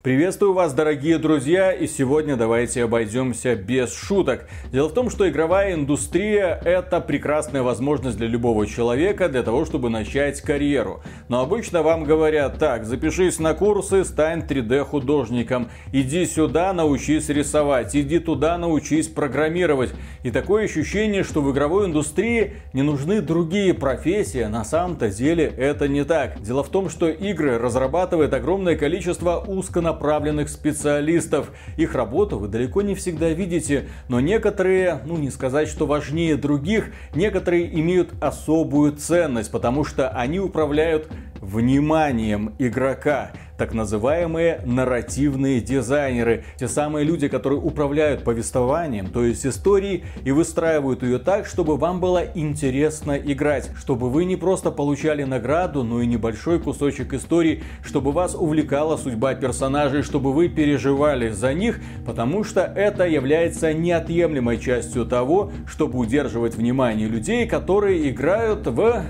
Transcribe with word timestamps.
Приветствую 0.00 0.52
вас, 0.52 0.74
дорогие 0.74 1.18
друзья, 1.18 1.72
и 1.72 1.88
сегодня 1.88 2.36
давайте 2.36 2.84
обойдемся 2.84 3.56
без 3.56 3.92
шуток. 3.92 4.48
Дело 4.70 4.88
в 4.88 4.94
том, 4.94 5.10
что 5.10 5.28
игровая 5.28 5.74
индустрия– 5.74 6.60
это 6.64 7.00
прекрасная 7.00 7.64
возможность 7.64 8.16
для 8.16 8.28
любого 8.28 8.64
человека 8.68 9.28
для 9.28 9.42
того, 9.42 9.64
чтобы 9.64 9.90
начать 9.90 10.40
карьеру. 10.40 11.02
Но 11.28 11.40
обычно 11.40 11.82
вам 11.82 12.04
говорят, 12.04 12.60
так, 12.60 12.84
запишись 12.84 13.40
на 13.40 13.54
курсы, 13.54 14.04
стань 14.04 14.44
3D-художником, 14.48 15.68
иди 15.92 16.26
сюда, 16.26 16.72
научись 16.72 17.28
рисовать, 17.28 17.96
иди 17.96 18.20
туда, 18.20 18.56
научись 18.56 19.08
программировать. 19.08 19.92
И 20.22 20.30
такое 20.30 20.66
ощущение, 20.66 21.24
что 21.24 21.42
в 21.42 21.50
игровой 21.50 21.86
индустрии 21.86 22.52
не 22.72 22.82
нужны 22.82 23.20
другие 23.20 23.74
профессии, 23.74 24.44
на 24.44 24.64
самом-то 24.64 25.10
деле 25.10 25.52
это 25.58 25.88
не 25.88 26.04
так. 26.04 26.40
Дело 26.40 26.62
в 26.62 26.68
том, 26.68 26.88
что 26.88 27.08
игры 27.08 27.58
разрабатывает 27.58 28.32
огромное 28.32 28.76
количество 28.76 29.42
направленных 29.88 30.50
специалистов. 30.50 31.50
Их 31.78 31.94
работу 31.94 32.38
вы 32.38 32.48
далеко 32.48 32.82
не 32.82 32.94
всегда 32.94 33.30
видите, 33.30 33.88
но 34.08 34.20
некоторые, 34.20 35.00
ну 35.06 35.16
не 35.16 35.30
сказать, 35.30 35.68
что 35.68 35.86
важнее 35.86 36.36
других, 36.36 36.92
некоторые 37.14 37.66
имеют 37.80 38.10
особую 38.20 38.92
ценность, 38.92 39.50
потому 39.50 39.84
что 39.84 40.10
они 40.10 40.40
управляют 40.40 41.08
вниманием 41.40 42.54
игрока 42.58 43.32
так 43.58 43.74
называемые 43.74 44.60
нарративные 44.64 45.60
дизайнеры. 45.60 46.44
Те 46.56 46.68
самые 46.68 47.04
люди, 47.04 47.28
которые 47.28 47.60
управляют 47.60 48.22
повествованием, 48.22 49.08
то 49.08 49.24
есть 49.24 49.44
историей, 49.44 50.04
и 50.24 50.30
выстраивают 50.30 51.02
ее 51.02 51.18
так, 51.18 51.44
чтобы 51.46 51.76
вам 51.76 52.00
было 52.00 52.24
интересно 52.34 53.18
играть, 53.18 53.70
чтобы 53.76 54.08
вы 54.10 54.24
не 54.24 54.36
просто 54.36 54.70
получали 54.70 55.24
награду, 55.24 55.82
но 55.82 56.00
и 56.00 56.06
небольшой 56.06 56.60
кусочек 56.60 57.12
истории, 57.12 57.64
чтобы 57.82 58.12
вас 58.12 58.36
увлекала 58.36 58.96
судьба 58.96 59.34
персонажей, 59.34 60.02
чтобы 60.02 60.32
вы 60.32 60.48
переживали 60.48 61.30
за 61.30 61.52
них, 61.52 61.80
потому 62.06 62.44
что 62.44 62.60
это 62.60 63.08
является 63.08 63.72
неотъемлемой 63.72 64.58
частью 64.58 65.04
того, 65.04 65.50
чтобы 65.66 65.98
удерживать 65.98 66.54
внимание 66.54 67.08
людей, 67.08 67.48
которые 67.48 68.08
играют 68.08 68.68
в 68.68 69.04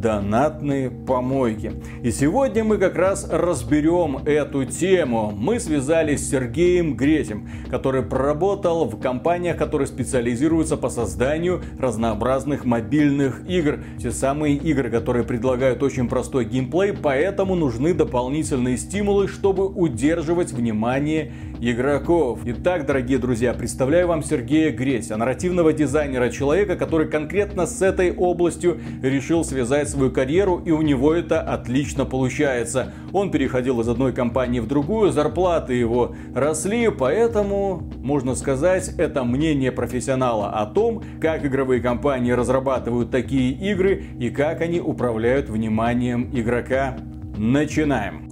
донатные 0.00 0.90
помойки. 0.90 1.72
И 2.02 2.10
сегодня 2.10 2.64
мы 2.64 2.78
как 2.78 2.96
раз 2.96 3.28
разберем 3.30 4.18
эту 4.24 4.64
тему. 4.64 5.32
Мы 5.36 5.60
связались 5.60 6.26
с 6.26 6.30
Сергеем 6.30 6.96
Гретем, 6.96 7.48
который 7.68 8.02
проработал 8.02 8.86
в 8.86 9.00
компаниях, 9.00 9.56
которые 9.56 9.86
специализируются 9.86 10.76
по 10.76 10.88
созданию 10.88 11.62
разнообразных 11.78 12.64
мобильных 12.64 13.48
игр. 13.48 13.80
Те 13.98 14.10
самые 14.10 14.56
игры, 14.56 14.90
которые 14.90 15.24
предлагают 15.24 15.82
очень 15.82 16.08
простой 16.08 16.44
геймплей, 16.44 16.94
поэтому 16.94 17.54
нужны 17.54 17.92
дополнительные 17.92 18.78
стимулы, 18.78 19.28
чтобы 19.28 19.66
удерживать 19.66 20.52
внимание 20.52 21.32
игроков. 21.60 22.40
Итак, 22.44 22.86
дорогие 22.86 23.18
друзья, 23.18 23.52
представляю 23.52 24.08
вам 24.08 24.22
Сергея 24.22 24.72
Гретя, 24.72 25.16
нарративного 25.16 25.72
дизайнера, 25.72 26.30
человека, 26.30 26.76
который 26.76 27.08
конкретно 27.08 27.66
с 27.66 27.82
этой 27.82 28.14
областью 28.14 28.80
решил 29.02 29.44
связать 29.44 29.88
свою 29.90 30.10
карьеру, 30.10 30.62
и 30.64 30.70
у 30.70 30.80
него 30.82 31.14
это 31.14 31.40
отлично 31.40 32.06
получается. 32.06 32.92
Он 33.12 33.30
переходил 33.30 33.80
из 33.80 33.88
одной 33.88 34.12
компании 34.12 34.60
в 34.60 34.66
другую, 34.66 35.12
зарплаты 35.12 35.74
его 35.74 36.14
росли, 36.34 36.88
поэтому, 36.88 37.82
можно 37.98 38.34
сказать, 38.34 38.94
это 38.96 39.24
мнение 39.24 39.70
профессионала 39.70 40.50
о 40.50 40.66
том, 40.66 41.02
как 41.20 41.44
игровые 41.44 41.82
компании 41.82 42.32
разрабатывают 42.32 43.10
такие 43.10 43.52
игры 43.52 44.02
и 44.18 44.30
как 44.30 44.62
они 44.62 44.80
управляют 44.80 45.50
вниманием 45.50 46.30
игрока. 46.32 46.96
Начинаем! 47.36 48.30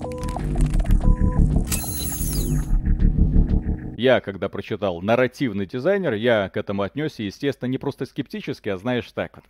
Я, 3.99 4.21
когда 4.21 4.49
прочитал 4.49 5.03
нарративный 5.03 5.67
дизайнер, 5.67 6.15
я 6.15 6.49
к 6.51 6.57
этому 6.57 6.83
отнесся, 6.83 7.25
естественно, 7.25 7.69
не 7.69 7.79
просто 7.79 8.07
скептически, 8.07 8.69
а 8.69 8.77
знаешь 8.77 9.11
так 9.11 9.35
вот. 9.35 9.45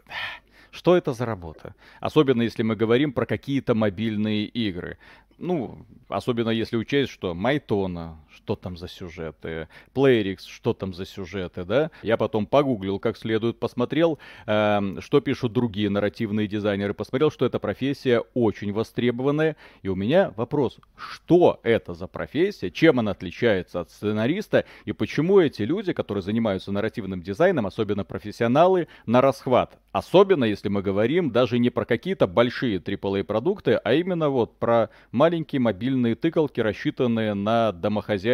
Что 0.71 0.97
это 0.97 1.13
за 1.13 1.27
работа? 1.27 1.75
Особенно 2.01 2.41
если 2.41 2.63
мы 2.63 2.75
говорим 2.75 3.13
про 3.13 3.27
какие-то 3.27 3.75
мобильные 3.75 4.47
игры. 4.47 4.97
Ну, 5.37 5.85
особенно 6.09 6.49
если 6.49 6.79
учесть, 6.79 7.13
что 7.13 7.35
Майтона, 7.35 8.17
что 8.49 8.57
там 8.57 8.79
за 8.79 8.89
сюжеты, 8.89 9.69
Playrix, 9.95 10.39
что 10.49 10.73
там 10.73 10.95
за 10.95 11.05
сюжеты, 11.05 11.65
да? 11.65 11.91
Я 12.03 12.17
потом 12.17 12.47
погуглил 12.47 12.99
как 12.99 13.19
следует, 13.19 13.61
посмотрел, 13.61 14.19
э, 14.47 14.81
что 15.01 15.21
пишут 15.21 15.53
другие 15.53 15.91
нарративные 15.91 16.49
дизайнеры, 16.49 16.95
посмотрел, 16.95 17.31
что 17.31 17.45
эта 17.45 17.59
профессия 17.59 18.21
очень 18.33 18.73
востребованная. 18.73 19.57
И 19.83 19.89
у 19.89 19.95
меня 19.95 20.33
вопрос, 20.35 20.79
что 20.97 21.61
это 21.63 21.93
за 21.93 22.07
профессия, 22.07 22.71
чем 22.71 22.99
она 23.01 23.11
отличается 23.11 23.81
от 23.81 23.91
сценариста, 23.91 24.65
и 24.87 24.93
почему 24.93 25.41
эти 25.41 25.61
люди, 25.61 25.93
которые 25.93 26.23
занимаются 26.23 26.73
нарративным 26.73 27.21
дизайном, 27.21 27.67
особенно 27.67 28.03
профессионалы, 28.03 28.89
на 29.05 29.21
расхват? 29.21 29.79
Особенно, 29.93 30.45
если 30.45 30.69
мы 30.69 30.81
говорим 30.81 31.33
даже 31.33 31.59
не 31.59 31.69
про 31.69 31.85
какие-то 31.85 32.27
большие 32.27 32.79
AAA 32.79 33.25
продукты, 33.25 33.75
а 33.75 33.93
именно 33.93 34.31
вот 34.31 34.59
про 34.59 34.89
маленькие 35.13 35.61
мобильные 35.61 36.15
тыкалки, 36.15 36.61
рассчитанные 36.61 37.35
на 37.35 37.73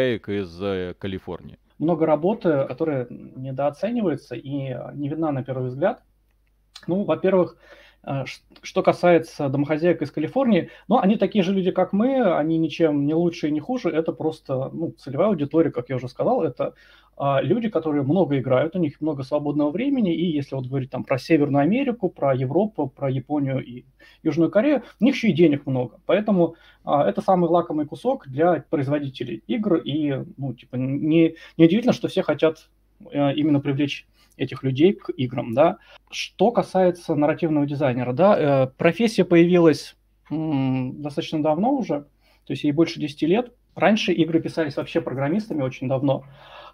домохозяек 0.05 0.29
из 0.29 0.63
э, 0.63 0.95
Калифорнии. 0.99 1.59
Много 1.79 2.07
работы, 2.07 2.65
которая 2.69 3.07
недооценивается 3.11 4.37
и 4.37 4.49
не 4.95 5.09
видна 5.09 5.33
на 5.33 5.43
первый 5.43 5.69
взгляд. 5.69 6.03
Ну, 6.87 7.05
во-первых, 7.05 7.57
что 8.63 8.83
касается 8.83 9.49
домохозяек 9.49 10.03
из 10.03 10.11
Калифорнии, 10.11 10.71
ну, 10.89 10.99
они 10.99 11.17
такие 11.17 11.43
же 11.43 11.53
люди, 11.53 11.71
как 11.71 11.93
мы, 11.93 12.37
они 12.37 12.59
ничем 12.59 13.07
не 13.07 13.15
лучше 13.15 13.49
и 13.49 13.51
не 13.51 13.61
хуже, 13.61 13.91
это 13.91 14.13
просто 14.13 14.71
ну, 14.73 14.93
целевая 14.93 15.29
аудитория, 15.29 15.71
как 15.71 15.89
я 15.89 15.97
уже 15.97 16.09
сказал, 16.09 16.43
это 16.43 16.75
а, 17.17 17.41
люди, 17.43 17.69
которые 17.69 18.03
много 18.03 18.39
играют, 18.39 18.75
у 18.75 18.79
них 18.79 19.01
много 19.01 19.23
свободного 19.23 19.71
времени, 19.71 20.15
и 20.15 20.25
если 20.33 20.57
вот 20.57 20.67
говорить 20.67 20.91
там 20.91 21.05
про 21.05 21.19
Северную 21.19 21.63
Америку, 21.63 22.09
про 22.09 22.35
Европу, 22.35 22.89
про 22.89 23.09
Японию 23.09 23.65
и 23.65 23.85
Южную 24.23 24.51
Корею, 24.51 24.83
у 25.01 25.05
них 25.05 25.15
еще 25.15 25.29
и 25.29 25.33
денег 25.33 25.67
много. 25.67 26.01
Поэтому 26.07 26.57
а, 26.85 27.09
это 27.09 27.21
самый 27.21 27.49
лакомый 27.49 27.87
кусок 27.87 28.27
для 28.29 28.65
производителей 28.69 29.43
игр, 29.47 29.77
и 29.77 30.25
ну, 30.37 30.55
типа, 30.55 30.77
не, 30.77 31.37
не 31.57 31.65
удивительно, 31.67 31.93
что 31.93 32.09
все 32.09 32.23
хотят 32.23 32.69
а, 33.13 33.31
именно 33.31 33.61
привлечь 33.61 34.07
этих 34.37 34.63
людей 34.63 34.93
к 34.93 35.11
играм, 35.11 35.55
да. 35.55 35.79
Что 36.11 36.51
касается 36.51 37.15
нарративного 37.15 37.67
дизайнера, 37.67 38.13
да, 38.13 38.39
э, 38.39 38.67
профессия 38.77 39.25
появилась 39.25 39.97
достаточно 40.31 41.43
давно 41.43 41.75
уже, 41.75 42.07
то 42.47 42.53
есть 42.53 42.65
ей 42.65 42.73
больше 42.73 43.01
10 43.01 43.23
лет. 43.23 43.53
Раньше 43.75 44.13
игры 44.13 44.41
писались 44.41 44.77
вообще 44.77 45.01
программистами 45.01 45.63
очень 45.63 45.89
давно. 45.89 46.25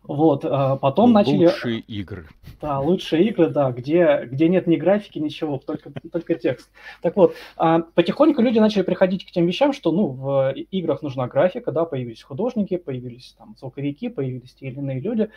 Вот, 0.02 0.44
а 0.44 0.76
потом 0.76 1.14
лучшие 1.14 1.32
начали... 1.32 1.46
Лучшие 1.46 1.80
игры. 1.80 2.28
Да, 2.60 2.80
лучшие 2.80 3.28
игры, 3.28 3.48
да, 3.48 3.70
где, 3.70 4.22
где 4.24 4.48
нет 4.48 4.66
ни 4.66 4.76
графики, 4.76 5.18
ничего, 5.18 5.58
только, 5.58 5.90
только 6.10 6.34
текст. 6.34 6.70
Так 7.02 7.16
вот, 7.16 7.34
а, 7.56 7.80
потихоньку 7.80 8.40
люди 8.42 8.58
начали 8.58 8.82
приходить 8.82 9.26
к 9.26 9.30
тем 9.30 9.46
вещам, 9.46 9.72
что, 9.72 9.92
ну, 9.92 10.08
в 10.08 10.54
играх 10.70 11.02
нужна 11.02 11.26
графика, 11.26 11.70
да, 11.70 11.84
появились 11.84 12.22
художники, 12.22 12.76
появились 12.76 13.34
там 13.38 13.56
звуковики, 13.58 14.08
появились 14.08 14.54
те 14.54 14.68
или 14.68 14.78
иные 14.78 15.00
люди. 15.00 15.30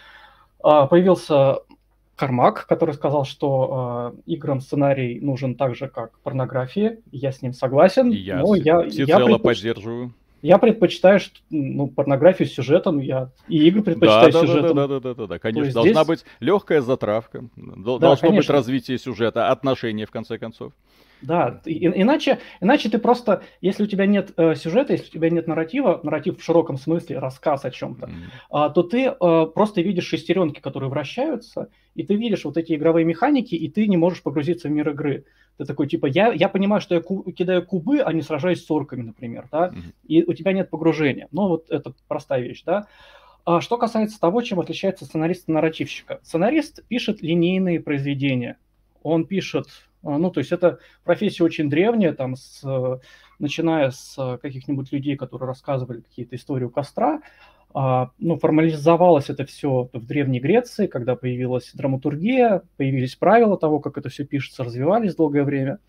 А, 0.61 0.87
появился 0.87 1.59
Кармак, 2.15 2.67
который 2.67 2.93
сказал, 2.93 3.25
что 3.25 4.13
э, 4.15 4.31
играм 4.31 4.61
сценарий 4.61 5.19
нужен 5.19 5.55
так 5.55 5.75
же, 5.75 5.87
как 5.87 6.19
порнографии. 6.19 6.99
Я 7.11 7.31
с 7.31 7.41
ним 7.41 7.53
согласен. 7.53 8.11
Я, 8.11 8.39
но 8.39 8.55
я, 8.55 8.83
я 8.83 9.17
предпоч... 9.17 9.41
поддерживаю. 9.41 10.13
Я 10.43 10.57
предпочитаю 10.57 11.21
ну, 11.49 11.87
порнографию 11.87 12.49
с 12.49 12.51
сюжетом, 12.51 12.99
я 12.99 13.29
и 13.47 13.65
игры 13.65 13.81
предпочитаю 13.81 14.31
да, 14.31 14.41
да, 14.41 14.45
сюжетом. 14.45 14.75
Да, 14.75 14.87
да, 14.87 14.99
да, 14.99 15.13
да, 15.13 15.27
да, 15.27 15.39
конечно. 15.39 15.71
Здесь... 15.71 15.73
Должна 15.73 16.03
быть 16.03 16.25
легкая 16.41 16.81
затравка, 16.81 17.45
да, 17.55 17.97
должно 17.97 18.27
конечно. 18.27 18.37
быть 18.37 18.49
развитие 18.49 18.97
сюжета, 18.97 19.49
отношения 19.49 20.05
в 20.05 20.11
конце 20.11 20.37
концов. 20.37 20.73
Да, 21.23 21.61
и, 21.65 21.87
иначе, 21.87 22.39
иначе 22.59 22.89
ты 22.89 22.99
просто, 22.99 23.43
если 23.61 23.83
у 23.83 23.87
тебя 23.87 24.05
нет 24.05 24.31
э, 24.35 24.55
сюжета, 24.55 24.93
если 24.93 25.07
у 25.07 25.11
тебя 25.11 25.29
нет 25.29 25.47
нарратива, 25.47 26.01
нарратив 26.03 26.39
в 26.39 26.43
широком 26.43 26.77
смысле, 26.77 27.19
рассказ 27.19 27.63
о 27.65 27.71
чем-то, 27.71 28.07
mm. 28.07 28.69
э, 28.69 28.73
то 28.73 28.83
ты 28.83 29.05
э, 29.05 29.45
просто 29.53 29.81
видишь 29.81 30.05
шестеренки, 30.05 30.59
которые 30.59 30.89
вращаются, 30.89 31.69
и 31.95 32.03
ты 32.03 32.15
видишь 32.15 32.43
вот 32.43 32.57
эти 32.57 32.73
игровые 32.73 33.05
механики, 33.05 33.55
и 33.55 33.69
ты 33.69 33.87
не 33.87 33.97
можешь 33.97 34.21
погрузиться 34.21 34.67
в 34.67 34.71
мир 34.71 34.89
игры. 34.89 35.25
Ты 35.57 35.65
такой, 35.65 35.87
типа, 35.87 36.07
я, 36.07 36.33
я 36.33 36.49
понимаю, 36.49 36.81
что 36.81 36.95
я 36.95 37.01
ку- 37.01 37.31
кидаю 37.31 37.65
кубы, 37.65 38.01
а 38.01 38.11
не 38.11 38.21
сражаюсь 38.21 38.65
с 38.65 38.71
орками, 38.71 39.03
например, 39.03 39.47
да, 39.51 39.69
mm. 39.69 39.81
и 40.07 40.23
у 40.23 40.33
тебя 40.33 40.51
нет 40.51 40.69
погружения. 40.69 41.29
Ну, 41.31 41.47
вот 41.47 41.69
это 41.69 41.93
простая 42.07 42.41
вещь, 42.41 42.63
да. 42.65 42.87
А 43.45 43.61
что 43.61 43.77
касается 43.77 44.19
того, 44.19 44.41
чем 44.41 44.59
отличается 44.59 45.05
сценарист 45.05 45.43
от 45.43 45.49
нарративщика. 45.49 46.19
Сценарист 46.23 46.83
пишет 46.87 47.21
линейные 47.21 47.81
произведения. 47.81 48.57
Он 49.03 49.25
пишет 49.25 49.67
а, 49.67 49.92
ну, 50.03 50.29
то 50.29 50.39
есть 50.39 50.51
это 50.51 50.79
профессия 51.03 51.43
очень 51.43 51.69
древняя, 51.69 52.13
там, 52.13 52.35
с, 52.35 52.63
начиная 53.39 53.91
с 53.91 54.37
каких-нибудь 54.41 54.91
людей, 54.91 55.15
которые 55.15 55.47
рассказывали 55.47 56.01
какие-то 56.01 56.35
истории 56.35 56.65
у 56.65 56.69
костра. 56.69 57.21
А, 57.73 58.11
ну, 58.19 58.37
формализовалось 58.37 59.29
это 59.29 59.45
все 59.45 59.89
в 59.93 60.05
Древней 60.05 60.39
Греции, 60.39 60.85
когда 60.87 61.15
появилась 61.15 61.71
драматургия, 61.73 62.61
появились 62.77 63.15
правила 63.15 63.57
того, 63.57 63.79
как 63.79 63.97
это 63.97 64.09
все 64.09 64.25
пишется, 64.25 64.63
развивались 64.63 65.15
долгое 65.15 65.43
время. 65.43 65.79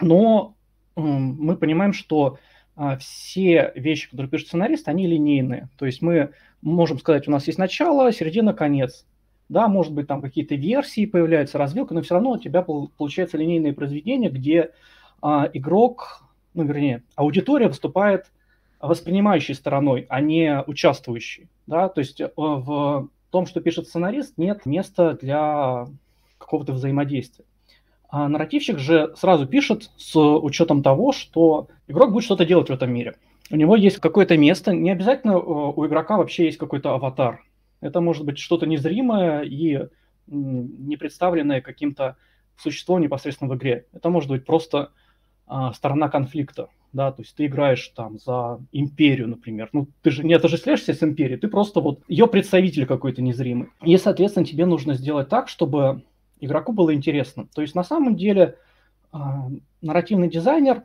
Но 0.00 0.54
мы 0.96 1.56
понимаем, 1.56 1.92
что 1.92 2.38
а, 2.74 2.96
все 2.96 3.72
вещи, 3.74 4.08
которые 4.08 4.30
пишет 4.30 4.48
сценарист, 4.48 4.88
они 4.88 5.06
линейные. 5.06 5.68
То 5.76 5.84
есть 5.84 6.00
мы 6.00 6.30
можем 6.62 6.98
сказать, 6.98 7.28
у 7.28 7.30
нас 7.30 7.46
есть 7.46 7.58
начало, 7.58 8.12
середина, 8.12 8.54
конец. 8.54 9.04
Да, 9.48 9.68
может 9.68 9.92
быть, 9.92 10.06
там 10.06 10.20
какие-то 10.20 10.54
версии 10.54 11.06
появляются, 11.06 11.58
развилка, 11.58 11.94
но 11.94 12.02
все 12.02 12.14
равно 12.14 12.32
у 12.32 12.38
тебя 12.38 12.62
получается 12.62 13.38
линейное 13.38 13.72
произведение, 13.72 14.30
где 14.30 14.72
а, 15.22 15.48
игрок, 15.52 16.22
ну, 16.54 16.64
вернее, 16.64 17.02
аудитория 17.16 17.68
выступает 17.68 18.26
воспринимающей 18.80 19.54
стороной, 19.54 20.06
а 20.08 20.20
не 20.20 20.62
участвующей. 20.66 21.48
Да? 21.66 21.88
То 21.88 22.00
есть 22.00 22.20
э, 22.20 22.30
в 22.36 23.08
том, 23.30 23.46
что 23.46 23.60
пишет 23.60 23.88
сценарист, 23.88 24.38
нет 24.38 24.66
места 24.66 25.18
для 25.20 25.86
какого-то 26.38 26.72
взаимодействия. 26.72 27.44
А 28.10 28.28
нарративщик 28.28 28.78
же 28.78 29.12
сразу 29.16 29.46
пишет 29.46 29.90
с 29.96 30.16
учетом 30.16 30.82
того, 30.82 31.12
что 31.12 31.68
игрок 31.88 32.12
будет 32.12 32.24
что-то 32.24 32.46
делать 32.46 32.68
в 32.68 32.72
этом 32.72 32.92
мире. 32.92 33.16
У 33.50 33.56
него 33.56 33.76
есть 33.76 33.98
какое-то 33.98 34.36
место, 34.36 34.72
не 34.72 34.90
обязательно 34.90 35.32
э, 35.32 35.36
у 35.36 35.86
игрока 35.86 36.16
вообще 36.16 36.46
есть 36.46 36.58
какой-то 36.58 36.94
аватар. 36.94 37.42
Это 37.80 38.00
может 38.00 38.24
быть 38.24 38.38
что-то 38.38 38.66
незримое 38.66 39.42
и 39.42 39.88
не 40.26 40.96
представленное 40.96 41.60
каким-то 41.60 42.16
существом 42.56 43.00
непосредственно 43.00 43.50
в 43.50 43.56
игре. 43.56 43.86
Это 43.92 44.10
может 44.10 44.28
быть 44.28 44.44
просто 44.44 44.90
а, 45.46 45.72
сторона 45.72 46.08
конфликта, 46.08 46.68
да, 46.92 47.12
то 47.12 47.22
есть 47.22 47.34
ты 47.34 47.46
играешь 47.46 47.88
там 47.96 48.18
за 48.18 48.60
империю, 48.72 49.28
например. 49.28 49.70
Ну, 49.72 49.88
ты 50.02 50.10
же 50.10 50.24
не 50.24 50.34
отождествляешься 50.34 50.92
с 50.92 51.02
империей, 51.02 51.38
ты 51.38 51.48
просто 51.48 51.80
вот 51.80 52.02
ее 52.08 52.26
представитель 52.26 52.86
какой-то 52.86 53.22
незримый. 53.22 53.68
И, 53.82 53.96
соответственно, 53.96 54.44
тебе 54.44 54.66
нужно 54.66 54.94
сделать 54.94 55.28
так, 55.28 55.48
чтобы 55.48 56.02
игроку 56.40 56.72
было 56.72 56.94
интересно. 56.94 57.48
То 57.54 57.62
есть 57.62 57.74
на 57.74 57.84
самом 57.84 58.16
деле 58.16 58.56
э, 59.12 59.18
нарративный 59.80 60.28
дизайнер 60.28 60.84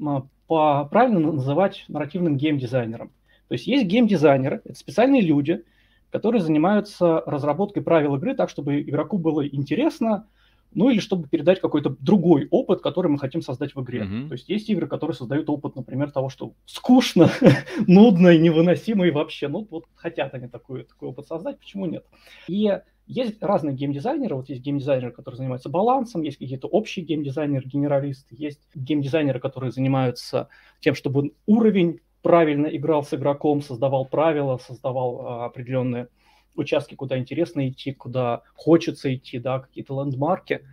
э, 0.00 0.04
по, 0.46 0.84
правильно 0.86 1.32
называть 1.32 1.84
нарративным 1.88 2.36
геймдизайнером. 2.36 3.10
То 3.48 3.54
есть 3.54 3.66
есть 3.66 3.86
геймдизайнеры, 3.86 4.62
это 4.64 4.74
специальные 4.74 5.22
люди, 5.22 5.64
которые 6.10 6.42
занимаются 6.42 7.22
разработкой 7.26 7.82
правил 7.82 8.16
игры 8.16 8.34
так, 8.34 8.50
чтобы 8.50 8.80
игроку 8.80 9.18
было 9.18 9.46
интересно, 9.46 10.26
ну 10.72 10.90
или 10.90 11.00
чтобы 11.00 11.28
передать 11.28 11.60
какой-то 11.60 11.96
другой 12.00 12.46
опыт, 12.50 12.80
который 12.80 13.10
мы 13.10 13.18
хотим 13.18 13.42
создать 13.42 13.74
в 13.74 13.82
игре. 13.82 14.02
Mm-hmm. 14.02 14.28
То 14.28 14.32
есть 14.34 14.48
есть 14.48 14.68
игры, 14.68 14.86
которые 14.86 15.16
создают 15.16 15.48
опыт, 15.48 15.76
например, 15.76 16.10
того, 16.10 16.28
что 16.28 16.52
скучно, 16.66 17.30
нудно 17.86 18.28
и 18.28 18.38
невыносимо 18.38 19.06
и 19.06 19.10
вообще, 19.10 19.48
ну 19.48 19.66
вот 19.70 19.86
хотят 19.94 20.34
они 20.34 20.48
такой, 20.48 20.84
такой 20.84 21.08
опыт 21.08 21.26
создать, 21.26 21.58
почему 21.58 21.86
нет? 21.86 22.04
И 22.48 22.78
есть 23.06 23.42
разные 23.42 23.74
геймдизайнеры, 23.74 24.34
вот 24.34 24.50
есть 24.50 24.60
геймдизайнеры, 24.60 25.12
которые 25.12 25.38
занимаются 25.38 25.70
балансом, 25.70 26.20
есть 26.22 26.36
какие-то 26.36 26.68
общие 26.68 27.06
геймдизайнеры, 27.06 27.64
генералисты, 27.66 28.36
есть 28.38 28.60
геймдизайнеры, 28.74 29.40
которые 29.40 29.72
занимаются 29.72 30.48
тем, 30.80 30.94
чтобы 30.94 31.32
уровень 31.46 32.00
правильно 32.22 32.66
играл 32.66 33.04
с 33.04 33.14
игроком, 33.14 33.62
создавал 33.62 34.06
правила, 34.06 34.58
создавал 34.58 35.20
а, 35.26 35.44
определенные 35.46 36.08
участки, 36.56 36.94
куда 36.94 37.18
интересно 37.18 37.68
идти, 37.68 37.92
куда 37.92 38.42
хочется 38.54 39.14
идти, 39.14 39.38
да, 39.38 39.60
какие-то 39.60 40.00
лендмарки. 40.02 40.64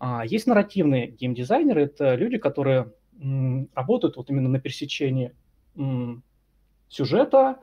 А 0.00 0.24
есть 0.24 0.46
нарративные 0.46 1.08
геймдизайнеры, 1.08 1.82
это 1.84 2.14
люди, 2.14 2.38
которые 2.38 2.92
м, 3.20 3.68
работают 3.74 4.16
вот 4.16 4.30
именно 4.30 4.48
на 4.48 4.60
пересечении 4.60 5.34
м, 5.76 6.22
сюжета, 6.88 7.58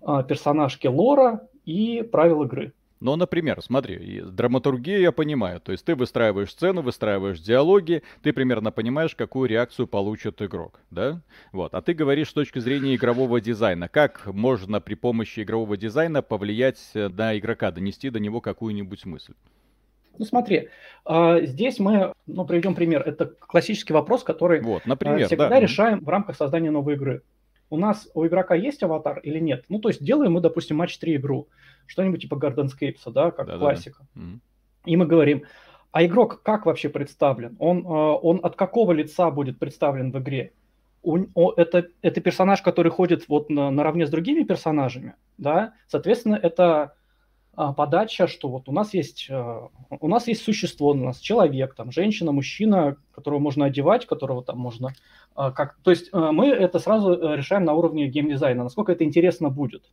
а, 0.00 0.22
персонажки 0.22 0.86
лора 0.86 1.48
и 1.64 2.02
правил 2.02 2.42
игры. 2.44 2.72
Но, 3.02 3.16
например, 3.16 3.60
смотри, 3.60 4.22
драматургию 4.24 5.00
я 5.00 5.10
понимаю. 5.10 5.60
То 5.60 5.72
есть 5.72 5.84
ты 5.84 5.96
выстраиваешь 5.96 6.52
сцену, 6.52 6.82
выстраиваешь 6.82 7.40
диалоги, 7.40 8.04
ты 8.22 8.32
примерно 8.32 8.70
понимаешь, 8.70 9.16
какую 9.16 9.48
реакцию 9.48 9.88
получит 9.88 10.40
игрок, 10.40 10.78
да? 10.92 11.20
Вот. 11.50 11.74
А 11.74 11.82
ты 11.82 11.94
говоришь 11.94 12.30
с 12.30 12.32
точки 12.32 12.60
зрения 12.60 12.94
игрового 12.94 13.40
дизайна. 13.40 13.88
Как 13.88 14.26
можно 14.26 14.80
при 14.80 14.94
помощи 14.94 15.40
игрового 15.40 15.76
дизайна 15.76 16.22
повлиять 16.22 16.78
на 16.94 17.36
игрока, 17.36 17.72
донести 17.72 18.08
до 18.08 18.20
него 18.20 18.40
какую-нибудь 18.40 19.04
мысль? 19.04 19.34
Ну 20.16 20.24
смотри, 20.24 20.68
а, 21.04 21.40
здесь 21.40 21.80
мы 21.80 22.12
ну, 22.28 22.44
приведем 22.44 22.76
пример. 22.76 23.02
Это 23.02 23.26
классический 23.26 23.94
вопрос, 23.94 24.22
который 24.22 24.60
вот, 24.60 24.86
например, 24.86 25.26
всегда 25.26 25.48
да. 25.48 25.58
решаем 25.58 25.98
в 25.98 26.08
рамках 26.08 26.36
создания 26.36 26.70
новой 26.70 26.94
игры 26.94 27.22
у 27.72 27.78
нас 27.78 28.06
у 28.12 28.26
игрока 28.26 28.54
есть 28.54 28.82
аватар 28.82 29.18
или 29.20 29.38
нет? 29.38 29.64
Ну, 29.70 29.78
то 29.78 29.88
есть 29.88 30.04
делаем 30.04 30.32
мы, 30.32 30.42
допустим, 30.42 30.76
матч 30.76 30.98
3 30.98 31.16
игру, 31.16 31.48
что-нибудь 31.86 32.20
типа 32.20 32.34
Gardenscapes, 32.34 33.10
да, 33.10 33.30
как 33.30 33.46
да, 33.46 33.56
классика. 33.56 34.04
Да, 34.14 34.20
да. 34.20 34.38
И 34.84 34.96
мы 34.96 35.06
говорим, 35.06 35.44
а 35.90 36.04
игрок 36.04 36.42
как 36.42 36.66
вообще 36.66 36.90
представлен? 36.90 37.56
Он, 37.58 37.78
э, 37.78 37.88
он 37.88 38.40
от 38.42 38.56
какого 38.56 38.92
лица 38.92 39.30
будет 39.30 39.58
представлен 39.58 40.12
в 40.12 40.18
игре? 40.18 40.52
Он, 41.02 41.30
это, 41.56 41.88
это 42.02 42.20
персонаж, 42.20 42.60
который 42.60 42.92
ходит 42.92 43.26
вот 43.28 43.48
на, 43.48 43.70
наравне 43.70 44.06
с 44.06 44.10
другими 44.10 44.42
персонажами, 44.42 45.14
да, 45.38 45.72
соответственно, 45.88 46.38
это 46.40 46.94
подача, 47.54 48.26
что 48.26 48.48
вот 48.48 48.68
у 48.68 48.72
нас 48.72 48.94
есть 48.94 49.26
э, 49.28 49.60
у 50.00 50.08
нас 50.08 50.26
есть 50.26 50.42
существо, 50.42 50.90
у 50.90 50.94
нас 50.94 51.18
человек, 51.18 51.74
там 51.74 51.92
женщина, 51.92 52.32
мужчина, 52.32 52.96
которого 53.14 53.40
можно 53.40 53.66
одевать, 53.66 54.06
которого 54.06 54.42
там 54.42 54.58
можно 54.58 54.94
а, 55.34 55.50
как, 55.50 55.76
то 55.82 55.90
есть 55.90 56.10
э, 56.12 56.30
мы 56.32 56.48
это 56.48 56.78
сразу 56.78 57.12
э, 57.12 57.36
решаем 57.36 57.64
на 57.64 57.74
уровне 57.74 58.08
геймдизайна, 58.08 58.64
насколько 58.64 58.92
это 58.92 59.04
интересно 59.04 59.50
будет. 59.50 59.84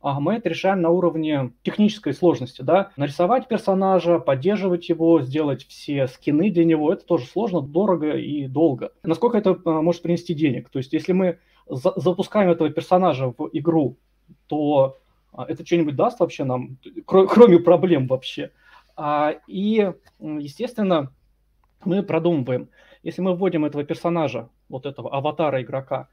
А 0.00 0.20
мы 0.20 0.34
это 0.34 0.48
решаем 0.48 0.82
на 0.82 0.90
уровне 0.90 1.52
технической 1.62 2.12
сложности, 2.12 2.62
да, 2.62 2.90
нарисовать 2.96 3.48
персонажа, 3.48 4.18
поддерживать 4.18 4.88
его, 4.88 5.22
сделать 5.22 5.66
все 5.66 6.06
скины 6.06 6.50
для 6.50 6.64
него, 6.64 6.92
это 6.92 7.04
тоже 7.04 7.26
сложно, 7.26 7.60
дорого 7.60 8.16
и 8.16 8.46
долго. 8.46 8.92
Насколько 9.02 9.38
это 9.38 9.58
может 9.64 10.02
принести 10.02 10.34
денег? 10.34 10.68
То 10.68 10.78
есть 10.78 10.92
если 10.92 11.12
мы 11.12 11.38
за 11.68 11.92
запускаем 11.96 12.50
этого 12.50 12.70
персонажа 12.70 13.32
в 13.36 13.48
игру, 13.52 13.96
то 14.46 14.98
а 15.05 15.05
это 15.44 15.66
что-нибудь 15.66 15.96
даст 15.96 16.20
вообще 16.20 16.44
нам, 16.44 16.78
кроме 17.06 17.58
проблем 17.58 18.06
вообще. 18.06 18.52
А, 18.96 19.34
и, 19.46 19.92
естественно, 20.18 21.12
мы 21.84 22.02
продумываем, 22.02 22.70
если 23.02 23.20
мы 23.20 23.36
вводим 23.36 23.64
этого 23.64 23.84
персонажа, 23.84 24.48
вот 24.68 24.86
этого 24.86 25.14
аватара 25.14 25.62
игрока, 25.62 26.08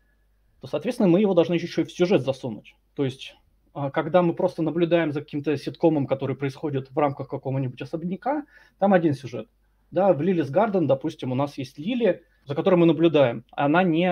то, 0.59 0.67
соответственно, 0.67 1.09
мы 1.09 1.21
его 1.21 1.33
должны 1.33 1.53
еще 1.53 1.81
и 1.81 1.85
в 1.85 1.91
сюжет 1.91 2.21
засунуть. 2.21 2.75
То 2.95 3.05
есть, 3.05 3.35
а, 3.73 3.89
когда 3.89 4.21
мы 4.21 4.33
просто 4.33 4.61
наблюдаем 4.61 5.11
за 5.13 5.21
каким-то 5.21 5.55
ситкомом, 5.57 6.07
который 6.07 6.35
происходит 6.35 6.91
в 6.91 6.97
рамках 6.97 7.29
какого-нибудь 7.29 7.81
особняка, 7.81 8.45
там 8.79 8.93
один 8.93 9.13
сюжет. 9.13 9.47
Да, 9.91 10.11
в 10.11 10.21
Лилис 10.21 10.49
Гарден, 10.49 10.87
допустим, 10.87 11.31
у 11.31 11.35
нас 11.35 11.57
есть 11.57 11.77
Лили, 11.77 12.23
за 12.45 12.55
которой 12.55 12.75
мы 12.75 12.85
наблюдаем. 12.85 13.45
Она 13.51 13.83
не, 13.83 14.07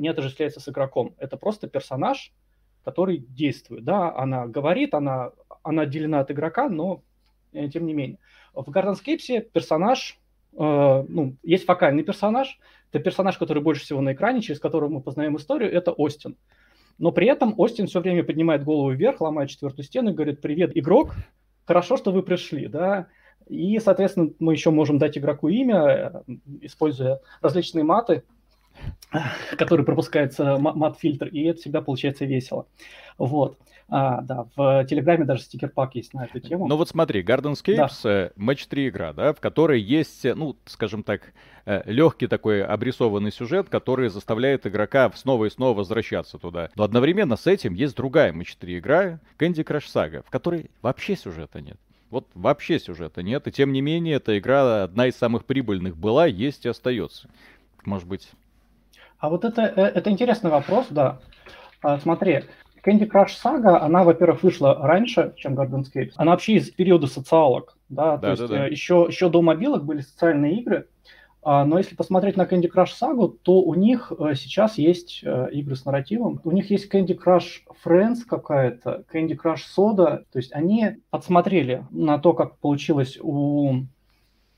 не 0.00 0.08
отождествляется 0.08 0.60
с 0.60 0.68
игроком. 0.68 1.14
Это 1.18 1.36
просто 1.36 1.68
персонаж, 1.68 2.32
который 2.86 3.18
действует. 3.18 3.82
Да, 3.82 4.16
она 4.16 4.46
говорит, 4.46 4.94
она, 4.94 5.32
она 5.64 5.82
отделена 5.82 6.20
от 6.20 6.30
игрока, 6.30 6.68
но 6.68 7.02
э, 7.52 7.68
тем 7.68 7.84
не 7.84 7.92
менее. 7.92 8.18
В 8.54 8.70
Гарденскейпсе 8.70 9.40
персонаж, 9.40 10.20
э, 10.52 11.04
ну, 11.08 11.34
есть 11.42 11.64
фокальный 11.64 12.04
персонаж, 12.04 12.60
это 12.92 13.02
персонаж, 13.02 13.38
который 13.38 13.60
больше 13.60 13.82
всего 13.82 14.00
на 14.00 14.12
экране, 14.12 14.40
через 14.40 14.60
которого 14.60 14.88
мы 14.88 15.00
познаем 15.00 15.36
историю, 15.36 15.72
это 15.72 15.90
Остин. 15.90 16.36
Но 16.98 17.10
при 17.10 17.26
этом 17.26 17.54
Остин 17.58 17.88
все 17.88 18.00
время 18.00 18.22
поднимает 18.22 18.62
голову 18.62 18.92
вверх, 18.92 19.20
ломает 19.20 19.50
четвертую 19.50 19.84
стену 19.84 20.10
и 20.10 20.14
говорит, 20.14 20.40
привет, 20.40 20.70
игрок, 20.76 21.12
хорошо, 21.64 21.96
что 21.96 22.12
вы 22.12 22.22
пришли, 22.22 22.68
да, 22.68 23.08
и, 23.48 23.80
соответственно, 23.80 24.30
мы 24.38 24.52
еще 24.52 24.70
можем 24.70 24.98
дать 24.98 25.18
игроку 25.18 25.48
имя, 25.48 26.22
э, 26.28 26.34
используя 26.60 27.18
различные 27.40 27.82
маты, 27.82 28.22
который 29.56 29.84
пропускается 29.84 30.58
мат-фильтр, 30.58 31.28
и 31.28 31.44
это 31.44 31.60
всегда 31.60 31.80
получается 31.80 32.24
весело. 32.24 32.66
Вот. 33.18 33.58
А, 33.88 34.20
да, 34.22 34.48
в 34.56 34.84
Телеграме 34.86 35.24
даже 35.24 35.42
стикер-пак 35.42 35.94
есть 35.94 36.12
на 36.12 36.24
эту 36.24 36.40
тему. 36.40 36.66
Ну 36.66 36.76
вот 36.76 36.88
смотри, 36.88 37.22
Gardenscapes, 37.22 38.00
да. 38.02 38.10
Э, 38.10 38.30
матч 38.34 38.66
3 38.66 38.88
игра, 38.88 39.12
да, 39.12 39.32
в 39.32 39.40
которой 39.40 39.80
есть, 39.80 40.24
э, 40.24 40.34
ну, 40.34 40.56
скажем 40.64 41.04
так, 41.04 41.32
э, 41.66 41.82
легкий 41.86 42.26
такой 42.26 42.64
обрисованный 42.64 43.30
сюжет, 43.30 43.68
который 43.68 44.08
заставляет 44.08 44.66
игрока 44.66 45.10
снова 45.14 45.44
и 45.44 45.50
снова 45.50 45.78
возвращаться 45.78 46.36
туда. 46.38 46.70
Но 46.74 46.82
одновременно 46.82 47.36
с 47.36 47.46
этим 47.46 47.74
есть 47.74 47.96
другая 47.96 48.32
матч 48.32 48.56
3 48.56 48.78
игра, 48.78 49.20
Candy 49.38 49.64
Crush 49.64 49.86
Saga, 49.94 50.24
в 50.26 50.30
которой 50.30 50.68
вообще 50.82 51.14
сюжета 51.14 51.60
нет. 51.60 51.78
Вот 52.10 52.26
вообще 52.34 52.80
сюжета 52.80 53.22
нет, 53.22 53.46
и 53.46 53.52
тем 53.52 53.72
не 53.72 53.82
менее 53.82 54.16
эта 54.16 54.36
игра 54.36 54.84
одна 54.84 55.06
из 55.06 55.14
самых 55.14 55.44
прибыльных 55.44 55.96
была, 55.96 56.26
есть 56.26 56.64
и 56.64 56.68
остается. 56.68 57.28
Может 57.84 58.08
быть, 58.08 58.28
а 59.18 59.28
вот 59.28 59.44
это, 59.44 59.62
э, 59.62 59.82
это 59.82 60.10
интересный 60.10 60.50
вопрос, 60.50 60.86
да. 60.90 61.18
А, 61.82 61.98
смотри, 61.98 62.44
Candy 62.84 63.10
Crush 63.10 63.32
Saga, 63.42 63.78
она, 63.78 64.04
во-первых, 64.04 64.42
вышла 64.42 64.74
раньше, 64.74 65.34
чем 65.36 65.54
Gardenscapes. 65.54 66.12
Она 66.16 66.32
вообще 66.32 66.54
из 66.54 66.70
периода 66.70 67.06
социалок, 67.06 67.76
да, 67.88 68.16
да 68.16 68.16
то 68.16 68.20
да, 68.20 68.30
есть 68.30 68.48
да. 68.48 68.66
Еще, 68.66 69.06
еще 69.08 69.28
до 69.28 69.42
мобилок 69.42 69.84
были 69.84 70.00
социальные 70.00 70.60
игры. 70.60 70.88
А, 71.48 71.64
но 71.64 71.78
если 71.78 71.94
посмотреть 71.94 72.36
на 72.36 72.42
Candy 72.42 72.68
Crush 72.72 72.90
Saga, 73.00 73.32
то 73.42 73.62
у 73.62 73.74
них 73.74 74.12
э, 74.18 74.34
сейчас 74.34 74.78
есть 74.78 75.20
э, 75.22 75.48
игры 75.52 75.76
с 75.76 75.84
нарративом. 75.84 76.40
У 76.42 76.50
них 76.50 76.70
есть 76.72 76.92
Candy 76.92 77.16
Crush 77.16 77.62
Friends 77.84 78.24
какая-то, 78.28 79.04
Candy 79.12 79.38
Crush 79.40 79.60
Soda. 79.76 80.24
То 80.32 80.38
есть 80.40 80.52
они 80.52 80.96
подсмотрели 81.10 81.86
на 81.90 82.18
то, 82.18 82.32
как 82.32 82.58
получилось 82.58 83.16
у 83.22 83.84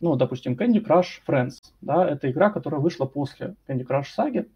ну, 0.00 0.17
допустим, 0.17 0.55
Candy 0.55 0.85
Crush 0.85 1.21
Friends, 1.26 1.57
да, 1.81 2.09
это 2.09 2.31
игра, 2.31 2.50
которая 2.50 2.81
вышла 2.81 3.07
после 3.07 3.55
Candy 3.67 3.87
Crush 3.87 4.07
Saga, 4.17 4.47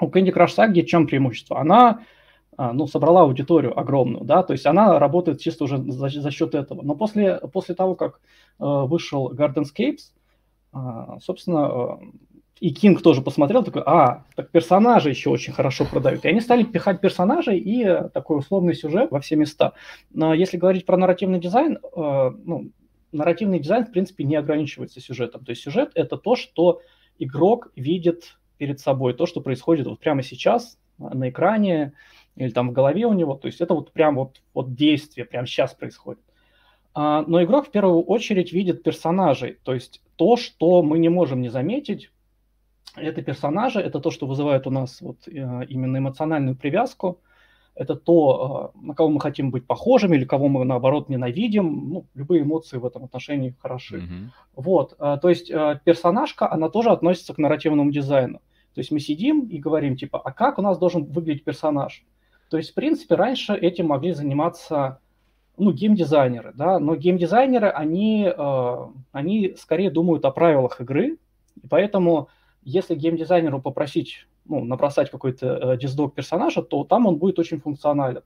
у 0.00 0.06
Candy 0.06 0.32
Crush 0.32 0.56
Saga 0.56 0.82
чем 0.82 1.06
преимущество? 1.06 1.60
Она 1.60 2.00
а, 2.56 2.72
ну, 2.72 2.86
собрала 2.86 3.22
аудиторию 3.22 3.78
огромную, 3.78 4.24
да, 4.24 4.42
то 4.42 4.52
есть 4.52 4.66
она 4.66 4.98
работает 4.98 5.40
чисто 5.40 5.64
уже 5.64 5.78
за, 5.78 6.08
за 6.08 6.30
счет 6.32 6.54
этого. 6.56 6.82
Но 6.82 6.96
после, 6.96 7.36
после 7.52 7.76
того, 7.76 7.94
как 7.94 8.20
э, 8.58 8.64
вышел 8.64 9.32
Gardenscapes, 9.32 10.12
э, 10.74 10.78
собственно, 11.22 11.98
э, 12.02 12.06
и 12.60 12.70
Кинг 12.70 13.00
тоже 13.00 13.22
посмотрел, 13.22 13.62
такой, 13.62 13.82
а, 13.86 14.24
так 14.34 14.50
персонажи 14.50 15.10
еще 15.10 15.30
очень 15.30 15.52
хорошо 15.52 15.84
продают. 15.84 16.24
И 16.24 16.28
они 16.28 16.40
стали 16.40 16.64
пихать 16.64 17.00
персонажей 17.00 17.58
и 17.58 17.84
такой 18.12 18.38
условный 18.38 18.74
сюжет 18.74 19.12
во 19.12 19.20
все 19.20 19.36
места. 19.36 19.74
Но 20.12 20.34
если 20.34 20.56
говорить 20.56 20.84
про 20.84 20.96
нарративный 20.96 21.38
дизайн, 21.38 21.78
э, 21.78 22.30
ну, 22.44 22.70
нарративный 23.12 23.58
дизайн, 23.58 23.86
в 23.86 23.92
принципе, 23.92 24.24
не 24.24 24.36
ограничивается 24.36 25.00
сюжетом. 25.00 25.44
То 25.44 25.50
есть 25.50 25.62
сюжет– 25.62 25.92
это 25.94 26.16
то, 26.16 26.36
что 26.36 26.82
игрок 27.18 27.70
видит 27.76 28.38
перед 28.58 28.80
собой, 28.80 29.14
то, 29.14 29.26
что 29.26 29.40
происходит 29.40 29.86
вот 29.86 30.00
прямо 30.00 30.22
сейчас 30.22 30.78
на 30.98 31.28
экране, 31.28 31.92
или 32.36 32.50
там 32.50 32.70
в 32.70 32.72
голове 32.72 33.06
у 33.06 33.12
него. 33.12 33.34
То 33.34 33.46
есть 33.46 33.60
это 33.60 33.74
вот 33.74 33.92
прям 33.92 34.16
вот, 34.16 34.42
вот 34.54 34.74
действие 34.74 35.24
прямо 35.24 35.46
сейчас 35.46 35.74
происходит. 35.74 36.22
А, 36.94 37.22
но 37.26 37.42
игрок 37.42 37.68
в 37.68 37.70
первую 37.70 38.02
очередь 38.02 38.52
видит 38.52 38.82
персонажей. 38.82 39.58
То 39.62 39.74
есть 39.74 40.02
то, 40.16 40.36
что 40.36 40.82
мы 40.82 40.98
не 40.98 41.08
можем 41.08 41.40
не 41.40 41.48
заметить, 41.48 42.10
это 42.96 43.22
персонажи, 43.22 43.80
это 43.80 44.00
то, 44.00 44.10
что 44.10 44.26
вызывает 44.26 44.66
у 44.66 44.70
нас 44.70 45.00
вот 45.00 45.16
э, 45.26 45.30
именно 45.68 45.98
эмоциональную 45.98 46.56
привязку. 46.56 47.20
Это 47.78 47.94
то, 47.94 48.72
э, 48.74 48.86
на 48.86 48.94
кого 48.94 49.08
мы 49.08 49.20
хотим 49.20 49.50
быть 49.50 49.66
похожими 49.66 50.16
или 50.16 50.24
кого 50.24 50.48
мы, 50.48 50.64
наоборот, 50.64 51.08
ненавидим. 51.08 51.90
Ну, 51.90 52.06
любые 52.14 52.42
эмоции 52.42 52.78
в 52.78 52.84
этом 52.84 53.04
отношении 53.04 53.54
хороши. 53.62 53.98
Mm-hmm. 53.98 54.28
Вот, 54.56 54.96
э, 54.98 55.18
то 55.22 55.28
есть 55.28 55.48
персонажка, 55.84 56.50
она 56.50 56.68
тоже 56.68 56.90
относится 56.90 57.34
к 57.34 57.38
нарративному 57.38 57.90
дизайну. 57.90 58.40
То 58.74 58.80
есть 58.80 58.90
мы 58.90 59.00
сидим 59.00 59.46
и 59.46 59.58
говорим, 59.58 59.96
типа, 59.96 60.20
а 60.22 60.32
как 60.32 60.58
у 60.58 60.62
нас 60.62 60.78
должен 60.78 61.04
выглядеть 61.04 61.44
персонаж? 61.44 62.04
То 62.50 62.56
есть, 62.56 62.70
в 62.70 62.74
принципе, 62.74 63.14
раньше 63.14 63.54
этим 63.54 63.86
могли 63.86 64.12
заниматься 64.12 65.00
ну, 65.58 65.72
геймдизайнеры, 65.72 66.52
да, 66.54 66.78
но 66.78 66.94
геймдизайнеры, 66.94 67.68
они, 67.68 68.32
э, 68.34 68.76
они 69.12 69.54
скорее 69.58 69.90
думают 69.90 70.24
о 70.24 70.30
правилах 70.30 70.80
игры, 70.80 71.18
и 71.60 71.66
поэтому, 71.68 72.28
если 72.62 72.94
геймдизайнеру 72.94 73.60
попросить, 73.60 74.28
ну, 74.48 74.64
набросать 74.64 75.10
какой-то 75.10 75.46
э, 75.46 75.78
диздок 75.78 76.14
персонажа, 76.14 76.62
то 76.62 76.84
там 76.84 77.06
он 77.06 77.16
будет 77.16 77.38
очень 77.38 77.60
функционален. 77.60 78.22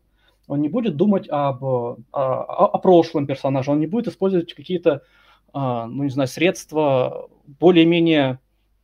Он 0.48 0.60
не 0.60 0.68
будет 0.68 0.96
думать 0.96 1.28
об, 1.28 1.62
о, 1.62 1.96
о, 2.12 2.66
о 2.66 2.78
прошлом 2.78 3.26
персонаже, 3.26 3.70
он 3.70 3.80
не 3.80 3.86
будет 3.86 4.08
использовать 4.08 4.54
какие-то, 4.54 5.02
э, 5.54 5.58
ну, 5.58 6.04
не 6.04 6.10
знаю, 6.10 6.28
средства 6.28 7.28
более-менее 7.60 8.38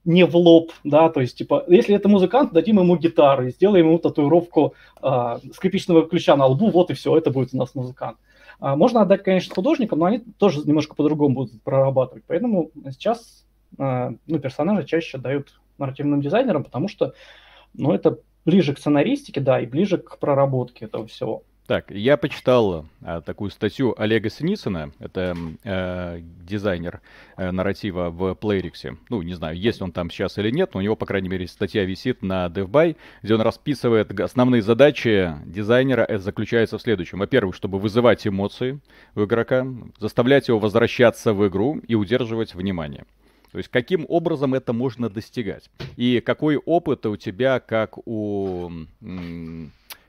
не 0.05 0.25
в 0.25 0.37
лоб, 0.37 0.73
да, 0.85 1.11
то 1.11 1.21
есть, 1.21 1.37
типа, 1.37 1.65
если 1.69 1.95
это 1.95 2.09
музыкант, 2.09 2.53
дадим 2.53 2.79
ему 2.79 2.97
гитары, 2.97 3.51
сделаем 3.51 3.89
ему 3.89 3.99
татуировку 3.99 4.75
э, 5.03 5.39
скрипичного 5.53 6.09
ключа 6.09 6.37
на 6.37 6.47
лбу, 6.47 6.71
вот 6.71 6.91
и 6.91 6.95
все, 6.95 7.17
это 7.17 7.31
будет 7.31 7.53
у 7.53 7.59
нас 7.59 7.75
музыкант. 7.75 8.17
А, 8.61 8.77
можно 8.77 9.03
отдать, 9.03 9.23
конечно, 9.23 9.55
художникам, 9.55 10.01
но 10.01 10.07
они 10.07 10.21
тоже 10.39 10.63
немножко 10.65 10.95
по-другому 10.95 11.35
будут 11.35 11.63
прорабатывать. 11.63 12.25
Поэтому 12.27 12.71
сейчас 12.91 13.45
э, 13.79 14.11
ну, 14.27 14.39
персонажи 14.39 14.87
чаще 14.87 15.19
дают 15.19 15.61
нарративным 15.79 16.21
дизайнерам, 16.21 16.65
потому 16.65 16.89
что 16.89 17.15
ну, 17.75 17.93
это 17.93 18.19
ближе 18.45 18.75
к 18.75 18.79
сценаристике, 18.79 19.41
да, 19.41 19.61
и 19.61 19.67
ближе 19.67 19.99
к 19.99 20.19
проработке 20.19 20.87
этого 20.87 21.07
всего. 21.07 21.43
Так, 21.69 21.91
я 21.91 22.17
почитал 22.17 22.87
а, 23.03 23.21
такую 23.21 23.51
статью 23.51 23.95
Олега 23.99 24.31
Синицына, 24.31 24.91
это 25.01 25.37
э, 25.65 26.21
дизайнер 26.23 27.03
э, 27.37 27.51
нарратива 27.51 28.09
в 28.09 28.33
Playrix. 28.41 28.97
Ну, 29.11 29.21
не 29.21 29.35
знаю, 29.35 29.55
есть 29.55 29.83
он 29.83 29.93
там 29.93 30.09
сейчас 30.09 30.39
или 30.39 30.51
нет, 30.51 30.71
но 30.73 30.81
у 30.81 30.83
него, 30.83 30.97
по 30.97 31.05
крайней 31.05 31.29
мере, 31.29 31.47
статья 31.47 31.85
висит 31.85 32.23
на 32.23 32.47
DevBuy, 32.47 32.97
где 33.23 33.35
он 33.35 33.43
расписывает 33.43 34.19
основные 34.19 34.63
задачи 34.63 35.35
дизайнера. 35.45 36.05
Это 36.05 36.21
заключается 36.21 36.79
в 36.79 36.81
следующем. 36.81 37.19
Во-первых, 37.19 37.55
чтобы 37.55 37.79
вызывать 37.79 38.27
эмоции 38.27 38.81
у 39.15 39.25
игрока, 39.25 39.67
заставлять 39.99 40.49
его 40.49 40.59
возвращаться 40.59 41.35
в 41.35 41.47
игру 41.49 41.83
и 41.87 41.95
удерживать 41.95 42.55
внимание. 42.55 43.05
То 43.51 43.59
есть 43.59 43.71
каким 43.71 44.05
образом 44.09 44.55
это 44.55 44.73
можно 44.73 45.09
достигать? 45.09 45.71
И 45.97 46.21
какой 46.21 46.57
опыт 46.57 47.07
у 47.07 47.17
тебя, 47.17 47.61
как 47.61 47.99
у 48.07 48.71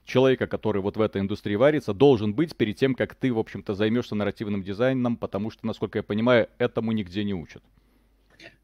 человека, 0.05 0.47
который 0.47 0.81
вот 0.81 0.97
в 0.97 1.01
этой 1.01 1.21
индустрии 1.21 1.55
варится, 1.55 1.93
должен 1.93 2.33
быть 2.33 2.55
перед 2.55 2.75
тем, 2.75 2.95
как 2.95 3.15
ты, 3.15 3.31
в 3.31 3.39
общем-то, 3.39 3.75
займешься 3.75 4.15
нарративным 4.15 4.63
дизайном, 4.63 5.15
потому 5.15 5.51
что, 5.51 5.65
насколько 5.65 5.99
я 5.99 6.03
понимаю, 6.03 6.47
этому 6.57 6.91
нигде 6.91 7.23
не 7.23 7.33
учат. 7.33 7.63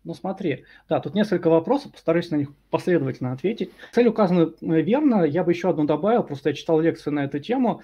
Ну 0.03 0.13
смотри, 0.13 0.65
да, 0.87 0.99
тут 0.99 1.15
несколько 1.15 1.49
вопросов, 1.49 1.91
постараюсь 1.91 2.31
на 2.31 2.35
них 2.35 2.49
последовательно 2.69 3.31
ответить. 3.31 3.71
Цель 3.91 4.07
указана 4.07 4.51
верно, 4.61 5.23
я 5.23 5.43
бы 5.43 5.51
еще 5.51 5.69
одну 5.69 5.85
добавил, 5.85 6.23
просто 6.23 6.49
я 6.49 6.55
читал 6.55 6.79
лекции 6.79 7.11
на 7.11 7.25
эту 7.25 7.39
тему. 7.39 7.81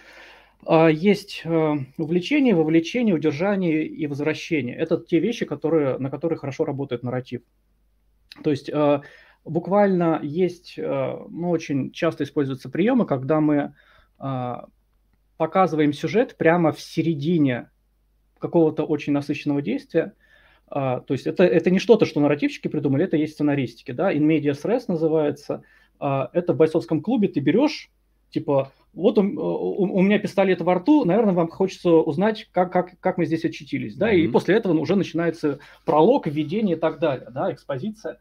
А, 0.65 0.87
есть 0.89 1.41
э, 1.43 1.75
увлечение, 1.97 2.55
вовлечение, 2.55 3.15
удержание 3.15 3.85
и 3.85 4.07
возвращение. 4.07 4.75
Это 4.75 4.97
те 4.97 5.19
вещи, 5.19 5.45
которые, 5.45 5.97
на 5.97 6.09
которые 6.09 6.37
хорошо 6.37 6.65
работает 6.65 7.03
нарратив. 7.03 7.41
То 8.43 8.51
есть 8.51 8.69
э, 8.69 9.01
буквально 9.43 10.19
есть, 10.23 10.75
ну, 10.77 11.49
очень 11.49 11.91
часто 11.91 12.23
используются 12.23 12.69
приемы, 12.69 13.05
когда 13.05 13.41
мы 13.41 13.73
показываем 15.37 15.91
сюжет 15.93 16.37
прямо 16.37 16.71
в 16.71 16.79
середине 16.79 17.71
какого-то 18.37 18.83
очень 18.83 19.13
насыщенного 19.13 19.63
действия. 19.63 20.13
А, 20.67 20.99
то 21.01 21.13
есть 21.13 21.27
это, 21.27 21.43
это 21.43 21.69
не 21.69 21.79
что-то, 21.79 22.05
что 22.05 22.19
нарративщики 22.19 22.67
придумали, 22.67 23.05
это 23.05 23.17
есть 23.17 23.33
сценаристики, 23.33 23.91
да, 23.91 24.13
in 24.13 24.21
medias 24.21 24.63
res 24.63 24.83
называется. 24.87 25.63
А, 25.99 26.29
это 26.33 26.53
в 26.53 26.57
бойцовском 26.57 27.01
клубе 27.01 27.27
ты 27.27 27.39
берешь, 27.39 27.89
типа, 28.31 28.71
вот 28.93 29.17
у, 29.17 29.21
у, 29.21 29.97
у 29.97 30.01
меня 30.01 30.19
пистолет 30.19 30.61
во 30.61 30.75
рту, 30.75 31.05
наверное, 31.05 31.33
вам 31.33 31.47
хочется 31.47 31.91
узнать, 31.91 32.49
как, 32.51 32.71
как, 32.71 32.99
как 32.99 33.17
мы 33.17 33.25
здесь 33.25 33.45
очутились, 33.45 33.95
да, 33.95 34.13
mm-hmm. 34.13 34.19
и 34.19 34.27
после 34.27 34.55
этого 34.55 34.77
уже 34.77 34.95
начинается 34.95 35.59
пролог, 35.85 36.27
введение 36.27 36.75
и 36.75 36.79
так 36.79 36.99
далее, 36.99 37.29
да, 37.31 37.51
экспозиция. 37.53 38.17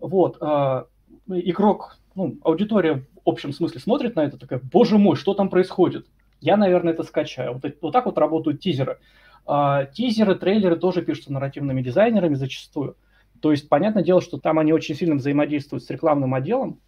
Вот, 0.00 0.38
э, 0.40 0.84
игрок, 1.28 1.98
ну, 2.14 2.38
аудитория 2.42 3.04
в 3.24 3.28
общем 3.28 3.52
смысле 3.52 3.80
смотрит 3.80 4.16
на 4.16 4.24
это, 4.24 4.38
такая, 4.38 4.60
боже 4.60 4.98
мой, 4.98 5.16
что 5.16 5.34
там 5.34 5.48
происходит? 5.48 6.06
Я, 6.40 6.56
наверное, 6.56 6.94
это 6.94 7.02
скачаю. 7.02 7.54
Вот, 7.54 7.74
вот 7.80 7.92
так 7.92 8.06
вот 8.06 8.18
работают 8.18 8.60
тизеры. 8.60 8.98
Э, 9.46 9.86
тизеры, 9.92 10.34
трейлеры 10.34 10.76
тоже 10.76 11.02
пишутся 11.02 11.32
нарративными 11.32 11.82
дизайнерами 11.82 12.34
зачастую. 12.34 12.96
То 13.40 13.52
есть, 13.52 13.68
понятное 13.68 14.02
дело, 14.02 14.20
что 14.20 14.38
там 14.38 14.58
они 14.58 14.72
очень 14.72 14.94
сильно 14.94 15.14
взаимодействуют 15.14 15.84
с 15.84 15.90
рекламным 15.90 16.34
отделом, 16.34 16.80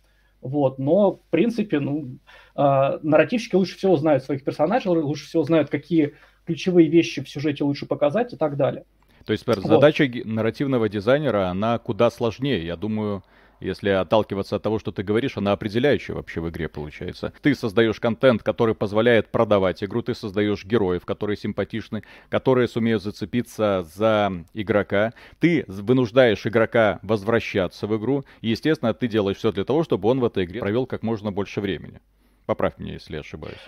вот, 0.43 0.79
но, 0.79 1.13
в 1.13 1.21
принципе, 1.31 1.81
ну, 1.81 2.19
э, 2.57 2.99
нарративщики 3.03 3.55
лучше 3.55 3.77
всего 3.77 3.97
знают 3.97 4.25
своих 4.25 4.45
персонажей, 4.45 4.91
лучше 4.91 5.27
всего 5.27 5.45
знают, 5.45 5.71
какие 5.71 6.15
ключевые 6.47 6.89
вещи 6.89 7.23
в 7.23 7.29
сюжете 7.29 7.65
лучше 7.65 7.87
показать 7.87 8.33
и 8.33 8.37
так 8.37 8.57
далее. 8.57 8.85
То 9.25 9.33
есть 9.33 9.47
вот. 9.47 9.63
задача 9.63 10.11
нарративного 10.25 10.89
дизайнера, 10.89 11.49
она 11.49 11.79
куда 11.79 12.11
сложнее. 12.11 12.67
Я 12.67 12.77
думаю, 12.77 13.23
если 13.63 13.91
отталкиваться 13.91 14.57
от 14.57 14.63
того, 14.63 14.79
что 14.79 14.93
ты 14.93 15.03
говоришь, 15.03 15.37
она 15.37 15.53
определяющая 15.53 16.15
вообще 16.15 16.41
в 16.41 16.51
игре 16.51 16.69
получается. 16.69 17.33
Ты 17.43 17.55
создаешь 17.55 18.01
контент, 18.01 18.43
который 18.43 18.75
позволяет 18.75 19.31
продавать 19.31 19.83
игру, 19.85 20.03
ты 20.03 20.15
создаешь 20.15 20.65
героев, 20.65 21.05
которые 21.05 21.37
симпатичны, 21.37 22.03
которые 22.29 22.69
сумеют 22.69 23.03
зацепиться 23.03 23.87
за 23.95 24.33
игрока. 24.55 25.13
Ты 25.39 25.65
вынуждаешь 25.69 26.47
игрока 26.47 26.99
возвращаться 27.03 27.87
в 27.87 27.97
игру. 27.97 28.25
И, 28.41 28.51
естественно, 28.51 28.93
ты 28.95 29.09
делаешь 29.09 29.39
все 29.39 29.53
для 29.53 29.65
того, 29.65 29.85
чтобы 29.85 30.09
он 30.09 30.21
в 30.21 30.25
этой 30.25 30.45
игре 30.45 30.61
провел 30.61 30.87
как 30.87 31.03
можно 31.03 31.33
больше 31.33 31.61
времени. 31.61 32.01
Поправь 32.47 32.79
меня, 32.79 32.95
если 32.95 33.15
я 33.15 33.21
ошибаюсь. 33.21 33.61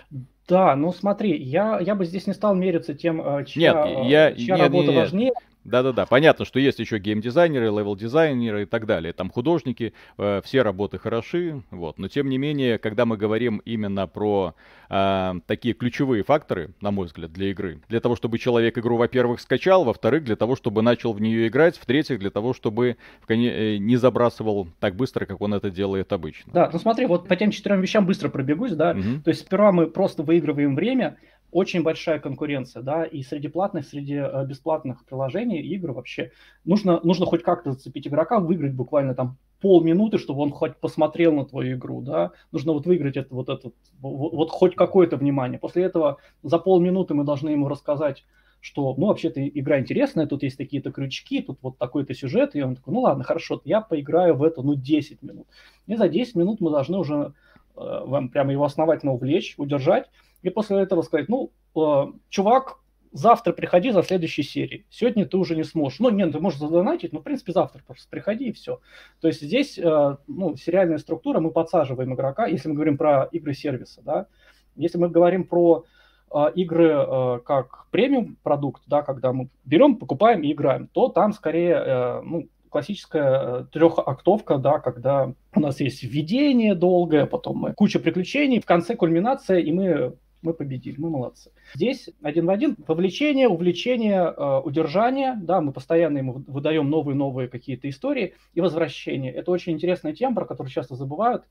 Да, 0.47 0.75
ну 0.75 0.91
смотри, 0.91 1.41
я, 1.41 1.79
я 1.79 1.95
бы 1.95 2.05
здесь 2.05 2.27
не 2.27 2.33
стал 2.33 2.53
мериться 2.53 2.93
тем, 2.93 3.21
э, 3.21 3.45
чья, 3.45 3.73
нет, 3.87 4.05
я, 4.05 4.33
чья 4.33 4.55
нет, 4.55 4.63
работа 4.65 4.87
нет. 4.89 4.95
важнее. 4.95 5.33
Да-да-да, 5.65 6.05
понятно, 6.05 6.45
что 6.45 6.59
есть 6.59 6.77
еще 6.77 6.99
геймдизайнеры, 6.99 7.65
левел-дизайнеры 7.65 8.63
и 8.63 8.65
так 8.65 8.85
далее, 8.85 9.13
там 9.13 9.31
художники, 9.31 9.93
э, 10.17 10.41
все 10.43 10.61
работы 10.61 10.99
хороши, 10.99 11.63
вот, 11.71 11.97
но 11.97 12.07
тем 12.07 12.29
не 12.29 12.37
менее, 12.37 12.77
когда 12.77 13.05
мы 13.05 13.17
говорим 13.17 13.63
именно 13.65 14.05
про 14.05 14.53
э, 14.89 15.33
такие 15.47 15.73
ключевые 15.73 16.23
факторы, 16.23 16.69
на 16.81 16.91
мой 16.91 17.07
взгляд, 17.07 17.33
для 17.33 17.49
игры, 17.49 17.81
для 17.89 17.99
того, 17.99 18.15
чтобы 18.15 18.37
человек 18.37 18.77
игру, 18.77 18.97
во-первых, 18.97 19.41
скачал, 19.41 19.83
во-вторых, 19.83 20.23
для 20.23 20.35
того, 20.35 20.55
чтобы 20.55 20.83
начал 20.83 21.13
в 21.13 21.19
нее 21.19 21.47
играть, 21.47 21.77
в-третьих, 21.77 22.19
для 22.19 22.29
того, 22.29 22.53
чтобы 22.53 22.97
э, 23.27 23.35
не 23.77 23.97
забрасывал 23.97 24.67
так 24.79 24.95
быстро, 24.95 25.25
как 25.25 25.41
он 25.41 25.55
это 25.55 25.71
делает 25.71 26.13
обычно. 26.13 26.53
Да, 26.53 26.69
ну 26.71 26.77
смотри, 26.77 27.07
вот 27.07 27.27
по 27.27 27.35
тем 27.35 27.49
четырем 27.49 27.81
вещам 27.81 28.05
быстро 28.05 28.29
пробегусь, 28.29 28.73
да, 28.73 28.91
угу. 28.91 29.21
то 29.23 29.29
есть 29.29 29.41
сперва 29.41 29.71
мы 29.71 29.87
просто 29.87 30.21
выигрываем 30.21 30.75
время, 30.75 31.17
очень 31.55 31.83
большая 31.83 32.19
конкуренция, 32.19 32.81
да, 32.81 33.05
и 33.05 33.23
среди 33.23 33.47
платных, 33.47 33.87
среди 33.87 34.15
э, 34.15 34.45
бесплатных 34.45 35.05
приложений, 35.05 35.61
игр 35.61 35.93
вообще. 35.93 36.31
Нужно, 36.65 36.99
нужно 37.01 37.25
хоть 37.25 37.43
как-то 37.43 37.71
зацепить 37.71 38.07
игрока, 38.07 38.41
выиграть 38.41 38.73
буквально 38.73 39.15
там 39.15 39.37
полминуты, 39.61 40.17
чтобы 40.17 40.41
он 40.41 40.51
хоть 40.51 40.75
посмотрел 40.75 41.31
на 41.31 41.45
твою 41.45 41.77
игру, 41.77 42.01
да. 42.01 42.31
Нужно 42.51 42.73
вот 42.73 42.85
выиграть 42.85 43.15
это, 43.15 43.33
вот, 43.33 43.47
это, 43.47 43.71
вот, 44.01 44.33
вот 44.33 44.49
хоть 44.49 44.75
какое-то 44.75 45.15
внимание. 45.15 45.57
После 45.57 45.83
этого 45.83 46.17
за 46.43 46.59
полминуты 46.59 47.13
мы 47.13 47.23
должны 47.23 47.51
ему 47.51 47.69
рассказать, 47.69 48.25
что, 48.59 48.93
ну, 48.97 49.05
вообще-то 49.05 49.47
игра 49.47 49.79
интересная, 49.79 50.27
тут 50.27 50.43
есть 50.43 50.57
такие-то 50.57 50.91
крючки, 50.91 51.41
тут 51.41 51.59
вот 51.61 51.77
такой-то 51.77 52.13
сюжет, 52.13 52.53
и 52.55 52.63
он 52.63 52.75
такой, 52.75 52.93
ну 52.93 52.99
ладно, 52.99 53.23
хорошо, 53.23 53.61
я 53.63 53.79
поиграю 53.79 54.35
в 54.35 54.43
это, 54.43 54.61
ну, 54.61 54.75
10 54.75 55.23
минут. 55.23 55.47
И 55.87 55.95
за 55.95 56.09
10 56.09 56.35
минут 56.35 56.59
мы 56.59 56.69
должны 56.69 56.97
уже 56.97 57.33
э, 57.77 58.21
прямо 58.33 58.51
его 58.51 58.65
основательно 58.65 59.13
увлечь, 59.13 59.53
удержать, 59.57 60.09
и 60.45 60.49
после 60.51 60.79
этого 60.79 61.01
сказать, 61.01 61.27
ну, 61.29 61.51
э, 61.75 62.11
чувак, 62.29 62.79
завтра 63.11 63.53
приходи 63.53 63.91
за 63.91 64.03
следующей 64.03 64.43
серией. 64.43 64.85
Сегодня 64.89 65.25
ты 65.25 65.37
уже 65.37 65.55
не 65.55 65.63
сможешь. 65.63 65.99
Ну, 65.99 66.09
нет, 66.09 66.31
ты 66.31 66.39
можешь 66.39 66.59
задонатить, 66.59 67.13
но, 67.13 67.19
в 67.19 67.23
принципе, 67.23 67.53
завтра 67.53 67.81
просто 67.85 68.07
приходи 68.09 68.49
и 68.49 68.51
все. 68.51 68.79
То 69.21 69.27
есть 69.27 69.41
здесь, 69.41 69.77
э, 69.77 70.17
ну, 70.27 70.55
сериальная 70.55 70.97
структура, 70.97 71.39
мы 71.39 71.51
подсаживаем 71.51 72.13
игрока, 72.13 72.45
если 72.45 72.69
мы 72.69 72.75
говорим 72.75 72.97
про 72.97 73.23
игры 73.31 73.53
сервиса, 73.53 74.01
да. 74.03 74.27
Если 74.75 74.97
мы 74.97 75.09
говорим 75.09 75.45
про 75.45 75.85
а, 76.31 76.47
игры 76.47 76.89
э, 76.89 77.39
как 77.45 77.87
премиум 77.91 78.37
продукт, 78.43 78.83
да, 78.87 79.03
когда 79.03 79.31
мы 79.31 79.47
берем, 79.63 79.95
покупаем 79.95 80.41
и 80.41 80.51
играем, 80.51 80.87
то 80.87 81.07
там 81.07 81.31
скорее 81.31 81.75
э, 81.75 82.21
ну, 82.23 82.49
классическая 82.69 83.61
э, 83.61 83.65
трехактовка, 83.71 84.57
да, 84.57 84.79
когда 84.79 85.31
у 85.55 85.59
нас 85.61 85.79
есть 85.79 86.03
введение 86.03 86.75
долгое, 86.75 87.25
потом 87.25 87.59
мы, 87.59 87.73
куча 87.73 87.99
приключений, 87.99 88.59
в 88.59 88.65
конце 88.65 88.97
кульминация, 88.97 89.59
и 89.59 89.71
мы 89.71 90.15
мы 90.45 90.53
победили, 90.53 90.95
мы 90.97 91.09
молодцы. 91.09 91.51
Здесь 91.73 92.09
один 92.21 92.45
в 92.45 92.49
один 92.49 92.77
вовлечение, 92.87 93.49
увлечение, 93.49 94.31
удержание, 94.61 95.35
да, 95.41 95.59
мы 95.59 95.73
постоянно 95.73 96.19
ему 96.19 96.43
выдаем 96.47 96.89
новые-новые 96.89 97.49
какие-то 97.49 97.89
истории 97.89 98.35
и 98.53 98.61
возвращение. 98.61 99.33
Это 99.33 99.51
очень 99.51 99.73
интересная 99.73 100.13
тема, 100.13 100.35
про 100.35 100.45
которую 100.45 100.71
часто 100.71 100.95
забывают. 100.95 101.43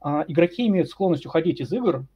А, 0.00 0.24
игроки 0.26 0.66
имеют 0.66 0.88
склонность 0.88 1.26
уходить 1.26 1.60
из 1.60 1.72
игр, 1.72 2.06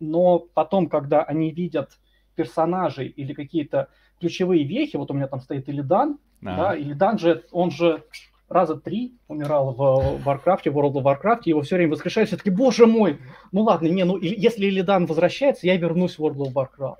но 0.00 0.38
потом, 0.38 0.88
когда 0.88 1.22
они 1.22 1.50
видят 1.50 1.98
персонажей 2.34 3.08
или 3.08 3.32
какие-то 3.34 3.88
ключевые 4.20 4.64
вехи, 4.64 4.96
вот 4.96 5.10
у 5.10 5.14
меня 5.14 5.28
там 5.28 5.40
стоит 5.40 5.68
Илидан, 5.68 6.18
а. 6.44 6.56
да, 6.56 6.76
Илидан 6.76 7.18
же, 7.18 7.44
он 7.50 7.70
же 7.70 8.04
раза 8.52 8.76
три 8.76 9.14
умирал 9.28 9.72
в 9.72 10.26
Warcraft, 10.26 10.70
в 10.70 10.78
World 10.78 10.94
of 10.94 11.04
Warcraft, 11.04 11.42
его 11.44 11.62
все 11.62 11.76
время 11.76 11.92
воскрешают, 11.92 12.28
все 12.28 12.36
таки 12.36 12.50
боже 12.50 12.86
мой, 12.86 13.18
ну 13.50 13.62
ладно, 13.62 13.88
не, 13.88 14.04
ну 14.04 14.16
если 14.18 14.66
Илидан 14.66 15.06
возвращается, 15.06 15.66
я 15.66 15.76
вернусь 15.76 16.18
в 16.18 16.24
World 16.24 16.48
of 16.48 16.52
Warcraft. 16.52 16.96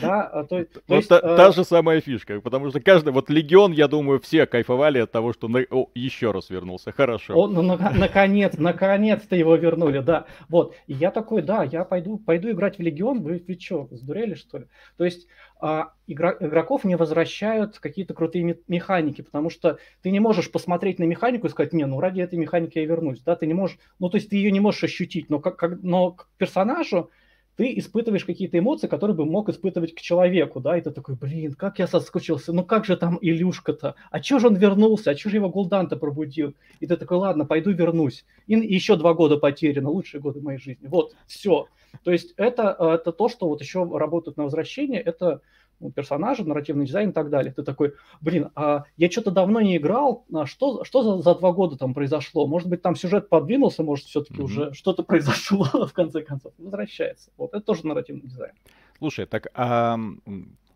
Да, 0.00 0.22
а 0.22 0.44
то, 0.44 0.64
то 0.64 0.80
вот 0.88 0.96
есть, 0.96 1.08
та, 1.08 1.18
э... 1.18 1.36
та 1.36 1.52
же 1.52 1.64
самая 1.64 2.00
фишка, 2.00 2.40
потому 2.40 2.70
что 2.70 2.80
каждый, 2.80 3.12
вот 3.12 3.28
Легион, 3.30 3.72
я 3.72 3.88
думаю, 3.88 4.20
все 4.20 4.46
кайфовали 4.46 4.98
от 4.98 5.10
того, 5.10 5.32
что 5.32 5.48
на... 5.48 5.64
О, 5.70 5.88
еще 5.94 6.30
раз 6.30 6.50
вернулся, 6.50 6.92
хорошо. 6.92 7.34
Он, 7.34 7.52
ну, 7.52 7.62
на, 7.62 7.76
наконец, 7.90 8.54
наконец-то 8.56 9.36
его 9.36 9.56
вернули, 9.56 9.98
да. 9.98 10.26
Вот, 10.48 10.74
и 10.86 10.94
я 10.94 11.10
такой, 11.10 11.42
да, 11.42 11.64
я 11.64 11.84
пойду, 11.84 12.18
пойду 12.18 12.50
играть 12.50 12.78
в 12.78 12.82
Легион, 12.82 13.22
вы, 13.22 13.42
вы 13.46 13.58
что, 13.58 13.88
сдурели, 13.90 14.34
что 14.34 14.58
ли? 14.58 14.64
То 14.96 15.04
есть 15.04 15.26
а, 15.62 15.92
игроков 16.08 16.82
не 16.82 16.96
возвращают 16.96 17.78
какие-то 17.78 18.14
крутые 18.14 18.58
механики, 18.66 19.22
потому 19.22 19.48
что 19.48 19.78
ты 20.02 20.10
не 20.10 20.18
можешь 20.18 20.50
посмотреть 20.50 20.98
на 20.98 21.04
механику 21.04 21.46
и 21.46 21.50
сказать, 21.50 21.72
не, 21.72 21.86
ну 21.86 22.00
ради 22.00 22.20
этой 22.20 22.36
механики 22.36 22.80
я 22.80 22.84
вернусь, 22.84 23.20
да, 23.20 23.36
ты 23.36 23.46
не 23.46 23.54
можешь, 23.54 23.78
ну 24.00 24.10
то 24.10 24.16
есть 24.16 24.28
ты 24.28 24.36
ее 24.36 24.50
не 24.50 24.58
можешь 24.58 24.82
ощутить, 24.82 25.30
но, 25.30 25.38
как, 25.38 25.56
как, 25.56 25.80
но 25.82 26.10
к 26.10 26.28
персонажу 26.36 27.10
ты 27.56 27.78
испытываешь 27.78 28.24
какие-то 28.24 28.58
эмоции, 28.58 28.86
которые 28.86 29.16
бы 29.16 29.24
мог 29.24 29.48
испытывать 29.48 29.94
к 29.94 30.00
человеку, 30.00 30.60
да, 30.60 30.76
и 30.76 30.80
ты 30.80 30.90
такой, 30.90 31.14
блин, 31.16 31.54
как 31.54 31.78
я 31.78 31.86
соскучился, 31.86 32.52
ну 32.52 32.64
как 32.64 32.84
же 32.84 32.96
там 32.96 33.18
Илюшка-то, 33.20 33.94
а 34.10 34.20
чё 34.20 34.38
же 34.38 34.48
он 34.48 34.56
вернулся, 34.56 35.10
а 35.10 35.14
чё 35.14 35.30
же 35.30 35.36
его 35.36 35.50
Гулдан-то 35.50 35.96
пробудил? 35.96 36.54
И 36.80 36.86
ты 36.86 36.96
такой, 36.96 37.18
ладно, 37.18 37.44
пойду 37.44 37.70
вернусь. 37.70 38.24
И 38.46 38.54
еще 38.54 38.96
два 38.96 39.14
года 39.14 39.36
потеряно, 39.36 39.90
лучшие 39.90 40.20
годы 40.20 40.40
моей 40.40 40.58
жизни. 40.58 40.86
Вот, 40.88 41.14
все. 41.26 41.66
То 42.04 42.10
есть 42.10 42.32
это, 42.36 42.76
это 42.80 43.12
то, 43.12 43.28
что 43.28 43.48
вот 43.48 43.60
еще 43.60 43.84
работает 43.84 44.36
на 44.36 44.44
возвращение, 44.44 45.00
это 45.00 45.42
персонажа, 45.90 46.44
нарративный 46.44 46.86
дизайн 46.86 47.10
и 47.10 47.12
так 47.12 47.30
далее. 47.30 47.52
Ты 47.52 47.62
такой, 47.62 47.94
блин, 48.20 48.50
а 48.54 48.84
я 48.96 49.10
что-то 49.10 49.30
давно 49.30 49.60
не 49.60 49.76
играл, 49.76 50.24
а 50.32 50.46
что, 50.46 50.84
что 50.84 51.02
за, 51.02 51.22
за 51.22 51.34
два 51.34 51.52
года 51.52 51.76
там 51.76 51.94
произошло? 51.94 52.46
Может 52.46 52.68
быть, 52.68 52.82
там 52.82 52.94
сюжет 52.96 53.28
подвинулся, 53.28 53.82
может, 53.82 54.06
все-таки 54.06 54.40
mm-hmm. 54.40 54.44
уже 54.44 54.72
что-то 54.74 55.02
произошло 55.02 55.64
в 55.86 55.92
конце 55.92 56.22
концов. 56.22 56.52
Возвращается. 56.58 57.30
Вот, 57.36 57.54
это 57.54 57.64
тоже 57.64 57.86
нарративный 57.86 58.22
дизайн. 58.22 58.52
Слушай, 58.98 59.26
так 59.26 59.48
а, 59.54 59.98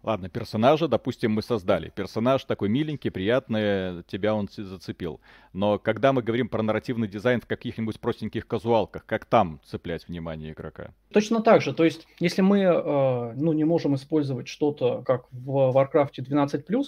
Ладно, 0.07 0.29
персонажа, 0.29 0.87
допустим, 0.87 1.33
мы 1.33 1.42
создали. 1.42 1.88
Персонаж 1.88 2.45
такой 2.45 2.69
миленький, 2.69 3.11
приятный, 3.11 4.05
тебя 4.05 4.37
он 4.37 4.49
зацепил. 4.49 5.21
Но 5.53 5.81
когда 5.81 6.12
мы 6.12 6.23
говорим 6.23 6.49
про 6.49 6.62
нарративный 6.62 7.09
дизайн 7.09 7.40
в 7.40 7.47
каких-нибудь 7.47 7.99
простеньких 7.99 8.47
казуалках, 8.47 9.05
как 9.05 9.25
там 9.25 9.61
цеплять 9.64 10.07
внимание 10.07 10.53
игрока? 10.53 10.92
Точно 11.11 11.42
так 11.42 11.61
же. 11.61 11.75
То 11.75 11.83
есть, 11.83 12.07
если 12.21 12.40
мы 12.40 12.61
э, 12.61 13.33
ну, 13.35 13.53
не 13.53 13.64
можем 13.64 13.97
использовать 13.97 14.47
что-то, 14.47 15.03
как 15.03 15.25
в 15.33 15.77
Warcraft 15.77 16.12
12+, 16.19 16.85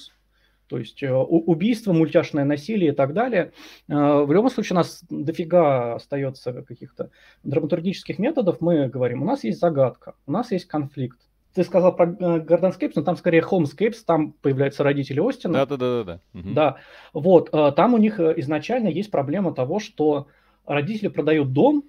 то 0.68 0.78
есть 0.78 1.02
э, 1.02 1.12
убийство, 1.12 1.92
мультяшное 1.92 2.44
насилие 2.44 2.92
и 2.92 2.94
так 2.94 3.14
далее. 3.14 3.52
Э, 3.88 4.22
в 4.22 4.30
любом 4.30 4.48
случае 4.48 4.76
у 4.76 4.78
нас 4.78 5.02
дофига 5.10 5.94
остается 5.94 6.62
каких-то 6.62 7.10
драматургических 7.42 8.20
методов. 8.20 8.60
Мы 8.60 8.86
говорим, 8.86 9.22
у 9.22 9.24
нас 9.24 9.42
есть 9.42 9.58
загадка, 9.58 10.14
у 10.24 10.30
нас 10.30 10.52
есть 10.52 10.66
конфликт, 10.66 11.18
ты 11.54 11.64
сказал 11.64 11.94
про 11.96 12.06
Gardenscapes, 12.06 12.92
но 12.94 13.02
там 13.02 13.16
скорее 13.16 13.42
Homescapes, 13.42 13.98
там 14.06 14.32
появляются 14.32 14.84
родители 14.84 15.26
Остина. 15.26 15.54
Да, 15.54 15.66
да, 15.66 15.76
да, 15.76 16.04
да. 16.04 16.20
Угу. 16.38 16.50
Да, 16.54 16.76
вот, 17.12 17.48
э, 17.52 17.72
там 17.72 17.94
у 17.94 17.98
них 17.98 18.20
э, 18.20 18.34
изначально 18.36 18.88
есть 18.88 19.10
проблема 19.10 19.54
того, 19.54 19.80
что 19.80 20.28
родители 20.66 21.08
продают 21.08 21.52
дом, 21.52 21.84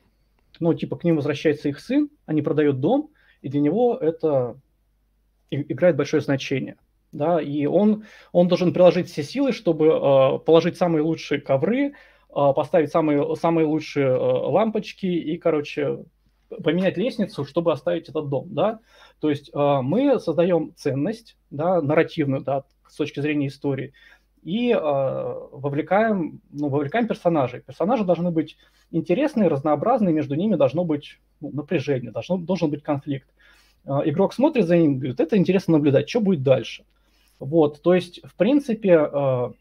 ну, 0.59 0.73
типа, 0.73 0.97
к 0.97 1.03
ним 1.03 1.15
возвращается 1.17 1.69
их 1.69 1.79
сын, 1.79 2.09
они 2.25 2.41
продают 2.41 2.79
дом, 2.79 3.11
и 3.41 3.49
для 3.49 3.59
него 3.59 3.95
это 3.95 4.57
играет 5.51 5.95
большое 5.95 6.21
значение. 6.21 6.77
Да, 7.11 7.41
и 7.41 7.65
он, 7.65 8.05
он 8.31 8.47
должен 8.47 8.71
приложить 8.71 9.09
все 9.09 9.23
силы, 9.23 9.51
чтобы 9.51 9.87
э, 9.87 10.39
положить 10.45 10.77
самые 10.77 11.01
лучшие 11.01 11.41
ковры, 11.41 11.87
э, 11.87 11.93
поставить 12.29 12.91
самые, 12.91 13.35
самые 13.35 13.65
лучшие 13.65 14.05
э, 14.05 14.15
лампочки 14.15 15.07
и, 15.07 15.37
короче, 15.37 16.05
поменять 16.63 16.97
лестницу, 16.97 17.45
чтобы 17.45 17.71
оставить 17.71 18.09
этот 18.09 18.29
дом, 18.29 18.47
да. 18.49 18.79
То 19.19 19.29
есть 19.29 19.49
э, 19.53 19.81
мы 19.81 20.19
создаем 20.19 20.73
ценность, 20.75 21.37
да, 21.51 21.81
нарративную, 21.81 22.41
да, 22.41 22.63
с 22.87 22.95
точки 22.95 23.19
зрения 23.19 23.47
истории, 23.47 23.93
и 24.43 24.71
э, 24.71 24.79
вовлекаем, 24.79 26.41
ну, 26.51 26.69
вовлекаем 26.69 27.07
персонажей. 27.07 27.61
Персонажи 27.61 28.03
должны 28.03 28.31
быть 28.31 28.57
интересные, 28.91 29.49
разнообразные, 29.49 30.13
между 30.13 30.35
ними 30.35 30.55
должно 30.55 30.85
быть 30.85 31.19
ну, 31.41 31.51
напряжение, 31.51 32.11
должно, 32.11 32.37
должен 32.37 32.69
быть 32.69 32.83
конфликт. 32.83 33.27
Э, 33.85 34.01
игрок 34.05 34.33
смотрит 34.33 34.65
за 34.65 34.77
ним, 34.77 34.97
говорит, 34.97 35.19
это 35.19 35.37
интересно 35.37 35.73
наблюдать, 35.73 36.09
что 36.09 36.21
будет 36.21 36.43
дальше. 36.43 36.85
Вот, 37.39 37.81
то 37.81 37.93
есть, 37.93 38.21
в 38.23 38.35
принципе, 38.35 39.09
э, 39.11 39.51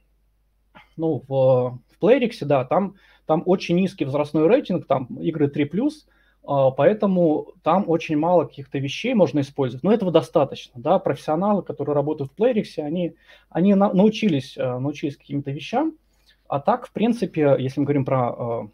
ну, 0.96 1.22
в, 1.28 1.78
в 1.88 2.02
Playrix, 2.02 2.38
да, 2.42 2.64
там, 2.64 2.94
там 3.26 3.42
очень 3.46 3.76
низкий 3.76 4.04
возрастной 4.04 4.46
рейтинг, 4.48 4.86
там 4.86 5.06
игры 5.20 5.48
3+, 5.48 5.68
а, 5.68 5.88
поэтому 6.48 7.52
там 7.62 7.84
очень 7.88 8.16
мало 8.16 8.44
каких-то 8.44 8.78
вещей 8.78 9.12
можно 9.12 9.40
использовать. 9.40 9.84
Но 9.84 9.92
этого 9.92 10.10
достаточно. 10.10 10.80
Да? 10.80 10.98
Профессионалы, 10.98 11.62
которые 11.62 11.94
работают 11.94 12.32
в 12.32 12.40
Playrix, 12.40 12.78
они, 12.78 13.16
они 13.50 13.74
на, 13.74 13.92
научились, 13.92 14.56
э, 14.56 14.78
научились 14.78 15.18
каким-то 15.18 15.50
вещам. 15.50 15.94
А 16.48 16.58
так, 16.60 16.86
в 16.86 16.92
принципе, 16.92 17.56
если 17.58 17.80
мы 17.80 17.84
говорим 17.84 18.06
про 18.06 18.30
э, 18.30 18.68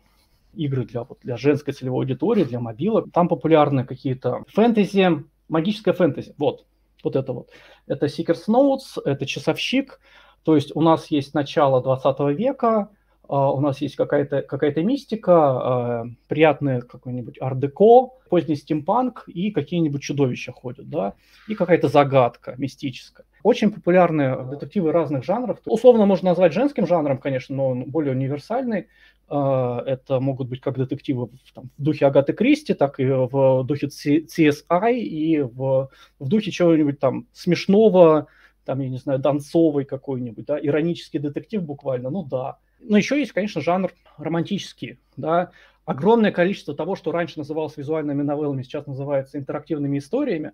игры 0.55 0.85
для, 0.85 1.03
вот, 1.03 1.19
для 1.23 1.37
женской 1.37 1.75
целевой 1.75 2.05
аудитории, 2.05 2.45
для 2.45 2.61
мобилок, 2.61 3.07
там 3.13 3.27
популярны 3.27 3.85
какие-то 3.85 4.45
фэнтези, 4.47 5.25
магическое 5.49 5.95
фэнтези. 5.95 6.33
Вот, 6.39 6.67
вот 7.03 7.17
это 7.17 7.33
вот. 7.33 7.51
Это 7.89 8.07
Seeker's 8.07 8.45
Notes, 8.49 9.03
это 9.05 9.27
Часовщик. 9.27 9.99
То 10.45 10.55
есть 10.55 10.71
у 10.77 10.81
нас 10.81 11.09
есть 11.09 11.35
начало 11.35 11.83
20 11.83 12.39
века, 12.39 12.69
а, 12.77 12.89
у 13.29 13.61
нас 13.61 13.81
есть 13.81 13.97
какая-то 13.97 14.43
какая 14.43 14.75
мистика, 14.83 15.33
а, 15.33 16.07
приятная 16.29 16.81
какой-нибудь 16.81 17.41
ардеко, 17.41 18.11
поздний 18.29 18.57
стимпанк 18.57 19.25
и 19.29 19.51
какие-нибудь 19.51 20.03
чудовища 20.03 20.53
ходят, 20.53 20.89
да, 20.91 21.15
и 21.49 21.55
какая-то 21.55 21.89
загадка 21.89 22.55
мистическая. 22.59 23.27
Очень 23.43 23.71
популярные 23.71 24.37
детективы 24.51 24.93
разных 24.93 25.25
жанров. 25.25 25.59
Условно 25.65 26.07
можно 26.07 26.31
назвать 26.31 26.53
женским 26.53 26.87
жанром, 26.87 27.19
конечно, 27.19 27.55
но 27.55 27.69
он 27.69 27.85
более 27.85 28.13
универсальный. 28.13 28.89
А, 29.29 29.83
это 29.87 30.21
могут 30.21 30.49
быть 30.49 30.61
как 30.61 30.77
детективы 30.77 31.27
в, 31.27 31.53
там, 31.55 31.71
в 31.79 31.83
духе 31.83 32.07
Агаты 32.07 32.33
Кристи, 32.33 32.75
так 32.75 33.01
и 33.01 33.07
в 33.07 33.65
духе 33.65 33.87
CSI, 33.87 34.97
и 34.97 35.41
в, 35.41 35.89
в 36.19 36.29
духе 36.29 36.51
чего-нибудь 36.51 36.99
там 36.99 37.27
смешного, 37.33 38.27
там, 38.65 38.81
я 38.81 38.89
не 38.89 38.99
знаю, 38.99 39.19
донцовый 39.19 39.85
какой-нибудь, 39.85 40.45
да, 40.45 40.59
иронический 40.61 41.21
детектив 41.21 41.63
буквально, 41.63 42.11
ну 42.11 42.23
да. 42.23 42.59
Но 42.87 42.97
еще 42.97 43.19
есть, 43.19 43.33
конечно, 43.33 43.61
жанр 43.61 43.93
романтический, 44.19 44.99
да, 45.17 45.51
огромное 45.85 46.33
количество 46.33 46.75
того, 46.75 46.97
что 46.97 47.13
раньше 47.13 47.39
называлось 47.39 47.77
визуальными 47.77 48.23
новеллами, 48.23 48.63
сейчас 48.63 48.87
называется 48.87 49.39
интерактивными 49.39 49.99
историями. 49.99 50.53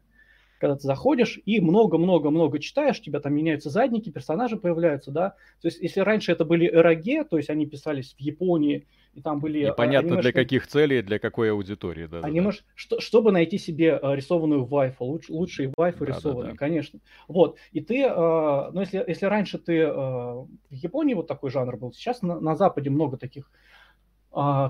Когда 0.60 0.76
ты 0.76 0.82
заходишь 0.82 1.40
и 1.46 1.58
много-много-много 1.58 2.58
читаешь, 2.58 3.00
у 3.00 3.02
тебя 3.02 3.20
там 3.20 3.34
меняются 3.34 3.70
задники, 3.70 4.10
персонажи 4.10 4.58
появляются, 4.58 5.10
да. 5.10 5.30
То 5.62 5.68
есть, 5.68 5.80
если 5.80 6.00
раньше 6.00 6.32
это 6.32 6.44
были 6.44 6.68
эроге, 6.68 7.24
то 7.24 7.38
есть 7.38 7.48
они 7.48 7.64
писались 7.64 8.14
в 8.14 8.20
Японии, 8.20 8.86
и 9.14 9.22
там 9.22 9.40
были... 9.40 9.64
Непонятно 9.64 10.10
анимешные... 10.10 10.22
для 10.22 10.32
каких 10.32 10.66
целей, 10.66 11.00
для 11.00 11.18
какой 11.18 11.50
аудитории, 11.50 12.06
да. 12.06 12.20
Анимеш... 12.20 12.58
Да. 12.58 12.64
Что, 12.74 13.00
чтобы 13.00 13.32
найти 13.32 13.56
себе 13.56 13.98
рисованную 14.02 14.66
вайфу, 14.66 15.06
луч, 15.06 15.30
лучшие 15.30 15.72
вайфы 15.76 16.04
да, 16.04 16.12
рисованные, 16.12 16.44
да, 16.44 16.50
да. 16.52 16.56
конечно. 16.58 17.00
Вот, 17.26 17.56
и 17.72 17.80
ты, 17.80 18.06
ну, 18.08 18.80
если, 18.80 19.02
если 19.08 19.24
раньше 19.24 19.58
ты 19.58 19.86
в 19.86 20.46
Японии 20.70 21.14
вот 21.14 21.26
такой 21.26 21.50
жанр 21.50 21.78
был, 21.78 21.92
сейчас 21.94 22.20
на, 22.20 22.38
на 22.38 22.54
Западе 22.54 22.90
много 22.90 23.16
таких 23.16 23.50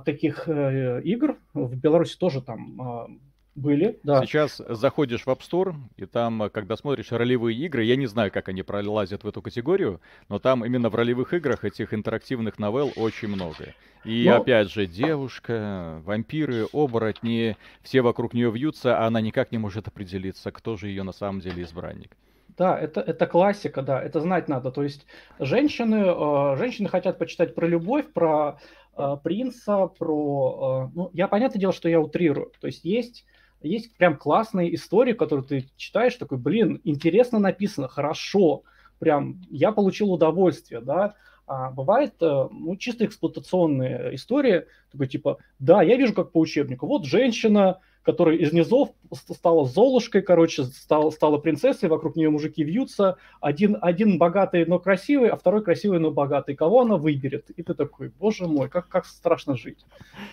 таких 0.06 0.48
э, 0.48 1.02
игр, 1.04 1.36
в 1.52 1.76
Беларуси 1.76 2.16
тоже 2.16 2.40
там 2.40 3.20
были, 3.54 3.98
да. 4.02 4.24
Сейчас 4.24 4.60
заходишь 4.68 5.24
в 5.24 5.28
App 5.28 5.40
Store, 5.40 5.74
и 5.96 6.06
там, 6.06 6.50
когда 6.52 6.76
смотришь 6.76 7.12
ролевые 7.12 7.58
игры, 7.58 7.84
я 7.84 7.96
не 7.96 8.06
знаю, 8.06 8.30
как 8.30 8.48
они 8.48 8.62
пролазят 8.62 9.24
в 9.24 9.28
эту 9.28 9.42
категорию, 9.42 10.00
но 10.28 10.38
там 10.38 10.64
именно 10.64 10.88
в 10.88 10.94
ролевых 10.94 11.34
играх 11.34 11.64
этих 11.64 11.92
интерактивных 11.92 12.58
новелл 12.58 12.92
очень 12.96 13.28
много. 13.28 13.74
И 14.04 14.24
но... 14.28 14.36
опять 14.36 14.70
же, 14.70 14.86
девушка, 14.86 16.00
вампиры, 16.04 16.66
оборотни, 16.72 17.56
все 17.82 18.00
вокруг 18.02 18.34
нее 18.34 18.50
вьются, 18.50 18.98
а 18.98 19.06
она 19.06 19.20
никак 19.20 19.52
не 19.52 19.58
может 19.58 19.88
определиться, 19.88 20.50
кто 20.50 20.76
же 20.76 20.88
ее 20.88 21.02
на 21.02 21.12
самом 21.12 21.40
деле 21.40 21.62
избранник. 21.62 22.16
Да, 22.56 22.78
это, 22.78 23.00
это 23.00 23.26
классика, 23.26 23.82
да, 23.82 24.02
это 24.02 24.20
знать 24.20 24.48
надо. 24.48 24.70
То 24.70 24.82
есть 24.82 25.06
женщины, 25.38 26.04
э, 26.06 26.56
женщины 26.58 26.88
хотят 26.88 27.18
почитать 27.18 27.54
про 27.54 27.66
любовь, 27.66 28.12
про 28.12 28.58
э, 28.96 29.16
принца, 29.22 29.86
про... 29.86 30.88
Э, 30.88 30.92
ну, 30.94 31.10
я, 31.14 31.26
понятное 31.26 31.58
дело, 31.58 31.72
что 31.72 31.88
я 31.88 32.00
утрирую. 32.00 32.52
То 32.60 32.66
есть 32.66 32.84
есть 32.84 33.24
есть 33.62 33.94
прям 33.96 34.16
классные 34.16 34.74
истории, 34.74 35.12
которые 35.12 35.46
ты 35.46 35.68
читаешь, 35.76 36.14
такой, 36.16 36.38
блин, 36.38 36.80
интересно 36.84 37.38
написано, 37.38 37.88
хорошо, 37.88 38.62
прям 38.98 39.40
я 39.50 39.72
получил 39.72 40.12
удовольствие, 40.12 40.80
да. 40.80 41.14
А 41.46 41.70
бывает, 41.70 42.14
э, 42.20 42.48
ну, 42.50 42.76
чисто 42.76 43.04
эксплуатационные 43.04 44.14
истории, 44.14 44.66
такой 44.92 45.08
типа, 45.08 45.38
да, 45.58 45.82
я 45.82 45.96
вижу 45.96 46.14
как 46.14 46.30
по 46.30 46.38
учебнику, 46.38 46.86
вот 46.86 47.04
женщина, 47.04 47.80
которая 48.02 48.36
из 48.36 48.52
низов 48.52 48.90
стала 49.12 49.66
Золушкой, 49.66 50.22
короче, 50.22 50.64
стала, 50.64 51.10
стала 51.10 51.38
принцессой, 51.38 51.88
вокруг 51.88 52.16
нее 52.16 52.30
мужики 52.30 52.62
вьются, 52.62 53.16
один, 53.40 53.76
один 53.80 54.16
богатый, 54.16 54.64
но 54.64 54.78
красивый, 54.78 55.28
а 55.28 55.36
второй 55.36 55.62
красивый, 55.62 55.98
но 55.98 56.10
богатый. 56.10 56.54
Кого 56.54 56.82
она 56.82 56.96
выберет? 56.96 57.50
И 57.50 57.62
ты 57.62 57.74
такой, 57.74 58.12
боже 58.18 58.46
мой, 58.46 58.68
как, 58.68 58.88
как 58.88 59.04
страшно 59.04 59.56
жить. 59.56 59.84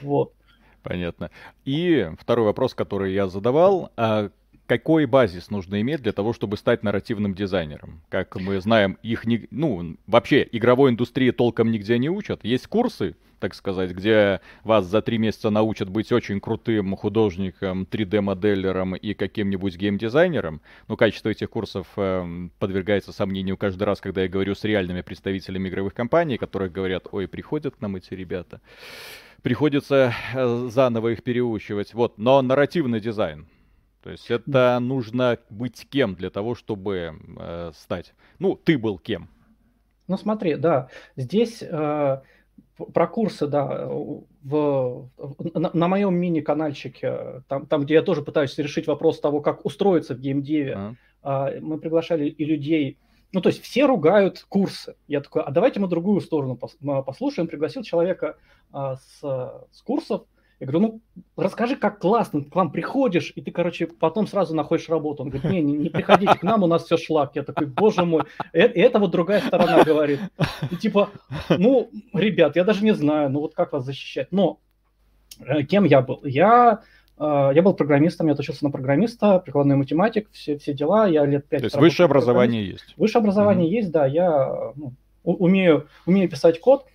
Вот. 0.01 0.33
Понятно. 0.87 1.31
И 1.65 2.09
второй 2.17 2.45
вопрос, 2.45 2.73
который 2.73 3.13
я 3.13 3.27
задавал. 3.27 3.91
А 3.97 4.29
какой 4.67 5.05
базис 5.05 5.49
нужно 5.49 5.81
иметь 5.81 6.01
для 6.01 6.13
того, 6.13 6.31
чтобы 6.31 6.55
стать 6.55 6.81
нарративным 6.81 7.33
дизайнером? 7.33 8.01
Как 8.07 8.35
мы 8.37 8.61
знаем, 8.61 8.97
их 9.03 9.25
не, 9.25 9.47
ну, 9.51 9.97
вообще 10.07 10.47
игровой 10.49 10.91
индустрии 10.91 11.31
толком 11.31 11.71
нигде 11.71 11.97
не 11.97 12.09
учат. 12.09 12.45
Есть 12.45 12.67
курсы, 12.67 13.15
так 13.39 13.53
сказать, 13.53 13.91
где 13.91 14.39
вас 14.63 14.85
за 14.85 15.01
три 15.01 15.17
месяца 15.17 15.49
научат 15.49 15.89
быть 15.89 16.11
очень 16.13 16.39
крутым 16.39 16.95
художником, 16.95 17.85
3D-моделером 17.89 18.95
и 18.95 19.13
каким-нибудь 19.13 19.75
геймдизайнером. 19.75 20.61
Но 20.87 20.95
качество 20.95 21.29
этих 21.29 21.49
курсов 21.49 21.87
э, 21.97 22.47
подвергается 22.59 23.11
сомнению 23.11 23.57
каждый 23.57 23.83
раз, 23.83 23.99
когда 23.99 24.23
я 24.23 24.29
говорю 24.29 24.55
с 24.55 24.63
реальными 24.63 25.01
представителями 25.01 25.67
игровых 25.67 25.93
компаний, 25.93 26.37
которые 26.37 26.69
говорят, 26.69 27.07
ой, 27.11 27.27
приходят 27.27 27.75
к 27.75 27.81
нам 27.81 27.97
эти 27.97 28.13
ребята 28.13 28.61
приходится 29.41 30.13
э, 30.33 30.67
заново 30.69 31.09
их 31.09 31.23
переучивать. 31.23 31.93
Вот, 31.93 32.17
но 32.17 32.41
нарративный 32.41 32.99
дизайн. 32.99 33.47
То 34.03 34.11
есть 34.11 34.31
это 34.31 34.79
нужно 34.79 35.37
быть 35.49 35.87
кем 35.89 36.15
для 36.15 36.29
того, 36.29 36.55
чтобы 36.55 37.19
э, 37.37 37.71
стать. 37.73 38.13
Ну, 38.39 38.55
ты 38.55 38.77
был 38.77 38.97
кем. 38.97 39.29
Ну, 40.07 40.17
смотри, 40.17 40.55
да, 40.55 40.87
здесь 41.17 41.61
э, 41.61 42.21
про 42.93 43.07
курсы, 43.07 43.47
да, 43.47 43.87
в, 43.87 45.09
на, 45.53 45.71
на 45.73 45.87
моем 45.87 46.15
мини-канальчике, 46.15 47.43
там, 47.47 47.65
там, 47.65 47.83
где 47.83 47.95
я 47.95 48.01
тоже 48.01 48.21
пытаюсь 48.21 48.57
решить 48.57 48.87
вопрос 48.87 49.19
того, 49.19 49.41
как 49.41 49.65
устроиться 49.65 50.15
в 50.15 50.19
геймдеве, 50.19 50.95
а. 51.23 51.49
э, 51.49 51.59
мы 51.59 51.77
приглашали 51.77 52.29
и 52.29 52.45
людей, 52.45 52.97
ну, 53.33 53.41
то 53.41 53.49
есть 53.49 53.61
все 53.61 53.85
ругают 53.85 54.45
курсы. 54.47 54.95
Я 55.07 55.21
такой, 55.21 55.43
а 55.43 55.51
давайте 55.51 55.79
мы 55.79 55.87
другую 55.87 56.21
сторону 56.21 56.57
послушаем. 56.57 57.47
Пригласил 57.47 57.83
человека 57.83 58.37
а, 58.71 58.95
с, 58.95 59.19
с 59.71 59.81
курсов. 59.81 60.23
Я 60.59 60.65
говорю, 60.65 61.01
ну, 61.15 61.23
расскажи, 61.35 61.75
как 61.75 61.99
классно, 61.99 62.43
к 62.43 62.55
вам 62.55 62.71
приходишь, 62.71 63.31
и 63.35 63.41
ты, 63.41 63.51
короче, 63.51 63.85
потом 63.85 64.25
сразу 64.25 64.55
находишь 64.55 64.89
работу. 64.89 65.21
Он 65.21 65.29
говорит, 65.29 65.51
не, 65.51 65.61
не, 65.61 65.73
не 65.73 65.89
приходите 65.89 66.33
к 66.33 66.41
нам, 66.41 66.63
у 66.63 66.67
нас 66.67 66.85
все 66.85 66.97
шлак. 66.97 67.35
Я 67.35 67.43
такой, 67.43 67.67
боже 67.67 68.05
мой, 68.05 68.23
это, 68.53 68.73
это 68.79 68.97
вот 68.97 69.11
другая 69.11 69.41
сторона 69.41 69.83
говорит. 69.83 70.19
И 70.71 70.75
типа, 70.75 71.11
ну, 71.49 71.91
ребят, 72.11 72.55
я 72.55 72.63
даже 72.63 72.83
не 72.83 72.93
знаю, 72.93 73.29
ну 73.29 73.41
вот 73.41 73.53
как 73.53 73.73
вас 73.73 73.85
защищать. 73.85 74.31
Но 74.31 74.59
э, 75.39 75.61
кем 75.61 75.83
я 75.83 76.01
был? 76.01 76.21
Я 76.23 76.81
я 77.19 77.61
был 77.63 77.73
программистом, 77.73 78.27
я 78.27 78.33
отучился 78.33 78.63
на 78.63 78.71
программиста, 78.71 79.39
прикладной 79.39 79.75
математик, 79.75 80.29
все, 80.31 80.57
все 80.57 80.73
дела. 80.73 81.07
Я 81.07 81.25
лет 81.25 81.47
пять. 81.47 81.61
То 81.61 81.65
есть 81.65 81.77
высшее 81.77 82.05
образование 82.05 82.67
есть? 82.67 82.93
Высшее 82.97 83.21
образование 83.21 83.67
mm-hmm. 83.67 83.73
есть, 83.73 83.91
да. 83.91 84.05
Я 84.05 84.71
ну, 84.75 84.93
умею, 85.23 85.87
умею 86.05 86.29
писать 86.29 86.59
код. 86.59 86.85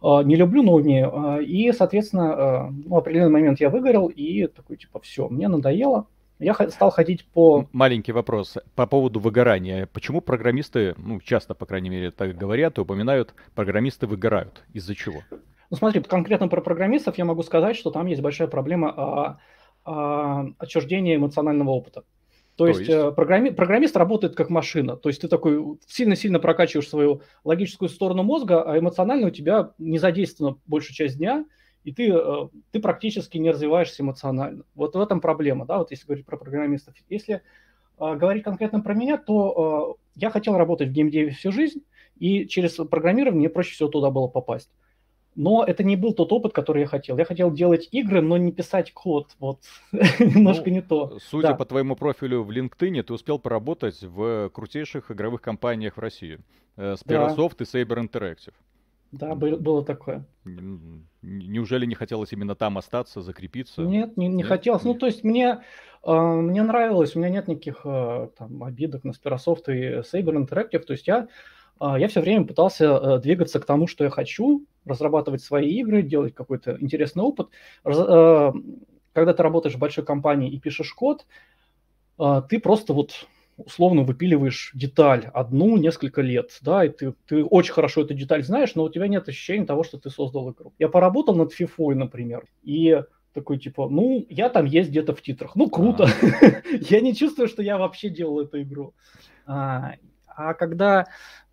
А, 0.00 0.22
не 0.22 0.36
люблю, 0.36 0.62
но 0.62 0.74
умею. 0.74 1.12
А, 1.14 1.40
и, 1.40 1.72
соответственно, 1.72 2.70
ну, 2.70 2.94
в 2.94 2.96
определенный 2.96 3.32
момент 3.32 3.60
я 3.60 3.70
выгорел 3.70 4.08
и 4.08 4.46
такой, 4.46 4.76
типа, 4.76 5.00
все, 5.00 5.28
мне 5.28 5.48
надоело. 5.48 6.06
Я 6.40 6.54
стал 6.54 6.90
ходить 6.90 7.24
по... 7.26 7.66
Маленький 7.72 8.12
вопрос 8.12 8.58
по 8.76 8.86
поводу 8.86 9.18
выгорания. 9.18 9.88
Почему 9.92 10.20
программисты, 10.20 10.94
ну, 10.96 11.20
часто, 11.20 11.54
по 11.54 11.66
крайней 11.66 11.90
мере, 11.90 12.12
так 12.12 12.36
говорят 12.36 12.78
и 12.78 12.80
упоминают, 12.80 13.34
программисты 13.56 14.06
выгорают? 14.06 14.62
Из-за 14.72 14.94
чего? 14.94 15.22
Ну, 15.70 15.76
смотри, 15.76 16.00
конкретно 16.00 16.46
про 16.46 16.60
программистов 16.60 17.18
я 17.18 17.24
могу 17.24 17.42
сказать, 17.42 17.76
что 17.76 17.90
там 17.90 18.06
есть 18.06 18.22
большая 18.22 18.46
проблема 18.46 19.38
а, 19.90 20.46
отчуждения 20.58 21.16
эмоционального 21.16 21.70
опыта. 21.70 22.02
То, 22.56 22.64
то 22.64 22.68
есть, 22.68 22.80
есть? 22.80 22.90
Э, 22.90 23.10
программи... 23.12 23.50
программист 23.50 23.96
работает 23.96 24.34
как 24.34 24.50
машина. 24.50 24.96
То 24.96 25.08
есть 25.08 25.22
ты 25.22 25.28
такой 25.28 25.78
сильно-сильно 25.86 26.40
прокачиваешь 26.40 26.88
свою 26.88 27.22
логическую 27.44 27.88
сторону 27.88 28.22
мозга, 28.22 28.62
а 28.62 28.78
эмоционально 28.78 29.28
у 29.28 29.30
тебя 29.30 29.70
не 29.78 29.98
задействована 29.98 30.58
большую 30.66 30.94
часть 30.94 31.16
дня, 31.16 31.46
и 31.84 31.92
ты, 31.94 32.12
э, 32.12 32.48
ты 32.70 32.80
практически 32.80 33.38
не 33.38 33.50
развиваешься 33.50 34.02
эмоционально. 34.02 34.64
Вот 34.74 34.94
в 34.94 35.00
этом 35.00 35.22
проблема, 35.22 35.64
да, 35.64 35.78
вот 35.78 35.90
если 35.90 36.04
говорить 36.04 36.26
про 36.26 36.36
программистов. 36.36 36.94
Если 37.08 37.36
э, 37.36 37.40
говорить 37.98 38.42
конкретно 38.42 38.80
про 38.80 38.92
меня, 38.92 39.16
то 39.16 39.96
э, 39.96 40.02
я 40.16 40.28
хотел 40.28 40.58
работать 40.58 40.88
в 40.88 40.92
геймдеве 40.92 41.30
всю 41.30 41.50
жизнь, 41.50 41.80
и 42.18 42.46
через 42.46 42.72
программирование 42.74 43.38
мне 43.38 43.48
проще 43.48 43.72
всего 43.72 43.88
туда 43.88 44.10
было 44.10 44.26
попасть. 44.26 44.70
Но 45.38 45.62
это 45.64 45.84
не 45.84 45.94
был 45.94 46.14
тот 46.14 46.32
опыт, 46.32 46.52
который 46.52 46.82
я 46.82 46.88
хотел. 46.88 47.16
Я 47.16 47.24
хотел 47.24 47.52
делать 47.52 47.88
игры, 47.92 48.20
но 48.20 48.36
не 48.36 48.50
писать 48.50 48.92
код. 48.92 49.36
Вот 49.38 49.60
немножко 49.92 50.64
ну, 50.66 50.72
не 50.72 50.82
то. 50.82 51.16
Судя 51.22 51.50
да. 51.50 51.54
по 51.54 51.64
твоему 51.64 51.94
профилю 51.94 52.42
в 52.42 52.50
LinkedIn, 52.50 53.04
ты 53.04 53.12
успел 53.12 53.38
поработать 53.38 54.02
в 54.02 54.48
крутейших 54.48 55.12
игровых 55.12 55.40
компаниях 55.40 55.96
в 55.96 56.00
России. 56.00 56.40
Э, 56.76 56.94
Spirasoft 56.94 57.54
да. 57.56 57.64
и 57.64 57.84
Saber 57.84 58.04
Interactive. 58.04 58.54
Да, 59.12 59.36
было 59.36 59.84
такое. 59.84 60.26
Неужели 61.22 61.86
не 61.86 61.94
хотелось 61.94 62.32
именно 62.32 62.56
там 62.56 62.76
остаться, 62.76 63.22
закрепиться? 63.22 63.82
Нет, 63.82 64.16
не, 64.16 64.26
не 64.26 64.38
нет? 64.38 64.48
хотелось. 64.48 64.82
Ну, 64.82 64.94
то 64.94 65.06
есть 65.06 65.22
мне, 65.22 65.60
э, 66.04 66.12
мне 66.12 66.64
нравилось, 66.64 67.14
у 67.14 67.20
меня 67.20 67.30
нет 67.30 67.46
никаких 67.46 67.82
э, 67.84 68.28
там, 68.36 68.64
обидок 68.64 69.04
на 69.04 69.12
Spirasoft 69.12 69.68
и 69.68 70.00
Saber 70.00 70.44
Interactive. 70.44 70.80
То 70.80 70.94
есть 70.94 71.06
я 71.06 71.28
я 71.80 72.08
все 72.08 72.20
время 72.20 72.44
пытался 72.44 72.84
э, 72.84 73.18
двигаться 73.20 73.60
к 73.60 73.64
тому, 73.64 73.86
что 73.86 74.04
я 74.04 74.10
хочу, 74.10 74.64
разрабатывать 74.84 75.42
свои 75.42 75.70
игры, 75.80 76.02
делать 76.02 76.34
какой-то 76.34 76.76
интересный 76.80 77.22
опыт. 77.22 77.48
Э, 77.84 78.52
когда 79.12 79.34
ты 79.34 79.42
работаешь 79.42 79.74
в 79.74 79.78
большой 79.78 80.04
компании 80.04 80.50
и 80.50 80.60
пишешь 80.60 80.92
код, 80.92 81.26
а, 82.18 82.42
ты 82.42 82.58
просто 82.60 82.92
вот 82.92 83.26
условно 83.56 84.02
выпиливаешь 84.02 84.70
деталь 84.74 85.28
одну 85.34 85.76
несколько 85.76 86.22
лет, 86.22 86.56
да, 86.60 86.84
и 86.84 86.88
ты, 86.88 87.14
ты 87.26 87.44
очень 87.44 87.72
хорошо 87.72 88.02
эту 88.02 88.14
деталь 88.14 88.44
знаешь, 88.44 88.74
но 88.76 88.84
у 88.84 88.88
тебя 88.88 89.08
нет 89.08 89.28
ощущения 89.28 89.66
того, 89.66 89.82
что 89.82 89.98
ты 89.98 90.10
создал 90.10 90.52
игру. 90.52 90.72
Я 90.78 90.88
поработал 90.88 91.34
над 91.34 91.52
FIFA, 91.58 91.94
например, 91.94 92.44
и 92.62 93.02
такой 93.34 93.58
типа, 93.58 93.88
ну, 93.88 94.24
я 94.28 94.48
там 94.48 94.64
есть 94.64 94.90
где-то 94.90 95.14
в 95.14 95.22
титрах, 95.22 95.56
ну, 95.56 95.68
круто. 95.68 96.08
я 96.88 97.00
не 97.00 97.14
чувствую, 97.14 97.48
что 97.48 97.62
я 97.62 97.78
вообще 97.78 98.08
делал 98.08 98.40
эту 98.40 98.62
игру. 98.62 98.94
А, 100.38 100.50
а 100.50 100.54
когда 100.54 101.06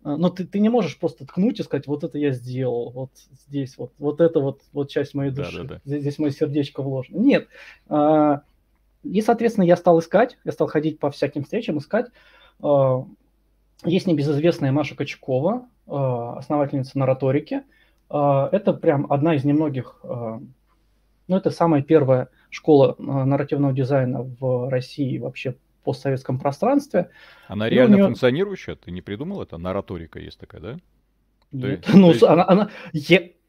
а, 0.04 0.16
но 0.16 0.30
ты, 0.30 0.46
ты 0.46 0.60
не 0.60 0.68
можешь 0.68 0.98
просто 0.98 1.26
ткнуть 1.26 1.58
и 1.58 1.64
сказать, 1.64 1.88
вот 1.88 2.04
это 2.04 2.16
я 2.16 2.30
сделал, 2.30 2.90
вот 2.90 3.10
здесь, 3.48 3.76
вот, 3.76 3.92
вот 3.98 4.20
это 4.20 4.38
вот, 4.38 4.60
вот 4.72 4.88
часть 4.88 5.14
моей 5.14 5.32
души, 5.32 5.58
да, 5.58 5.62
да, 5.64 5.74
да. 5.74 5.80
Здесь, 5.84 6.00
здесь 6.02 6.18
мое 6.18 6.30
сердечко 6.30 6.82
вложено. 6.82 7.18
Нет. 7.18 7.48
А, 7.88 8.42
и, 9.02 9.20
соответственно, 9.20 9.64
я 9.64 9.76
стал 9.76 9.98
искать, 9.98 10.38
я 10.44 10.52
стал 10.52 10.68
ходить 10.68 11.00
по 11.00 11.10
всяким 11.10 11.42
встречам, 11.42 11.78
искать. 11.78 12.06
А, 12.62 13.04
есть 13.84 14.06
небезызвестная 14.06 14.72
Маша 14.72 14.94
Качкова, 14.94 15.68
основательница 15.86 16.98
нараторики. 16.98 17.62
Это 18.08 18.72
прям 18.72 19.12
одна 19.12 19.34
из 19.34 19.44
немногих, 19.44 20.00
ну, 20.02 21.36
это 21.36 21.50
самая 21.50 21.82
первая 21.82 22.28
школа 22.48 22.96
нарративного 22.98 23.74
дизайна 23.74 24.22
в 24.22 24.70
России 24.70 25.18
вообще 25.18 25.56
постсоветском 25.86 26.38
пространстве. 26.38 27.10
Она 27.48 27.68
реально 27.68 27.94
нее... 27.94 28.04
функционирующая? 28.04 28.74
Ты 28.74 28.90
не 28.90 29.00
придумал 29.00 29.42
это? 29.42 29.56
Нараторика 29.56 30.18
есть 30.18 30.38
такая, 30.38 30.60
да? 30.60 30.76
Нет, 31.52 31.84
то, 31.84 31.96
ну, 31.96 32.12
то 32.12 32.32
она, 32.32 32.44
она, 32.46 32.70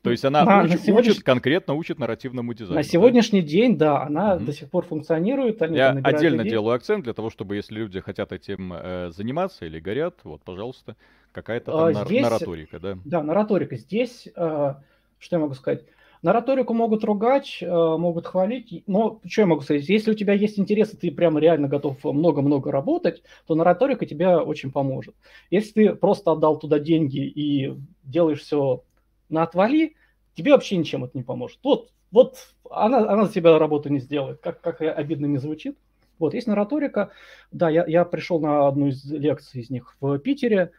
то 0.03 0.11
есть 0.11 0.23
она 0.23 0.45
на, 0.45 0.63
уч, 0.63 0.71
на 0.71 0.77
сегодняш... 0.77 1.13
учит, 1.13 1.23
конкретно 1.23 1.73
учит 1.73 1.99
нарративному 1.99 2.53
дизайну. 2.53 2.75
На 2.75 2.83
сегодняшний 2.83 3.41
да? 3.41 3.47
день, 3.47 3.77
да, 3.77 4.03
она 4.03 4.35
угу. 4.35 4.45
до 4.45 4.53
сих 4.53 4.69
пор 4.69 4.85
функционирует. 4.85 5.61
Они 5.61 5.75
Я 5.75 5.89
отдельно 5.89 6.41
людей. 6.41 6.51
делаю 6.51 6.75
акцент 6.75 7.03
для 7.03 7.13
того, 7.13 7.29
чтобы 7.29 7.55
если 7.55 7.75
люди 7.75 7.99
хотят 7.99 8.31
этим 8.31 8.71
э, 8.73 9.09
заниматься 9.11 9.65
или 9.65 9.79
горят, 9.79 10.19
вот, 10.23 10.43
пожалуйста, 10.43 10.95
какая-то 11.33 11.71
там 11.71 12.03
а, 12.03 12.05
здесь, 12.05 12.21
нараторика, 12.21 12.79
да? 12.79 12.97
Да, 13.03 13.23
нараторика. 13.23 13.75
Здесь, 13.75 14.27
э, 14.33 14.75
что 15.19 15.35
я 15.35 15.39
могу 15.39 15.55
сказать? 15.55 15.83
Нараторику 16.27 16.73
могут 16.73 17.05
ругать, 17.05 17.59
э, 17.61 17.65
могут 17.65 18.27
хвалить, 18.27 18.83
но 18.85 19.21
что 19.25 19.43
я 19.43 19.47
могу 19.47 19.61
сказать? 19.61 19.87
Если 19.87 20.11
у 20.11 20.13
тебя 20.13 20.33
есть 20.33 20.59
интерес, 20.59 20.93
и 20.93 20.97
ты 20.97 21.09
прямо 21.09 21.39
реально 21.39 21.69
готов 21.69 22.03
много-много 22.03 22.69
работать, 22.69 23.23
то 23.45 23.55
нараторика 23.55 24.05
тебе 24.05 24.35
очень 24.35 24.73
поможет. 24.73 25.15
Если 25.51 25.71
ты 25.71 25.95
просто 25.95 26.33
отдал 26.33 26.59
туда 26.59 26.79
деньги 26.79 27.19
и 27.19 27.73
делаешь 28.03 28.41
все 28.41 28.83
на 29.29 29.43
отвали, 29.43 29.95
тебе 30.35 30.51
вообще 30.51 30.75
ничем 30.75 31.05
это 31.05 31.17
не 31.17 31.23
поможет. 31.23 31.59
Вот, 31.63 31.93
вот 32.11 32.35
она, 32.69 33.09
она 33.09 33.23
за 33.23 33.31
тебя 33.31 33.57
работу 33.57 33.87
не 33.87 33.99
сделает, 33.99 34.41
как, 34.41 34.59
как 34.59 34.81
обидно 34.81 35.27
не 35.27 35.37
звучит. 35.37 35.77
Вот, 36.19 36.33
есть 36.33 36.47
нараторика. 36.47 37.11
Да, 37.53 37.69
я, 37.69 37.85
я 37.87 38.03
пришел 38.03 38.41
на 38.41 38.67
одну 38.67 38.87
из 38.87 39.09
лекций 39.09 39.61
из 39.61 39.69
них 39.69 39.95
в 40.01 40.19
Питере, 40.19 40.71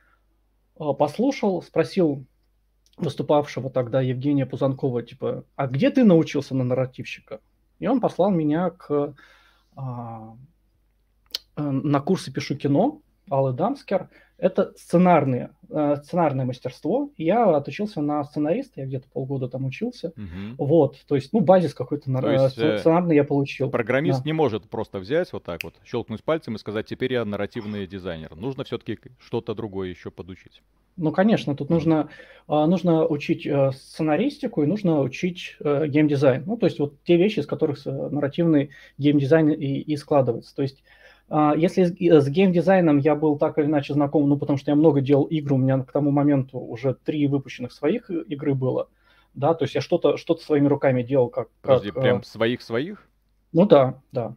а, 0.78 0.92
послушал, 0.92 1.62
спросил 1.62 2.26
выступавшего 2.98 3.70
тогда 3.70 4.00
Евгения 4.00 4.46
Пузанкова, 4.46 5.02
типа, 5.02 5.44
а 5.56 5.66
где 5.66 5.90
ты 5.90 6.04
научился 6.04 6.54
на 6.54 6.64
нарративщика? 6.64 7.40
И 7.78 7.86
он 7.86 8.00
послал 8.00 8.30
меня 8.30 8.70
к, 8.70 9.14
а, 9.76 10.36
э, 11.56 11.62
на 11.62 12.00
курсы 12.00 12.32
«Пишу 12.32 12.56
кино», 12.56 13.00
Аллы 13.30 13.52
Дамскер, 13.52 14.08
это 14.38 14.72
сценарные, 14.76 15.50
э, 15.68 15.96
сценарное 16.02 16.44
мастерство. 16.44 17.10
Я 17.16 17.44
отучился 17.56 18.00
на 18.00 18.22
сценариста, 18.22 18.80
я 18.80 18.86
где-то 18.86 19.08
полгода 19.12 19.48
там 19.48 19.66
учился. 19.66 20.12
Угу. 20.16 20.64
Вот, 20.64 20.96
то 21.06 21.16
есть, 21.16 21.32
ну, 21.32 21.40
базис 21.40 21.74
какой-то 21.74 22.10
на, 22.10 22.20
есть, 22.30 22.56
э, 22.56 22.78
сценарный 22.78 23.16
я 23.16 23.24
получил. 23.24 23.68
Программист 23.68 24.20
да. 24.20 24.24
не 24.26 24.32
может 24.32 24.70
просто 24.70 25.00
взять 25.00 25.32
вот 25.32 25.42
так 25.42 25.64
вот, 25.64 25.74
щелкнуть 25.84 26.22
пальцем 26.22 26.54
и 26.54 26.58
сказать, 26.58 26.86
теперь 26.86 27.12
я 27.12 27.24
нарративный 27.24 27.86
дизайнер. 27.86 28.34
Нужно 28.36 28.62
все-таки 28.62 28.98
что-то 29.18 29.54
другое 29.54 29.88
еще 29.88 30.12
подучить. 30.12 30.62
Ну, 30.96 31.12
конечно, 31.12 31.54
тут 31.54 31.68
нужно, 31.68 32.08
а, 32.46 32.66
нужно 32.66 33.06
учить 33.06 33.46
э, 33.46 33.72
сценаристику 33.72 34.62
и 34.62 34.66
нужно 34.66 35.00
учить 35.00 35.56
геймдизайн. 35.60 36.44
Ну, 36.46 36.56
то 36.56 36.66
есть 36.66 36.78
вот 36.78 37.02
те 37.02 37.16
вещи, 37.16 37.40
из 37.40 37.46
которых 37.46 37.84
нарративный 37.84 38.70
геймдизайн 38.98 39.50
и, 39.50 39.80
и 39.80 39.96
складывается. 39.96 40.54
То 40.54 40.62
есть 40.62 40.82
если 41.30 41.84
с 41.84 42.28
геймдизайном 42.28 42.98
я 42.98 43.14
был 43.14 43.36
так 43.36 43.58
или 43.58 43.66
иначе 43.66 43.92
знаком, 43.92 44.28
ну, 44.28 44.38
потому 44.38 44.58
что 44.58 44.70
я 44.70 44.74
много 44.74 45.00
делал 45.00 45.24
игр, 45.24 45.52
у 45.52 45.58
меня 45.58 45.78
к 45.82 45.92
тому 45.92 46.10
моменту 46.10 46.58
уже 46.58 46.94
три 46.94 47.26
выпущенных 47.26 47.72
своих 47.72 48.10
игры 48.10 48.54
было, 48.54 48.88
да, 49.34 49.54
то 49.54 49.64
есть 49.64 49.74
я 49.74 49.80
что-то 49.80 50.16
что 50.16 50.36
своими 50.36 50.68
руками 50.68 51.02
делал, 51.02 51.28
как... 51.28 51.48
Подожди, 51.60 51.90
как, 51.90 52.02
прям 52.02 52.22
своих-своих? 52.22 53.06
Ну 53.52 53.66
да, 53.66 54.00
да. 54.10 54.34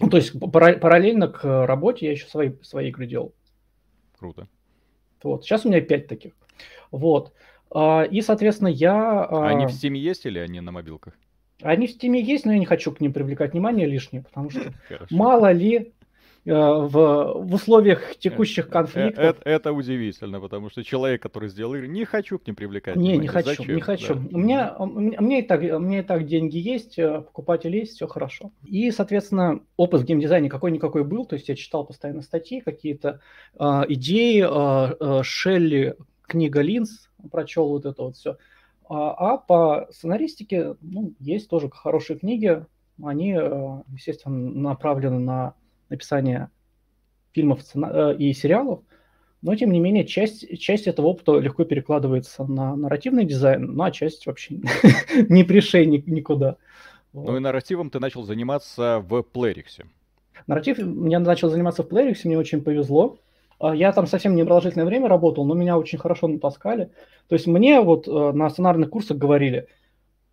Ну, 0.00 0.08
то 0.08 0.16
есть 0.16 0.32
параллельно 0.38 1.28
к 1.28 1.66
работе 1.66 2.06
я 2.06 2.12
еще 2.12 2.26
свои, 2.26 2.52
свои 2.62 2.88
игры 2.88 3.06
делал. 3.06 3.32
Круто. 4.18 4.48
Вот, 5.22 5.44
сейчас 5.44 5.64
у 5.64 5.68
меня 5.68 5.80
пять 5.80 6.08
таких. 6.08 6.32
Вот. 6.90 7.32
А, 7.70 8.02
и, 8.02 8.20
соответственно, 8.20 8.68
я... 8.68 9.24
А 9.24 9.48
они 9.48 9.66
в 9.66 9.70
Steam 9.70 9.96
есть 9.96 10.26
или 10.26 10.38
они 10.38 10.60
на 10.60 10.72
мобилках? 10.72 11.14
Они 11.62 11.86
в 11.86 11.90
Steam 11.90 12.16
есть, 12.16 12.46
но 12.46 12.52
я 12.52 12.58
не 12.58 12.66
хочу 12.66 12.90
к 12.92 13.00
ним 13.00 13.12
привлекать 13.12 13.52
внимание 13.52 13.86
лишнее, 13.86 14.22
потому 14.22 14.50
что 14.50 14.72
мало 15.10 15.52
ли 15.52 15.92
Э, 15.99 15.99
в, 16.44 17.32
в 17.34 17.54
условиях 17.54 18.16
текущих 18.16 18.68
э, 18.68 18.70
конфликтов. 18.70 19.24
Это, 19.24 19.48
это 19.48 19.72
удивительно, 19.72 20.40
потому 20.40 20.70
что 20.70 20.82
человек, 20.82 21.22
который 21.22 21.48
сделал 21.48 21.74
игры, 21.74 21.88
не 21.88 22.04
хочу 22.04 22.38
к 22.38 22.46
ним 22.46 22.56
привлекать. 22.56 22.96
Не, 22.96 23.18
внимание. 23.18 23.22
не 23.22 23.28
хочу, 23.28 23.48
Зачем? 23.48 23.74
не 23.74 23.80
хочу. 23.80 24.14
Да. 24.14 24.20
У 24.32 24.38
меня, 24.38 24.76
у 24.78 24.86
меня, 24.86 25.38
и 25.38 25.42
так, 25.42 25.60
у 25.60 25.78
меня 25.78 26.00
и 26.00 26.02
так 26.02 26.26
деньги 26.26 26.56
есть, 26.56 26.98
э, 26.98 27.20
покупатель 27.20 27.74
есть, 27.76 27.94
все 27.96 28.06
хорошо. 28.06 28.52
И, 28.64 28.90
соответственно, 28.90 29.60
опыт 29.76 30.02
в 30.02 30.04
геймдизайне 30.04 30.48
какой-никакой 30.48 31.04
был, 31.04 31.26
то 31.26 31.34
есть 31.34 31.48
я 31.48 31.56
читал 31.56 31.84
постоянно 31.84 32.22
статьи, 32.22 32.60
какие-то 32.60 33.20
э, 33.58 33.82
идеи, 33.88 34.42
э, 34.42 34.96
э, 34.98 35.22
Шелли, 35.22 35.96
книга 36.22 36.62
Линз, 36.62 37.10
прочел 37.30 37.68
вот 37.68 37.84
это 37.84 38.02
вот 38.02 38.16
все. 38.16 38.38
А, 38.88 39.34
а 39.34 39.36
по 39.36 39.88
сценаристике, 39.92 40.74
ну, 40.80 41.12
есть 41.20 41.48
тоже 41.48 41.68
хорошие 41.70 42.18
книги, 42.18 42.64
они, 43.02 43.30
естественно, 43.30 44.36
направлены 44.36 45.18
на 45.18 45.54
написания 45.90 46.50
фильмов 47.32 47.60
э, 47.74 48.16
и 48.18 48.32
сериалов, 48.32 48.80
но, 49.42 49.56
тем 49.56 49.72
не 49.72 49.80
менее, 49.80 50.04
часть, 50.06 50.58
часть 50.60 50.86
этого 50.86 51.06
опыта 51.06 51.38
легко 51.38 51.64
перекладывается 51.64 52.44
на 52.44 52.76
нарративный 52.76 53.24
дизайн, 53.24 53.74
ну, 53.74 53.82
а 53.84 53.90
часть 53.90 54.26
вообще 54.26 54.60
не 55.28 55.44
пришей 55.44 55.86
никуда. 55.86 56.56
Ну 57.12 57.36
и 57.36 57.40
нарративом 57.40 57.90
ты 57.90 57.98
начал 58.00 58.22
заниматься 58.22 59.00
в 59.00 59.20
Playrix. 59.20 59.84
Нарратив 60.46 60.78
я 60.78 61.18
начал 61.18 61.48
заниматься 61.48 61.82
в 61.82 61.88
Playrix, 61.88 62.20
мне 62.24 62.38
очень 62.38 62.62
повезло. 62.62 63.18
А, 63.58 63.74
я 63.74 63.92
там 63.92 64.06
совсем 64.06 64.34
непродолжительное 64.34 64.86
время 64.86 65.08
работал, 65.08 65.44
но 65.44 65.54
меня 65.54 65.78
очень 65.78 65.98
хорошо 65.98 66.28
натаскали. 66.28 66.90
То 67.28 67.34
есть 67.34 67.46
мне 67.46 67.80
вот 67.80 68.06
э, 68.08 68.32
на 68.32 68.48
сценарных 68.50 68.90
курсах 68.90 69.18
говорили, 69.18 69.68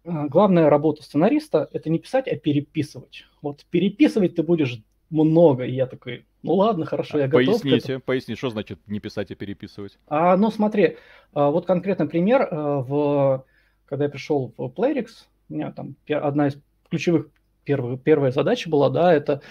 «Э, 0.04 0.28
главная 0.28 0.70
работа 0.70 1.04
сценариста– 1.04 1.68
это 1.74 1.90
не 1.90 2.00
писать, 2.00 2.28
а 2.28 2.36
переписывать. 2.36 3.26
Вот 3.42 3.66
переписывать 3.70 4.36
ты 4.36 4.44
будешь 4.44 4.82
много. 5.10 5.66
И 5.66 5.72
я 5.72 5.86
такой, 5.86 6.26
ну 6.44 6.54
ладно, 6.56 6.86
хорошо, 6.86 7.20
я 7.20 7.28
готов. 7.28 7.62
Поясните, 7.62 8.00
поясните, 8.00 8.38
что 8.38 8.50
значит 8.50 8.80
не 8.88 9.00
писать, 9.00 9.32
а 9.32 9.36
переписывать? 9.36 9.98
А, 10.08 10.38
ну 10.38 10.52
смотри, 10.52 10.98
а, 11.34 11.50
вот 11.50 11.66
конкретный 11.66 12.08
пример. 12.08 12.48
А, 12.50 12.80
в, 12.80 13.46
когда 13.86 14.06
я 14.06 14.10
пришел 14.10 14.54
в 14.58 14.68
Playrix, 14.68 15.08
у 15.50 15.54
меня 15.54 15.72
там 15.72 15.96
одна 16.10 16.48
из 16.48 16.58
ключевых 16.90 17.28
первых, 17.64 18.02
первая 18.02 18.32
задача 18.32 18.70
была, 18.70 18.90
да, 18.90 19.14
это 19.14 19.42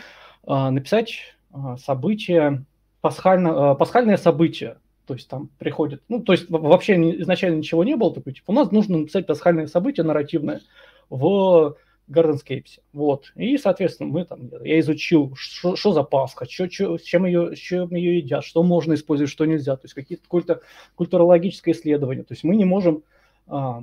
а, 0.47 0.71
написать 0.71 1.37
события, 1.79 2.65
пасхально, 3.01 3.75
пасхальное 3.75 4.17
событие. 4.17 4.79
То 5.07 5.15
есть 5.15 5.29
там 5.29 5.51
приходит, 5.59 6.03
ну, 6.09 6.21
то 6.21 6.33
есть 6.33 6.51
вообще 6.51 6.95
изначально 7.21 7.59
ничего 7.59 7.85
не 7.85 7.95
было, 7.95 8.13
такой, 8.13 8.33
типа, 8.33 8.51
у 8.51 8.55
нас 8.55 8.73
нужно 8.73 8.99
написать 8.99 9.27
пасхальное 9.27 9.69
событие 9.69 10.05
нарративное 10.05 10.63
в 11.09 11.77
Гарденскейпсе. 12.09 12.83
Вот. 12.93 13.33
И, 13.35 13.59
соответственно, 13.59 14.11
мы 14.11 14.25
там, 14.25 14.49
я 14.63 14.79
изучил, 14.81 15.35
что 15.37 15.75
за 15.75 16.03
Пасха, 16.03 16.47
чё, 16.47 16.67
чё, 16.69 16.99
с, 16.99 17.03
чем 17.03 17.27
ее, 17.27 17.57
с 17.57 17.59
чем 17.59 17.95
ее 17.95 18.19
едят, 18.19 18.45
что 18.45 18.63
можно 18.63 18.95
использовать, 18.95 19.31
что 19.31 19.45
нельзя. 19.45 19.77
То 19.77 19.85
есть 19.85 19.95
какие-то 19.95 20.27
культа, 20.29 20.61
культурологическое 20.95 21.75
исследование. 21.75 22.25
То 22.25 22.35
есть 22.35 22.45
мы 22.45 22.57
не 22.57 22.65
можем 22.65 23.03
а, 23.47 23.83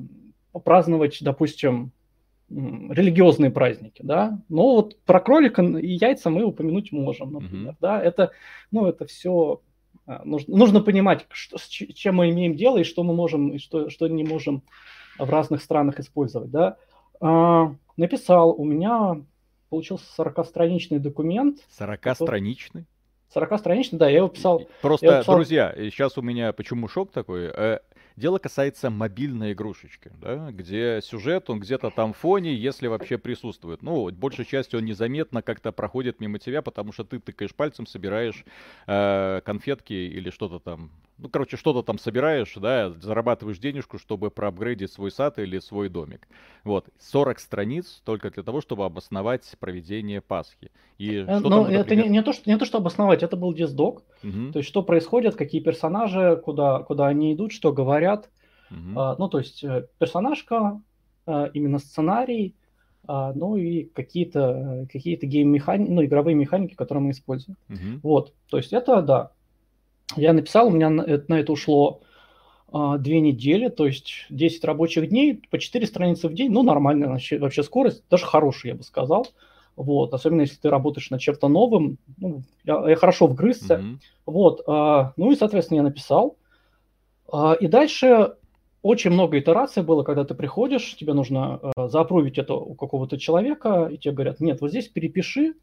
праздновать, 0.64 1.18
допустим, 1.22 1.92
религиозные 2.50 3.50
праздники, 3.50 4.02
да, 4.04 4.40
но 4.48 4.76
вот 4.76 5.00
про 5.06 5.20
кролика 5.20 5.64
и 5.64 5.88
яйца 5.88 6.30
мы 6.30 6.44
упомянуть 6.44 6.92
можем, 6.92 7.34
например, 7.34 7.72
mm-hmm. 7.72 7.78
да, 7.80 8.02
это, 8.02 8.32
ну, 8.70 8.86
это 8.86 9.06
все 9.06 9.62
а, 10.06 10.22
нужно, 10.26 10.58
нужно 10.58 10.82
понимать, 10.82 11.26
что, 11.32 11.58
с 11.58 11.68
чем 11.68 12.16
мы 12.16 12.30
имеем 12.30 12.56
дело 12.56 12.78
и 12.78 12.84
что 12.84 13.04
мы 13.04 13.14
можем, 13.14 13.54
и 13.54 13.58
что, 13.58 13.90
что 13.90 14.08
не 14.08 14.24
можем 14.24 14.64
в 15.18 15.30
разных 15.30 15.62
странах 15.62 16.00
использовать, 16.00 16.52
да. 16.52 16.78
А, 17.22 17.74
написал, 17.98 18.52
у 18.52 18.66
меня 18.66 19.22
получился 19.70 20.06
40-страничный 20.18 21.00
документ. 21.00 21.60
40-страничный? 21.80 22.86
40-страничный, 23.34 23.98
да, 23.98 24.10
я 24.10 24.18
его 24.18 24.28
писал. 24.28 24.64
Просто, 24.82 25.06
его 25.06 25.20
писал... 25.20 25.36
друзья, 25.36 25.74
сейчас 25.76 26.18
у 26.18 26.22
меня 26.22 26.54
почему 26.54 26.88
шок 26.88 27.12
такой? 27.12 27.52
Дело 28.16 28.38
касается 28.38 28.90
мобильной 28.90 29.54
игрушечки, 29.54 30.12
да, 30.22 30.52
где 30.52 31.00
сюжет, 31.02 31.50
он 31.50 31.60
где-то 31.60 31.90
там 31.90 32.14
в 32.14 32.18
фоне, 32.18 32.54
если 32.54 32.88
вообще 32.88 33.18
присутствует. 33.18 33.82
Ну, 33.82 34.12
большей 34.12 34.46
частью 34.46 34.80
он 34.80 34.86
незаметно 34.86 35.42
как-то 35.42 35.72
проходит 35.72 36.20
мимо 36.20 36.40
тебя, 36.40 36.62
потому 36.62 36.92
что 36.92 37.04
ты 37.04 37.20
тыкаешь 37.20 37.56
пальцем, 37.56 37.88
собираешь 37.88 38.46
э, 38.88 39.42
конфетки 39.44 39.94
или 39.94 40.30
что-то 40.30 40.60
там 40.60 40.92
ну, 41.24 41.30
короче, 41.30 41.58
что-то 41.58 41.84
там 41.84 42.00
собираешь, 42.00 42.54
да, 42.56 42.92
зарабатываешь 43.02 43.58
денежку, 43.60 43.98
чтобы 43.98 44.30
проапгрейдить 44.32 44.92
свой 44.92 45.12
сад 45.12 45.40
или 45.40 45.60
свой 45.60 45.88
домик. 45.88 46.28
Вот, 46.64 46.88
40 47.00 47.40
страниц 47.40 48.02
только 48.04 48.30
для 48.30 48.44
того, 48.44 48.62
чтобы 48.62 48.84
обосновать 48.84 49.50
проведение 49.60 50.22
Пасхи. 50.22 50.72
И 50.98 51.24
э, 51.26 51.40
что 51.40 51.50
ну, 51.50 51.66
это 51.66 51.96
не, 51.96 52.10
не, 52.10 52.24
то, 52.24 52.34
что, 52.34 52.50
не 52.50 52.58
то, 52.58 52.66
что 52.66 52.80
обосновать, 52.80 53.24
это 53.24 53.38
был 53.38 53.54
диздок. 53.54 54.04
Угу. 54.24 54.52
То 54.54 54.60
есть, 54.60 54.68
что 54.68 54.82
происходит, 54.82 55.36
какие 55.36 55.62
персонажи, 55.62 56.42
куда, 56.44 56.80
куда 56.80 57.08
они 57.08 57.34
идут, 57.34 57.52
что 57.52 57.72
говорят. 57.72 58.03
Угу. 58.72 59.00
А, 59.00 59.16
ну, 59.18 59.28
то 59.30 59.40
есть, 59.40 59.64
э, 59.64 59.88
персонажка, 60.00 60.82
а, 61.26 61.46
именно 61.54 61.80
сценарий, 61.80 62.56
а, 63.06 63.34
ну 63.34 63.56
и 63.58 63.84
какие-то 63.84 64.88
какие 64.92 65.16
гейм-механики, 65.16 65.90
ну, 65.90 66.04
игровые 66.04 66.36
механики, 66.36 66.74
которые 66.74 67.04
мы 67.04 67.12
используем. 67.12 67.58
Угу. 67.70 68.00
Вот, 68.04 68.34
то 68.50 68.58
есть, 68.58 68.74
это, 68.74 69.02
да, 69.02 69.32
я 70.16 70.34
написал, 70.34 70.68
у 70.68 70.72
меня 70.72 70.90
на 70.90 71.02
это, 71.02 71.26
на 71.28 71.40
это 71.40 71.52
ушло 71.52 72.02
две 72.98 73.20
недели, 73.20 73.68
то 73.68 73.86
есть 73.86 74.26
10 74.32 74.66
рабочих 74.66 75.08
дней, 75.08 75.40
по 75.52 75.60
4 75.60 75.86
страницы 75.86 76.28
в 76.28 76.34
день, 76.34 76.52
ну, 76.52 76.64
нормальная 76.64 77.08
вообще, 77.08 77.38
вообще 77.38 77.62
скорость, 77.62 78.04
даже 78.10 78.26
хорошая, 78.26 78.72
я 78.72 78.78
бы 78.78 78.84
сказал. 78.84 79.28
Вот, 79.76 80.14
особенно 80.14 80.42
если 80.42 80.58
ты 80.58 80.70
работаешь 80.70 81.10
над 81.10 81.22
чем-то 81.22 81.48
новым, 81.48 81.98
ну, 82.18 82.44
я, 82.64 82.90
я 82.90 82.96
хорошо 82.96 83.28
вгрызся. 83.28 83.76
Mm-hmm. 83.76 83.98
Вот, 84.26 84.64
а, 84.68 85.14
ну 85.18 85.32
и, 85.32 85.36
соответственно, 85.36 85.78
я 85.78 85.84
написал. 85.84 86.38
А, 87.34 87.54
и 87.54 87.68
дальше 87.68 88.36
очень 88.84 89.10
много 89.10 89.40
итераций 89.40 89.82
было, 89.82 90.04
когда 90.04 90.24
ты 90.24 90.36
приходишь, 90.36 90.96
тебе 90.96 91.14
нужно 91.14 91.60
а, 91.76 91.88
заапрувить 91.88 92.38
это 92.38 92.54
у 92.54 92.76
какого-то 92.76 93.18
человека, 93.18 93.90
и 93.92 93.98
тебе 93.98 94.14
говорят, 94.14 94.40
нет, 94.40 94.62
вот 94.62 94.70
здесь 94.70 94.88
перепиши, 94.88 95.56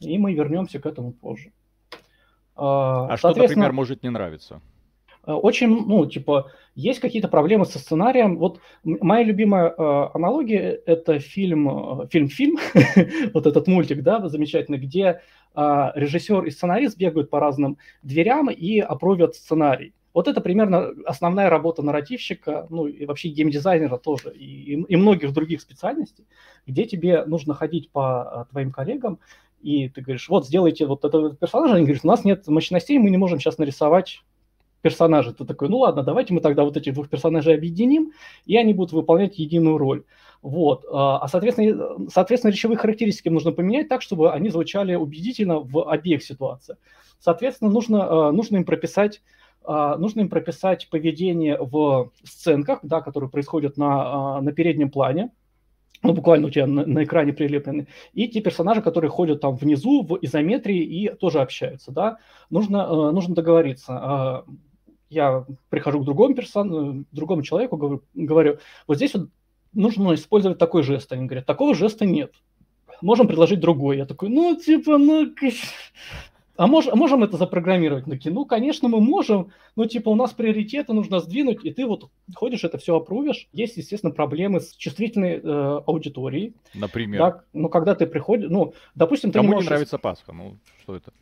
и 0.00 0.18
мы 0.18 0.34
вернемся 0.34 0.78
к 0.78 0.84
этому 0.86 1.12
позже. 1.12 1.50
А, 2.56 3.06
а 3.06 3.16
что, 3.16 3.34
например, 3.34 3.72
может 3.72 4.02
не 4.02 4.10
нравиться? 4.10 4.60
Э, 5.24 5.32
очень, 5.32 5.68
ну, 5.68 6.04
типа, 6.04 6.50
есть 6.74 7.00
какие-то 7.00 7.28
проблемы 7.28 7.64
со 7.64 7.78
сценарием. 7.78 8.36
Вот 8.36 8.60
моя 8.84 9.24
любимая 9.24 9.70
э, 9.70 10.08
аналогия– 10.12 10.78
это 10.86 11.20
фильм, 11.20 12.02
э, 12.02 12.08
фильм-фильм, 12.10 12.58
вот 13.32 13.46
этот 13.46 13.66
мультик, 13.66 14.02
да, 14.02 14.28
замечательный, 14.28 14.78
где 14.78 15.22
э, 15.54 15.90
режиссер 15.94 16.44
и 16.44 16.50
сценарист 16.50 16.98
бегают 16.98 17.30
по 17.30 17.40
разным 17.40 17.78
дверям 18.02 18.50
и 18.50 18.80
опровят 18.80 19.36
сценарий. 19.36 19.94
Вот 20.14 20.26
это 20.26 20.40
примерно 20.40 20.90
основная 21.04 21.50
работа 21.50 21.82
нарративщика, 21.82 22.66
ну 22.70 22.86
и 22.86 23.04
вообще 23.06 23.28
геймдизайнера 23.28 23.98
тоже, 23.98 24.32
и, 24.34 24.72
и, 24.80 24.96
многих 24.96 25.32
других 25.32 25.60
специальностей, 25.60 26.26
где 26.66 26.86
тебе 26.86 27.24
нужно 27.24 27.54
ходить 27.54 27.90
по 27.90 28.46
э, 28.48 28.50
твоим 28.50 28.72
коллегам, 28.72 29.18
и 29.60 29.88
ты 29.88 30.00
говоришь, 30.00 30.28
вот 30.28 30.46
сделайте 30.46 30.86
вот 30.86 31.04
этого 31.04 31.34
персонажа, 31.34 31.74
они 31.74 31.84
говорят, 31.84 32.04
у 32.04 32.08
нас 32.08 32.24
нет 32.24 32.46
мощностей, 32.46 32.98
мы 32.98 33.10
не 33.10 33.16
можем 33.16 33.38
сейчас 33.38 33.58
нарисовать 33.58 34.22
персонажей. 34.82 35.34
Ты 35.34 35.44
такой, 35.44 35.68
ну 35.68 35.78
ладно, 35.78 36.02
давайте 36.02 36.32
мы 36.32 36.40
тогда 36.40 36.64
вот 36.64 36.76
этих 36.76 36.94
двух 36.94 37.08
персонажей 37.08 37.54
объединим, 37.54 38.12
и 38.46 38.56
они 38.56 38.72
будут 38.74 38.92
выполнять 38.92 39.38
единую 39.38 39.78
роль. 39.78 40.04
Вот. 40.42 40.84
А, 40.90 41.18
а 41.18 41.28
соответственно, 41.28 42.08
соответственно, 42.08 42.52
речевые 42.52 42.78
характеристики 42.78 43.28
нужно 43.28 43.52
поменять 43.52 43.88
так, 43.88 44.02
чтобы 44.02 44.32
они 44.32 44.50
звучали 44.50 44.94
убедительно 44.94 45.58
в 45.58 45.90
обеих 45.90 46.22
ситуациях. 46.22 46.78
Соответственно, 47.18 47.70
нужно, 47.70 48.28
а, 48.28 48.32
нужно 48.32 48.56
им 48.56 48.64
прописать 48.64 49.20
а, 49.20 49.22
нужно 49.66 50.20
им 50.20 50.28
прописать 50.28 50.88
поведение 50.90 51.58
в 51.60 52.10
сценках, 52.24 52.80
да, 52.82 53.00
которые 53.00 53.30
происходят 53.30 53.76
на, 53.76 54.40
на 54.40 54.52
переднем 54.52 54.90
плане, 54.90 55.30
ну, 56.02 56.12
буквально 56.12 56.46
у 56.46 56.50
тебя 56.50 56.66
на, 56.66 56.86
на 56.86 57.04
экране 57.04 57.32
прилеплены, 57.32 57.88
и 58.12 58.28
те 58.28 58.40
персонажи, 58.40 58.82
которые 58.82 59.10
ходят 59.10 59.40
там 59.40 59.56
внизу 59.56 60.02
в 60.02 60.18
изометрии 60.22 60.82
и 60.82 61.08
тоже 61.10 61.40
общаются, 61.40 61.90
да, 61.90 62.18
нужно, 62.50 63.12
нужно 63.12 63.34
договориться 63.34 64.44
я 65.10 65.44
прихожу 65.70 66.00
к 66.00 66.04
другому 66.04 66.34
персону, 66.34 67.04
другому 67.12 67.42
человеку, 67.42 67.76
говорю, 67.76 68.02
говорю, 68.14 68.58
вот 68.86 68.96
здесь 68.96 69.14
вот 69.14 69.28
нужно 69.72 70.14
использовать 70.14 70.58
такой 70.58 70.82
жест. 70.82 71.12
Они 71.12 71.26
говорят, 71.26 71.46
такого 71.46 71.74
жеста 71.74 72.04
нет. 72.04 72.32
Можем 73.00 73.28
предложить 73.28 73.60
другой. 73.60 73.98
Я 73.98 74.06
такой, 74.06 74.28
ну, 74.28 74.56
типа, 74.56 74.98
ну, 74.98 75.32
а 76.58 76.66
мож, 76.66 76.86
можем 76.92 77.22
это 77.22 77.36
запрограммировать? 77.36 78.06
Такие, 78.06 78.34
ну, 78.34 78.44
конечно, 78.44 78.88
мы 78.88 79.00
можем, 79.00 79.52
но, 79.76 79.86
типа, 79.86 80.08
у 80.08 80.16
нас 80.16 80.32
приоритеты 80.32 80.92
нужно 80.92 81.20
сдвинуть, 81.20 81.64
и 81.64 81.70
ты 81.70 81.86
вот 81.86 82.10
ходишь, 82.34 82.64
это 82.64 82.78
все 82.78 82.96
опрувишь. 82.96 83.48
Есть, 83.52 83.76
естественно, 83.76 84.12
проблемы 84.12 84.60
с 84.60 84.74
чувствительной 84.74 85.36
э, 85.36 85.80
аудиторией. 85.86 86.54
Например? 86.74 87.20
Да, 87.20 87.40
ну, 87.52 87.68
когда 87.68 87.94
ты 87.94 88.08
приходишь, 88.08 88.50
ну, 88.50 88.74
допустим, 88.96 89.30
ты 89.30 89.38
Кому 89.38 89.50
не 89.50 89.54
можешь... 89.54 89.68
не 89.68 89.70
нравится 89.70 89.98
Пасха? 89.98 90.32
Ну, 90.32 90.58
что 90.82 90.96
это? 90.96 91.12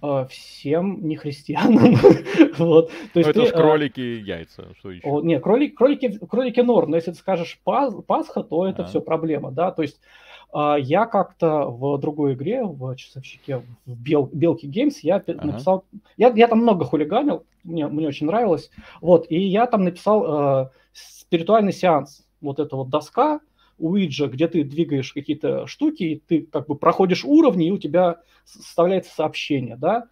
А, 0.00 0.24
всем 0.24 1.06
не 1.06 1.16
христианам. 1.16 1.96
вот. 2.56 2.90
То 3.12 3.20
есть 3.20 3.34
ну, 3.34 3.42
это 3.42 3.52
ты, 3.52 3.52
кролики 3.52 4.00
и 4.00 4.20
яйца. 4.20 4.68
Что 4.78 4.90
еще? 4.90 5.06
О, 5.06 5.20
нет, 5.20 5.42
кролики, 5.42 5.74
кролики, 5.74 6.18
кролики 6.26 6.60
норм, 6.60 6.92
но 6.92 6.96
если 6.96 7.10
ты 7.10 7.18
скажешь 7.18 7.60
пас, 7.62 7.94
Пасха, 8.06 8.42
то 8.42 8.66
это 8.66 8.84
а. 8.84 8.86
все 8.86 9.02
проблема, 9.02 9.50
да, 9.50 9.70
то 9.70 9.82
есть 9.82 10.00
а, 10.00 10.06
я 10.54 11.06
как-то 11.06 11.66
в 11.66 11.98
другой 11.98 12.34
игре, 12.34 12.64
в 12.64 12.94
часовщике, 12.96 13.62
в 13.84 14.00
Бел, 14.00 14.30
Белки 14.32 14.66
Геймс, 14.66 15.00
я 15.00 15.16
ага. 15.16 15.44
написал, 15.44 15.84
я, 16.16 16.32
я 16.34 16.48
там 16.48 16.60
много 16.60 16.84
хулиганил, 16.84 17.44
мне, 17.64 17.86
мне 17.88 18.08
очень 18.08 18.26
нравилось, 18.26 18.70
вот, 19.00 19.26
и 19.28 19.38
я 19.38 19.66
там 19.66 19.84
написал 19.84 20.62
э, 20.64 20.70
спиритуальный 20.92 21.72
сеанс, 21.72 22.24
вот 22.40 22.58
эта 22.58 22.76
вот 22.76 22.88
доска, 22.88 23.40
Уиджа, 23.78 24.26
где 24.28 24.48
ты 24.48 24.64
двигаешь 24.64 25.12
какие-то 25.12 25.66
штуки, 25.66 26.02
и 26.02 26.22
ты 26.26 26.42
как 26.42 26.66
бы 26.66 26.76
проходишь 26.76 27.24
уровни, 27.24 27.66
и 27.66 27.70
у 27.70 27.78
тебя 27.78 28.20
составляется 28.44 29.14
сообщение, 29.14 29.76
да. 29.76 30.06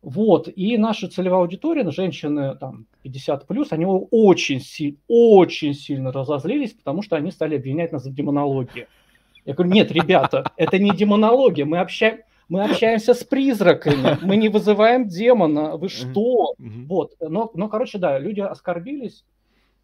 Вот, 0.00 0.48
и 0.54 0.76
наша 0.78 1.08
целевая 1.08 1.42
аудитория, 1.42 1.88
женщины 1.90 2.56
там 2.56 2.86
50 3.02 3.46
плюс, 3.46 3.68
они 3.70 3.86
очень, 3.86 4.98
очень 5.06 5.74
сильно 5.74 6.10
разозлились, 6.10 6.72
потому 6.72 7.02
что 7.02 7.14
они 7.16 7.30
стали 7.30 7.56
обвинять 7.56 7.92
нас 7.92 8.04
в 8.04 8.12
демонологии. 8.12 8.88
Я 9.44 9.54
говорю, 9.54 9.72
нет, 9.72 9.90
ребята, 9.90 10.50
это 10.56 10.78
не 10.78 10.90
демонология, 10.90 11.64
мы 11.64 11.78
общаемся, 11.78 12.24
мы 12.48 12.64
общаемся 12.64 13.14
с 13.14 13.24
призраками, 13.24 14.18
мы 14.22 14.36
не 14.36 14.48
вызываем 14.48 15.08
демона, 15.08 15.76
вы 15.76 15.88
что? 15.88 16.54
Вот, 16.58 17.14
но, 17.20 17.50
но, 17.54 17.68
короче, 17.68 17.98
да, 17.98 18.18
люди 18.18 18.40
оскорбились, 18.40 19.24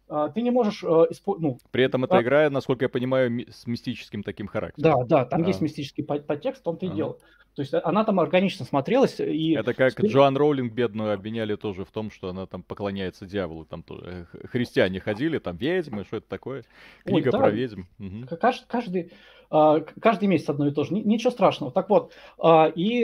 а, 0.09 0.29
ты 0.29 0.41
не 0.41 0.49
можешь 0.49 0.83
э, 0.83 0.87
использовать... 1.11 1.61
Ну, 1.61 1.69
При 1.71 1.83
этом 1.83 2.03
эта 2.03 2.17
а... 2.17 2.21
игра, 2.21 2.49
насколько 2.49 2.85
я 2.85 2.89
понимаю, 2.89 3.45
с 3.51 3.67
мистическим 3.67 4.23
таким 4.23 4.47
характером. 4.47 5.05
Да, 5.07 5.17
да, 5.19 5.25
там 5.25 5.43
а. 5.43 5.47
есть 5.47 5.61
мистический 5.61 6.03
подтекст, 6.03 6.61
в 6.61 6.63
том-то 6.63 6.87
и 6.87 6.89
дело. 6.89 7.19
То 7.55 7.61
есть 7.61 7.73
она 7.73 8.03
там 8.05 8.19
органично 8.19 8.65
смотрелась. 8.65 9.19
И... 9.19 9.53
Это 9.53 9.73
как. 9.73 9.99
Джоан 9.99 10.37
Роулинг 10.37 10.73
бедную 10.73 11.13
обвиняли 11.13 11.55
тоже 11.55 11.85
в 11.85 11.91
том, 11.91 12.09
что 12.09 12.29
она 12.29 12.45
там 12.45 12.63
поклоняется 12.63 13.25
дьяволу. 13.25 13.65
Там 13.65 13.83
тоже 13.83 14.27
э, 14.33 14.47
христиане 14.47 14.99
ходили, 14.99 15.39
там 15.39 15.57
ведьмы, 15.57 16.05
что 16.05 16.17
это 16.17 16.27
такое. 16.27 16.63
Книга 17.03 17.27
Ой, 17.27 17.31
да. 17.31 17.37
про 17.37 17.49
ведьм. 17.51 17.81
Угу. 17.99 18.37
Каждый, 18.39 18.65
каждый, 18.67 19.11
каждый 19.49 20.27
месяц 20.27 20.49
одно 20.49 20.67
и 20.67 20.71
то 20.71 20.83
же. 20.83 20.93
Ничего 20.93 21.31
страшного. 21.31 21.71
Так 21.71 21.89
вот, 21.89 22.13
и, 22.75 22.99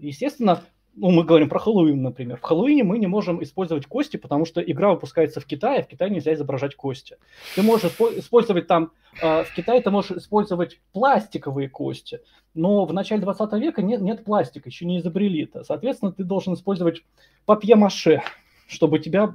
естественно, 0.00 0.62
ну, 0.98 1.10
мы 1.10 1.24
говорим 1.24 1.50
про 1.50 1.58
Хэллоуин, 1.58 2.02
например. 2.02 2.38
В 2.38 2.42
Хэллоуине 2.42 2.82
мы 2.82 2.98
не 2.98 3.06
можем 3.06 3.42
использовать 3.42 3.84
кости, 3.84 4.16
потому 4.16 4.46
что 4.46 4.62
игра 4.62 4.90
выпускается 4.90 5.40
в 5.40 5.44
Китае, 5.44 5.80
а 5.80 5.82
в 5.82 5.88
Китае 5.88 6.10
нельзя 6.10 6.32
изображать 6.32 6.74
кости. 6.74 7.18
Ты 7.54 7.62
можешь 7.62 7.92
использовать 8.16 8.66
там, 8.66 8.92
в 9.20 9.46
Китае 9.54 9.82
ты 9.82 9.90
можешь 9.90 10.12
использовать 10.12 10.80
пластиковые 10.94 11.68
кости, 11.68 12.20
но 12.54 12.86
в 12.86 12.94
начале 12.94 13.20
20 13.20 13.52
века 13.60 13.82
нет, 13.82 14.00
нет 14.00 14.24
пластика, 14.24 14.70
еще 14.70 14.86
не 14.86 14.98
изобрели 14.98 15.44
это. 15.44 15.64
Соответственно, 15.64 16.12
ты 16.12 16.24
должен 16.24 16.54
использовать 16.54 17.02
папье-маше, 17.44 18.22
чтобы 18.66 18.98
тебя 18.98 19.26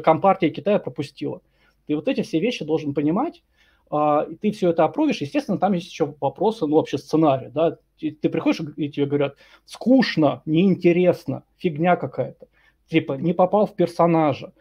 Компартия 0.00 0.50
Китая 0.50 0.78
пропустила. 0.78 1.40
Ты 1.86 1.96
вот 1.96 2.06
эти 2.06 2.20
все 2.20 2.38
вещи 2.38 2.66
должен 2.66 2.92
понимать, 2.92 3.42
а, 3.42 3.51
и 3.92 4.36
ты 4.36 4.52
все 4.52 4.70
это 4.70 4.84
опровишь, 4.84 5.20
естественно, 5.20 5.58
там 5.58 5.74
есть 5.74 5.90
еще 5.90 6.14
вопросы, 6.20 6.66
ну, 6.66 6.76
вообще 6.76 6.98
сценария, 6.98 7.50
да, 7.50 7.76
ты 7.98 8.28
приходишь 8.28 8.62
и 8.76 8.88
тебе 8.88 9.06
говорят, 9.06 9.36
скучно, 9.66 10.42
неинтересно, 10.46 11.44
фигня 11.58 11.96
какая-то, 11.96 12.48
типа, 12.88 13.14
не 13.14 13.34
попал 13.34 13.66
в 13.66 13.74
персонажа, 13.76 14.52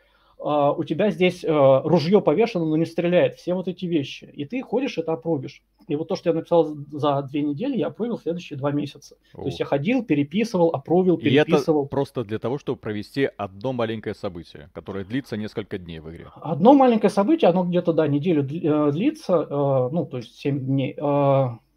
у 0.42 0.84
тебя 0.84 1.12
здесь 1.12 1.44
uh, 1.44 1.82
ружье 1.84 2.20
повешено, 2.20 2.66
но 2.66 2.76
не 2.76 2.86
стреляет. 2.86 3.36
Все 3.36 3.54
вот 3.54 3.68
эти 3.68 3.86
вещи. 3.86 4.30
И 4.34 4.46
ты 4.46 4.62
ходишь, 4.62 4.98
это 4.98 5.14
опробишь. 5.14 5.62
И 5.88 5.96
вот 5.96 6.08
то, 6.08 6.16
что 6.16 6.30
я 6.30 6.36
написал 6.36 6.76
за 6.92 7.22
две 7.24 7.42
недели, 7.42 7.78
я 7.78 7.88
опробил 7.88 8.18
следующие 8.18 8.58
два 8.58 8.72
месяца. 8.72 9.18
О. 9.34 9.42
То 9.42 9.46
есть 9.46 9.60
я 9.60 9.66
ходил, 9.66 10.04
переписывал, 10.04 10.70
опробил, 10.70 11.18
переписывал. 11.18 11.84
И 11.84 11.86
это 11.86 11.90
просто 11.90 12.24
для 12.24 12.40
того, 12.40 12.58
чтобы 12.58 12.80
провести 12.80 13.30
одно 13.38 13.74
маленькое 13.74 14.16
событие, 14.16 14.70
которое 14.74 15.06
длится 15.06 15.38
несколько 15.38 15.78
дней 15.78 16.00
в 16.00 16.10
игре. 16.10 16.28
Одно 16.36 16.74
маленькое 16.74 17.10
событие, 17.12 17.50
оно 17.50 17.64
где-то, 17.64 17.94
да, 17.94 18.08
неделю 18.08 18.42
э, 18.42 18.92
длится, 18.92 19.34
э, 19.34 19.90
ну, 19.92 20.06
то 20.06 20.18
есть 20.18 20.36
7 20.40 20.60
дней. 20.60 20.96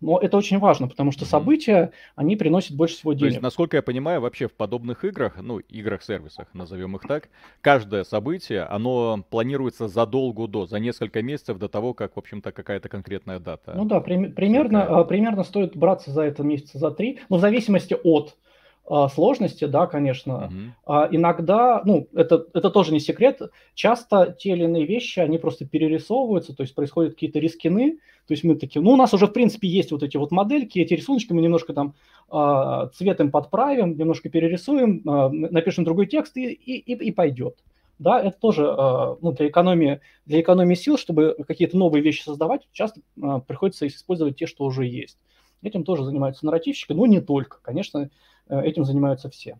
Э, 0.04 0.06
но 0.06 0.18
это 0.18 0.36
очень 0.36 0.58
важно, 0.58 0.88
потому 0.88 1.12
что 1.12 1.24
события, 1.24 1.92
они 2.16 2.36
приносят 2.36 2.76
больше 2.76 2.96
всего 2.96 3.12
денег. 3.12 3.22
То 3.22 3.26
есть, 3.26 3.42
насколько 3.42 3.76
я 3.76 3.82
понимаю, 3.82 4.20
вообще 4.20 4.48
в 4.48 4.52
подобных 4.52 5.04
играх, 5.04 5.36
ну, 5.40 5.58
играх-сервисах, 5.58 6.48
назовем 6.52 6.96
их 6.96 7.02
так, 7.02 7.28
каждое 7.60 8.04
событие, 8.04 8.62
оно 8.62 9.24
планируется 9.30 9.88
задолго 9.88 10.46
до, 10.46 10.66
за 10.66 10.78
несколько 10.78 11.22
месяцев 11.22 11.58
до 11.58 11.68
того, 11.68 11.94
как, 11.94 12.16
в 12.16 12.18
общем-то, 12.18 12.52
какая-то 12.52 12.88
конкретная 12.88 13.38
дата. 13.38 13.72
Ну 13.74 13.84
да, 13.84 14.00
при, 14.00 14.26
примерно, 14.28 14.82
такая. 14.82 15.04
примерно 15.04 15.44
стоит 15.44 15.76
браться 15.76 16.10
за 16.10 16.22
это 16.22 16.42
месяца 16.42 16.78
за 16.78 16.90
три, 16.90 17.20
но 17.28 17.36
в 17.36 17.40
зависимости 17.40 17.96
от 18.02 18.36
а, 18.86 19.08
сложности, 19.08 19.64
да, 19.64 19.86
конечно. 19.86 20.50
Uh-huh. 20.86 21.08
иногда, 21.10 21.82
ну, 21.86 22.06
это, 22.14 22.46
это 22.52 22.70
тоже 22.70 22.92
не 22.92 23.00
секрет, 23.00 23.40
часто 23.74 24.36
те 24.38 24.50
или 24.50 24.64
иные 24.64 24.84
вещи, 24.84 25.20
они 25.20 25.38
просто 25.38 25.64
перерисовываются, 25.66 26.54
то 26.54 26.62
есть 26.62 26.74
происходят 26.74 27.14
какие-то 27.14 27.38
рискины, 27.38 27.98
то 28.26 28.32
есть 28.32 28.44
мы 28.44 28.56
такие, 28.56 28.82
ну, 28.82 28.90
у 28.92 28.96
нас 28.96 29.14
уже, 29.14 29.26
в 29.26 29.32
принципе, 29.32 29.68
есть 29.68 29.90
вот 29.90 30.02
эти 30.02 30.18
вот 30.18 30.32
модельки, 30.32 30.78
эти 30.78 30.92
рисуночки 30.92 31.32
мы 31.32 31.40
немножко 31.40 31.72
там 31.72 31.94
э, 32.30 32.88
цветом 32.94 33.30
подправим, 33.30 33.96
немножко 33.96 34.28
перерисуем, 34.28 35.00
напишем 35.04 35.84
другой 35.84 36.06
текст 36.06 36.36
и, 36.36 36.52
и, 36.52 36.78
и, 36.78 37.08
и 37.08 37.10
пойдет. 37.10 37.56
Да, 37.98 38.20
это 38.20 38.36
тоже 38.38 38.64
ну, 39.20 39.32
для, 39.32 39.48
экономии, 39.48 40.00
для 40.26 40.40
экономии 40.40 40.74
сил, 40.74 40.98
чтобы 40.98 41.36
какие-то 41.46 41.78
новые 41.78 42.02
вещи 42.02 42.22
создавать, 42.22 42.68
часто 42.72 43.00
приходится 43.46 43.86
использовать 43.86 44.36
те, 44.36 44.46
что 44.46 44.64
уже 44.64 44.84
есть. 44.84 45.16
Этим 45.64 45.84
тоже 45.84 46.04
занимаются 46.04 46.44
нарративщики, 46.44 46.92
но 46.92 47.06
не 47.06 47.20
только. 47.20 47.58
Конечно, 47.62 48.10
этим 48.48 48.84
занимаются 48.84 49.30
все. 49.30 49.58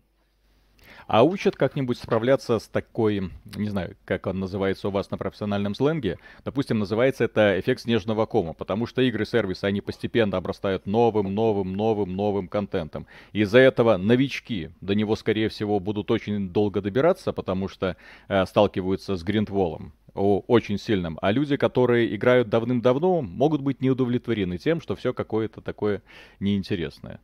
А 1.07 1.23
учат 1.23 1.55
как-нибудь 1.55 1.99
справляться 1.99 2.57
с 2.57 2.67
такой, 2.67 3.29
не 3.55 3.69
знаю, 3.69 3.95
как 4.05 4.25
он 4.25 4.39
называется 4.39 4.87
у 4.87 4.91
вас 4.91 5.11
на 5.11 5.17
профессиональном 5.17 5.75
сленге, 5.75 6.17
допустим, 6.43 6.79
называется 6.79 7.25
это 7.25 7.59
эффект 7.59 7.81
снежного 7.81 8.25
кома, 8.25 8.53
потому 8.53 8.87
что 8.87 9.03
игры-сервисы, 9.03 9.65
они 9.65 9.81
постепенно 9.81 10.37
обрастают 10.37 10.87
новым, 10.87 11.33
новым, 11.33 11.73
новым, 11.73 12.15
новым 12.15 12.47
контентом. 12.47 13.05
Из-за 13.33 13.59
этого 13.59 13.97
новички 13.97 14.71
до 14.81 14.95
него, 14.95 15.15
скорее 15.15 15.49
всего, 15.49 15.79
будут 15.79 16.09
очень 16.09 16.49
долго 16.49 16.81
добираться, 16.81 17.33
потому 17.33 17.67
что 17.67 17.97
э, 18.27 18.45
сталкиваются 18.45 19.15
с 19.15 19.23
гриндволом 19.23 19.93
очень 20.15 20.79
сильным, 20.79 21.19
а 21.21 21.31
люди, 21.31 21.57
которые 21.57 22.15
играют 22.15 22.47
давным-давно, 22.47 23.21
могут 23.21 23.59
быть 23.59 23.81
не 23.81 23.89
удовлетворены 23.89 24.57
тем, 24.57 24.79
что 24.79 24.95
все 24.95 25.13
какое-то 25.13 25.59
такое 25.59 26.01
неинтересное. 26.39 27.19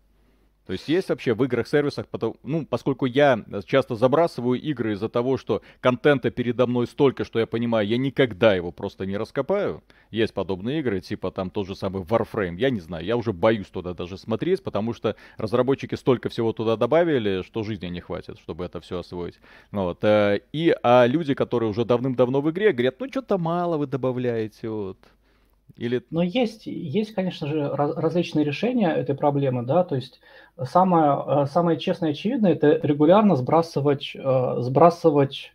То 0.66 0.74
есть 0.74 0.88
есть 0.88 1.10
вообще 1.10 1.34
в 1.34 1.44
играх-сервисах, 1.44 2.06
ну, 2.44 2.66
поскольку 2.66 3.06
я 3.06 3.44
часто 3.66 3.96
забрасываю 3.96 4.62
игры 4.62 4.94
из-за 4.94 5.10
того, 5.10 5.38
что 5.38 5.62
контента 5.80 6.30
передо 6.30 6.68
мной 6.68 6.88
столько, 6.88 7.26
что 7.26 7.40
я 7.40 7.48
понимаю, 7.48 7.88
я 7.88 7.98
никогда 7.98 8.54
его 8.54 8.72
просто 8.72 9.06
не 9.06 9.18
раскопаю. 9.18 9.84
Есть 10.12 10.34
подобные 10.34 10.80
игры, 10.80 11.02
типа 11.02 11.32
там 11.32 11.50
тот 11.50 11.68
же 11.68 11.76
самый 11.76 12.04
Warframe, 12.04 12.58
я 12.58 12.70
не 12.70 12.80
знаю, 12.80 13.06
я 13.06 13.18
уже 13.18 13.34
боюсь 13.34 13.68
туда 13.68 13.94
даже 13.94 14.18
смотреть, 14.18 14.64
потому 14.64 14.94
что 14.94 15.16
разработчики 15.38 15.96
столько 15.96 16.30
всего 16.30 16.54
туда 16.54 16.76
добавили, 16.76 17.42
что 17.44 17.64
жизни 17.64 17.88
не 17.88 18.02
хватит, 18.02 18.38
чтобы 18.40 18.66
это 18.66 18.82
все 18.82 19.00
освоить. 19.00 19.40
Вот. 19.72 20.04
Э, 20.04 20.40
и 20.54 20.76
а 20.84 21.06
люди, 21.08 21.34
которые 21.34 21.70
уже 21.70 21.86
давным-давно 21.86 22.42
в 22.42 22.52
игре, 22.52 22.72
говорят, 22.72 23.00
ну 23.00 23.08
что-то 23.10 23.38
мало 23.38 23.78
вы 23.78 23.88
добавляете, 23.88 24.70
вот. 24.70 24.98
Или... 25.78 26.04
Но 26.10 26.22
есть, 26.22 26.66
есть, 26.66 27.14
конечно 27.14 27.48
же, 27.48 27.70
раз, 27.70 27.96
различные 27.96 28.46
решения 28.46 28.90
этой 28.90 29.16
проблемы, 29.16 29.64
да, 29.64 29.84
то 29.84 29.96
есть 29.96 30.20
самое, 30.64 31.44
э, 31.44 31.46
самое 31.48 31.80
честное 31.80 32.10
и 32.10 32.12
очевидное– 32.14 32.54
это 32.54 32.80
регулярно 32.84 33.36
сбрасывать, 33.36 34.16
э, 34.16 34.56
сбрасывать 34.60 35.54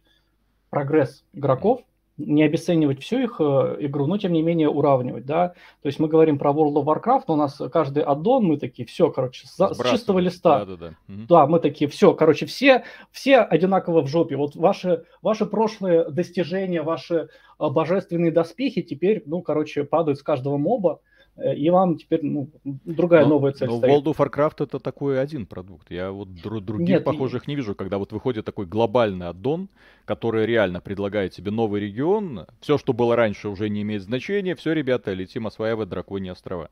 прогресс 0.71 1.25
игроков, 1.33 1.83
не 2.19 2.43
обесценивать 2.45 3.03
всю 3.03 3.19
их 3.19 3.37
э, 3.41 3.77
игру, 3.81 4.07
но 4.07 4.17
тем 4.19 4.33
не 4.33 4.43
менее 4.43 4.69
уравнивать, 4.69 5.27
да. 5.27 5.51
То 5.83 5.87
есть 5.87 5.99
мы 5.99 6.09
говорим 6.09 6.39
про 6.39 6.51
World 6.51 6.75
of 6.75 6.85
Warcraft, 6.85 7.25
но 7.29 7.35
у 7.35 7.37
нас 7.37 7.61
каждый 7.73 8.03
аддон, 8.03 8.45
мы 8.45 8.57
такие, 8.57 8.87
все, 8.87 9.11
короче, 9.11 9.47
с, 9.47 9.57
с 9.57 9.91
чистого 9.91 10.19
листа. 10.19 10.65
Да, 10.65 10.77
да, 10.77 10.77
да. 10.77 10.95
да, 11.29 11.47
мы 11.47 11.61
такие, 11.61 11.89
все, 11.89 12.15
короче, 12.15 12.47
все, 12.47 12.85
все 13.11 13.39
одинаково 13.39 14.03
в 14.03 14.09
жопе. 14.09 14.37
Вот 14.37 14.57
ваши, 14.57 15.05
ваши 15.21 15.47
прошлые 15.47 16.11
достижения, 16.11 16.83
ваши 16.83 17.29
э, 17.59 17.69
божественные 17.69 18.33
доспехи 18.33 18.83
теперь, 18.83 19.23
ну, 19.27 19.43
короче, 19.43 19.85
падают 19.85 20.19
с 20.19 20.23
каждого 20.23 20.57
моба. 20.57 21.01
И 21.37 21.69
вам 21.71 21.97
теперь 21.97 22.21
ну, 22.23 22.49
другая 22.65 23.25
но, 23.25 23.31
новая 23.31 23.53
цель 23.53 23.69
но 23.69 23.79
стоит. 23.79 23.93
World 23.93 24.05
of 24.05 24.17
Warcraft 24.17 24.65
это 24.65 24.79
такой 24.79 25.21
один 25.21 25.47
продукт. 25.47 25.91
Я 25.91 26.11
вот 26.11 26.29
дру- 26.29 26.61
других 26.61 26.89
Нет, 26.89 27.05
похожих 27.05 27.47
и... 27.47 27.51
не 27.51 27.57
вижу, 27.57 27.75
когда 27.75 27.99
вот 27.99 28.13
выходит 28.13 28.45
такой 28.45 28.67
глобальный 28.67 29.29
аддон, 29.29 29.69
который 30.05 30.47
реально 30.47 30.81
предлагает 30.81 31.33
тебе 31.33 31.51
новый 31.51 31.81
регион. 31.81 32.47
Все, 32.61 32.79
что 32.79 32.93
было 32.93 33.17
раньше, 33.17 33.49
уже 33.49 33.69
не 33.69 33.83
имеет 33.83 34.03
значения. 34.03 34.55
Все, 34.55 34.73
ребята, 34.73 35.13
летим 35.13 35.47
осваивать 35.47 35.89
драконьи 35.89 36.31
острова. 36.31 36.71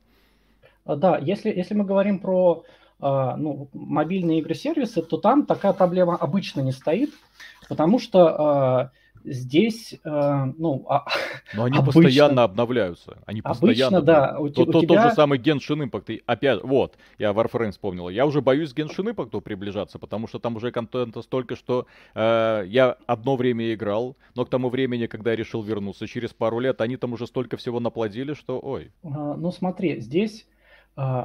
А, 0.85 0.97
да, 0.97 1.19
если, 1.19 1.51
если 1.51 1.75
мы 1.75 1.85
говорим 1.85 2.19
про 2.19 2.65
а, 3.01 3.37
ну, 3.37 3.69
мобильные 3.75 4.39
игры-сервисы, 4.39 5.03
то 5.03 5.19
там 5.19 5.45
такая 5.45 5.73
проблема 5.73 6.17
обычно 6.17 6.61
не 6.61 6.73
стоит, 6.73 7.11
потому 7.69 7.99
что 7.99 8.29
а, 8.29 8.91
здесь, 9.25 9.95
э, 10.05 10.45
ну, 10.59 10.85
а, 10.89 11.07
Но 11.55 11.65
они 11.65 11.79
обычно, 11.79 12.03
постоянно 12.03 12.43
обновляются. 12.45 13.19
Они 13.27 13.43
постоянно. 13.43 13.99
Обычно, 13.99 14.03
да. 14.03 14.39
У, 14.39 14.49
то, 14.51 14.63
у 14.63 14.67
то, 14.67 14.81
тебя... 14.81 15.03
Тот 15.03 15.11
же 15.11 15.15
самый 15.15 15.39
Genshin 15.39 15.89
Impact. 15.89 16.13
И 16.13 16.23
опять, 16.27 16.63
вот, 16.63 16.97
я 17.19 17.31
Warframe 17.31 17.73
вспомнил. 17.73 18.09
Я 18.09 18.27
уже 18.27 18.41
боюсь 18.41 18.73
Genshin 18.73 19.15
Impact 19.15 19.41
приближаться, 19.41 19.99
потому 19.99 20.27
что 20.27 20.39
там 20.39 20.57
уже 20.57 20.71
контента 20.71 21.23
столько, 21.23 21.57
что 21.57 21.87
э, 22.15 22.65
я 22.67 22.97
одно 23.07 23.37
время 23.37 23.73
играл, 23.75 24.17
но 24.35 24.45
к 24.45 24.51
тому 24.51 24.69
времени, 24.69 25.07
когда 25.07 25.31
я 25.31 25.37
решил 25.37 25.63
вернуться, 25.63 26.07
через 26.07 26.33
пару 26.33 26.59
лет, 26.59 26.81
они 26.81 26.97
там 26.97 27.13
уже 27.13 27.27
столько 27.27 27.57
всего 27.57 27.81
наплодили, 27.81 28.35
что 28.35 28.61
ой. 28.61 28.93
А, 29.03 29.35
ну, 29.35 29.51
смотри, 29.51 30.01
здесь 30.01 30.47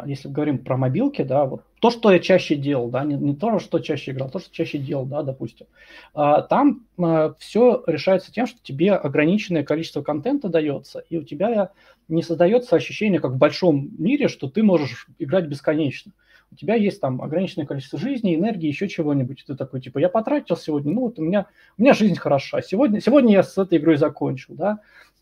если 0.05 0.29
говорим 0.29 0.59
про 0.59 0.77
мобилки, 0.77 1.21
да, 1.21 1.45
вот 1.45 1.63
то, 1.79 1.91
что 1.91 2.11
я 2.11 2.19
чаще 2.19 2.55
делал, 2.55 2.89
да, 2.89 3.03
не, 3.03 3.15
не 3.15 3.35
то, 3.35 3.59
что 3.59 3.79
чаще 3.79 4.11
играл, 4.11 4.29
то, 4.29 4.39
что 4.39 4.53
чаще 4.53 4.77
делал, 4.77 5.05
да, 5.05 5.23
допустим, 5.23 5.67
а, 6.13 6.41
там 6.41 6.85
а, 6.97 7.35
все 7.39 7.83
решается 7.85 8.31
тем, 8.31 8.47
что 8.47 8.59
тебе 8.63 8.93
ограниченное 8.93 9.63
количество 9.63 10.01
контента 10.01 10.49
дается, 10.49 11.03
и 11.09 11.17
у 11.17 11.23
тебя 11.23 11.69
не 12.07 12.23
создается 12.23 12.75
ощущение, 12.75 13.21
как 13.21 13.33
в 13.33 13.37
большом 13.37 13.89
мире, 13.97 14.27
что 14.27 14.49
ты 14.49 14.63
можешь 14.63 15.07
играть 15.19 15.45
бесконечно. 15.45 16.11
У 16.51 16.55
тебя 16.55 16.73
есть 16.73 16.99
там 16.99 17.21
ограниченное 17.21 17.67
количество 17.67 17.99
жизни, 17.99 18.35
энергии, 18.35 18.67
еще 18.67 18.87
чего-нибудь. 18.87 19.43
Ты 19.45 19.55
такой, 19.55 19.81
типа, 19.81 19.99
я 19.99 20.09
потратил 20.09 20.57
сегодня, 20.57 20.91
ну 20.93 21.01
вот 21.01 21.19
у 21.19 21.21
меня, 21.21 21.45
у 21.77 21.81
меня 21.83 21.93
жизнь 21.93 22.15
хороша. 22.15 22.61
Сегодня, 22.63 23.01
сегодня 23.01 23.33
я 23.33 23.43
с 23.43 23.55
этой 23.57 23.77
игрой 23.77 23.97
закончил, 23.97 24.55
да. 24.55 24.79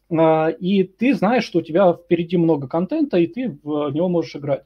А, 0.09 0.49
и 0.49 0.83
ты 0.83 1.13
знаешь, 1.13 1.43
что 1.43 1.59
у 1.59 1.61
тебя 1.61 1.93
впереди 1.93 2.37
много 2.37 2.67
контента, 2.67 3.17
и 3.17 3.27
ты 3.27 3.57
в 3.63 3.89
него 3.91 4.09
можешь 4.09 4.35
играть. 4.35 4.63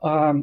А, 0.00 0.34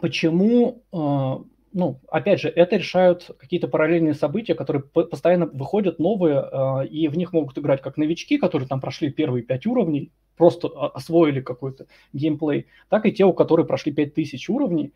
почему, 0.00 0.82
а, 0.92 1.42
ну, 1.72 2.00
опять 2.08 2.40
же, 2.40 2.48
это 2.48 2.76
решают 2.76 3.30
какие-то 3.38 3.68
параллельные 3.68 4.14
события, 4.14 4.54
которые 4.54 4.82
постоянно 4.82 5.46
выходят 5.46 5.98
новые, 5.98 6.86
и 6.88 7.08
в 7.08 7.16
них 7.16 7.32
могут 7.32 7.58
играть 7.58 7.82
как 7.82 7.96
новички, 7.96 8.38
которые 8.38 8.68
там 8.68 8.80
прошли 8.80 9.10
первые 9.10 9.42
пять 9.42 9.66
уровней, 9.66 10.10
просто 10.36 10.68
освоили 10.68 11.40
какой-то 11.40 11.86
геймплей, 12.12 12.66
так 12.88 13.04
и 13.04 13.12
те, 13.12 13.24
у 13.24 13.32
которых 13.32 13.66
прошли 13.66 13.92
5000 13.92 14.48
уровней, 14.48 14.92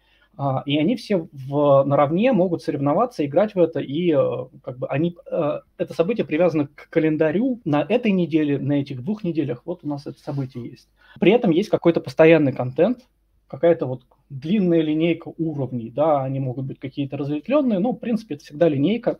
и 0.64 0.78
они 0.78 0.96
все 0.96 1.28
в, 1.32 1.84
наравне 1.84 2.32
могут 2.32 2.62
соревноваться, 2.62 3.26
играть 3.26 3.54
в 3.54 3.58
это, 3.58 3.80
и 3.80 4.12
э, 4.12 4.46
как 4.62 4.78
бы 4.78 4.86
они, 4.88 5.16
э, 5.30 5.60
это 5.76 5.92
событие 5.92 6.24
привязано 6.24 6.68
к 6.68 6.88
календарю 6.88 7.60
на 7.64 7.84
этой 7.86 8.10
неделе, 8.12 8.58
на 8.58 8.74
этих 8.74 9.04
двух 9.04 9.22
неделях, 9.22 9.62
вот 9.66 9.80
у 9.82 9.88
нас 9.88 10.06
это 10.06 10.18
событие 10.20 10.70
есть. 10.70 10.88
При 11.18 11.32
этом 11.32 11.50
есть 11.50 11.68
какой-то 11.68 12.00
постоянный 12.00 12.52
контент, 12.52 13.00
какая-то 13.48 13.84
вот 13.84 14.04
длинная 14.30 14.80
линейка 14.80 15.32
уровней, 15.36 15.90
да, 15.90 16.22
они 16.22 16.40
могут 16.40 16.64
быть 16.64 16.78
какие-то 16.78 17.16
разветвленные, 17.18 17.78
но, 17.78 17.92
в 17.92 17.98
принципе, 17.98 18.36
это 18.36 18.44
всегда 18.44 18.68
линейка 18.68 19.18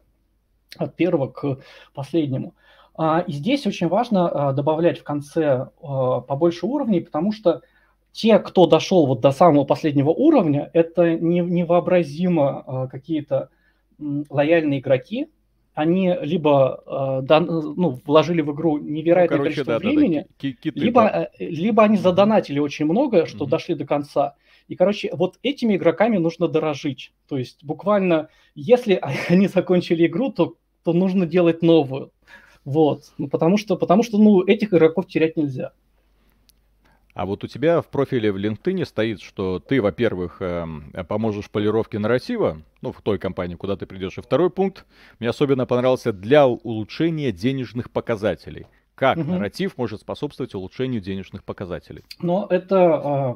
от 0.79 0.95
первого 0.95 1.27
к 1.27 1.59
последнему. 1.93 2.55
А, 2.95 3.21
и 3.27 3.33
здесь 3.33 3.67
очень 3.67 3.89
важно 3.89 4.29
а, 4.29 4.53
добавлять 4.53 5.01
в 5.01 5.05
конце 5.05 5.69
побольше 5.81 6.67
уровней, 6.67 7.01
потому 7.01 7.33
что 7.33 7.63
те, 8.13 8.39
кто 8.39 8.67
дошел 8.67 9.07
вот 9.07 9.21
до 9.21 9.31
самого 9.31 9.65
последнего 9.65 10.11
уровня, 10.11 10.71
это 10.73 11.15
не, 11.15 11.41
невообразимо 11.41 12.65
э, 12.67 12.89
какие-то 12.91 13.51
лояльные 13.99 14.81
игроки. 14.81 15.29
Они 15.75 16.15
либо 16.21 16.83
э, 16.87 17.27
дан, 17.27 17.47
ну, 17.47 18.01
вложили 18.05 18.43
в 18.43 18.53
игру 18.53 18.79
невероятное 18.79 19.39
ну, 19.39 19.45
короче, 19.45 19.65
количество 19.65 19.75
да, 19.75 19.79
времени, 19.79 20.17
да, 20.17 20.23
да. 20.23 20.53
Киты, 20.61 20.81
либо, 20.81 21.03
да. 21.03 21.29
Э, 21.39 21.47
либо 21.47 21.83
они 21.85 21.97
задонатили 21.97 22.59
очень 22.59 22.87
много, 22.87 23.27
что 23.27 23.45
mm-hmm. 23.45 23.49
дошли 23.49 23.75
до 23.77 23.87
конца. 23.87 24.35
И, 24.67 24.77
короче, 24.77 25.11
вот 25.13 25.39
этими 25.43 25.77
игроками 25.77 26.17
нужно 26.17 26.49
дорожить. 26.49 27.13
То 27.29 27.39
есть 27.39 27.65
буквально, 27.65 28.29
если 28.55 29.01
они 29.29 29.47
закончили 29.47 30.07
игру, 30.07 30.33
то, 30.33 30.57
то 30.85 30.93
нужно 30.93 31.27
делать 31.27 31.63
новую. 31.63 32.13
Вот. 32.65 33.05
Ну, 33.17 33.29
потому 33.29 33.57
что, 33.57 33.77
потому 33.77 34.03
что 34.03 34.19
ну, 34.19 34.43
этих 34.45 34.75
игроков 34.75 35.07
терять 35.07 35.37
нельзя. 35.37 35.73
А 37.15 37.27
вот 37.27 37.43
у 37.45 37.47
тебя 37.47 37.81
в 37.81 37.89
профиле 37.89 38.33
в 38.33 38.37
LinkedIn 38.37 38.85
стоит, 38.85 39.21
что 39.21 39.59
ты, 39.59 39.83
во-первых, 39.83 40.37
эм, 40.41 40.93
поможешь 41.09 41.51
полировке 41.51 41.99
нарратива, 41.99 42.63
ну, 42.83 42.93
в 42.93 43.03
той 43.03 43.19
компании, 43.19 43.57
куда 43.57 43.77
ты 43.77 43.87
придешь. 43.87 44.19
И 44.19 44.21
второй 44.23 44.51
пункт, 44.51 44.87
мне 45.19 45.29
особенно 45.29 45.67
понравился, 45.67 46.13
для 46.13 46.47
улучшения 46.47 47.33
денежных 47.33 47.91
показателей. 47.91 48.67
Как 48.95 49.17
угу. 49.17 49.31
нарратив 49.31 49.79
может 49.79 50.03
способствовать 50.03 50.55
улучшению 50.55 51.01
денежных 51.01 51.43
показателей? 51.43 52.05
Но 52.21 52.47
это 52.51 52.77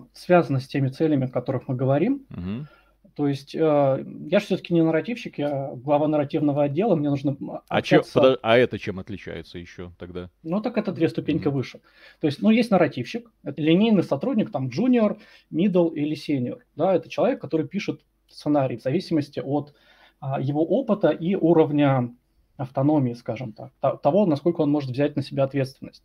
э, 0.03 0.07
связано 0.13 0.61
с 0.61 0.69
теми 0.69 0.89
целями, 0.89 1.25
о 1.25 1.31
которых 1.31 1.69
мы 1.69 1.75
говорим. 1.75 2.27
Угу. 2.31 2.67
То 3.15 3.29
есть 3.29 3.55
э, 3.55 3.59
я 3.59 4.41
же 4.41 4.47
все-таки 4.47 4.75
не 4.75 4.83
нарративщик, 4.83 5.39
я 5.39 5.71
глава 5.75 6.09
нарративного 6.09 6.65
отдела, 6.65 6.97
мне 6.97 7.11
нужно 7.11 7.37
а 7.69 7.79
общаться... 7.79 8.21
А, 8.21 8.23
чем, 8.23 8.39
а 8.43 8.57
это 8.57 8.79
чем 8.79 8.99
отличается 8.99 9.59
еще 9.59 9.93
тогда? 9.99 10.31
Ну, 10.43 10.61
так 10.61 10.77
это 10.79 10.91
две 10.91 11.09
ступеньки 11.09 11.47
mm-hmm. 11.47 11.51
выше. 11.51 11.81
То 12.21 12.27
есть, 12.27 12.43
ну, 12.43 12.51
есть 12.51 12.73
нарративщик, 12.73 13.31
это 13.45 13.63
линейный 13.63 14.03
сотрудник, 14.03 14.51
там, 14.51 14.69
junior, 14.69 15.19
middle 15.53 15.95
или 15.95 16.17
senior. 16.17 16.59
Да, 16.75 16.95
это 16.95 17.09
человек, 17.09 17.41
который 17.41 17.69
пишет 17.69 18.01
сценарий 18.27 18.79
в 18.79 18.83
зависимости 18.83 19.39
от 19.39 19.75
а, 20.21 20.41
его 20.41 20.65
опыта 20.65 21.11
и 21.11 21.37
уровня 21.37 22.13
автономии, 22.57 23.13
скажем 23.13 23.53
так, 23.53 24.01
того, 24.01 24.27
насколько 24.27 24.61
он 24.63 24.71
может 24.71 24.91
взять 24.91 25.17
на 25.17 25.23
себя 25.23 25.45
ответственность. 25.45 26.03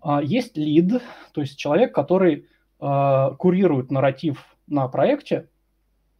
А, 0.00 0.22
есть 0.22 0.56
лид, 0.56 1.02
то 1.32 1.40
есть 1.40 1.58
человек, 1.58 1.94
который 1.94 2.46
а, 2.78 3.32
курирует 3.32 3.90
нарратив 3.90 4.56
на 4.66 4.86
проекте, 4.88 5.48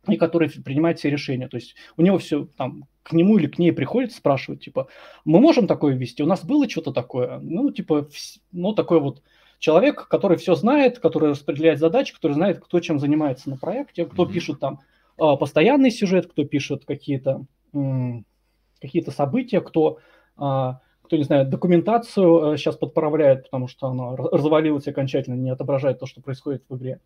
и 0.07 0.17
который 0.17 0.49
принимает 0.49 0.99
все 0.99 1.11
решения. 1.11 1.49
То 1.49 1.57
есть 1.57 1.75
у 1.97 2.03
него 2.03 2.19
все 2.19 2.47
там 2.57 2.85
к 3.03 3.13
нему 3.13 3.39
или 3.39 3.47
к 3.47 3.59
ней 3.59 3.73
приходит 3.73 4.13
спрашивать, 4.13 4.65
типа, 4.65 4.89
мы 5.25 5.41
можем 5.41 5.67
такое 5.67 5.95
ввести? 5.95 6.23
У 6.23 6.27
нас 6.27 6.45
было 6.45 6.69
что-то 6.69 6.93
такое? 6.93 7.39
Ну, 7.39 7.71
типа, 7.71 8.09
ну, 8.53 8.75
такой 8.75 9.01
вот 9.01 9.23
человек, 9.59 10.09
который 10.09 10.37
все 10.37 10.55
знает, 10.55 10.99
который 10.99 11.31
распределяет 11.31 11.79
задачи, 11.79 12.15
который 12.15 12.33
знает, 12.33 12.61
кто 12.61 12.81
чем 12.81 12.99
занимается 12.99 13.51
на 13.51 13.57
проекте, 13.57 14.05
кто 14.05 14.25
mm-hmm. 14.25 14.33
пишет 14.33 14.61
там 14.61 14.81
а, 15.19 15.37
постоянный 15.37 15.91
сюжет, 15.91 16.31
кто 16.31 16.45
пишет 16.45 16.85
какие-то 16.85 17.45
какие-то 18.81 19.11
события, 19.11 19.61
кто, 19.61 19.99
а, 20.37 20.81
кто, 21.03 21.17
не 21.17 21.25
знаю, 21.25 21.47
документацию 21.47 22.57
сейчас 22.57 22.77
э, 22.77 22.79
подправляет, 22.79 23.45
потому 23.45 23.69
что 23.69 23.89
она 23.89 24.17
развалилась 24.17 24.87
окончательно, 24.87 25.35
не 25.35 25.51
отображает 25.51 25.99
то, 25.99 26.07
что 26.07 26.21
происходит 26.21 26.65
в 26.69 26.77
игре. 26.77 27.01
А, 27.01 27.03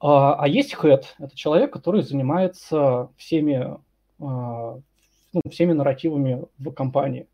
а 0.00 0.46
есть 0.46 0.74
head, 0.74 1.02
это 1.18 1.36
человек, 1.36 1.72
который 1.72 2.02
занимается 2.02 3.10
всеми, 3.16 3.76
ну, 4.18 4.82
всеми 5.50 5.72
нарративами 5.72 6.44
в 6.58 6.70
компании. 6.72 7.26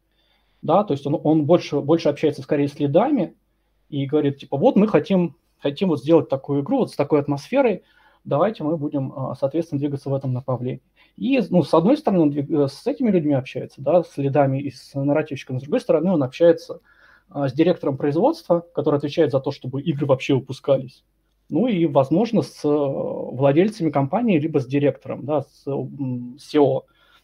Да, 0.62 0.82
то 0.82 0.92
есть 0.92 1.06
он, 1.06 1.20
он 1.22 1.44
больше, 1.44 1.80
больше 1.80 2.08
общается 2.08 2.42
скорее 2.42 2.68
с 2.68 2.78
лидами 2.78 3.34
и 3.90 4.06
говорит, 4.06 4.38
типа, 4.38 4.56
вот 4.56 4.76
мы 4.76 4.88
хотим, 4.88 5.36
хотим 5.58 5.88
вот 5.88 6.00
сделать 6.00 6.28
такую 6.28 6.62
игру 6.62 6.78
вот 6.78 6.90
с 6.90 6.96
такой 6.96 7.20
атмосферой, 7.20 7.82
давайте 8.24 8.64
мы 8.64 8.78
будем, 8.78 9.12
соответственно, 9.38 9.78
двигаться 9.78 10.08
в 10.08 10.14
этом 10.14 10.32
направлении. 10.32 10.80
И, 11.16 11.40
ну, 11.50 11.62
с 11.62 11.72
одной 11.72 11.96
стороны, 11.96 12.22
он 12.22 12.32
э, 12.36 12.68
с 12.68 12.86
этими 12.86 13.10
людьми 13.10 13.34
общается, 13.34 13.80
да, 13.80 14.02
с 14.02 14.16
лидами 14.16 14.60
и 14.60 14.70
с 14.70 14.94
нарративщиком, 14.94 15.58
с 15.60 15.62
другой 15.62 15.80
стороны, 15.80 16.10
он 16.10 16.22
общается 16.22 16.80
а, 17.30 17.48
с 17.48 17.52
директором 17.52 17.96
производства, 17.96 18.64
который 18.74 18.96
отвечает 18.96 19.30
за 19.30 19.40
то, 19.40 19.52
чтобы 19.52 19.80
игры 19.82 20.06
вообще 20.06 20.34
выпускались. 20.34 21.04
Ну 21.54 21.68
и, 21.68 21.86
возможно, 21.86 22.42
с 22.42 22.64
э, 22.64 22.68
владельцами 22.68 23.90
компании, 23.90 24.40
либо 24.40 24.58
с 24.58 24.66
директором, 24.66 25.24
да, 25.24 25.42
с 25.42 25.64
SEO 25.68 26.82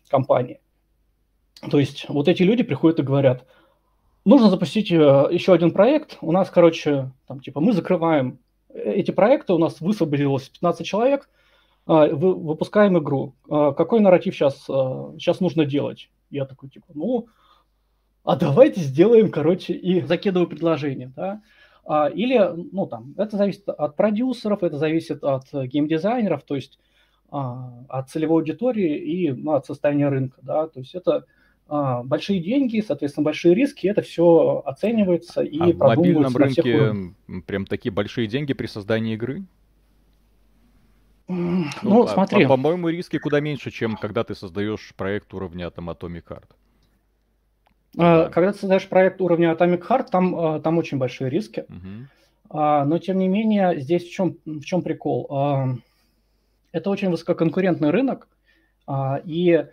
компании. 0.08 0.60
То 1.68 1.80
есть 1.80 2.06
вот 2.08 2.28
эти 2.28 2.44
люди 2.44 2.62
приходят 2.62 3.00
и 3.00 3.02
говорят, 3.02 3.44
нужно 4.24 4.48
запустить 4.48 4.92
э, 4.92 4.94
еще 5.32 5.52
один 5.52 5.72
проект, 5.72 6.18
у 6.20 6.30
нас, 6.30 6.48
короче, 6.48 7.10
там, 7.26 7.40
типа, 7.40 7.60
мы 7.60 7.72
закрываем 7.72 8.38
эти 8.72 9.10
проекты, 9.10 9.52
у 9.52 9.58
нас 9.58 9.80
высвободилось 9.80 10.48
15 10.48 10.86
человек– 10.86 11.28
выпускаем 11.86 12.98
игру. 12.98 13.34
Какой 13.48 13.98
нарратив 13.98 14.34
сейчас, 14.34 14.54
сейчас 14.64 15.40
нужно 15.40 15.64
делать? 15.64 16.08
Я 16.30 16.44
такой, 16.44 16.68
типа, 16.68 16.86
ну, 16.94 17.26
а 18.22 18.36
давайте 18.36 18.80
сделаем, 18.80 19.32
короче, 19.32 19.72
и 19.72 20.00
закидываю 20.02 20.46
предложение, 20.46 21.12
да. 21.16 21.42
Или, 21.88 22.38
ну, 22.72 22.86
там, 22.86 23.14
это 23.16 23.36
зависит 23.36 23.68
от 23.68 23.96
продюсеров, 23.96 24.62
это 24.62 24.78
зависит 24.78 25.24
от 25.24 25.52
геймдизайнеров, 25.52 26.42
то 26.44 26.54
есть 26.54 26.78
от 27.30 28.10
целевой 28.10 28.42
аудитории 28.42 28.98
и 28.98 29.30
ну, 29.32 29.52
от 29.52 29.66
состояния 29.66 30.08
рынка, 30.08 30.38
да, 30.42 30.66
то 30.66 30.80
есть 30.80 30.94
это 30.94 31.24
большие 31.68 32.40
деньги, 32.40 32.80
соответственно, 32.80 33.24
большие 33.24 33.54
риски, 33.54 33.86
это 33.86 34.02
все 34.02 34.62
оценивается 34.66 35.42
и 35.42 35.58
а 35.58 35.72
продумывается 35.72 36.38
в 36.38 36.40
мобильном 36.40 37.14
рынке 37.16 37.42
прям 37.46 37.66
такие 37.66 37.92
большие 37.92 38.26
деньги 38.26 38.52
при 38.52 38.66
создании 38.66 39.14
игры? 39.14 39.44
Ну, 41.28 41.64
ну 41.82 42.06
смотри. 42.08 42.46
По- 42.46 42.56
моему 42.56 42.88
риски 42.88 43.18
куда 43.18 43.38
меньше, 43.38 43.70
чем 43.70 43.96
когда 43.96 44.24
ты 44.24 44.34
создаешь 44.34 44.92
проект 44.96 45.32
уровня 45.32 45.70
там 45.70 45.88
Atomic 45.88 46.24
Heart. 46.28 46.48
А, 47.96 48.24
да. 48.24 48.30
Когда 48.30 48.52
ты 48.52 48.58
создаешь 48.58 48.88
проект 48.88 49.20
уровня 49.20 49.52
Atomic 49.52 49.86
Heart, 49.86 50.10
там, 50.10 50.36
а, 50.36 50.60
там 50.60 50.78
очень 50.78 50.98
большие 50.98 51.30
риски. 51.30 51.64
Угу. 51.68 52.52
Но, 52.52 52.98
тем 52.98 53.18
не 53.18 53.28
менее, 53.28 53.80
здесь 53.80 54.08
в 54.08 54.10
чем, 54.10 54.36
в 54.44 54.64
чем 54.64 54.82
прикол? 54.82 55.78
Это 56.72 56.90
очень 56.90 57.08
высококонкурентный 57.08 57.90
рынок, 57.90 58.26
и 59.24 59.66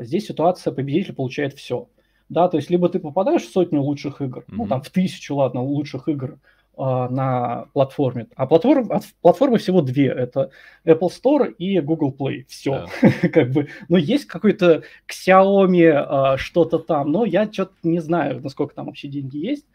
здесь 0.00 0.26
ситуация 0.26 0.72
победитель 0.72 1.14
получает 1.14 1.54
все. 1.54 1.86
Да, 2.28 2.48
то 2.48 2.56
есть 2.56 2.68
либо 2.68 2.88
ты 2.88 2.98
попадаешь 2.98 3.42
в 3.42 3.52
сотню 3.52 3.80
лучших 3.82 4.22
игр, 4.22 4.40
mm 4.40 4.54
ну 4.56 4.66
там 4.66 4.82
в 4.82 4.90
тысячу, 4.90 5.36
ладно, 5.36 5.62
лучших 5.62 6.08
игр, 6.08 6.32
а, 6.32 6.38
на 6.76 7.66
платформе. 7.74 8.28
А 8.36 8.46
платформ, 8.46 8.88
платформы 9.20 9.58
всего 9.58 9.82
две. 9.82 10.06
Это 10.06 10.50
Apple 10.86 11.08
Store 11.08 11.52
и 11.52 11.78
Google 11.80 12.14
Play. 12.18 12.44
Все. 12.48 12.86
Да. 13.02 13.28
как 13.28 13.50
бы, 13.50 13.68
ну, 13.88 13.96
есть 13.96 14.26
какой-то 14.26 14.82
Xiaomi 15.08 15.90
а, 15.90 16.36
что-то 16.38 16.78
там, 16.78 17.12
но 17.12 17.24
я 17.24 17.50
что-то 17.52 17.74
не 17.82 18.00
знаю, 18.00 18.40
насколько 18.40 18.74
там 18.74 18.86
вообще 18.86 19.08
деньги 19.08 19.36
есть. 19.36 19.66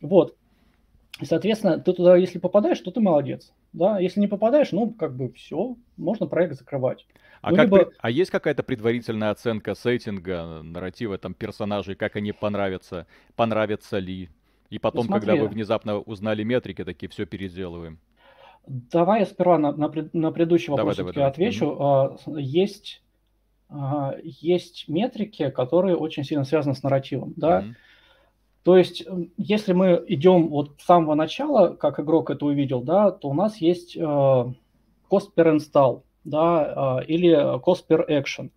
Вот. 0.00 0.36
И, 1.20 1.26
соответственно, 1.26 1.78
ты 1.78 1.92
туда, 1.92 2.16
если 2.16 2.38
попадаешь, 2.38 2.80
то 2.80 2.90
ты 2.90 3.00
молодец. 3.00 3.52
Да? 3.72 3.98
Если 3.98 4.20
не 4.20 4.26
попадаешь, 4.26 4.72
ну, 4.72 4.90
как 4.90 5.14
бы 5.14 5.32
все, 5.32 5.76
можно 5.96 6.26
проект 6.26 6.58
закрывать. 6.58 7.06
А, 7.42 7.50
ну, 7.50 7.56
как 7.56 7.64
либо... 7.66 7.90
а 7.98 8.10
есть 8.10 8.30
какая-то 8.30 8.62
предварительная 8.62 9.30
оценка 9.30 9.74
сеттинга, 9.74 10.62
нарратива, 10.62 11.18
там, 11.18 11.34
персонажей, 11.34 11.94
как 11.94 12.16
они 12.16 12.32
понравятся, 12.32 13.06
понравятся 13.36 13.98
ли? 13.98 14.30
И 14.70 14.78
потом, 14.78 15.06
ну, 15.06 15.12
когда 15.12 15.34
вы 15.34 15.48
внезапно 15.48 15.98
узнали 15.98 16.44
метрики, 16.44 16.84
такие 16.84 17.08
все 17.08 17.26
переделываем. 17.26 17.98
Давай 18.66 19.20
я 19.20 19.26
сперва 19.26 19.58
на, 19.58 19.72
на, 19.72 19.90
на 20.12 20.30
предыдущий 20.30 20.70
вопрос 20.70 20.96
давай, 20.96 21.12
давай, 21.12 21.28
отвечу. 21.28 21.66
Угу. 21.66 22.36
Есть, 22.36 23.02
а, 23.68 24.14
есть 24.22 24.88
метрики, 24.88 25.50
которые 25.50 25.96
очень 25.96 26.24
сильно 26.24 26.44
связаны 26.44 26.74
с 26.74 26.82
нарративом. 26.82 27.34
Да? 27.36 27.58
Угу. 27.58 27.66
То 28.62 28.76
есть, 28.76 29.04
если 29.36 29.72
мы 29.72 30.04
идем 30.06 30.48
вот 30.48 30.76
с 30.78 30.84
самого 30.84 31.14
начала, 31.14 31.74
как 31.74 31.98
игрок 31.98 32.30
это 32.30 32.44
увидел, 32.44 32.82
да, 32.82 33.10
то 33.10 33.28
у 33.28 33.34
нас 33.34 33.56
есть 33.56 33.96
э, 33.96 34.00
cost 34.00 34.54
per 35.34 35.56
install, 35.56 36.02
да, 36.24 37.00
э, 37.00 37.06
или 37.06 37.58
cost 37.58 37.86
per 37.88 38.06
action. 38.06 38.50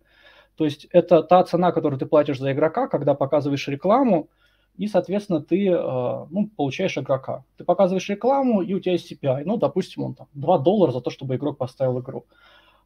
То 0.56 0.66
есть 0.66 0.86
это 0.92 1.22
та 1.22 1.42
цена, 1.44 1.72
которую 1.72 1.98
ты 1.98 2.04
платишь 2.04 2.38
за 2.38 2.52
игрока, 2.52 2.86
когда 2.86 3.14
показываешь 3.14 3.66
рекламу, 3.66 4.28
и, 4.76 4.88
соответственно, 4.88 5.40
ты 5.40 5.68
э, 5.68 6.26
ну, 6.30 6.50
получаешь 6.56 6.98
игрока. 6.98 7.44
Ты 7.56 7.64
показываешь 7.64 8.08
рекламу, 8.08 8.60
и 8.60 8.74
у 8.74 8.80
тебя 8.80 8.92
есть 8.92 9.10
CPI. 9.10 9.42
Ну, 9.44 9.56
допустим, 9.56 10.02
он 10.02 10.14
там 10.14 10.26
2 10.34 10.58
доллара 10.58 10.90
за 10.90 11.00
то, 11.00 11.10
чтобы 11.10 11.36
игрок 11.36 11.58
поставил 11.58 12.00
игру. 12.00 12.24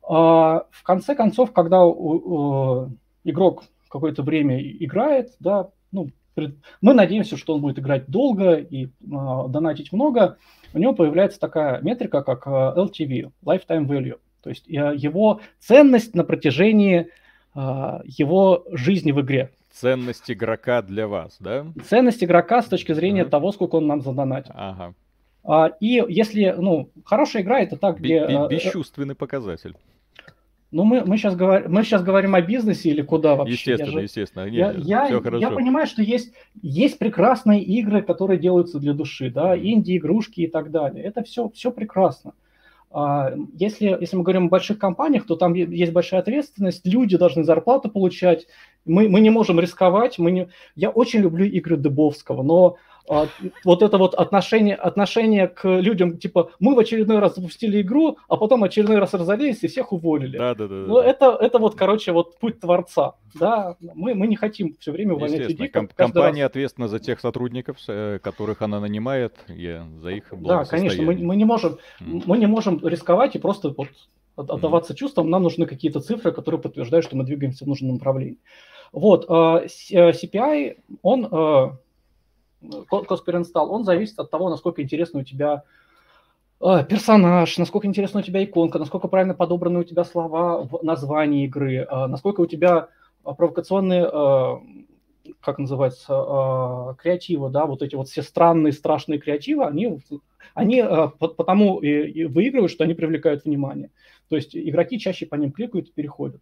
А, 0.07 0.67
в 0.71 0.83
конце 0.83 1.15
концов, 1.15 1.53
когда 1.53 1.79
игрок 3.25 3.65
какое-то 3.89 4.23
время 4.23 4.61
играет, 4.61 5.31
да, 5.41 5.71
ну, 5.91 6.11
мы 6.81 6.93
надеемся, 6.93 7.37
что 7.37 7.55
он 7.55 7.63
будет 7.63 7.79
играть 7.79 8.07
долго 8.07 8.57
и 8.57 8.87
э, 8.87 8.89
донатить 9.01 9.93
много, 9.93 10.37
у 10.75 10.79
него 10.79 10.93
появляется 10.93 11.41
такая 11.41 11.81
метрика, 11.81 12.23
как 12.23 12.47
э, 12.47 12.51
LTV, 12.51 13.33
Lifetime 13.45 13.87
Value. 13.87 14.19
То 14.43 14.51
есть 14.51 14.67
его 14.69 15.41
ценность 15.59 16.15
на 16.15 16.23
протяжении 16.23 17.09
его 17.57 18.65
жизни 18.71 19.11
в 19.11 19.21
игре. 19.21 19.51
Ценность 19.81 20.29
игрока 20.31 20.83
для 20.83 21.07
вас, 21.07 21.37
да? 21.39 21.67
Ценность 21.85 22.25
игрока 22.25 22.63
с 22.63 22.67
точки 22.67 22.93
зрения 22.93 23.23
uh-huh. 23.23 23.29
того, 23.31 23.53
сколько 23.53 23.77
он 23.77 23.87
нам 23.87 24.01
задонатит. 24.01 24.51
Ага. 24.55 24.95
А, 25.45 25.71
и 25.79 26.03
если, 26.09 26.55
ну, 26.59 26.91
хорошая 27.05 27.43
игра 27.43 27.61
это 27.61 27.77
так, 27.77 27.99
где... 28.01 28.19
Э, 28.19 28.49
бесчувственный 28.49 29.15
показатель. 29.15 29.77
Ну, 30.73 30.83
мы, 30.83 31.05
мы, 31.05 31.17
сейчас 31.17 31.37
говорим, 31.37 31.73
мы 31.73 31.85
сейчас 31.85 32.03
говорим 32.03 32.35
о 32.35 32.43
бизнесе 32.43 32.91
или 32.91 33.03
куда 33.03 33.37
вообще? 33.37 33.53
Естественно, 33.55 33.87
я 33.87 33.93
же, 33.93 34.03
естественно. 34.03 34.51
Нет, 34.51 34.79
я, 34.79 35.07
я, 35.07 35.21
хорошо. 35.21 35.39
я 35.39 35.51
понимаю, 35.51 35.87
что 35.87 36.03
есть, 36.03 36.35
есть 36.61 36.99
прекрасные 36.99 37.63
игры, 37.63 38.03
которые 38.03 38.39
делаются 38.39 38.79
для 38.81 38.93
души, 38.93 39.31
да, 39.31 39.57
инди-игрушки 39.57 40.41
и 40.41 40.47
так 40.49 40.71
далее. 40.71 41.05
Это 41.05 41.23
все, 41.23 41.49
все 41.51 41.71
прекрасно. 41.71 42.33
А, 42.33 42.48
если, 42.91 43.99
если 44.01 44.17
мы 44.17 44.23
говорим 44.23 44.47
о 44.47 44.49
больших 44.49 44.79
компаниях, 44.79 45.27
то 45.27 45.37
там 45.37 45.53
есть 45.53 45.93
большая 45.93 46.21
ответственность, 46.21 46.87
люди 46.87 47.19
должны 47.19 47.45
зарплату 47.45 47.91
получать, 47.91 48.47
мы, 48.89 49.09
мы 49.09 49.21
не 49.21 49.31
можем 49.31 49.61
рисковать. 49.61 50.19
Мы 50.19 50.31
не... 50.31 50.49
Я 50.75 50.91
очень 50.91 51.21
люблю 51.21 51.45
игры 51.45 51.77
Дыбовского, 51.77 52.43
но 52.43 52.77
а, 52.77 52.79
вот 53.65 53.83
это 53.83 53.99
вот 53.99 54.15
отношение, 54.15 54.75
отношение 54.75 55.49
к 55.49 55.67
людям, 55.67 56.19
типа, 56.19 56.51
мы 56.61 56.75
в 56.75 56.79
очередной 56.79 57.19
раз 57.19 57.37
запустили 57.37 57.81
игру, 57.81 58.19
а 58.29 58.37
потом 58.37 58.65
очередной 58.65 58.99
раз 58.99 59.15
разорились 59.15 59.63
и 59.63 59.69
всех 59.69 59.93
уволили. 59.93 60.37
Да, 60.37 60.55
да, 60.55 60.69
да. 60.69 60.75
Ну, 60.75 60.95
да. 60.97 61.05
это, 61.05 61.37
это 61.41 61.59
вот, 61.59 61.75
короче, 61.75 62.13
вот 62.13 62.39
путь 62.39 62.61
творца. 62.61 63.15
Да, 63.35 63.77
мы, 63.81 64.15
мы 64.15 64.27
не 64.27 64.37
хотим 64.37 64.77
все 64.79 64.93
время 64.93 65.15
увольнять 65.15 65.49
людей. 65.49 65.69
Ком- 65.69 65.89
компания 65.95 66.43
раз. 66.43 66.51
ответственна 66.51 66.89
за 66.89 66.99
тех 66.99 67.21
сотрудников, 67.21 67.77
э, 67.89 68.19
которых 68.23 68.63
она 68.63 68.81
нанимает, 68.81 69.35
и 69.49 69.81
за 70.01 70.11
их 70.11 70.33
Да, 70.33 70.65
конечно, 70.65 71.03
мы, 71.03 71.15
мы, 71.17 71.37
не 71.37 71.45
можем, 71.45 71.79
mm. 72.01 72.23
мы 72.27 72.39
не 72.39 72.47
можем 72.47 72.87
рисковать 72.87 73.37
и 73.37 73.39
просто 73.39 73.75
вот 73.77 73.89
отдаваться 74.37 74.93
mm. 74.93 74.97
чувствам. 74.97 75.31
Нам 75.31 75.43
нужны 75.43 75.67
какие-то 75.67 76.01
цифры, 76.01 76.33
которые 76.33 76.61
подтверждают, 76.61 77.05
что 77.05 77.17
мы 77.17 77.25
двигаемся 77.25 77.65
в 77.65 77.69
нужном 77.69 77.95
направлении. 77.95 78.39
Вот, 78.93 79.27
э, 79.29 79.67
CPI, 79.91 80.79
он 81.03 81.79
install, 82.61 83.69
он 83.69 83.85
зависит 83.85 84.19
от 84.19 84.31
того, 84.31 84.51
насколько 84.51 84.83
интересно 84.83 85.21
у 85.21 85.25
тебя 85.25 85.65
э, 86.61 86.85
персонаж, 86.89 87.57
насколько 87.59 87.87
интересна 87.87 88.21
у 88.21 88.23
тебя 88.23 88.43
иконка, 88.45 88.79
насколько 88.79 89.09
правильно 89.09 89.35
подобраны 89.35 89.81
у 89.81 89.85
тебя 89.85 90.05
слова 90.05 90.65
в 90.65 90.83
названии 90.83 91.45
игры, 91.45 91.77
э, 91.77 92.07
насколько 92.07 92.41
у 92.41 92.47
тебя 92.47 92.89
провокационные, 93.23 94.09
э, 94.11 94.57
как 95.41 95.59
называется, 95.59 96.97
креативы, 97.01 97.51
да, 97.51 97.67
вот 97.67 97.83
эти 97.83 97.95
вот 97.95 98.09
все 98.09 98.23
странные, 98.23 98.73
страшные 98.73 99.19
креативы, 99.19 99.67
они, 99.67 100.01
они 100.55 100.83
потому 101.19 101.81
и 101.81 102.25
выигрывают, 102.25 102.73
что 102.73 102.85
они 102.85 102.95
привлекают 102.95 103.45
внимание. 103.45 103.91
То 104.31 104.37
есть 104.37 104.57
игроки 104.57 104.99
чаще 104.99 105.27
по 105.27 105.35
ним 105.35 105.53
кликают 105.53 105.89
и 105.89 105.93
переходят. 105.93 106.41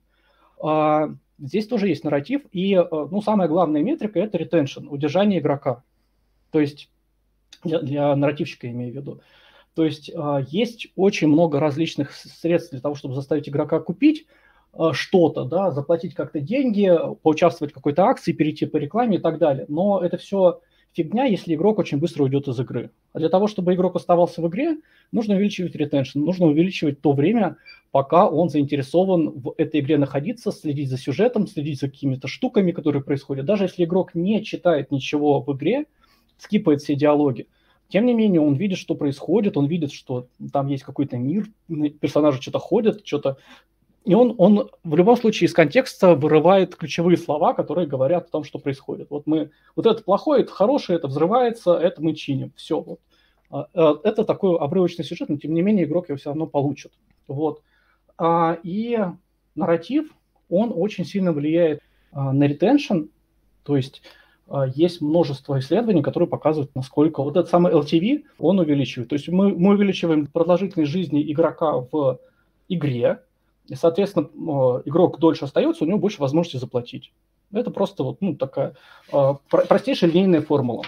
А, 0.63 1.09
здесь 1.39 1.67
тоже 1.67 1.89
есть 1.89 2.05
нарратив, 2.05 2.43
и 2.53 2.77
ну, 2.77 3.21
самая 3.23 3.49
главная 3.49 3.83
метрика– 3.83 4.19
это 4.21 4.39
retention, 4.39 4.87
удержание 4.89 5.41
игрока. 5.41 5.83
То 6.51 6.61
есть 6.61 6.91
для, 7.65 7.81
для 7.81 8.17
нарративщика 8.17 8.71
имею 8.71 8.93
в 8.93 8.97
виду. 8.97 9.21
То 9.75 9.85
есть 9.85 10.11
э, 10.11 10.45
есть 10.49 10.89
очень 10.97 11.29
много 11.29 11.61
различных 11.61 12.13
средств 12.13 12.71
для 12.71 12.81
того, 12.81 12.95
чтобы 12.95 13.15
заставить 13.15 13.49
игрока 13.49 13.81
купить. 13.81 14.27
э, 14.79 14.91
что-то, 14.93 15.45
да, 15.45 15.71
заплатить 15.71 16.15
как-то 16.15 16.41
деньги, 16.41 16.93
поучаствовать 17.23 17.73
в 17.73 17.75
какой-то 17.75 18.05
акции, 18.05 18.33
перейти 18.33 18.67
по 18.67 18.77
рекламе 18.77 19.17
и 19.17 19.21
так 19.21 19.39
далее. 19.39 19.67
Но 19.69 20.01
это 20.01 20.17
все 20.17 20.61
фигня, 20.93 21.25
если 21.25 21.55
игрок 21.55 21.79
очень 21.79 21.99
быстро 21.99 22.25
уйдет 22.25 22.49
из 22.49 22.59
игры. 22.59 22.91
А 23.13 23.19
для 23.19 23.29
того, 23.29 23.49
чтобы 23.49 23.75
игрок 23.75 23.97
оставался 23.97 24.41
в 24.41 24.49
игре, 24.49 24.79
нужно 25.13 25.35
увеличивать 25.35 25.77
ретеншн, 25.77 26.21
нужно 26.21 26.47
увеличивать 26.47 27.01
то 27.01 27.13
время, 27.13 27.57
пока 27.91 28.29
он 28.29 28.49
заинтересован 28.49 29.31
в 29.31 29.55
этой 29.59 29.81
игре 29.81 29.99
находиться, 29.99 30.53
следить 30.53 30.89
за 30.89 30.99
сюжетом, 30.99 31.47
следить 31.47 31.81
за 31.81 31.89
какими-то 31.89 32.29
штуками, 32.29 32.73
которые 32.73 33.03
происходят. 33.03 33.45
Даже 33.45 33.65
если 33.65 33.85
игрок 33.85 34.15
не 34.15 34.43
читает 34.43 34.91
ничего 34.91 35.41
в 35.41 35.55
игре, 35.55 35.85
скипает 36.39 36.83
все 36.83 36.95
диалоги, 36.95 37.49
тем 37.89 38.07
не 38.07 38.15
менее, 38.15 38.41
он 38.41 38.55
видит, 38.55 38.79
что 38.79 38.95
происходит, 38.95 39.57
он 39.57 39.67
видит, 39.67 39.93
что 39.93 40.27
там 40.53 40.67
есть 40.67 40.83
какой-то 40.83 41.17
мир, 41.19 41.47
персонажи 42.01 42.43
что-то 42.43 42.59
ходят, 42.59 43.07
что-то... 43.07 43.39
И 44.05 44.15
он, 44.15 44.35
он 44.39 44.71
в 44.85 44.95
любом 44.95 45.17
случае 45.17 45.47
из 45.47 45.53
контекста 45.53 46.15
вырывает 46.15 46.77
ключевые 46.77 47.17
слова, 47.17 47.55
которые 47.55 47.89
говорят 47.89 48.27
о 48.27 48.31
том, 48.31 48.45
что 48.45 48.59
происходит. 48.59 49.09
Вот 49.11 49.27
мы, 49.27 49.51
вот 49.75 49.87
это 49.87 50.03
плохое, 50.03 50.43
это 50.43 50.53
хорошее, 50.53 50.99
это 50.99 51.09
взрывается, 51.09 51.75
это 51.75 52.03
мы 52.03 52.15
чиним. 52.15 52.53
Все. 52.57 52.81
Вот. 52.81 53.01
А, 53.51 53.67
а, 53.75 54.01
это 54.05 54.25
такой 54.25 54.57
обрывочный 54.59 55.05
сюжет, 55.05 55.29
но 55.29 55.37
тем 55.37 55.55
не 55.55 55.63
менее 55.63 55.87
игрок 55.87 56.09
его 56.09 56.19
все 56.19 56.31
равно 56.31 56.47
получит. 56.47 56.93
Вот. 57.27 57.63
А, 58.17 58.59
и 58.63 58.99
нарратив, 59.57 60.09
он 60.49 60.73
очень 60.75 61.05
сильно 61.05 61.33
влияет 61.33 61.81
на 62.13 62.47
ретеншн, 62.47 63.07
то 63.65 63.77
есть 63.77 64.03
есть 64.75 65.01
множество 65.01 65.59
исследований, 65.59 66.03
которые 66.03 66.29
показывают, 66.29 66.75
насколько 66.75 67.23
вот 67.23 67.37
этот 67.37 67.51
самый 67.51 67.73
LTV, 67.73 68.25
он 68.39 68.61
увеличивает. 68.61 69.09
То 69.09 69.15
есть 69.15 69.29
мы, 69.29 69.49
мы 69.49 69.75
увеличиваем 69.75 70.27
продолжительность 70.27 70.93
жизни 70.93 71.33
игрока 71.33 71.79
в 71.91 72.21
игре, 72.69 73.21
и, 73.67 73.75
соответственно, 73.75 74.29
а, 74.49 74.83
игрок 74.85 75.19
дольше 75.19 75.45
остается, 75.45 75.85
у 75.85 75.87
него 75.87 75.99
больше 75.99 76.21
возможности 76.21 76.59
заплатить. 76.59 77.13
Это 77.53 77.71
просто 77.71 78.03
вот 78.03 78.21
ну, 78.21 78.35
такая 78.35 78.75
э, 79.13 79.35
простейшая 79.49 80.11
линейная 80.11 80.43
формула. 80.43 80.83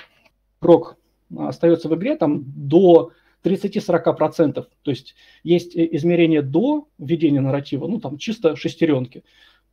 Игрок 0.61 0.96
остается 1.36 1.88
в 1.88 1.94
игре 1.94 2.16
там 2.16 2.42
до 2.44 3.12
30-40%. 3.44 4.52
То 4.54 4.90
есть 4.90 5.14
есть 5.44 5.76
э, 5.76 5.88
измерение 5.92 6.42
до 6.42 6.88
введения 6.98 7.40
нарратива, 7.40 7.86
ну 7.86 8.00
там 8.00 8.18
чисто 8.18 8.56
шестеренки 8.56 9.22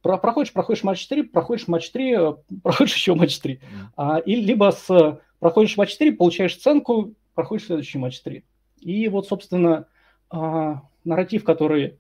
про, 0.05 0.19
проходишь, 0.19 0.53
проходишь 0.53 0.83
матч 0.83 1.07
3, 1.07 1.23
проходишь 1.23 1.67
матч 1.67 1.89
3, 1.89 2.13
э, 2.13 2.33
проходишь 2.63 2.95
еще 2.95 3.15
матч 3.15 3.39
3. 3.39 3.55
Mm. 3.55 3.59
А, 3.97 4.17
и 4.19 4.35
либо 4.35 4.71
с, 4.71 5.19
проходишь 5.39 5.77
матч 5.77 5.97
3, 5.97 6.11
получаешь 6.11 6.57
ценку, 6.57 7.15
проходишь 7.33 7.65
следующий 7.65 7.97
матч 7.97 8.21
3. 8.21 8.43
И 8.81 9.07
вот, 9.07 9.27
собственно, 9.27 9.87
а, 10.29 10.83
нарратив, 11.05 11.43
который 11.43 11.97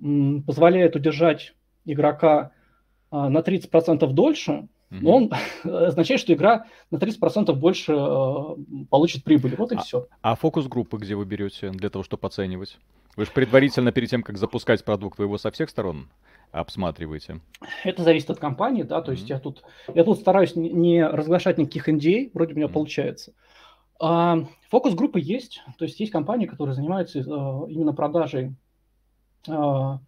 м, 0.00 0.42
позволяет 0.44 0.96
удержать 0.96 1.52
игрока 1.84 2.52
а, 3.10 3.28
на 3.28 3.42
30% 3.42 4.06
дольше, 4.14 4.68
mm-hmm. 4.92 5.06
он 5.06 5.32
означает, 5.64 6.20
что 6.20 6.32
игра 6.32 6.66
на 6.90 6.96
30% 6.96 7.52
больше 7.54 7.92
а, 7.96 8.56
получит 8.90 9.24
прибыли. 9.24 9.56
Вот 9.56 9.72
и 9.72 9.76
а, 9.76 9.80
все. 9.80 10.06
А 10.20 10.34
фокус-группы 10.34 10.98
где 10.98 11.14
вы 11.14 11.24
берете 11.24 11.70
для 11.70 11.90
того, 11.90 12.04
чтобы 12.04 12.26
оценивать? 12.26 12.78
Вы 13.16 13.24
же 13.24 13.30
предварительно 13.30 13.92
перед 13.92 14.08
тем, 14.08 14.22
как 14.22 14.38
запускать 14.38 14.84
продукт, 14.84 15.18
вы 15.18 15.24
его 15.24 15.38
со 15.38 15.50
всех 15.50 15.70
сторон 15.70 16.08
обсматриваете? 16.50 17.40
Это 17.84 18.02
зависит 18.02 18.30
от 18.30 18.38
компании, 18.38 18.82
да, 18.82 19.00
то 19.00 19.10
mm-hmm. 19.10 19.14
есть 19.16 19.28
я 19.30 19.38
тут, 19.38 19.62
я 19.94 20.04
тут 20.04 20.18
стараюсь 20.18 20.54
не 20.56 21.06
разглашать 21.06 21.58
никаких 21.58 21.88
NDA, 21.88 22.30
вроде 22.34 22.54
у 22.54 22.56
меня 22.56 22.66
mm-hmm. 22.66 22.72
получается. 22.72 23.32
А, 24.00 24.38
фокус-группы 24.68 25.20
есть, 25.20 25.62
то 25.78 25.84
есть 25.84 26.00
есть 26.00 26.12
компании, 26.12 26.46
которые 26.46 26.74
занимаются 26.74 27.20
а, 27.20 27.66
именно 27.68 27.92
продажей 27.92 28.54
а, 29.48 30.00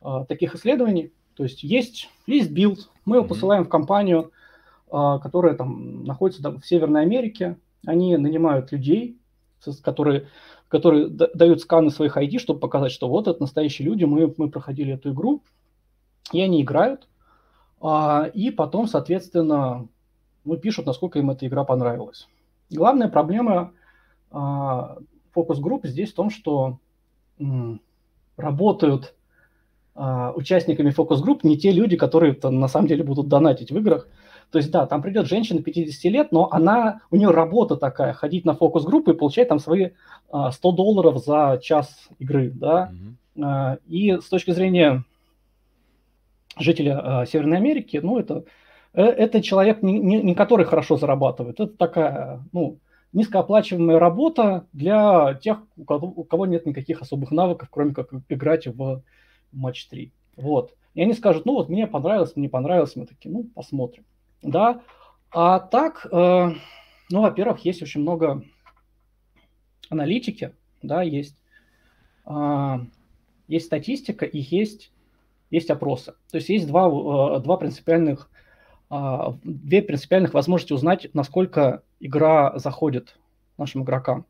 а, 0.00 0.24
таких 0.24 0.54
исследований, 0.54 1.12
то 1.34 1.44
есть 1.44 1.62
есть 1.62 2.08
есть 2.26 2.50
билд, 2.50 2.90
мы 3.08 3.16
его 3.16 3.24
mm-hmm. 3.24 3.28
посылаем 3.28 3.64
в 3.64 3.68
компанию, 3.68 4.32
а, 4.90 5.18
которая 5.18 5.54
там 5.54 6.04
находится 6.04 6.42
там, 6.42 6.60
в 6.60 6.66
Северной 6.66 7.02
Америке, 7.02 7.58
они 7.86 8.16
нанимают 8.16 8.70
людей, 8.72 9.18
которые, 9.82 10.28
которые 10.68 11.08
дают 11.08 11.60
сканы 11.60 11.90
своих 11.90 12.16
ID, 12.16 12.38
чтобы 12.38 12.60
показать, 12.60 12.92
что 12.92 13.08
вот 13.08 13.28
это 13.28 13.40
настоящие 13.40 13.86
люди, 13.88 14.04
мы, 14.04 14.32
мы 14.36 14.50
проходили 14.50 14.94
эту 14.94 15.12
игру, 15.12 15.42
и 16.32 16.40
они 16.40 16.62
играют, 16.62 17.08
а, 17.80 18.30
и 18.32 18.50
потом, 18.50 18.86
соответственно, 18.86 19.88
ну, 20.44 20.56
пишут, 20.56 20.86
насколько 20.86 21.18
им 21.18 21.30
эта 21.30 21.46
игра 21.46 21.64
понравилась. 21.64 22.28
Главная 22.70 23.08
проблема 23.08 23.72
а, 24.30 24.98
фокус-групп 25.32 25.86
здесь 25.86 26.12
в 26.12 26.14
том, 26.14 26.30
что 26.30 26.78
работают 28.36 29.14
участниками 30.36 30.90
фокус-групп 30.90 31.42
не 31.42 31.58
те 31.58 31.72
люди, 31.72 31.96
которые 31.96 32.38
на 32.42 32.68
самом 32.68 32.86
деле 32.86 33.02
будут 33.02 33.28
донатить 33.28 33.72
в 33.72 33.78
играх. 33.78 34.06
То 34.50 34.58
есть, 34.58 34.70
да, 34.70 34.86
там 34.86 35.02
придет 35.02 35.26
женщина 35.26 35.62
50 35.62 36.12
лет, 36.12 36.32
но 36.32 36.48
она, 36.50 37.00
у 37.10 37.16
нее 37.16 37.30
работа 37.30 37.76
такая, 37.76 38.12
ходить 38.12 38.44
на 38.44 38.54
фокус-группы 38.54 39.12
и 39.12 39.16
получать 39.16 39.48
там 39.48 39.58
свои 39.58 39.90
а, 40.30 40.52
100 40.52 40.72
долларов 40.72 41.22
за 41.22 41.60
час 41.62 42.08
игры, 42.18 42.50
да. 42.50 42.90
Mm-hmm. 42.90 43.44
А, 43.44 43.78
и 43.86 44.18
с 44.18 44.28
точки 44.28 44.52
зрения 44.52 45.04
жителя 46.58 47.24
Северной 47.26 47.58
Америки, 47.58 48.00
ну, 48.02 48.18
это, 48.18 48.44
э, 48.94 49.02
это 49.02 49.42
человек, 49.42 49.82
не, 49.82 49.98
не, 49.98 50.22
не 50.22 50.34
который 50.34 50.64
хорошо 50.64 50.96
зарабатывает. 50.96 51.60
Это 51.60 51.76
такая, 51.76 52.42
ну, 52.52 52.78
низкооплачиваемая 53.12 53.98
работа 53.98 54.66
для 54.72 55.34
тех, 55.34 55.58
у 55.76 55.84
кого, 55.84 56.08
у 56.08 56.24
кого 56.24 56.46
нет 56.46 56.66
никаких 56.66 57.02
особых 57.02 57.30
навыков, 57.30 57.68
кроме 57.70 57.94
как 57.94 58.08
играть 58.28 58.66
в 58.66 59.02
матч 59.52 59.86
3. 59.88 60.12
Вот. 60.36 60.74
И 60.94 61.02
они 61.02 61.12
скажут, 61.12 61.46
ну 61.46 61.54
вот 61.54 61.68
мне 61.68 61.86
понравилось, 61.86 62.36
мне 62.36 62.48
понравилось, 62.48 62.96
мы 62.96 63.06
такие, 63.06 63.32
ну 63.32 63.44
посмотрим. 63.44 64.04
Да. 64.42 64.82
А 65.30 65.60
так, 65.60 66.06
э, 66.10 66.52
ну, 67.10 67.20
во-первых, 67.20 67.64
есть 67.64 67.82
очень 67.82 68.00
много 68.00 68.44
аналитики, 69.90 70.54
да, 70.82 71.02
есть, 71.02 71.36
э, 72.26 72.78
есть 73.46 73.66
статистика 73.66 74.24
и 74.24 74.38
есть 74.38 74.90
есть 75.50 75.70
опросы. 75.70 76.12
То 76.30 76.36
есть 76.36 76.48
есть 76.48 76.66
два, 76.66 76.88
э, 76.88 77.40
два 77.40 77.56
принципиальных, 77.56 78.30
а, 78.90 79.36
две 79.44 79.82
принципиальных 79.82 80.34
возможности 80.34 80.72
узнать, 80.72 81.08
насколько 81.12 81.82
игра 82.00 82.58
заходит 82.58 83.18
нашим 83.56 83.82
игрокам. 83.82 84.24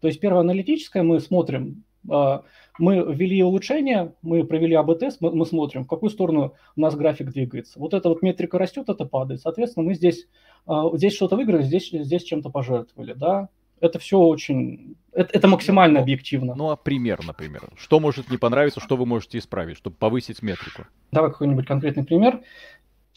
То 0.00 0.08
есть 0.08 0.20
первое 0.20 0.40
аналитическое, 0.40 1.02
мы 1.02 1.20
смотрим, 1.20 1.84
мы 2.06 3.14
ввели 3.14 3.42
улучшение, 3.42 4.14
мы 4.22 4.44
провели 4.44 4.74
АБ-тест, 4.74 5.20
мы, 5.20 5.30
мы 5.30 5.46
смотрим, 5.46 5.84
в 5.84 5.88
какую 5.88 6.10
сторону 6.10 6.54
у 6.76 6.80
нас 6.80 6.94
график 6.96 7.30
двигается. 7.30 7.78
Вот 7.78 7.94
эта 7.94 8.08
вот 8.08 8.22
метрика 8.22 8.58
растет, 8.58 8.88
это 8.88 9.04
падает. 9.04 9.40
Соответственно, 9.40 9.86
мы 9.86 9.94
здесь, 9.94 10.26
а, 10.66 10.90
здесь 10.96 11.14
что-то 11.14 11.36
выиграли, 11.36 11.62
здесь, 11.62 11.90
здесь 11.90 12.24
чем-то 12.24 12.50
пожертвовали. 12.50 13.14
Да? 13.14 13.48
это 13.84 13.98
все 13.98 14.18
очень... 14.18 14.96
Это, 15.12 15.30
это 15.36 15.48
максимально 15.48 15.98
ну, 15.98 16.02
объективно. 16.02 16.54
Ну, 16.54 16.70
а 16.70 16.76
пример, 16.76 17.20
например. 17.24 17.68
Что 17.76 18.00
может 18.00 18.30
не 18.30 18.38
понравиться, 18.38 18.80
что 18.80 18.96
вы 18.96 19.06
можете 19.06 19.38
исправить, 19.38 19.76
чтобы 19.76 19.96
повысить 19.96 20.42
метрику? 20.42 20.86
Давай 21.12 21.30
какой-нибудь 21.30 21.66
конкретный 21.66 22.04
пример. 22.04 22.40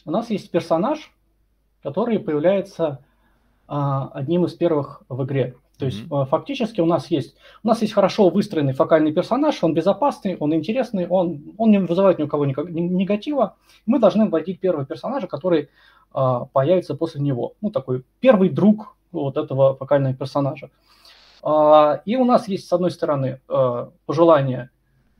У 0.04 0.10
нас 0.10 0.30
есть 0.30 0.50
персонаж, 0.50 1.10
который 1.82 2.18
появляется 2.18 3.04
а, 3.66 4.08
одним 4.08 4.44
из 4.44 4.54
первых 4.54 5.02
в 5.08 5.24
игре. 5.24 5.54
То 5.78 5.86
есть 5.86 6.02
mm-hmm. 6.04 6.26
фактически 6.26 6.80
у 6.80 6.86
нас 6.86 7.08
есть 7.10 7.36
у 7.62 7.68
нас 7.68 7.80
есть 7.82 7.92
хорошо 7.92 8.30
выстроенный 8.30 8.72
фокальный 8.72 9.12
персонаж, 9.12 9.62
он 9.62 9.74
безопасный, 9.74 10.36
он 10.36 10.52
интересный, 10.52 11.06
он, 11.06 11.54
он 11.56 11.70
не 11.70 11.78
вызывает 11.78 12.18
ни 12.18 12.24
у 12.24 12.28
кого 12.28 12.46
негатива. 12.46 13.56
Мы 13.86 14.00
должны 14.00 14.28
вводить 14.28 14.60
первого 14.60 14.84
персонажа, 14.84 15.28
который 15.28 15.68
а, 16.12 16.46
появится 16.46 16.94
после 16.94 17.20
него. 17.20 17.54
Ну, 17.60 17.70
такой 17.70 18.02
первый 18.20 18.48
друг 18.48 18.96
вот 19.12 19.36
этого 19.36 19.76
фокального 19.76 20.14
персонажа. 20.14 20.70
А, 21.42 22.02
и 22.04 22.16
у 22.16 22.24
нас 22.24 22.48
есть, 22.48 22.66
с 22.66 22.72
одной 22.72 22.90
стороны, 22.90 23.40
а, 23.48 23.90
пожелание, 24.06 24.70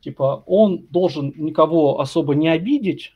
типа, 0.01 0.43
он 0.45 0.87
должен 0.89 1.33
никого 1.35 1.99
особо 1.99 2.35
не 2.35 2.49
обидеть, 2.49 3.15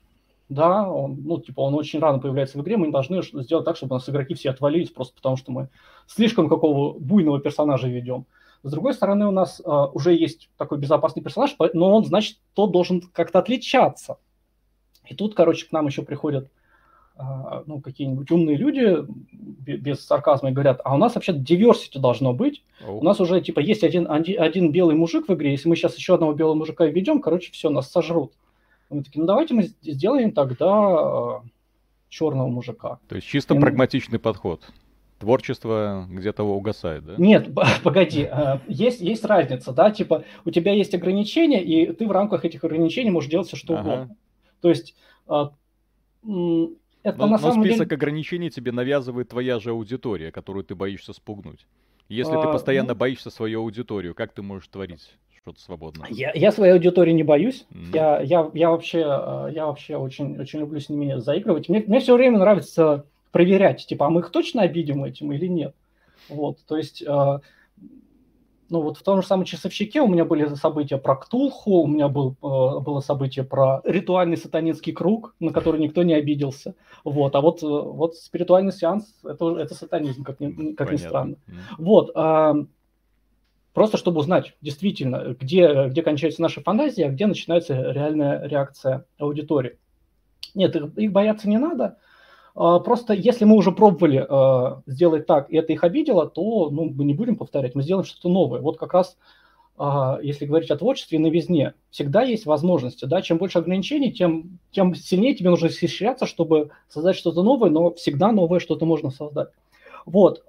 да, 0.49 0.89
он, 0.89 1.21
ну, 1.23 1.39
типа, 1.39 1.61
он 1.61 1.73
очень 1.75 1.99
рано 1.99 2.19
появляется 2.19 2.57
в 2.57 2.61
игре, 2.61 2.77
мы 2.77 2.87
не 2.87 2.93
должны 2.93 3.21
сделать 3.23 3.65
так, 3.65 3.77
чтобы 3.77 3.95
у 3.95 3.97
нас 3.97 4.09
игроки 4.09 4.33
все 4.33 4.49
отвалились, 4.49 4.91
просто 4.91 5.15
потому 5.15 5.37
что 5.37 5.51
мы 5.51 5.69
слишком 6.07 6.49
какого 6.49 6.97
буйного 6.97 7.39
персонажа 7.39 7.87
ведем. 7.87 8.25
С 8.63 8.71
другой 8.71 8.93
стороны, 8.93 9.27
у 9.27 9.31
нас 9.31 9.61
uh, 9.63 9.91
уже 9.93 10.13
есть 10.15 10.49
такой 10.57 10.77
безопасный 10.77 11.21
персонаж, 11.21 11.55
но 11.73 11.93
он, 11.93 12.05
значит, 12.05 12.37
тот 12.53 12.71
должен 12.71 13.01
как-то 13.01 13.39
отличаться. 13.39 14.17
И 15.05 15.15
тут, 15.15 15.35
короче, 15.35 15.67
к 15.67 15.71
нам 15.73 15.87
еще 15.87 16.01
приходят 16.01 16.49
а, 17.15 17.63
ну, 17.67 17.79
какие-нибудь 17.79 18.31
умные 18.31 18.57
люди 18.57 19.05
без 19.67 20.03
сарказма 20.03 20.49
и 20.49 20.53
говорят, 20.53 20.81
а 20.83 20.95
у 20.95 20.97
нас 20.97 21.13
вообще 21.13 21.33
диверсити 21.33 21.99
должно 21.99 22.33
быть. 22.33 22.63
Oh. 22.83 22.99
У 22.99 23.03
нас 23.03 23.19
уже, 23.19 23.39
типа, 23.39 23.59
есть 23.59 23.83
один, 23.83 24.09
один 24.09 24.71
белый 24.71 24.95
мужик 24.95 25.27
в 25.27 25.33
игре, 25.33 25.51
если 25.51 25.69
мы 25.69 25.75
сейчас 25.75 25.95
еще 25.95 26.15
одного 26.15 26.33
белого 26.33 26.55
мужика 26.55 26.85
введем, 26.85 27.21
короче, 27.21 27.51
все, 27.51 27.69
нас 27.69 27.91
сожрут. 27.91 28.33
Мы 28.93 29.03
такие, 29.03 29.21
ну 29.21 29.27
давайте 29.27 29.53
мы 29.53 29.63
сделаем 29.81 30.31
тогда 30.31 31.41
э, 31.43 31.47
черного 32.09 32.47
мужика. 32.47 32.99
То 33.07 33.15
есть 33.15 33.27
чисто 33.27 33.55
и... 33.55 33.59
прагматичный 33.59 34.19
подход. 34.19 34.61
Творчество 35.19 36.05
где-то 36.09 36.43
угасает, 36.43 37.05
да? 37.05 37.15
Нет, 37.17 37.49
погоди, 37.83 38.29
есть, 38.67 39.01
есть 39.01 39.23
разница, 39.25 39.71
да, 39.71 39.91
типа 39.91 40.23
у 40.45 40.51
тебя 40.51 40.73
есть 40.73 40.93
ограничения, 40.93 41.63
и 41.63 41.93
ты 41.93 42.07
в 42.07 42.11
рамках 42.11 42.45
этих 42.45 42.63
ограничений 42.63 43.09
можешь 43.09 43.29
делать 43.29 43.47
все, 43.47 43.55
что 43.55 43.77
ага. 43.77 43.81
угодно. 43.81 44.15
То 44.61 44.69
есть 44.69 44.95
это 47.03 47.17
но, 47.17 47.27
на 47.27 47.37
самом 47.37 47.57
но 47.57 47.63
список 47.63 47.89
деле... 47.89 47.97
ограничений 47.97 48.49
тебе 48.49 48.71
навязывает 48.71 49.29
твоя 49.29 49.59
же 49.59 49.71
аудитория, 49.71 50.31
которую 50.31 50.63
ты 50.63 50.73
боишься 50.73 51.13
спугнуть. 51.13 51.67
Если 52.09 52.35
а, 52.35 52.41
ты 52.41 52.47
постоянно 52.47 52.93
ну... 52.93 52.99
боишься 52.99 53.29
свою 53.29 53.61
аудиторию, 53.61 54.13
как 54.13 54.33
ты 54.33 54.41
можешь 54.41 54.67
творить 54.67 55.15
что-то 55.41 55.59
свободное? 55.61 56.07
Я, 56.09 56.31
я 56.33 56.51
своей 56.51 56.73
аудитории 56.73 57.11
не 57.11 57.23
боюсь. 57.23 57.65
Mm. 57.71 57.95
Я, 57.95 58.21
я, 58.21 58.51
я, 58.53 58.69
вообще, 58.69 58.99
я 58.99 59.65
вообще 59.65 59.97
очень, 59.97 60.39
очень 60.39 60.59
люблю 60.59 60.79
с 60.79 60.89
ними 60.89 61.19
заигрывать. 61.19 61.69
Мне, 61.69 61.83
мне 61.85 61.99
все 61.99 62.15
время 62.15 62.39
нравится 62.39 63.05
проверять, 63.31 63.85
типа, 63.85 64.07
а 64.07 64.09
мы 64.09 64.21
их 64.21 64.29
точно 64.29 64.61
обидим 64.61 65.03
этим 65.03 65.31
или 65.33 65.47
нет. 65.47 65.75
Вот, 66.29 66.59
то 66.67 66.77
есть 66.77 67.03
ну 68.73 68.81
вот 68.81 68.97
в 68.97 69.03
том 69.03 69.21
же 69.21 69.27
самом 69.27 69.45
часовщике 69.45 70.01
у 70.01 70.07
меня 70.07 70.25
были 70.25 70.55
события 70.55 70.97
про 70.97 71.15
Ктулху, 71.15 71.83
у 71.83 71.87
меня 71.87 72.07
был, 72.07 72.31
э, 72.41 72.79
было 72.79 73.01
событие 73.01 73.45
про 73.45 73.81
ритуальный 73.83 74.35
сатанинский 74.35 74.93
круг, 74.93 75.35
на 75.39 75.53
который 75.53 75.79
никто 75.79 76.01
не 76.01 76.15
обиделся. 76.15 76.73
Вот, 77.03 77.35
а 77.35 77.41
вот, 77.41 77.61
э, 77.61 77.67
вот 77.67 78.15
спиритуальный 78.15 78.71
сеанс 78.71 79.13
это, 79.23 79.59
это 79.59 79.75
сатанизм, 79.75 80.23
как 80.23 80.39
ни, 80.39 80.73
как 80.73 80.91
ни 80.91 80.95
странно. 80.95 81.35
Вот, 81.77 82.13
э, 82.15 82.65
просто 83.75 83.97
чтобы 83.97 84.21
узнать 84.21 84.55
действительно, 84.61 85.35
где, 85.39 85.89
где 85.89 86.01
кончается 86.01 86.41
наша 86.41 86.61
фантазия, 86.61 87.05
а 87.05 87.09
где 87.09 87.27
начинается 87.27 87.75
реальная 87.91 88.43
реакция 88.47 89.05
аудитории. 89.19 89.77
Нет, 90.55 90.75
их, 90.75 90.97
их 90.97 91.11
бояться 91.11 91.47
не 91.47 91.59
надо. 91.59 91.97
Просто 92.53 93.13
если 93.13 93.45
мы 93.45 93.55
уже 93.55 93.71
пробовали 93.71 94.25
а, 94.29 94.81
сделать 94.85 95.25
так, 95.25 95.49
и 95.49 95.57
это 95.57 95.73
их 95.73 95.83
обидело, 95.83 96.27
то 96.27 96.69
ну, 96.69 96.85
мы 96.85 97.03
не 97.03 97.13
будем 97.13 97.35
повторять, 97.35 97.73
мы 97.73 97.81
сделаем 97.81 98.05
что-то 98.05 98.29
новое. 98.29 98.61
Вот 98.61 98.77
как 98.77 98.93
раз, 98.93 99.17
а, 99.77 100.19
если 100.21 100.45
говорить 100.45 100.69
о 100.69 100.77
творчестве 100.77 101.17
и 101.17 101.21
новизне, 101.21 101.73
всегда 101.89 102.21
есть 102.21 102.45
возможности. 102.45 103.05
Да? 103.05 103.21
Чем 103.23 103.39
больше 103.39 103.57
ограничений, 103.57 104.11
тем, 104.11 104.59
тем 104.71 104.93
сильнее 104.93 105.33
тебе 105.33 105.49
нужно 105.49 105.67
исхищаться, 105.67 106.27
чтобы 106.27 106.69
создать 106.89 107.15
что-то 107.15 107.41
новое, 107.41 107.71
но 107.71 107.91
всегда 107.93 108.31
новое 108.31 108.59
что-то 108.59 108.85
можно 108.85 109.09
создать. 109.09 109.49
Вот. 110.05 110.45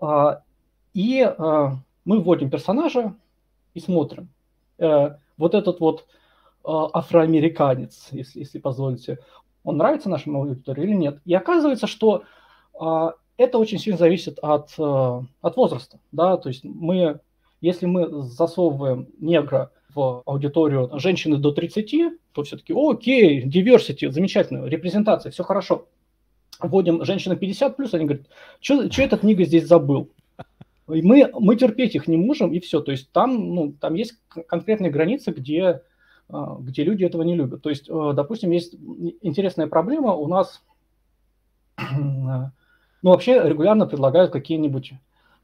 И 0.92 1.34
мы 2.04 2.20
вводим 2.20 2.50
персонажа 2.50 3.14
и 3.72 3.80
смотрим. 3.80 4.28
Э, 4.78 5.16
вот 5.36 5.54
этот 5.54 5.80
вот 5.80 6.06
афроамериканец, 6.66 8.08
если, 8.10 8.40
если 8.40 8.58
позволите, 8.58 9.18
он 9.64 9.78
нравится 9.78 10.08
нашему 10.08 10.40
аудитории 10.40 10.84
или 10.84 10.94
нет. 10.94 11.18
И 11.24 11.34
оказывается, 11.34 11.86
что 11.86 12.24
а, 12.78 13.14
это 13.36 13.58
очень 13.58 13.78
сильно 13.78 13.98
зависит 13.98 14.38
от, 14.40 14.70
а, 14.78 15.24
от 15.40 15.56
возраста. 15.56 15.98
Да? 16.12 16.36
То 16.36 16.50
есть 16.50 16.64
мы, 16.64 17.20
если 17.60 17.86
мы 17.86 18.22
засовываем 18.22 19.08
негра 19.18 19.70
в 19.94 20.22
аудиторию 20.26 20.90
женщины 20.98 21.38
до 21.38 21.52
30, 21.52 22.18
то 22.32 22.42
все-таки 22.42 22.74
окей, 22.76 23.44
diversity, 23.44 24.10
замечательно, 24.10 24.66
репрезентация, 24.66 25.32
все 25.32 25.42
хорошо. 25.42 25.86
Вводим 26.60 27.04
женщины 27.04 27.36
50 27.36 27.76
плюс, 27.76 27.94
они 27.94 28.04
говорят, 28.04 28.26
что 28.60 28.84
этот 28.84 29.20
книга 29.20 29.44
здесь 29.44 29.66
забыл? 29.66 30.10
И 30.92 31.00
мы, 31.00 31.30
мы 31.32 31.56
терпеть 31.56 31.94
их 31.94 32.06
не 32.06 32.16
можем, 32.16 32.52
и 32.52 32.60
все. 32.60 32.80
То 32.80 32.92
есть 32.92 33.10
там, 33.10 33.54
ну, 33.54 33.72
там 33.72 33.94
есть 33.94 34.14
конкретные 34.46 34.90
границы, 34.90 35.30
где 35.30 35.80
где 36.28 36.84
люди 36.84 37.04
этого 37.04 37.22
не 37.22 37.34
любят. 37.34 37.62
То 37.62 37.70
есть, 37.70 37.88
э, 37.88 38.12
допустим, 38.14 38.50
есть 38.50 38.74
интересная 39.20 39.66
проблема, 39.66 40.14
у 40.14 40.26
нас 40.26 40.62
ну, 41.96 42.50
вообще 43.02 43.42
регулярно 43.42 43.86
предлагают 43.86 44.32
какие-нибудь 44.32 44.94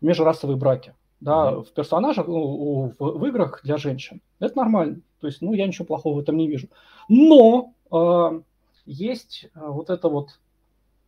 межрасовые 0.00 0.56
браки. 0.56 0.94
Да, 1.20 1.52
mm-hmm. 1.52 1.64
в 1.64 1.72
персонажах, 1.72 2.26
ну, 2.28 2.94
в, 2.98 3.18
в 3.18 3.26
играх 3.26 3.60
для 3.62 3.76
женщин. 3.76 4.22
Это 4.38 4.56
нормально. 4.56 5.00
То 5.20 5.26
есть, 5.26 5.42
ну, 5.42 5.52
я 5.52 5.66
ничего 5.66 5.84
плохого 5.84 6.16
в 6.16 6.20
этом 6.20 6.38
не 6.38 6.48
вижу. 6.48 6.68
Но 7.08 7.74
э, 7.92 8.40
есть 8.86 9.50
вот 9.54 9.90
это 9.90 10.08
вот 10.08 10.40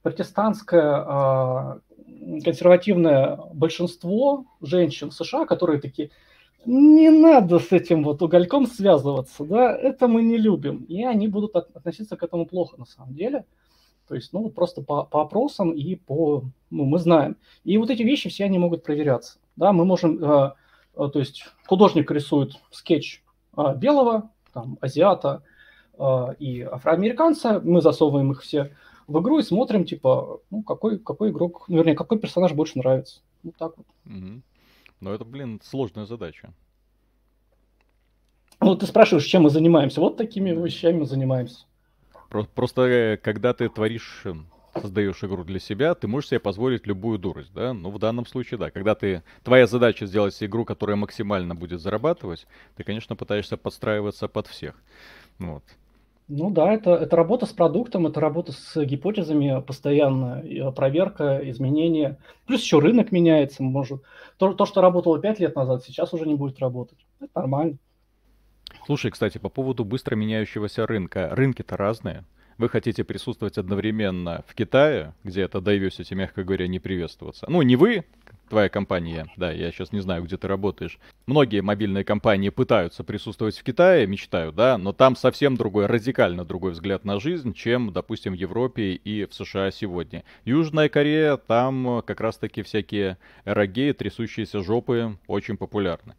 протестантское 0.02 1.04
э, 1.06 1.80
консервативное 2.44 3.38
большинство 3.54 4.44
женщин 4.60 5.10
в 5.10 5.14
США, 5.14 5.46
которые 5.46 5.80
такие, 5.80 6.10
не 6.66 7.10
надо 7.10 7.58
с 7.58 7.72
этим 7.72 8.04
вот 8.04 8.22
угольком 8.22 8.66
связываться, 8.66 9.44
да, 9.44 9.76
это 9.76 10.08
мы 10.08 10.22
не 10.22 10.36
любим. 10.36 10.84
И 10.84 11.04
они 11.04 11.28
будут 11.28 11.56
относиться 11.56 12.16
к 12.16 12.22
этому 12.22 12.46
плохо 12.46 12.76
на 12.78 12.84
самом 12.84 13.14
деле. 13.14 13.44
То 14.08 14.14
есть, 14.14 14.32
ну, 14.32 14.50
просто 14.50 14.82
по, 14.82 15.04
по 15.04 15.22
опросам 15.22 15.72
и 15.72 15.94
по, 15.94 16.44
ну, 16.70 16.84
мы 16.84 16.98
знаем. 16.98 17.36
И 17.64 17.78
вот 17.78 17.90
эти 17.90 18.02
вещи 18.02 18.28
все 18.28 18.44
они 18.44 18.58
могут 18.58 18.82
проверяться. 18.82 19.38
Да, 19.56 19.72
мы 19.72 19.84
можем, 19.84 20.22
э, 20.22 20.52
э, 20.96 21.08
то 21.12 21.18
есть 21.18 21.44
художник 21.66 22.10
рисует 22.10 22.52
скетч 22.70 23.22
э, 23.56 23.74
белого, 23.76 24.30
там, 24.52 24.76
азиата 24.80 25.42
э, 25.98 26.34
и 26.38 26.62
афроамериканца, 26.62 27.60
мы 27.64 27.80
засовываем 27.80 28.32
их 28.32 28.42
все 28.42 28.74
в 29.06 29.20
игру 29.20 29.38
и 29.38 29.42
смотрим, 29.42 29.84
типа, 29.84 30.40
ну, 30.50 30.62
какой, 30.62 30.98
какой 30.98 31.30
игрок, 31.30 31.64
ну, 31.68 31.78
вернее, 31.78 31.94
какой 31.94 32.18
персонаж 32.18 32.52
больше 32.52 32.78
нравится. 32.78 33.20
Вот 33.42 33.56
так 33.56 33.72
вот. 33.76 33.86
Mm-hmm. 34.06 34.40
Но 35.02 35.12
это, 35.12 35.24
блин, 35.24 35.60
сложная 35.64 36.06
задача. 36.06 36.54
Ну, 38.60 38.76
ты 38.76 38.86
спрашиваешь, 38.86 39.26
чем 39.26 39.42
мы 39.42 39.50
занимаемся. 39.50 40.00
Вот 40.00 40.16
такими 40.16 40.50
вещами 40.50 40.98
мы 40.98 41.06
занимаемся. 41.06 41.64
Просто 42.28 42.82
э, 42.82 43.16
когда 43.16 43.52
ты 43.52 43.68
творишь, 43.68 44.22
эм, 44.24 44.46
создаешь 44.80 45.24
игру 45.24 45.42
для 45.42 45.58
себя, 45.58 45.96
ты 45.96 46.06
можешь 46.06 46.30
себе 46.30 46.38
позволить 46.38 46.86
любую 46.86 47.18
дурость, 47.18 47.52
да? 47.52 47.74
Ну, 47.74 47.90
в 47.90 47.98
данном 47.98 48.26
случае, 48.26 48.58
да. 48.58 48.70
Когда 48.70 48.94
ты... 48.94 49.24
Твоя 49.42 49.66
задача 49.66 50.06
сделать 50.06 50.40
игру, 50.40 50.64
которая 50.64 50.96
максимально 50.96 51.56
будет 51.56 51.80
зарабатывать, 51.80 52.46
ты, 52.76 52.84
конечно, 52.84 53.16
пытаешься 53.16 53.56
подстраиваться 53.56 54.28
под 54.28 54.46
всех. 54.46 54.76
Вот. 55.40 55.64
Ну 56.34 56.50
да, 56.50 56.72
это, 56.72 56.92
это 56.92 57.14
работа 57.14 57.44
с 57.44 57.52
продуктом, 57.52 58.06
это 58.06 58.18
работа 58.18 58.52
с 58.52 58.82
гипотезами 58.86 59.60
постоянно, 59.60 60.42
проверка, 60.74 61.38
изменения. 61.50 62.16
Плюс 62.46 62.62
еще 62.62 62.78
рынок 62.78 63.12
меняется, 63.12 63.62
может. 63.62 64.02
То, 64.38 64.54
то, 64.54 64.64
что 64.64 64.80
работало 64.80 65.20
5 65.20 65.40
лет 65.40 65.54
назад, 65.54 65.84
сейчас 65.84 66.14
уже 66.14 66.26
не 66.26 66.34
будет 66.34 66.58
работать. 66.58 66.96
Это 67.20 67.30
нормально. 67.34 67.76
Слушай, 68.86 69.10
кстати, 69.10 69.36
по 69.36 69.50
поводу 69.50 69.84
быстро 69.84 70.16
меняющегося 70.16 70.86
рынка. 70.86 71.28
Рынки-то 71.32 71.76
разные. 71.76 72.24
Вы 72.56 72.70
хотите 72.70 73.04
присутствовать 73.04 73.58
одновременно 73.58 74.42
в 74.46 74.54
Китае, 74.54 75.12
где 75.24 75.42
это 75.42 75.58
diversity, 75.58 76.14
мягко 76.14 76.44
говоря, 76.44 76.66
не 76.66 76.78
приветствуется. 76.78 77.44
Ну, 77.50 77.60
не 77.60 77.76
вы, 77.76 78.06
твоя 78.52 78.68
компания, 78.68 79.28
да, 79.38 79.50
я 79.50 79.72
сейчас 79.72 79.92
не 79.92 80.00
знаю, 80.00 80.24
где 80.24 80.36
ты 80.36 80.46
работаешь. 80.46 80.98
Многие 81.24 81.62
мобильные 81.62 82.04
компании 82.04 82.50
пытаются 82.50 83.02
присутствовать 83.02 83.56
в 83.56 83.62
Китае, 83.62 84.06
мечтают, 84.06 84.54
да, 84.54 84.76
но 84.76 84.92
там 84.92 85.16
совсем 85.16 85.56
другой, 85.56 85.86
радикально 85.86 86.44
другой 86.44 86.72
взгляд 86.72 87.06
на 87.06 87.18
жизнь, 87.18 87.54
чем, 87.54 87.94
допустим, 87.94 88.34
в 88.34 88.36
Европе 88.36 88.92
и 88.92 89.24
в 89.24 89.32
США 89.32 89.70
сегодня. 89.70 90.22
Южная 90.44 90.90
Корея, 90.90 91.38
там 91.38 92.02
как 92.06 92.20
раз-таки 92.20 92.60
всякие 92.60 93.16
эрогеи, 93.46 93.92
трясущиеся 93.92 94.60
жопы 94.60 95.16
очень 95.26 95.56
популярны. 95.56 96.14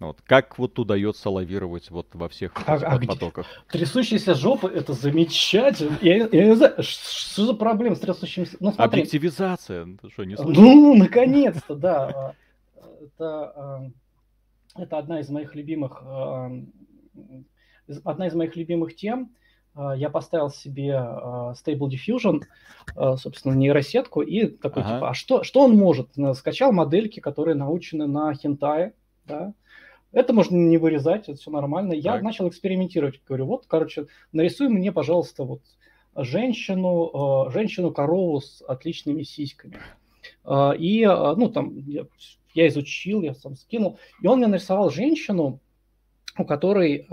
Вот. 0.00 0.20
Как 0.22 0.58
вот 0.58 0.78
удается 0.78 1.30
лавировать 1.30 1.90
вот 1.90 2.08
во 2.14 2.28
всех 2.28 2.52
а, 2.66 2.74
а 2.74 2.98
потоках? 2.98 3.46
Где? 3.68 3.78
Трясущиеся 3.78 4.34
жопы 4.34 4.68
это 4.68 4.92
замечательно. 4.92 5.96
Я, 6.02 6.28
я 6.30 6.44
не 6.46 6.56
знаю, 6.56 6.74
что 6.80 7.46
за 7.46 7.54
проблема 7.54 7.94
с 7.94 8.00
трясущимися. 8.00 8.56
Ну, 8.60 8.72
смотри. 8.72 9.00
Объективизация. 9.00 9.86
Ты 10.02 10.10
что, 10.10 10.24
не 10.24 10.34
ну, 10.36 10.96
наконец-то, 10.96 11.74
да. 11.76 12.34
Это, 12.76 13.12
а, 13.20 13.90
это 14.76 14.98
одна 14.98 15.20
из 15.20 15.28
моих 15.28 15.54
любимых 15.54 16.02
а, 16.04 16.50
одна 18.04 18.26
из 18.26 18.34
моих 18.34 18.56
любимых 18.56 18.96
тем. 18.96 19.30
Я 19.96 20.08
поставил 20.08 20.50
себе 20.50 20.92
Stable 20.92 21.90
Diffusion, 21.90 22.42
собственно, 23.16 23.54
нейросетку, 23.54 24.22
и 24.22 24.46
такой, 24.46 24.84
ага. 24.84 24.94
типа, 24.94 25.10
а 25.10 25.14
что, 25.14 25.42
что 25.42 25.62
он 25.62 25.76
может? 25.76 26.10
Скачал 26.36 26.70
модельки, 26.70 27.18
которые 27.18 27.56
научены 27.56 28.06
на 28.06 28.32
хентае, 28.34 28.94
да, 29.24 29.52
это 30.14 30.32
можно 30.32 30.56
не 30.56 30.78
вырезать, 30.78 31.28
это 31.28 31.38
все 31.38 31.50
нормально. 31.50 31.92
Я 31.92 32.12
так. 32.12 32.22
начал 32.22 32.48
экспериментировать. 32.48 33.20
Говорю, 33.26 33.46
вот, 33.46 33.64
короче, 33.66 34.06
нарисуй 34.32 34.68
мне, 34.68 34.92
пожалуйста, 34.92 35.44
вот 35.44 35.60
женщину, 36.16 37.46
э, 37.48 37.50
женщину-корову 37.52 38.40
с 38.40 38.62
отличными 38.62 39.24
сиськами. 39.24 39.78
Э, 40.44 40.72
и, 40.78 41.02
э, 41.02 41.34
ну, 41.36 41.48
там, 41.50 41.76
я, 41.86 42.06
я 42.54 42.68
изучил, 42.68 43.22
я 43.22 43.34
сам 43.34 43.56
скинул. 43.56 43.98
И 44.22 44.26
он 44.28 44.38
мне 44.38 44.46
нарисовал 44.46 44.90
женщину, 44.90 45.60
у 46.38 46.44
которой, 46.44 47.06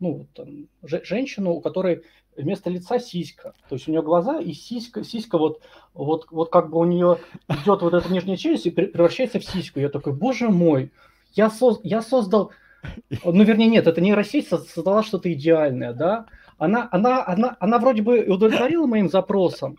ну, 0.00 0.26
там, 0.32 0.68
женщину, 0.82 1.52
у 1.52 1.60
которой 1.60 2.02
вместо 2.34 2.70
лица 2.70 2.98
сиська. 2.98 3.52
То 3.68 3.74
есть 3.74 3.88
у 3.88 3.90
нее 3.90 4.02
глаза 4.02 4.40
и 4.40 4.52
сиська, 4.52 5.04
сиська 5.04 5.36
вот, 5.36 5.60
вот, 5.92 6.28
вот 6.30 6.50
как 6.50 6.70
бы 6.70 6.78
у 6.78 6.84
нее 6.84 7.18
идет 7.48 7.82
вот 7.82 7.92
эта 7.92 8.10
нижняя 8.10 8.36
челюсть 8.36 8.66
и 8.66 8.70
превращается 8.70 9.38
в 9.38 9.44
сиську. 9.44 9.80
Я 9.80 9.90
такой, 9.90 10.14
боже 10.14 10.48
мой, 10.48 10.92
я, 11.32 11.50
соз, 11.50 11.80
я 11.82 12.02
создал, 12.02 12.52
ну, 13.24 13.42
вернее, 13.44 13.68
нет, 13.68 13.86
это 13.86 14.00
нейросеть 14.00 14.48
создала 14.48 15.02
что-то 15.02 15.32
идеальное, 15.32 15.92
да? 15.92 16.26
Она, 16.58 16.88
она, 16.90 17.24
она, 17.26 17.56
она 17.60 17.78
вроде 17.78 18.02
бы 18.02 18.20
удовлетворила 18.20 18.86
моим 18.86 19.08
запросам, 19.08 19.76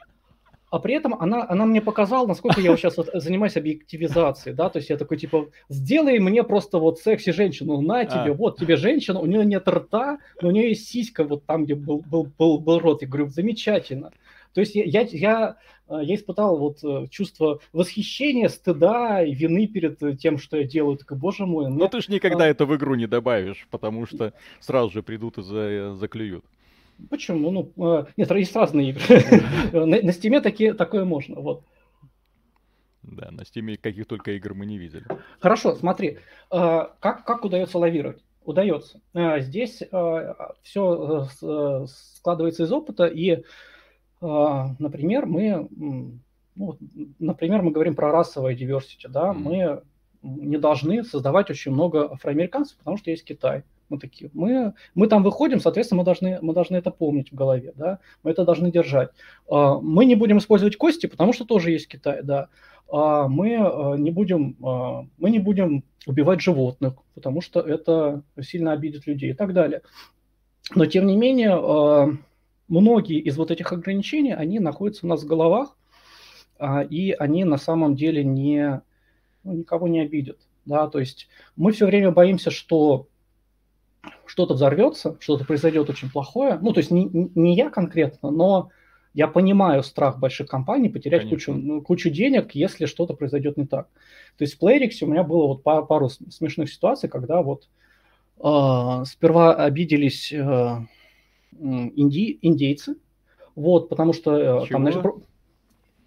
а 0.71 0.79
при 0.79 0.93
этом 0.93 1.15
она, 1.19 1.45
она 1.49 1.65
мне 1.65 1.81
показала, 1.81 2.27
насколько 2.27 2.61
я 2.61 2.69
вот 2.69 2.79
сейчас 2.79 2.95
вот 2.97 3.09
занимаюсь 3.13 3.57
объективизацией, 3.57 4.55
да, 4.55 4.69
то 4.69 4.77
есть 4.77 4.89
я 4.89 4.97
такой, 4.97 5.17
типа, 5.17 5.47
сделай 5.67 6.19
мне 6.19 6.43
просто 6.43 6.77
вот 6.77 6.99
секси-женщину, 6.99 7.81
на 7.81 8.05
тебе, 8.05 8.31
а. 8.31 8.33
вот 8.33 8.59
тебе 8.59 8.75
женщина, 8.75 9.19
у 9.19 9.25
нее 9.25 9.45
нет 9.45 9.67
рта, 9.67 10.19
но 10.41 10.49
у 10.49 10.51
нее 10.51 10.69
есть 10.69 10.87
сиська 10.87 11.23
вот 11.23 11.45
там, 11.45 11.65
где 11.65 11.75
был, 11.75 12.03
был, 12.05 12.31
был, 12.37 12.59
был 12.59 12.79
рот. 12.79 13.01
Я 13.01 13.07
говорю, 13.07 13.27
замечательно. 13.29 14.11
То 14.59 14.61
есть 14.61 14.75
я, 14.75 14.83
я, 14.83 15.07
я, 15.09 15.57
э, 15.87 15.99
я 16.03 16.15
испытал 16.15 16.57
вот 16.57 16.83
э, 16.83 17.07
чувство 17.09 17.61
восхищения, 17.71 18.49
стыда 18.49 19.23
и 19.23 19.33
вины 19.33 19.67
перед 19.67 20.19
тем, 20.19 20.37
что 20.37 20.57
я 20.57 20.65
делаю. 20.65 20.97
Так, 20.97 21.17
боже 21.17 21.45
мой. 21.45 21.69
Ну, 21.69 21.87
ты 21.87 22.01
ж 22.01 22.09
никогда 22.09 22.43
а... 22.43 22.47
это 22.49 22.65
в 22.65 22.75
игру 22.75 22.95
не 22.95 23.07
добавишь, 23.07 23.69
потому 23.71 24.05
что 24.05 24.33
сразу 24.59 24.91
же 24.91 25.01
придут 25.01 25.37
и 25.37 25.43
за, 25.43 25.95
заклюют. 25.95 26.43
Почему? 27.09 27.51
Ну, 27.51 27.71
э, 28.01 28.05
нет, 28.17 28.29
есть 28.31 28.53
разные 28.53 28.89
игры. 28.89 29.23
на, 29.85 30.41
такие, 30.41 30.73
такое 30.73 31.05
можно. 31.05 31.39
Вот. 31.39 31.63
Да, 33.01 33.31
на 33.31 33.43
Steam 33.43 33.77
каких 33.77 34.07
только 34.07 34.31
игр 34.31 34.55
мы 34.55 34.65
не 34.65 34.77
видели. 34.77 35.05
Хорошо, 35.39 35.73
смотри, 35.75 36.17
э, 36.51 36.87
как, 36.99 37.23
как 37.23 37.45
удается 37.45 37.77
лавировать? 37.77 38.21
Удается. 38.43 38.99
Э, 39.13 39.39
здесь 39.39 39.81
все 40.63 41.27
складывается 41.87 42.63
из 42.63 42.73
опыта, 42.73 43.05
и, 43.05 43.45
например, 44.21 45.25
мы, 45.25 45.67
ну, 46.55 46.77
например, 47.19 47.61
мы 47.61 47.71
говорим 47.71 47.95
про 47.95 48.11
расовое 48.11 48.55
diversity, 48.55 49.07
да, 49.07 49.33
мы 49.33 49.81
не 50.21 50.57
должны 50.57 51.03
создавать 51.03 51.49
очень 51.49 51.71
много 51.71 52.11
афроамериканцев, 52.11 52.77
потому 52.77 52.97
что 52.97 53.11
есть 53.11 53.23
Китай. 53.23 53.63
Мы 53.89 53.97
такие, 53.97 54.29
мы, 54.33 54.73
мы 54.93 55.07
там 55.07 55.23
выходим, 55.23 55.59
соответственно, 55.59 55.99
мы 55.99 56.05
должны, 56.05 56.37
мы 56.41 56.53
должны 56.53 56.75
это 56.75 56.91
помнить 56.91 57.31
в 57.31 57.35
голове, 57.35 57.73
да, 57.75 57.99
мы 58.21 58.31
это 58.31 58.45
должны 58.45 58.71
держать. 58.71 59.09
А, 59.49 59.79
мы 59.79 60.05
не 60.05 60.15
будем 60.15 60.37
использовать 60.37 60.77
кости, 60.77 61.07
потому 61.07 61.33
что 61.33 61.43
тоже 61.45 61.71
есть 61.71 61.87
Китай, 61.87 62.21
да. 62.21 62.49
А, 62.91 63.27
мы 63.27 63.57
а, 63.57 63.95
не 63.95 64.11
будем, 64.11 64.55
мы 64.59 65.29
не 65.31 65.39
будем 65.39 65.83
убивать 66.05 66.41
животных, 66.41 66.93
потому 67.15 67.41
что 67.41 67.61
это 67.61 68.21
сильно 68.41 68.73
обидит 68.73 69.07
людей 69.07 69.31
и 69.31 69.33
так 69.33 69.53
далее. 69.53 69.81
Но 70.75 70.85
тем 70.85 71.07
не 71.07 71.17
менее, 71.17 72.19
многие 72.69 73.19
из 73.19 73.37
вот 73.37 73.51
этих 73.51 73.73
ограничений, 73.73 74.33
они 74.33 74.59
находятся 74.59 75.05
у 75.05 75.09
нас 75.09 75.23
в 75.23 75.27
головах, 75.27 75.75
и 76.89 77.15
они 77.17 77.43
на 77.43 77.57
самом 77.57 77.95
деле 77.95 78.23
не, 78.23 78.81
ну, 79.43 79.53
никого 79.53 79.87
не 79.87 80.01
обидят. 80.01 80.37
Да, 80.65 80.87
то 80.87 80.99
есть 80.99 81.27
мы 81.55 81.71
все 81.71 81.85
время 81.85 82.11
боимся, 82.11 82.51
что 82.51 83.07
что-то 84.25 84.53
взорвется, 84.53 85.17
что-то 85.19 85.45
произойдет 85.45 85.89
очень 85.89 86.11
плохое. 86.11 86.59
Ну, 86.61 86.73
то 86.73 86.79
есть 86.79 86.91
не, 86.91 87.09
не 87.11 87.55
я 87.55 87.69
конкретно, 87.69 88.29
но 88.29 88.69
я 89.13 89.27
понимаю 89.27 89.83
страх 89.83 90.19
больших 90.19 90.47
компаний 90.47 90.89
потерять 90.89 91.27
кучу, 91.27 91.53
ну, 91.53 91.81
кучу 91.81 92.09
денег, 92.09 92.51
если 92.53 92.85
что-то 92.85 93.13
произойдет 93.13 93.57
не 93.57 93.65
так. 93.65 93.87
То 94.37 94.43
есть 94.43 94.55
в 94.55 94.63
Playrix 94.63 94.91
у 95.01 95.07
меня 95.07 95.23
было 95.23 95.47
вот 95.47 95.63
пару, 95.63 95.85
пару 95.85 96.09
смешных 96.09 96.71
ситуаций, 96.71 97.09
когда 97.09 97.41
вот 97.41 97.67
э, 98.37 99.03
сперва 99.05 99.55
обиделись 99.55 100.31
э, 100.31 100.77
инди, 101.51 102.39
индейцы, 102.41 102.95
вот, 103.55 103.89
потому 103.89 104.13
что 104.13 104.63
э, 104.63 104.67
там 104.69 104.83
значит, 104.83 105.05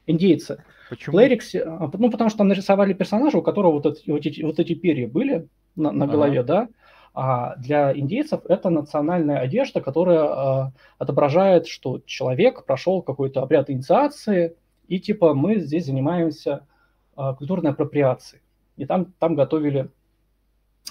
индейцы. 0.07 0.65
Почему? 0.89 1.19
Playrix, 1.19 1.55
э, 1.55 1.91
ну, 1.99 2.11
потому 2.11 2.31
что 2.31 2.39
там 2.39 2.49
нарисовали 2.49 2.93
персонажа, 2.93 3.39
у 3.39 3.43
которого 3.43 3.73
вот 3.73 3.87
эти, 3.87 4.11
вот 4.11 4.27
эти, 4.27 4.43
вот 4.43 4.59
эти 4.59 4.75
перья 4.75 5.09
были 5.09 5.49
на, 5.77 5.93
на 5.93 6.07
голове, 6.07 6.41
ага. 6.41 6.47
да, 6.47 6.69
а 7.15 7.57
для 7.57 7.97
индейцев 7.97 8.41
это 8.49 8.71
национальная 8.71 9.39
одежда, 9.39 9.81
которая 9.81 10.23
а, 10.23 10.73
отображает, 10.99 11.67
что 11.67 12.01
человек 12.07 12.65
прошел 12.65 13.03
какой-то 13.03 13.43
обряд 13.43 13.69
инициации, 13.69 14.57
и 14.89 14.99
типа 14.99 15.35
мы 15.35 15.57
здесь 15.57 15.87
занимаемся 15.87 16.67
а, 17.15 17.35
культурной 17.35 17.73
апроприацией. 17.73 18.41
И 18.79 18.87
там, 18.87 19.13
там 19.19 19.35
готовили, 19.35 19.91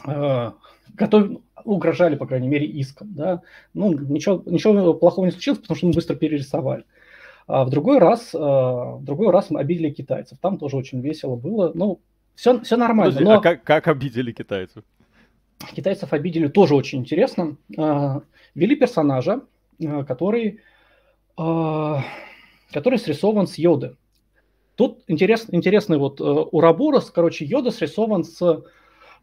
а, 0.06 0.54
готов, 0.94 1.42
угрожали, 1.64 2.16
по 2.16 2.26
крайней 2.26 2.48
мере, 2.48 2.66
иском. 2.66 3.14
Да? 3.14 3.42
Ну, 3.74 3.94
ничего, 3.94 4.42
ничего 4.46 4.94
плохого 4.94 5.26
не 5.26 5.32
случилось, 5.32 5.60
потому 5.60 5.78
что 5.78 5.88
мы 5.88 5.94
быстро 5.94 6.16
перерисовали. 6.16 6.86
А 7.48 7.66
в 7.66 7.70
другой 7.70 7.98
раз, 7.98 8.34
в 8.34 9.00
другой 9.02 9.32
раз 9.32 9.50
мы 9.50 9.60
обидели 9.60 9.90
китайцев. 9.90 10.38
Там 10.40 10.58
тоже 10.58 10.78
очень 10.78 11.02
весело 11.02 11.36
было. 11.36 11.72
Ну, 11.74 12.00
все, 12.36 12.60
все 12.62 12.78
нормально. 12.78 13.12
Подожди, 13.12 13.26
но... 13.26 13.40
А 13.40 13.42
как, 13.42 13.64
как 13.64 13.88
обидели 13.88 14.32
китайцев? 14.32 14.84
китайцев 15.76 16.14
обидели 16.14 16.48
тоже 16.48 16.76
очень 16.76 17.00
интересно. 17.00 17.58
А, 17.78 18.22
вели 18.56 18.76
персонажа, 18.76 19.42
а, 19.84 20.04
который, 20.04 20.62
а, 21.38 22.04
который 22.72 23.00
срисован 23.00 23.48
с 23.48 23.58
йоды. 23.58 23.96
Тут 24.76 25.04
интерес, 25.08 25.46
интересный 25.52 25.98
вот 25.98 26.20
Урабурос, 26.22 27.12
короче, 27.12 27.46
йода 27.46 27.72
срисован 27.72 28.24
с, 28.24 28.64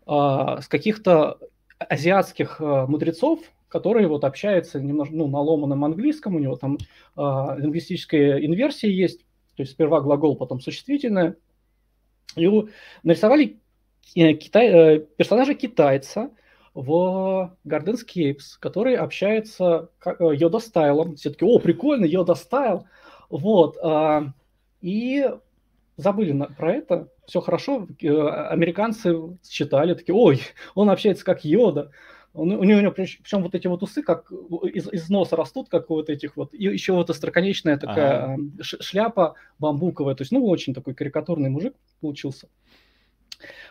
с 0.08 0.66
каких-то 0.68 1.38
азиатских 1.78 2.60
мудрецов, 2.60 3.40
которые 3.68 4.08
вот 4.08 4.24
общаются 4.24 4.80
немножко 4.80 5.14
ну, 5.14 5.28
на 5.28 5.38
ломаном 5.40 5.84
английском, 5.84 6.34
у 6.34 6.38
него 6.38 6.56
там 6.56 6.78
лингвистическая 7.14 8.38
инверсия 8.38 8.90
есть, 8.90 9.20
то 9.54 9.62
есть 9.62 9.72
сперва 9.72 10.00
глагол, 10.00 10.34
потом 10.34 10.60
существительное. 10.60 11.36
И 12.36 12.48
нарисовали 13.02 13.58
Э, 14.16 14.32
китай, 14.34 14.68
э, 14.68 14.98
персонажа 15.16 15.54
китайца 15.54 16.30
в 16.74 17.56
Garden 17.66 17.96
Scapes, 17.96 18.56
который 18.60 18.96
общается 18.96 19.90
Йода 20.18 20.60
стайлом. 20.60 21.16
Все 21.16 21.30
таки 21.30 21.44
о, 21.44 21.58
прикольно, 21.58 22.04
Йода 22.04 22.34
стайл. 22.34 22.86
Вот. 23.28 23.76
А, 23.82 24.32
и 24.80 25.28
забыли 25.98 26.32
на, 26.32 26.46
про 26.46 26.72
это. 26.72 27.08
Все 27.26 27.40
хорошо. 27.42 27.86
Э, 28.00 28.28
американцы 28.48 29.14
читали, 29.46 29.94
такие, 29.94 30.14
ой, 30.14 30.40
он 30.74 30.88
общается 30.88 31.24
как 31.24 31.44
Йода. 31.44 31.90
Он, 32.32 32.52
у 32.52 32.62
него, 32.62 32.92
причем 32.92 33.42
вот 33.42 33.54
эти 33.54 33.66
вот 33.66 33.82
усы 33.82 34.02
как 34.02 34.30
из, 34.30 34.88
из 34.92 35.10
носа 35.10 35.34
растут, 35.34 35.68
как 35.68 35.90
вот 35.90 36.08
этих 36.08 36.36
вот, 36.36 36.54
и 36.54 36.64
еще 36.64 36.92
вот 36.92 37.10
остроконечная 37.10 37.78
такая 37.78 38.34
ага. 38.34 38.38
шляпа 38.62 39.34
бамбуковая. 39.58 40.14
То 40.14 40.22
есть, 40.22 40.30
ну, 40.30 40.46
очень 40.46 40.72
такой 40.72 40.94
карикатурный 40.94 41.50
мужик 41.50 41.74
получился. 42.00 42.48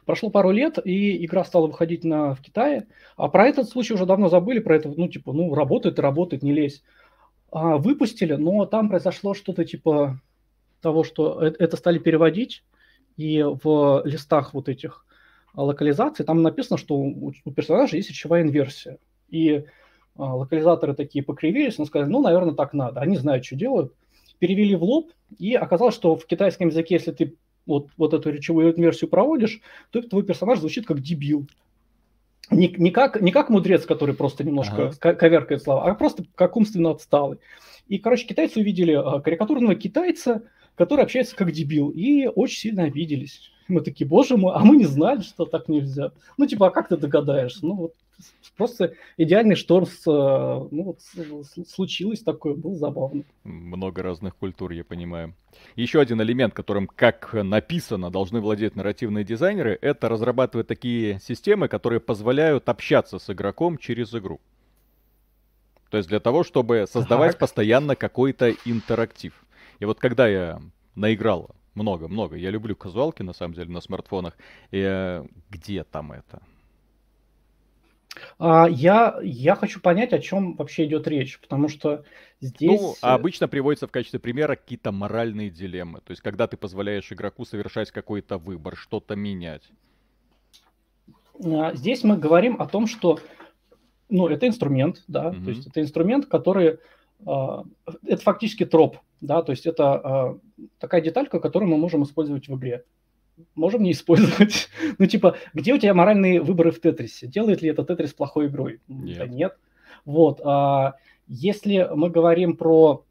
Прошло 0.06 0.30
пару 0.30 0.52
лет, 0.52 0.80
и 0.84 1.24
игра 1.26 1.44
стала 1.44 1.68
выходить 1.68 2.04
на, 2.04 2.36
в 2.36 2.42
Китае. 2.42 2.88
А 3.16 3.30
про 3.30 3.48
этот 3.48 3.70
случай 3.70 3.94
уже 3.94 4.06
давно 4.06 4.28
забыли, 4.28 4.60
про 4.60 4.76
это, 4.76 4.92
ну, 4.96 5.08
типа, 5.08 5.34
ну, 5.34 5.54
работает 5.54 6.00
и 6.00 6.02
работает, 6.02 6.44
не 6.44 6.54
лезь. 6.54 6.84
А, 7.52 7.78
выпустили, 7.78 8.34
но 8.34 8.66
там 8.66 8.90
произошло 8.90 9.34
что-то 9.34 9.64
типа 9.64 10.20
того, 10.82 11.04
что 11.04 11.42
это 11.42 11.78
стали 11.78 11.98
переводить, 12.00 12.64
и 13.18 13.44
в 13.44 14.04
листах 14.06 14.54
вот 14.54 14.70
этих 14.70 15.06
локализаций 15.54 16.24
там 16.24 16.44
написано, 16.44 16.78
что 16.78 16.96
у, 16.96 17.32
персонажа 17.56 17.98
есть 17.98 18.10
речевая 18.10 18.44
инверсия. 18.44 19.00
И 19.30 19.66
а, 20.16 20.36
локализаторы 20.36 20.94
такие 20.94 21.24
покривились, 21.24 21.78
но 21.78 21.86
сказали, 21.86 22.10
ну, 22.10 22.22
наверное, 22.22 22.54
так 22.54 22.74
надо. 22.74 23.02
Они 23.02 23.18
знают, 23.18 23.46
что 23.46 23.56
делают. 23.56 23.94
Перевели 24.40 24.76
в 24.76 24.84
лоб, 24.84 25.12
и 25.40 25.56
оказалось, 25.56 25.96
что 25.96 26.16
в 26.16 26.28
китайском 26.28 26.68
языке, 26.68 26.96
если 26.96 27.12
ты 27.12 27.36
вот, 27.66 27.88
вот 27.98 28.14
эту 28.14 28.30
речевую 28.30 28.74
версию 28.76 29.10
проводишь, 29.10 29.62
то 29.92 30.02
твой 30.02 30.24
персонаж 30.24 30.60
звучит 30.60 30.86
как 30.86 31.02
дебил. 31.02 31.48
Не, 32.50 32.70
не, 32.78 32.92
как, 32.92 33.20
не 33.20 33.32
как 33.32 33.50
мудрец, 33.50 33.86
который 33.86 34.16
просто 34.16 34.44
немножко 34.44 34.94
ага. 35.02 35.14
коверкает 35.16 35.64
слова, 35.64 35.84
а 35.84 35.94
просто 35.96 36.24
как 36.36 36.56
умственно 36.56 36.92
отсталый. 36.92 37.40
И, 37.88 37.98
короче, 37.98 38.26
китайцы 38.26 38.60
увидели 38.60 38.94
а, 38.94 39.20
карикатурного 39.20 39.76
китайца, 39.76 40.44
который 40.78 41.04
общается 41.04 41.36
как 41.36 41.52
дебил, 41.52 41.90
и 41.90 42.28
очень 42.28 42.60
сильно 42.60 42.84
обиделись. 42.84 43.52
Мы 43.68 43.82
такие, 43.82 44.08
боже 44.08 44.38
мой, 44.38 44.54
а 44.56 44.60
мы 44.60 44.78
не 44.78 44.86
знали, 44.86 45.22
что 45.22 45.46
так 45.46 45.68
нельзя. 45.68 46.12
Ну, 46.38 46.46
типа, 46.46 46.68
а 46.68 46.70
как 46.72 46.88
ты 46.88 46.96
догадаешься? 46.96 47.66
Ну, 47.66 47.74
вот 47.76 47.94
просто 48.56 48.94
идеальный 49.18 49.56
шторм 49.56 49.86
с, 49.86 50.08
э, 50.08 50.68
ну, 50.72 50.84
вот, 50.84 51.00
случилось 51.68 52.22
такое, 52.22 52.56
был 52.56 52.76
забавно. 52.76 53.24
Много 53.44 54.02
разных 54.04 54.36
культур, 54.36 54.72
я 54.72 54.84
понимаю. 54.84 55.36
Еще 55.76 56.00
один 56.00 56.22
элемент, 56.22 56.54
которым, 56.54 56.88
как 56.88 57.34
написано, 57.34 58.10
должны 58.10 58.40
владеть 58.40 58.76
нарративные 58.76 59.26
дизайнеры, 59.26 59.78
это 59.82 60.08
разрабатывать 60.08 60.68
такие 60.68 61.20
системы, 61.20 61.68
которые 61.68 62.00
позволяют 62.00 62.70
общаться 62.70 63.20
с 63.20 63.30
игроком 63.30 63.78
через 63.78 64.14
игру. 64.14 64.40
То 65.90 65.98
есть 65.98 66.10
для 66.10 66.20
того, 66.20 66.44
чтобы 66.44 66.86
создавать 66.92 67.32
так. 67.32 67.40
постоянно 67.40 67.96
какой-то 67.96 68.52
интерактив. 68.66 69.34
И 69.80 69.86
вот 69.86 70.00
когда 70.00 70.28
я 70.28 70.62
наиграл 70.96 71.52
много-много, 71.76 72.36
я 72.36 72.50
люблю 72.50 72.76
казуалки, 72.76 73.22
на 73.22 73.34
самом 73.34 73.54
деле, 73.54 73.70
на 73.70 73.82
смартфонах, 73.82 74.36
и 74.72 74.82
э, 74.84 75.26
где 75.50 75.84
там 75.84 76.12
это? 76.12 76.42
А, 78.40 78.68
я, 78.68 79.20
я 79.22 79.56
хочу 79.56 79.80
понять, 79.80 80.14
о 80.14 80.20
чем 80.20 80.56
вообще 80.56 80.86
идет 80.86 81.08
речь, 81.08 81.40
потому 81.40 81.70
что 81.70 82.04
здесь... 82.42 82.82
Ну, 82.82 82.96
а 83.02 83.14
обычно 83.14 83.48
приводится 83.48 83.88
в 83.88 83.92
качестве 83.92 84.20
примера 84.20 84.56
какие-то 84.56 84.92
моральные 84.92 85.52
дилеммы. 85.52 86.02
То 86.02 86.12
есть, 86.12 86.22
когда 86.22 86.48
ты 86.48 86.58
позволяешь 86.58 87.12
игроку 87.12 87.46
совершать 87.46 87.92
какой-то 87.92 88.40
выбор, 88.40 88.76
что-то 88.76 89.16
менять. 89.16 89.70
А, 91.44 91.76
здесь 91.76 92.04
мы 92.04 92.18
говорим 92.18 92.60
о 92.60 92.68
том, 92.68 92.88
что 92.88 93.20
ну, 94.10 94.28
это 94.28 94.48
инструмент, 94.48 95.04
да, 95.08 95.32
mm 95.32 95.44
то 95.44 95.50
есть 95.50 95.68
это 95.68 95.82
инструмент, 95.82 96.26
который... 96.26 96.80
Это 97.20 98.22
фактически 98.22 98.64
троп, 98.64 98.98
да, 99.22 99.42
то 99.42 99.52
есть 99.52 99.66
это 99.66 100.40
такая 100.80 101.02
деталька, 101.02 101.40
которую 101.40 101.70
мы 101.70 101.78
можем 101.78 102.04
использовать 102.04 102.48
в 102.48 102.56
игре. 102.56 102.84
Можем 103.56 103.84
не 103.84 103.92
использовать. 103.92 104.70
ну, 104.98 105.06
типа, 105.06 105.38
где 105.54 105.74
у 105.74 105.78
тебя 105.78 105.94
моральные 105.94 106.42
выборы 106.42 106.72
в 106.72 106.82
Тетрисе? 106.82 107.28
Делает 107.28 107.62
ли 107.62 107.70
это 107.70 107.84
Тетрис 107.84 108.14
плохой 108.14 108.48
игрой? 108.48 108.82
Нет. 108.88 109.18
Да 109.18 109.28
нет. 109.28 109.58
Вот. 110.06 110.42
А, 110.44 110.96
если 111.28 111.88
мы 111.94 112.10
говорим 112.10 112.58
про 112.58 113.06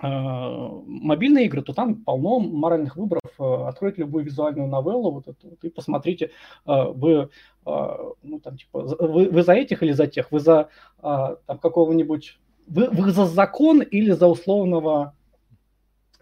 а, 0.00 0.82
мобильные 0.86 1.46
игры, 1.46 1.62
то 1.62 1.72
там 1.72 1.96
полно 1.96 2.40
моральных 2.40 2.96
выборов. 2.96 3.30
А, 3.38 3.68
откройте 3.68 4.00
любую 4.02 4.24
визуальную 4.24 4.68
новеллу 4.68 5.12
вот 5.12 5.28
эту, 5.28 5.50
вот, 5.50 5.62
и 5.62 5.70
посмотрите, 5.70 6.30
а, 6.64 6.90
вы, 6.90 7.30
ну, 7.64 8.40
там, 8.42 8.56
типа, 8.56 8.80
вы, 8.80 9.28
вы 9.28 9.42
за 9.42 9.52
этих 9.52 9.82
или 9.82 9.92
за 9.92 10.06
тех? 10.06 10.32
Вы 10.32 10.40
за 10.40 10.70
там, 11.02 11.58
какого-нибудь... 11.60 12.38
Вы, 12.68 12.88
вы 12.90 13.10
за 13.10 13.26
закон 13.26 13.82
или 13.82 14.10
за 14.12 14.26
условного 14.26 15.14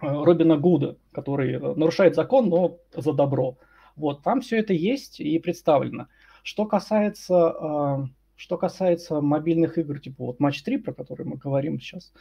Робина 0.00 0.56
Гуда, 0.56 0.96
который 1.12 1.58
нарушает 1.58 2.14
закон, 2.14 2.48
но 2.48 2.78
за 2.94 3.12
добро. 3.12 3.56
Вот, 3.96 4.22
там 4.22 4.40
все 4.40 4.58
это 4.58 4.72
есть 4.72 5.20
и 5.20 5.38
представлено. 5.38 6.06
Что 6.42 6.66
касается 6.66 8.08
что 8.36 8.58
касается 8.58 9.20
мобильных 9.20 9.78
игр, 9.78 9.98
типа 9.98 10.24
вот 10.24 10.40
Match 10.40 10.62
3, 10.64 10.78
про 10.78 10.92
который 10.92 11.24
мы 11.24 11.36
говорим 11.36 11.80
сейчас, 11.80 12.12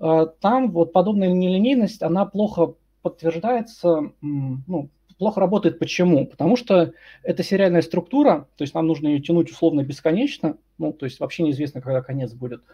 э, 0.00 0.26
там 0.40 0.72
вот 0.72 0.92
подобная 0.92 1.28
нелинейность, 1.28 2.02
она 2.02 2.26
плохо 2.26 2.74
подтверждается, 3.02 4.12
ну, 4.20 4.90
плохо 5.16 5.40
работает. 5.40 5.78
Почему? 5.78 6.26
Потому 6.26 6.56
что 6.56 6.92
это 7.22 7.42
сериальная 7.42 7.82
структура, 7.82 8.48
то 8.56 8.62
есть 8.62 8.74
нам 8.74 8.86
нужно 8.86 9.08
ее 9.08 9.20
тянуть 9.20 9.50
условно 9.50 9.82
бесконечно, 9.82 10.58
ну, 10.76 10.92
то 10.92 11.06
есть 11.06 11.20
вообще 11.20 11.44
неизвестно, 11.44 11.80
когда 11.80 12.02
конец 12.02 12.32
будет. 12.32 12.62
А, 12.66 12.72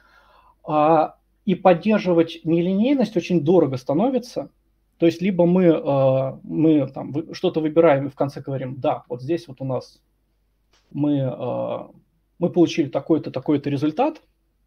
и 1.45 1.55
поддерживать 1.55 2.41
нелинейность 2.45 3.17
очень 3.17 3.43
дорого 3.43 3.77
становится. 3.77 4.51
То 4.99 5.07
есть 5.07 5.23
либо 5.23 5.47
мы, 5.47 5.65
э, 5.65 6.39
мы 6.43 6.89
там 6.89 7.35
что-то 7.35 7.61
выбираем 7.61 8.07
и 8.07 8.11
в 8.11 8.15
конце 8.15 8.41
говорим, 8.41 8.77
да, 8.81 9.05
вот 9.09 9.23
здесь 9.23 9.47
вот 9.47 9.61
у 9.61 9.65
нас 9.65 10.03
мы 10.91 11.19
э, 11.19 11.79
мы 12.39 12.51
получили 12.51 12.89
такой-то, 12.89 13.31
такой-то 13.31 13.71
результат, 13.71 14.23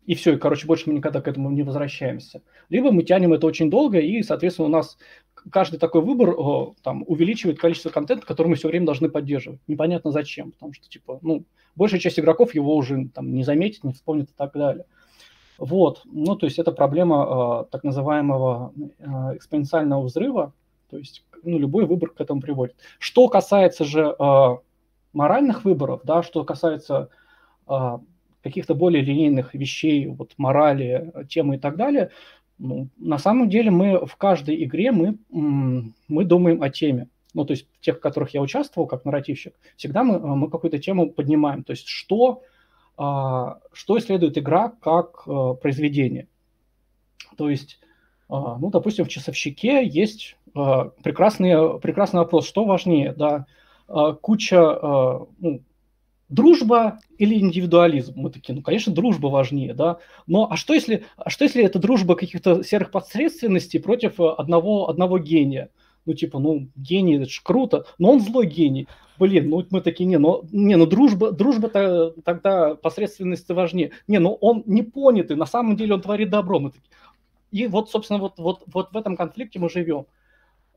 и 0.05 0.15
все, 0.15 0.33
и, 0.33 0.37
короче, 0.37 0.65
больше 0.65 0.85
мы 0.87 0.95
никогда 0.95 1.21
к 1.21 1.27
этому 1.27 1.51
не 1.51 1.61
возвращаемся. 1.61 2.41
Либо 2.69 2.91
мы 2.91 3.03
тянем 3.03 3.33
это 3.33 3.45
очень 3.45 3.69
долго, 3.69 3.99
и, 3.99 4.23
соответственно, 4.23 4.67
у 4.67 4.71
нас 4.71 4.97
каждый 5.51 5.77
такой 5.77 6.01
выбор 6.01 6.33
о, 6.35 6.73
там, 6.81 7.03
увеличивает 7.05 7.59
количество 7.59 7.89
контента, 7.89 8.25
который 8.25 8.47
мы 8.47 8.55
все 8.55 8.69
время 8.69 8.87
должны 8.87 9.09
поддерживать. 9.09 9.59
Непонятно 9.67 10.11
зачем, 10.11 10.51
потому 10.51 10.73
что, 10.73 10.89
типа, 10.89 11.19
ну, 11.21 11.45
большая 11.75 11.99
часть 11.99 12.19
игроков 12.19 12.55
его 12.55 12.75
уже 12.75 13.07
там 13.13 13.33
не 13.33 13.43
заметит, 13.43 13.83
не 13.83 13.93
вспомнит 13.93 14.29
и 14.29 14.33
так 14.35 14.53
далее. 14.53 14.85
Вот, 15.59 16.01
ну, 16.05 16.35
то 16.35 16.45
есть 16.45 16.57
это 16.57 16.71
проблема 16.71 17.65
э, 17.67 17.71
так 17.71 17.83
называемого 17.83 18.73
э, 18.77 19.35
экспоненциального 19.35 20.03
взрыва, 20.03 20.53
то 20.89 20.97
есть, 20.97 21.25
ну, 21.43 21.59
любой 21.59 21.85
выбор 21.85 22.11
к 22.11 22.21
этому 22.21 22.39
приводит. 22.41 22.75
Что 22.97 23.27
касается 23.27 23.83
же 23.83 24.15
э, 24.17 24.57
моральных 25.13 25.65
выборов, 25.65 26.01
да, 26.03 26.23
что 26.23 26.43
касается 26.43 27.09
а, 27.67 27.99
каких-то 28.43 28.73
более 28.73 29.03
линейных 29.03 29.53
вещей, 29.53 30.07
вот 30.07 30.33
морали, 30.37 31.11
темы 31.29 31.55
и 31.55 31.59
так 31.59 31.75
далее, 31.75 32.11
ну, 32.57 32.87
на 32.97 33.17
самом 33.17 33.49
деле 33.49 33.71
мы 33.71 34.05
в 34.05 34.15
каждой 34.17 34.63
игре 34.63 34.91
мы, 34.91 35.17
мы 35.29 36.25
думаем 36.25 36.61
о 36.61 36.69
теме. 36.69 37.07
Ну, 37.33 37.45
то 37.45 37.51
есть 37.51 37.67
тех, 37.79 37.97
в 37.97 37.99
которых 38.01 38.33
я 38.33 38.41
участвовал 38.41 38.87
как 38.87 39.05
нарративщик, 39.05 39.53
всегда 39.77 40.03
мы, 40.03 40.19
мы 40.19 40.49
какую-то 40.49 40.79
тему 40.79 41.09
поднимаем. 41.11 41.63
То 41.63 41.71
есть 41.71 41.87
что, 41.87 42.41
что 42.99 43.97
исследует 43.97 44.37
игра 44.37 44.73
как 44.81 45.23
а, 45.25 45.53
произведение. 45.53 46.27
То 47.37 47.49
есть, 47.49 47.79
ну, 48.27 48.69
допустим, 48.69 49.05
в 49.05 49.09
часовщике 49.09 49.87
есть 49.87 50.35
прекрасный, 50.53 51.79
прекрасный 51.79 52.19
вопрос, 52.19 52.45
что 52.45 52.65
важнее, 52.65 53.13
да, 53.13 53.45
куча 54.21 54.59
ну, 55.39 55.61
дружба 56.29 56.99
или 57.17 57.35
индивидуализм? 57.35 58.13
Мы 58.15 58.29
такие, 58.29 58.55
ну, 58.55 58.61
конечно, 58.61 58.93
дружба 58.93 59.27
важнее, 59.27 59.73
да. 59.73 59.97
Но 60.27 60.47
а 60.49 60.55
что 60.55 60.73
если, 60.73 61.05
а 61.17 61.29
что 61.29 61.43
если 61.43 61.63
это 61.63 61.79
дружба 61.79 62.15
каких-то 62.15 62.63
серых 62.63 62.91
посредственностей 62.91 63.79
против 63.79 64.19
э, 64.19 64.29
одного, 64.37 64.89
одного 64.89 65.17
гения? 65.19 65.69
Ну, 66.05 66.13
типа, 66.13 66.39
ну, 66.39 66.69
гений, 66.75 67.17
это 67.17 67.29
же 67.29 67.41
круто, 67.43 67.85
но 67.97 68.11
он 68.11 68.21
злой 68.21 68.47
гений. 68.47 68.87
Блин, 69.19 69.49
ну 69.49 69.65
мы 69.69 69.81
такие, 69.81 70.05
не, 70.05 70.17
ну, 70.17 70.43
не, 70.51 70.77
ну 70.77 70.85
дружба, 70.85 71.31
дружба-то 71.31 72.11
тогда 72.23 72.75
посредственность 72.75 73.49
важнее. 73.49 73.91
Не, 74.07 74.19
ну 74.19 74.33
он 74.33 74.63
не 74.65 74.81
понятый, 74.81 75.35
на 75.35 75.45
самом 75.45 75.75
деле 75.75 75.95
он 75.95 76.01
творит 76.01 76.29
добро. 76.29 76.59
Мы 76.59 76.71
такие. 76.71 76.89
И 77.51 77.67
вот, 77.67 77.89
собственно, 77.89 78.19
вот, 78.19 78.37
вот, 78.37 78.63
вот 78.67 78.93
в 78.93 78.97
этом 78.97 79.17
конфликте 79.17 79.59
мы 79.59 79.69
живем. 79.69 80.05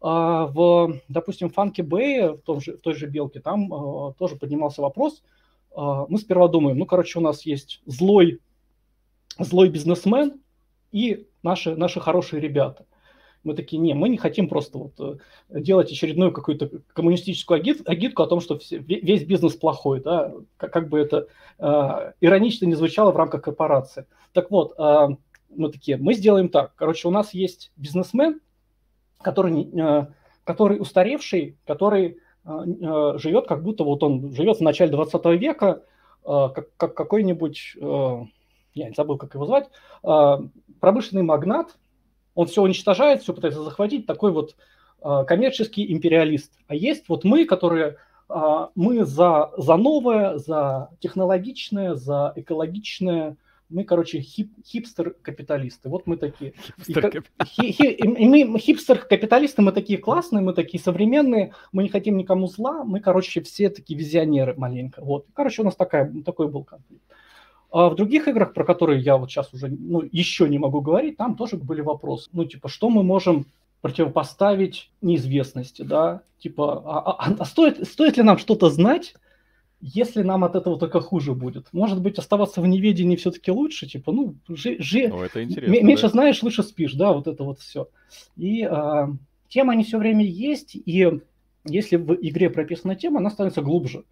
А 0.00 0.46
в, 0.46 1.00
допустим, 1.08 1.48
в 1.48 1.54
Фанке 1.54 1.84
Бэй, 1.84 2.30
в, 2.30 2.38
том 2.38 2.60
же, 2.60 2.76
в 2.76 2.80
той 2.80 2.94
же 2.94 3.06
Белке, 3.06 3.40
там 3.40 3.72
а, 3.72 4.12
тоже 4.14 4.34
поднимался 4.34 4.82
вопрос, 4.82 5.22
а, 5.74 6.06
мы 6.08 6.18
сперва 6.18 6.48
думаем, 6.48 6.78
ну, 6.78 6.86
короче, 6.86 7.20
у 7.20 7.22
нас 7.22 7.46
есть 7.46 7.80
злой, 7.86 8.40
злой 9.38 9.68
бизнесмен 9.68 10.40
и 10.90 11.28
наши, 11.44 11.76
наши 11.76 12.00
хорошие 12.00 12.40
ребята. 12.40 12.84
Мы 13.44 13.54
такие, 13.54 13.78
не, 13.78 13.94
мы 13.94 14.08
не 14.08 14.16
хотим 14.16 14.48
просто 14.48 14.78
вот 14.78 14.92
э, 15.00 15.60
делать 15.60 15.90
очередную 15.90 16.32
какую-то 16.32 16.70
коммунистическую 16.92 17.56
агит, 17.56 17.88
агитку 17.88 18.22
о 18.22 18.26
том, 18.26 18.40
что 18.40 18.58
все, 18.58 18.78
весь 18.78 19.24
бизнес 19.24 19.54
плохой, 19.54 20.00
да, 20.00 20.32
как, 20.56 20.72
как 20.72 20.88
бы 20.88 20.98
это 21.00 21.26
э, 21.58 22.12
иронично 22.20 22.66
не 22.66 22.74
звучало 22.74 23.10
в 23.12 23.16
рамках 23.16 23.42
корпорации. 23.42 24.06
Так 24.32 24.50
вот, 24.50 24.74
э, 24.78 25.08
мы 25.50 25.70
такие, 25.70 25.96
мы 25.96 26.14
сделаем 26.14 26.48
так, 26.48 26.74
короче, 26.76 27.08
у 27.08 27.10
нас 27.10 27.34
есть 27.34 27.72
бизнесмен, 27.76 28.40
который, 29.20 29.68
э, 29.72 30.06
который 30.44 30.80
устаревший, 30.80 31.56
который 31.66 32.18
а, 32.44 32.64
а, 32.64 33.18
живет, 33.18 33.46
как 33.46 33.62
будто 33.62 33.84
вот 33.84 34.02
он 34.02 34.32
живет 34.34 34.58
в 34.58 34.62
начале 34.62 34.90
20 34.90 35.24
века, 35.38 35.84
а, 36.24 36.48
как, 36.48 36.74
как 36.76 36.94
какой-нибудь, 36.94 37.76
я 38.74 38.88
не 38.88 38.94
забыл, 38.94 39.18
как 39.18 39.34
его 39.34 39.44
звать, 39.44 39.68
промышленный 40.80 41.22
магнат, 41.22 41.76
он 42.34 42.46
все 42.46 42.62
уничтожает, 42.62 43.22
все 43.22 43.34
пытается 43.34 43.62
захватить, 43.62 44.06
такой 44.06 44.32
вот 44.32 44.56
коммерческий 45.00 45.92
империалист. 45.92 46.52
А 46.66 46.74
есть 46.74 47.08
вот 47.08 47.24
мы, 47.24 47.44
которые 47.44 47.96
мы 48.74 49.04
за, 49.04 49.50
за 49.56 49.76
новое, 49.76 50.38
за 50.38 50.90
технологичное, 51.00 51.94
за 51.94 52.32
экологичное, 52.36 53.36
мы, 53.68 53.84
короче, 53.84 54.20
хип, 54.20 54.52
хипстер-капиталисты. 54.66 55.88
Вот 55.88 56.06
мы 56.06 56.16
такие. 56.16 56.52
Хипстер-капиталисты, 57.48 59.62
мы 59.62 59.72
такие 59.72 59.98
классные, 59.98 60.42
мы 60.42 60.52
такие 60.52 60.82
современные, 60.82 61.54
мы 61.72 61.82
не 61.82 61.88
хотим 61.88 62.18
никому 62.18 62.48
зла, 62.48 62.84
мы, 62.84 63.00
короче, 63.00 63.40
все 63.40 63.70
такие 63.70 63.98
визионеры 63.98 64.54
маленько. 64.56 65.02
Вот. 65.02 65.26
Короче, 65.32 65.62
у 65.62 65.64
нас 65.64 65.74
такая, 65.74 66.12
такой 66.24 66.48
был 66.48 66.64
конфликт. 66.64 67.02
А 67.72 67.88
в 67.88 67.94
других 67.94 68.28
играх, 68.28 68.52
про 68.52 68.64
которые 68.64 69.00
я 69.00 69.16
вот 69.16 69.30
сейчас 69.30 69.52
уже 69.54 69.68
ну, 69.68 70.02
еще 70.12 70.46
не 70.48 70.58
могу 70.58 70.82
говорить, 70.82 71.16
там 71.16 71.36
тоже 71.36 71.56
были 71.56 71.80
вопросы. 71.80 72.28
Ну, 72.32 72.44
типа, 72.44 72.68
что 72.68 72.90
мы 72.90 73.02
можем 73.02 73.46
противопоставить 73.80 74.90
неизвестности, 75.00 75.82
да? 75.82 76.20
Типа, 76.38 76.82
а, 76.84 77.12
а, 77.12 77.34
а 77.38 77.44
стоит, 77.46 77.88
стоит 77.88 78.18
ли 78.18 78.22
нам 78.22 78.36
что-то 78.36 78.68
знать, 78.68 79.14
если 79.80 80.22
нам 80.22 80.44
от 80.44 80.54
этого 80.54 80.78
только 80.78 81.00
хуже 81.00 81.34
будет. 81.34 81.66
Может 81.72 82.00
быть, 82.00 82.18
оставаться 82.18 82.60
в 82.60 82.66
неведении 82.66 83.16
все-таки 83.16 83.50
лучше, 83.50 83.86
типа, 83.86 84.12
ну, 84.12 84.34
жи, 84.48 84.76
жи... 84.78 85.10
О, 85.10 85.24
это 85.24 85.42
интересно, 85.42 85.72
меньше 85.72 86.04
да? 86.04 86.08
знаешь, 86.10 86.42
лучше 86.42 86.62
спишь, 86.62 86.92
да, 86.92 87.12
вот 87.12 87.26
это 87.26 87.42
вот 87.42 87.58
все. 87.58 87.88
И 88.36 88.62
а, 88.62 89.10
темы, 89.48 89.72
они 89.72 89.82
все 89.82 89.98
время 89.98 90.24
есть, 90.24 90.76
и 90.76 91.20
если 91.64 91.96
в 91.96 92.14
игре 92.14 92.50
прописана 92.50 92.96
тема, 92.96 93.18
она 93.18 93.30
становится 93.30 93.62
глубже. 93.62 94.04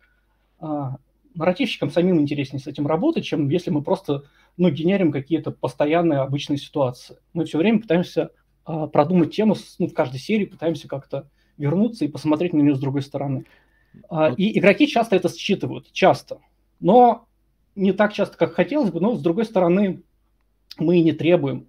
А, 0.59 0.97
нарративщикам 1.35 1.91
самим 1.91 2.21
интереснее 2.21 2.61
с 2.61 2.67
этим 2.67 2.87
работать, 2.87 3.25
чем 3.25 3.49
если 3.49 3.71
мы 3.71 3.83
просто, 3.83 4.25
ну, 4.57 4.71
генерим 4.71 5.13
какие-то 5.13 5.51
постоянные 5.51 6.21
обычные 6.21 6.59
ситуации. 6.59 7.19
Мы 7.33 7.45
все 7.45 7.59
время 7.59 7.81
пытаемся 7.81 8.31
а, 8.65 8.87
продумать 8.87 9.35
тему, 9.35 9.57
ну, 9.79 9.87
в 9.87 9.95
каждой 9.95 10.19
серии 10.21 10.45
пытаемся 10.45 10.89
как-то 10.89 11.29
вернуться 11.57 12.05
и 12.05 12.09
посмотреть 12.09 12.53
на 12.53 12.61
нее 12.61 12.75
с 12.75 12.81
другой 12.81 13.03
стороны. 13.03 13.47
А, 14.09 14.33
и 14.37 14.59
игроки 14.59 14.87
часто 14.87 15.17
это 15.17 15.29
считывают, 15.29 15.93
часто. 15.93 16.41
Но 16.81 17.27
не 17.75 17.93
так 17.93 18.13
часто, 18.13 18.37
как 18.37 18.55
хотелось 18.55 18.91
бы, 18.91 19.01
но 19.01 19.15
с 19.15 19.23
другой 19.23 19.45
стороны, 19.45 20.03
мы 20.79 20.99
и 20.99 21.03
не 21.03 21.13
требуем, 21.13 21.69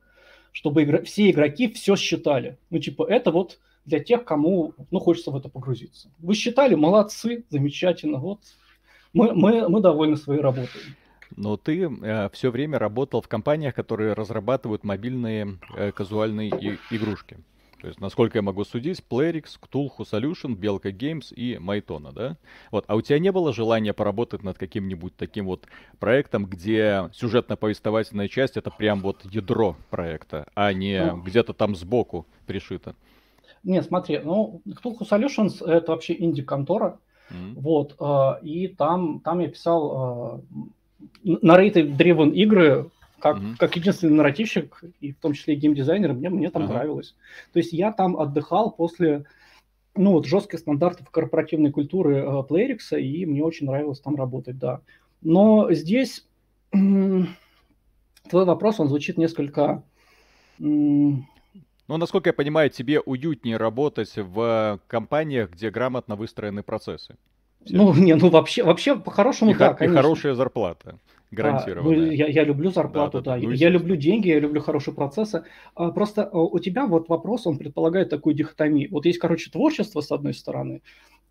чтобы 0.51 0.83
игр... 0.83 1.03
все 1.03 1.29
игроки 1.31 1.71
все 1.71 1.95
считали. 1.95 2.57
Ну, 2.69 2.79
типа, 2.79 3.05
это 3.09 3.31
вот 3.31 3.59
для 3.85 3.99
тех, 3.99 4.25
кому 4.25 4.73
ну, 4.91 4.99
хочется 4.99 5.31
в 5.31 5.35
это 5.35 5.49
погрузиться. 5.49 6.11
Вы 6.19 6.35
считали, 6.35 6.75
молодцы, 6.75 7.45
замечательно, 7.49 8.19
вот. 8.19 8.41
Мы, 9.13 9.33
мы, 9.33 9.67
мы 9.67 9.81
довольны 9.81 10.17
своей 10.17 10.41
работой. 10.41 10.81
Но 11.35 11.57
ты 11.57 11.83
э, 11.83 12.29
все 12.33 12.51
время 12.51 12.79
работал 12.79 13.21
в 13.21 13.27
компаниях, 13.27 13.73
которые 13.73 14.13
разрабатывают 14.13 14.83
мобильные 14.83 15.57
э, 15.75 15.91
казуальные 15.91 16.49
и- 16.49 16.77
игрушки. 16.95 17.37
То 17.81 17.87
есть, 17.87 17.99
насколько 17.99 18.37
я 18.37 18.41
могу 18.43 18.63
судить, 18.63 19.03
Playrix, 19.09 19.57
Cthulhu 19.59 19.99
Solution, 19.99 20.55
Белка 20.55 20.89
Games 20.89 21.33
и 21.33 21.57
Майтона, 21.57 22.11
да? 22.11 22.37
Вот, 22.69 22.85
а 22.87 22.95
у 22.95 23.01
тебя 23.01 23.17
не 23.17 23.31
было 23.31 23.53
желания 23.53 23.91
поработать 23.91 24.43
над 24.43 24.59
каким-нибудь 24.59 25.15
таким 25.17 25.47
вот 25.47 25.65
проектом, 25.99 26.45
где 26.45 27.09
сюжетно-повествовательная 27.13 28.27
часть 28.27 28.55
это 28.55 28.69
прям 28.69 29.01
вот 29.01 29.25
ядро 29.25 29.75
проекта, 29.89 30.47
а 30.53 30.71
не 30.73 31.03
ну, 31.03 31.21
где-то 31.21 31.53
там 31.53 31.75
сбоку 31.75 32.27
пришито? 32.45 32.95
Не, 33.63 33.81
смотри, 33.81 34.19
ну, 34.19 34.61
Cthulhu 34.67 34.99
Solutions 34.99 35.65
это 35.65 35.93
вообще 35.93 36.13
инди-контора, 36.13 36.99
mm-hmm. 37.31 37.53
вот, 37.55 37.95
э, 37.99 38.45
и 38.45 38.67
там, 38.67 39.19
там 39.21 39.39
я 39.39 39.47
писал 39.47 40.43
narrative 41.23 41.95
driven 41.97 42.31
игры, 42.33 42.89
как, 43.19 43.37
mm-hmm. 43.37 43.55
как 43.57 43.75
единственный 43.75 44.15
нарративщик, 44.15 44.83
и 44.99 45.13
в 45.13 45.17
том 45.19 45.33
числе 45.33 45.53
и 45.53 45.57
геймдизайнер, 45.57 46.13
мне, 46.13 46.29
мне 46.29 46.49
там 46.49 46.63
uh-huh. 46.63 46.69
нравилось. 46.69 47.15
То 47.53 47.59
есть 47.59 47.71
я 47.71 47.91
там 47.91 48.17
отдыхал 48.17 48.71
после 48.71 49.25
ну, 49.95 50.13
вот, 50.13 50.25
жестких 50.25 50.59
стандартов 50.59 51.09
корпоративной 51.09 51.71
культуры 51.71 52.17
э, 52.17 52.23
Playrix, 52.49 52.99
и 52.99 53.25
мне 53.25 53.43
очень 53.43 53.67
нравилось 53.67 53.99
там 53.99 54.15
работать, 54.15 54.57
да. 54.57 54.81
Но 55.21 55.71
здесь 55.71 56.25
твой 56.71 57.25
вопрос, 58.31 58.79
он 58.79 58.87
звучит 58.87 59.17
несколько... 59.17 59.83
Ну, 61.91 61.97
насколько 61.97 62.29
я 62.29 62.33
понимаю, 62.33 62.69
тебе 62.69 63.01
уютнее 63.01 63.57
работать 63.57 64.13
в 64.15 64.79
компаниях, 64.87 65.51
где 65.51 65.69
грамотно 65.69 66.15
выстроены 66.15 66.63
процессы. 66.63 67.17
Все. 67.65 67.75
Ну, 67.75 67.93
не, 67.93 68.15
ну 68.15 68.29
вообще, 68.29 68.63
вообще 68.63 68.95
по-хорошему, 68.95 69.51
и 69.51 69.55
да, 69.55 69.75
И 69.77 69.87
хорошая 69.87 70.33
зарплата. 70.33 70.97
Гарантированно. 71.31 71.93
А, 71.93 72.05
ну, 72.05 72.11
я, 72.11 72.27
я 72.27 72.45
люблю 72.45 72.71
зарплату, 72.71 73.21
да. 73.21 73.35
да. 73.35 73.41
да. 73.41 73.45
Ну, 73.45 73.51
я 73.51 73.67
люблю 73.67 73.97
деньги, 73.97 74.29
я 74.29 74.39
люблю 74.39 74.61
хорошие 74.61 74.93
процессы. 74.93 75.43
А, 75.75 75.91
просто 75.91 76.23
а, 76.23 76.37
у 76.37 76.59
тебя 76.59 76.85
вот 76.85 77.09
вопрос, 77.09 77.45
он 77.45 77.57
предполагает 77.57 78.09
такую 78.09 78.35
дихотомию. 78.35 78.87
Вот 78.89 79.05
есть, 79.05 79.19
короче, 79.19 79.51
творчество 79.51 79.99
с 79.99 80.13
одной 80.13 80.33
стороны, 80.33 80.81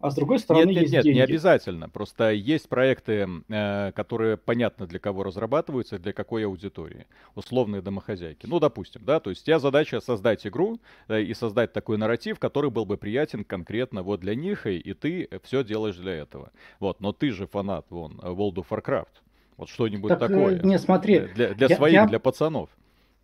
а 0.01 0.11
с 0.11 0.15
другой 0.15 0.39
стороны 0.39 0.67
нет, 0.67 0.75
нет, 0.75 0.83
есть 0.83 0.93
нет, 0.95 1.05
деньги. 1.05 1.17
не 1.19 1.23
обязательно. 1.23 1.89
Просто 1.91 2.31
есть 2.31 2.71
проекты, 2.71 3.29
э, 3.49 3.93
которые 3.93 4.39
понятно 4.39 4.87
для 4.87 4.99
кого 4.99 5.23
разрабатываются, 5.25 5.99
для 5.99 6.15
какой 6.15 6.47
аудитории. 6.47 7.07
Условные 7.35 7.83
домохозяйки. 7.83 8.47
Ну, 8.47 8.61
допустим, 8.61 9.03
да, 9.05 9.21
то 9.21 9.29
есть 9.29 9.43
у 9.43 9.45
тебя 9.45 9.59
задача 9.59 10.01
создать 10.01 10.47
игру 10.47 10.81
э, 11.09 11.21
и 11.21 11.35
создать 11.35 11.75
такой 11.75 11.99
нарратив, 11.99 12.39
который 12.39 12.71
был 12.71 12.87
бы 12.87 12.97
приятен 12.97 13.45
конкретно 13.45 14.03
вот 14.03 14.21
для 14.21 14.35
них, 14.35 14.67
и, 14.67 14.79
и 14.79 14.95
ты 14.95 15.29
все 15.43 15.63
делаешь 15.63 15.97
для 15.97 16.15
этого. 16.15 16.51
Вот, 16.79 17.01
но 17.01 17.13
ты 17.13 17.31
же 17.31 17.47
фанат, 17.47 17.85
вон, 17.91 18.19
World 18.21 18.55
of 18.55 18.67
Warcraft. 18.71 19.21
Вот 19.59 19.69
что-нибудь 19.69 20.09
так, 20.09 20.21
такое. 20.21 20.61
Не, 20.63 20.79
смотри. 20.79 21.21
Для, 21.35 21.53
для 21.53 21.67
я, 21.69 21.77
своих, 21.77 21.95
я, 21.95 22.07
для 22.07 22.19
пацанов. 22.19 22.71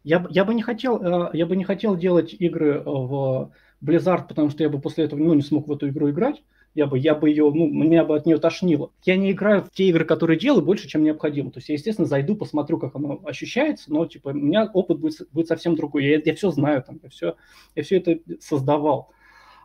Я, 0.04 0.26
я, 0.28 0.44
бы 0.44 0.52
не 0.52 0.62
хотел, 0.62 1.02
э, 1.02 1.30
я 1.32 1.46
бы 1.46 1.56
не 1.56 1.64
хотел 1.64 1.96
делать 1.96 2.34
игры 2.38 2.82
в 2.84 3.50
Blizzard, 3.82 4.28
потому 4.28 4.50
что 4.50 4.62
я 4.62 4.68
бы 4.68 4.78
после 4.78 5.04
этого 5.04 5.20
ну, 5.20 5.32
не 5.32 5.40
смог 5.40 5.66
в 5.68 5.72
эту 5.72 5.88
игру 5.88 6.10
играть. 6.10 6.42
Я 6.76 6.86
бы, 6.86 6.98
я 6.98 7.14
бы 7.14 7.30
ее, 7.30 7.50
ну, 7.54 7.68
меня 7.68 8.04
бы 8.04 8.14
от 8.14 8.26
нее 8.26 8.36
тошнило. 8.36 8.90
Я 9.02 9.16
не 9.16 9.32
играю 9.32 9.62
в 9.62 9.70
те 9.70 9.88
игры, 9.88 10.04
которые 10.04 10.38
делаю, 10.38 10.62
больше, 10.62 10.86
чем 10.86 11.02
необходимо. 11.02 11.50
То 11.50 11.58
есть 11.58 11.70
я, 11.70 11.74
естественно, 11.74 12.06
зайду, 12.06 12.36
посмотрю, 12.36 12.78
как 12.78 12.94
оно 12.94 13.18
ощущается, 13.24 13.90
но, 13.90 14.04
типа, 14.04 14.28
у 14.28 14.34
меня 14.34 14.70
опыт 14.74 15.00
будет, 15.00 15.26
будет 15.32 15.48
совсем 15.48 15.74
другой. 15.74 16.04
Я, 16.04 16.20
я 16.22 16.34
все 16.34 16.50
знаю, 16.50 16.82
там, 16.82 17.00
я 17.02 17.08
все, 17.08 17.36
я 17.74 17.82
все 17.82 17.96
это 17.96 18.18
создавал. 18.40 19.10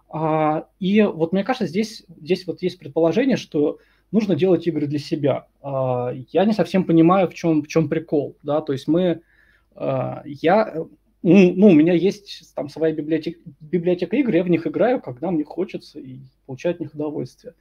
А, 0.07 0.67
и 0.79 1.01
вот 1.01 1.33
мне 1.33 1.43
кажется, 1.43 1.67
здесь, 1.67 2.05
здесь 2.07 2.47
вот 2.47 2.61
есть 2.61 2.79
предположение, 2.79 3.35
что 3.35 3.79
нужно 4.13 4.37
делать 4.37 4.65
игры 4.65 4.87
для 4.87 4.99
себя. 4.99 5.47
А, 5.61 6.13
я 6.31 6.45
не 6.45 6.53
совсем 6.53 6.85
понимаю, 6.85 7.27
в 7.27 7.33
чем, 7.33 7.61
в 7.61 7.67
чем 7.67 7.89
прикол, 7.89 8.37
да, 8.41 8.61
то 8.61 8.71
есть 8.71 8.87
мы, 8.87 9.19
а, 9.75 10.21
я, 10.25 10.85
ну, 11.23 11.53
ну, 11.55 11.67
у 11.67 11.73
меня 11.73 11.93
есть 11.93 12.53
там 12.55 12.69
своя 12.69 12.93
библиотека, 12.93 13.39
библиотека 13.59 14.15
игр, 14.15 14.35
я 14.35 14.43
в 14.43 14.49
них 14.49 14.65
играю, 14.65 15.01
когда 15.01 15.31
мне 15.31 15.43
хочется 15.43 15.99
и 15.99 16.19
получаю 16.45 16.75
от 16.75 16.79
них 16.79 16.93
удовольствие. 16.93 17.53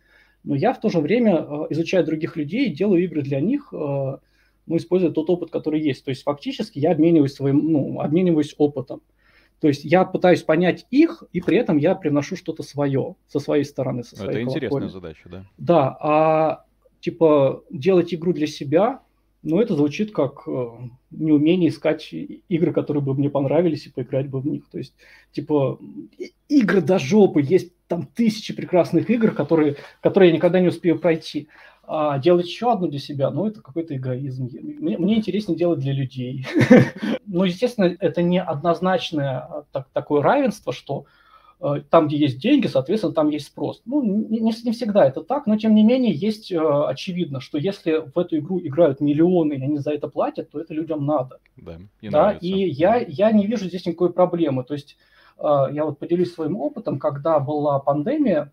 Но 0.45 0.55
я 0.55 0.73
в 0.73 0.81
то 0.81 0.89
же 0.89 1.01
время 1.01 1.37
а, 1.37 1.67
изучаю 1.71 2.05
других 2.05 2.37
людей, 2.37 2.71
делаю 2.71 3.05
игры 3.05 3.23
для 3.23 3.41
них, 3.41 3.73
ну, 4.71 4.77
используя 4.77 5.11
тот 5.11 5.29
опыт, 5.29 5.51
который 5.51 5.81
есть. 5.81 6.05
То 6.05 6.11
есть 6.11 6.23
фактически 6.23 6.79
я 6.79 6.93
обмениваюсь 6.93 7.35
своим, 7.35 7.71
ну, 7.71 8.01
обмениваюсь 8.01 8.55
опытом. 8.57 9.03
То 9.61 9.69
есть 9.69 9.85
я 9.85 10.05
пытаюсь 10.05 10.43
понять 10.43 10.87
их, 10.91 11.23
и 11.33 11.41
при 11.41 11.59
этом 11.59 11.77
я 11.77 11.95
приношу 11.95 12.37
что-то 12.37 12.63
свое 12.63 13.17
со 13.29 13.41
своей 13.41 13.65
стороны, 13.65 14.05
со 14.05 14.17
своей 14.17 14.31
Это 14.31 14.43
интересная 14.43 14.89
задача, 14.89 15.29
да? 15.29 15.45
Да, 15.59 15.97
а 16.01 16.65
типа 17.01 17.63
делать 17.71 18.15
игру 18.15 18.33
для 18.33 18.47
себя, 18.47 19.03
ну 19.43 19.61
это 19.61 19.75
звучит 19.75 20.13
как 20.13 20.43
э, 20.47 20.69
неумение 21.11 21.71
искать 21.71 22.13
игры, 22.13 22.73
которые 22.73 23.03
бы 23.03 23.15
мне 23.15 23.31
понравились, 23.31 23.87
и 23.87 23.91
поиграть 23.91 24.29
бы 24.29 24.41
в 24.41 24.47
них. 24.47 24.69
То 24.71 24.79
есть, 24.79 24.95
типа, 25.33 25.79
игры 26.49 26.81
до 26.81 26.99
жопы, 26.99 27.41
есть 27.43 27.73
там 27.89 28.07
тысячи 28.07 28.55
прекрасных 28.55 29.09
игр, 29.11 29.33
которые, 29.33 29.77
которые 30.03 30.31
я 30.31 30.37
никогда 30.37 30.61
не 30.61 30.69
успею 30.69 30.99
пройти. 30.99 31.49
А 31.93 32.19
делать 32.19 32.47
еще 32.47 32.71
одну 32.71 32.87
для 32.87 33.01
себя, 33.01 33.31
ну, 33.31 33.47
это 33.47 33.63
какой-то 33.63 33.97
эгоизм. 33.97 34.49
Мне, 34.79 34.97
мне 34.97 35.17
интереснее 35.17 35.59
делать 35.59 35.81
для 35.81 35.93
людей. 35.93 36.47
ну, 37.27 37.43
естественно, 37.43 37.97
это 37.99 38.23
не 38.23 38.41
однозначное 38.41 39.39
а, 39.41 39.65
так, 39.73 39.89
такое 39.93 40.23
равенство, 40.23 40.73
что 40.73 41.07
там, 41.91 42.09
где 42.09 42.17
есть 42.17 42.41
деньги, 42.41 42.67
соответственно, 42.67 43.13
там 43.13 43.29
есть 43.29 43.47
спрос. 43.47 43.83
Ну, 43.85 44.03
не, 44.03 44.41
не, 44.41 44.73
всегда 44.73 45.07
это 45.07 45.23
так, 45.23 45.47
но 45.47 45.57
тем 45.59 45.75
не 45.75 45.83
менее 45.83 46.13
есть 46.13 46.51
э, 46.51 46.59
очевидно, 46.59 47.41
что 47.41 47.59
если 47.59 48.03
в 48.15 48.19
эту 48.19 48.39
игру 48.39 48.59
играют 48.61 49.01
миллионы, 49.01 49.55
и 49.55 49.63
они 49.63 49.79
за 49.79 49.93
это 49.93 50.09
платят, 50.09 50.51
то 50.51 50.61
это 50.61 50.73
людям 50.73 51.05
надо. 51.05 51.39
Да, 51.57 51.79
да? 52.03 52.33
И 52.33 52.69
я, 52.71 52.97
я 52.97 53.31
не 53.33 53.47
вижу 53.47 53.67
здесь 53.67 53.85
никакой 53.85 54.13
проблемы. 54.13 54.65
То 54.65 54.75
есть 54.75 54.97
э, 55.39 55.43
я 55.73 55.85
вот 55.85 55.99
поделюсь 55.99 56.33
своим 56.33 56.57
опытом, 56.57 56.99
когда 56.99 57.39
была 57.41 57.79
пандемия, 57.79 58.53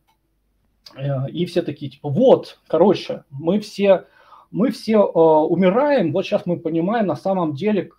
Э, 0.95 1.30
и 1.30 1.45
все 1.45 1.62
такие, 1.62 1.91
типа, 1.91 2.10
вот, 2.10 2.60
короче, 2.68 3.24
мы 3.30 3.60
все, 3.60 4.05
мы 4.51 4.72
все 4.72 4.97
э, 4.97 5.20
умираем, 5.20 6.12
вот 6.14 6.26
сейчас 6.26 6.45
мы 6.45 6.60
понимаем 6.60 7.08
на 7.08 7.16
самом 7.16 7.53
деле, 7.53 7.89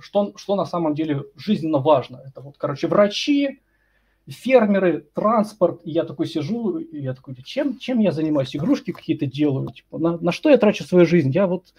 что, 0.00 0.32
что 0.36 0.56
на 0.56 0.64
самом 0.64 0.94
деле 0.94 1.24
жизненно 1.36 1.78
важно. 1.78 2.22
Это 2.26 2.40
вот, 2.40 2.56
короче, 2.58 2.86
врачи, 2.86 3.60
фермеры, 4.28 5.06
транспорт. 5.14 5.80
И 5.84 5.90
я 5.90 6.04
такой 6.04 6.26
сижу, 6.26 6.78
и 6.78 7.00
я 7.00 7.14
такой, 7.14 7.34
чем, 7.44 7.78
чем 7.78 7.98
я 7.98 8.12
занимаюсь? 8.12 8.54
Игрушки 8.54 8.92
какие-то 8.92 9.26
делаю? 9.26 9.70
Типа, 9.70 9.98
на, 9.98 10.18
на 10.18 10.32
что 10.32 10.50
я 10.50 10.58
трачу 10.58 10.84
свою 10.84 11.06
жизнь? 11.06 11.30
Я 11.30 11.46
вот... 11.46 11.74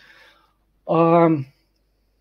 Э, 0.88 1.30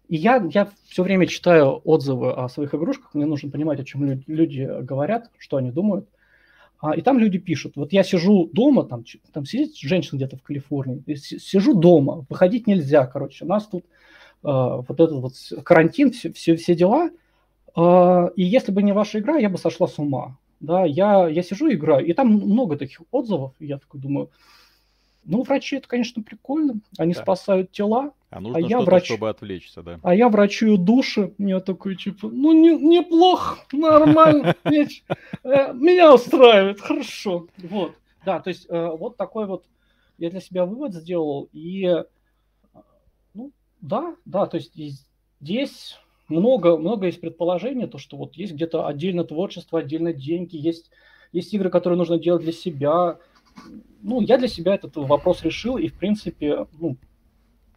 и 0.08 0.16
я, 0.16 0.46
я 0.52 0.68
все 0.88 1.02
время 1.02 1.26
читаю 1.26 1.80
отзывы 1.84 2.32
о 2.32 2.48
своих 2.48 2.74
игрушках, 2.74 3.14
мне 3.14 3.24
нужно 3.24 3.50
понимать, 3.50 3.80
о 3.80 3.84
чем 3.84 4.04
люди, 4.04 4.24
люди 4.26 4.68
говорят, 4.82 5.30
что 5.38 5.56
они 5.56 5.70
думают. 5.70 6.06
А, 6.82 6.94
и 6.96 7.00
там 7.00 7.18
люди 7.18 7.38
пишут, 7.38 7.76
вот 7.76 7.92
я 7.92 8.02
сижу 8.02 8.50
дома, 8.52 8.84
там, 8.84 9.04
там 9.32 9.46
сидит 9.46 9.76
женщина 9.76 10.18
где-то 10.18 10.36
в 10.36 10.42
Калифорнии, 10.42 11.14
сижу 11.14 11.74
дома, 11.74 12.26
выходить 12.28 12.66
нельзя, 12.66 13.06
короче, 13.06 13.44
у 13.44 13.48
нас 13.48 13.66
тут 13.68 13.84
э, 13.84 13.88
вот 14.42 14.90
этот 14.90 15.12
вот 15.12 15.34
карантин, 15.64 16.10
все, 16.10 16.32
все, 16.32 16.56
все 16.56 16.74
дела, 16.74 17.10
и 17.76 18.42
если 18.42 18.72
бы 18.72 18.82
не 18.82 18.92
ваша 18.92 19.18
игра, 19.18 19.36
я 19.38 19.48
бы 19.48 19.58
сошла 19.58 19.88
с 19.88 19.98
ума, 19.98 20.36
да, 20.60 20.84
я, 20.84 21.28
я 21.28 21.42
сижу 21.42 21.68
и 21.68 21.74
играю, 21.74 22.06
и 22.06 22.12
там 22.12 22.28
много 22.28 22.76
таких 22.76 23.02
отзывов, 23.10 23.52
и 23.58 23.66
я 23.66 23.78
такой 23.78 24.00
думаю, 24.00 24.30
ну, 25.24 25.42
врачи 25.42 25.76
это, 25.76 25.88
конечно, 25.88 26.22
прикольно, 26.22 26.80
они 26.98 27.14
да. 27.14 27.22
спасают 27.22 27.70
тела, 27.70 28.12
а 28.32 28.40
нужно 28.40 28.58
а 28.58 28.60
я 28.62 28.80
врач... 28.80 29.04
чтобы 29.04 29.28
отвлечься, 29.28 29.82
да. 29.82 30.00
А 30.02 30.14
я 30.14 30.30
врачую 30.30 30.78
души. 30.78 31.34
Я 31.36 31.60
такой, 31.60 31.96
типа, 31.96 32.28
ну, 32.28 32.52
не, 32.52 32.70
неплохо, 32.70 33.58
нормально. 33.72 34.56
Э, 35.44 35.72
меня 35.74 36.14
устраивает, 36.14 36.80
хорошо. 36.80 37.48
Вот. 37.58 37.94
Да, 38.24 38.40
то 38.40 38.48
есть 38.48 38.66
э, 38.70 38.88
вот 38.98 39.16
такой 39.16 39.46
вот 39.46 39.64
я 40.16 40.30
для 40.30 40.40
себя 40.40 40.64
вывод 40.64 40.94
сделал. 40.94 41.48
И, 41.52 41.84
э, 41.84 42.04
ну, 43.34 43.50
да, 43.80 44.14
да, 44.24 44.46
то 44.46 44.56
есть 44.56 44.72
здесь 45.40 45.98
много, 46.32 46.76
много 46.76 47.06
есть 47.06 47.20
предположений, 47.20 47.86
то, 47.86 47.98
что 47.98 48.16
вот 48.16 48.34
есть 48.34 48.54
где-то 48.54 48.86
отдельно 48.86 49.24
творчество, 49.24 49.78
отдельно 49.78 50.12
деньги, 50.12 50.56
есть, 50.56 50.90
есть 51.32 51.52
игры, 51.54 51.70
которые 51.70 51.98
нужно 51.98 52.18
делать 52.18 52.42
для 52.42 52.52
себя. 52.52 53.18
Ну, 54.02 54.20
я 54.20 54.38
для 54.38 54.48
себя 54.48 54.74
этот 54.74 54.96
вопрос 54.96 55.42
решил, 55.42 55.76
и, 55.76 55.88
в 55.88 55.94
принципе, 55.94 56.66
ну, 56.80 56.96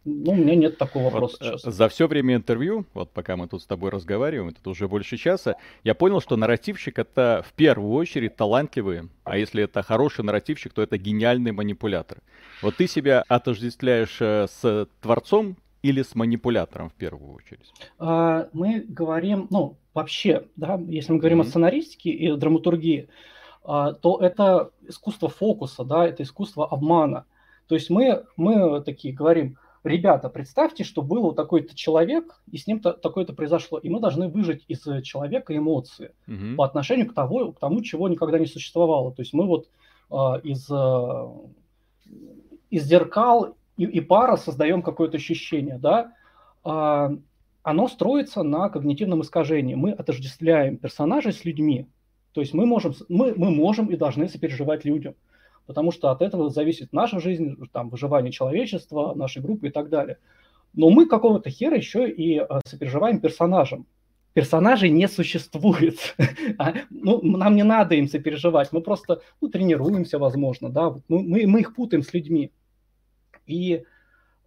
ну, 0.06 0.32
у 0.32 0.34
меня 0.36 0.54
нет 0.54 0.78
такого 0.78 1.04
вопроса 1.10 1.36
вот, 1.40 1.60
сейчас. 1.60 1.74
За 1.74 1.88
все 1.88 2.06
время 2.06 2.36
интервью, 2.36 2.86
вот 2.94 3.10
пока 3.10 3.36
мы 3.36 3.48
тут 3.48 3.62
с 3.62 3.66
тобой 3.66 3.90
разговариваем, 3.90 4.48
это 4.48 4.70
уже 4.70 4.86
больше 4.86 5.16
часа, 5.16 5.56
я 5.82 5.94
понял, 5.94 6.20
что 6.20 6.36
нарративщик 6.36 6.98
это 6.98 7.44
в 7.46 7.52
первую 7.54 7.92
очередь 7.92 8.36
талантливый, 8.36 9.08
а 9.24 9.36
если 9.36 9.64
это 9.64 9.82
хороший 9.82 10.24
нарративщик, 10.24 10.72
то 10.72 10.80
это 10.80 10.96
гениальный 10.96 11.50
манипулятор. 11.50 12.18
Вот 12.62 12.76
ты 12.76 12.86
себя 12.86 13.24
отождествляешь 13.26 14.18
э, 14.20 14.46
с 14.48 14.88
творцом 15.00 15.56
или 15.82 16.02
с 16.02 16.14
манипулятором 16.14 16.90
в 16.90 16.94
первую 16.94 17.34
очередь? 17.34 17.72
А, 17.98 18.48
мы 18.52 18.80
говорим, 18.80 19.46
ну, 19.50 19.76
вообще, 19.94 20.46
да, 20.56 20.80
если 20.88 21.12
мы 21.12 21.18
говорим 21.18 21.40
mm-hmm. 21.40 21.46
о 21.46 21.50
сценаристике 21.50 22.10
и 22.10 22.32
драматургии, 22.36 23.08
а, 23.64 23.92
то 23.92 24.18
это 24.18 24.70
искусство 24.86 25.28
фокуса, 25.28 25.84
да, 25.84 26.06
это 26.06 26.22
искусство 26.22 26.66
обмана. 26.66 27.26
То 27.66 27.74
есть 27.74 27.90
мы, 27.90 28.24
мы 28.36 28.80
такие 28.82 29.12
говорим, 29.14 29.58
ребята, 29.82 30.28
представьте, 30.28 30.84
что 30.84 31.02
был 31.02 31.22
вот 31.22 31.36
такой-то 31.36 31.74
человек, 31.74 32.40
и 32.50 32.58
с 32.58 32.66
ним 32.66 32.80
такое-то 32.80 33.32
произошло, 33.32 33.78
и 33.78 33.88
мы 33.88 34.00
должны 34.00 34.28
выжить 34.28 34.64
из 34.68 34.82
человека 35.02 35.56
эмоции 35.56 36.12
угу. 36.26 36.56
по 36.56 36.64
отношению 36.64 37.08
к, 37.08 37.14
того, 37.14 37.52
к 37.52 37.58
тому, 37.58 37.82
чего 37.82 38.08
никогда 38.08 38.38
не 38.38 38.46
существовало. 38.46 39.12
То 39.12 39.22
есть 39.22 39.32
мы 39.32 39.46
вот 39.46 39.68
э, 40.10 40.14
из, 40.44 40.70
из 42.70 42.84
зеркал 42.84 43.56
и, 43.76 43.84
и 43.84 44.00
пара 44.00 44.36
создаем 44.36 44.82
какое-то 44.82 45.16
ощущение, 45.16 45.78
да, 45.78 46.12
э, 46.64 47.16
оно 47.62 47.88
строится 47.88 48.42
на 48.42 48.68
когнитивном 48.68 49.22
искажении. 49.22 49.74
Мы 49.74 49.90
отождествляем 49.90 50.76
персонажей 50.76 51.32
с 51.32 51.44
людьми, 51.44 51.88
То 52.32 52.40
есть 52.40 52.54
мы 52.54 52.64
можем, 52.64 52.94
мы, 53.08 53.34
мы 53.34 53.50
можем 53.50 53.86
и 53.86 53.96
должны 53.96 54.28
сопереживать 54.28 54.84
людям, 54.84 55.14
потому 55.66 55.90
что 55.90 56.10
от 56.10 56.22
этого 56.22 56.48
зависит 56.48 56.92
наша 56.92 57.18
жизнь, 57.18 57.56
там, 57.72 57.88
выживание 57.88 58.30
человечества, 58.30 59.14
нашей 59.14 59.42
группы 59.42 59.68
и 59.68 59.70
так 59.70 59.88
далее. 59.88 60.18
Но 60.74 60.90
мы 60.90 61.06
какого-то 61.06 61.50
хера 61.50 61.76
еще 61.76 62.08
и 62.08 62.38
э, 62.38 62.46
сопереживаем 62.66 63.18
персонажам. 63.18 63.86
Персонажей 64.32 64.90
не 64.90 65.08
существует. 65.08 66.14
А, 66.58 66.72
ну, 66.90 67.20
нам 67.22 67.56
не 67.56 67.64
надо 67.64 67.96
им 67.96 68.08
сопереживать. 68.08 68.72
Мы 68.72 68.80
просто 68.80 69.20
ну, 69.40 69.48
тренируемся, 69.48 70.18
возможно. 70.18 70.70
Да? 70.70 70.94
Мы, 71.08 71.22
мы, 71.22 71.46
мы 71.46 71.60
их 71.60 71.74
путаем 71.74 72.02
с 72.02 72.14
людьми. 72.14 72.52
И, 73.46 73.84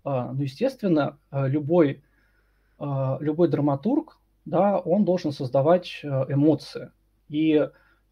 а, 0.03 0.31
ну, 0.31 0.43
естественно, 0.43 1.17
э, 1.31 1.47
любой, 1.47 2.01
а, 2.77 3.17
любой 3.19 3.47
драматург, 3.47 4.17
да, 4.45 4.79
он 4.79 5.05
должен 5.05 5.31
создавать 5.31 5.99
э, 6.03 6.07
эмоции. 6.29 6.91
И 7.29 7.69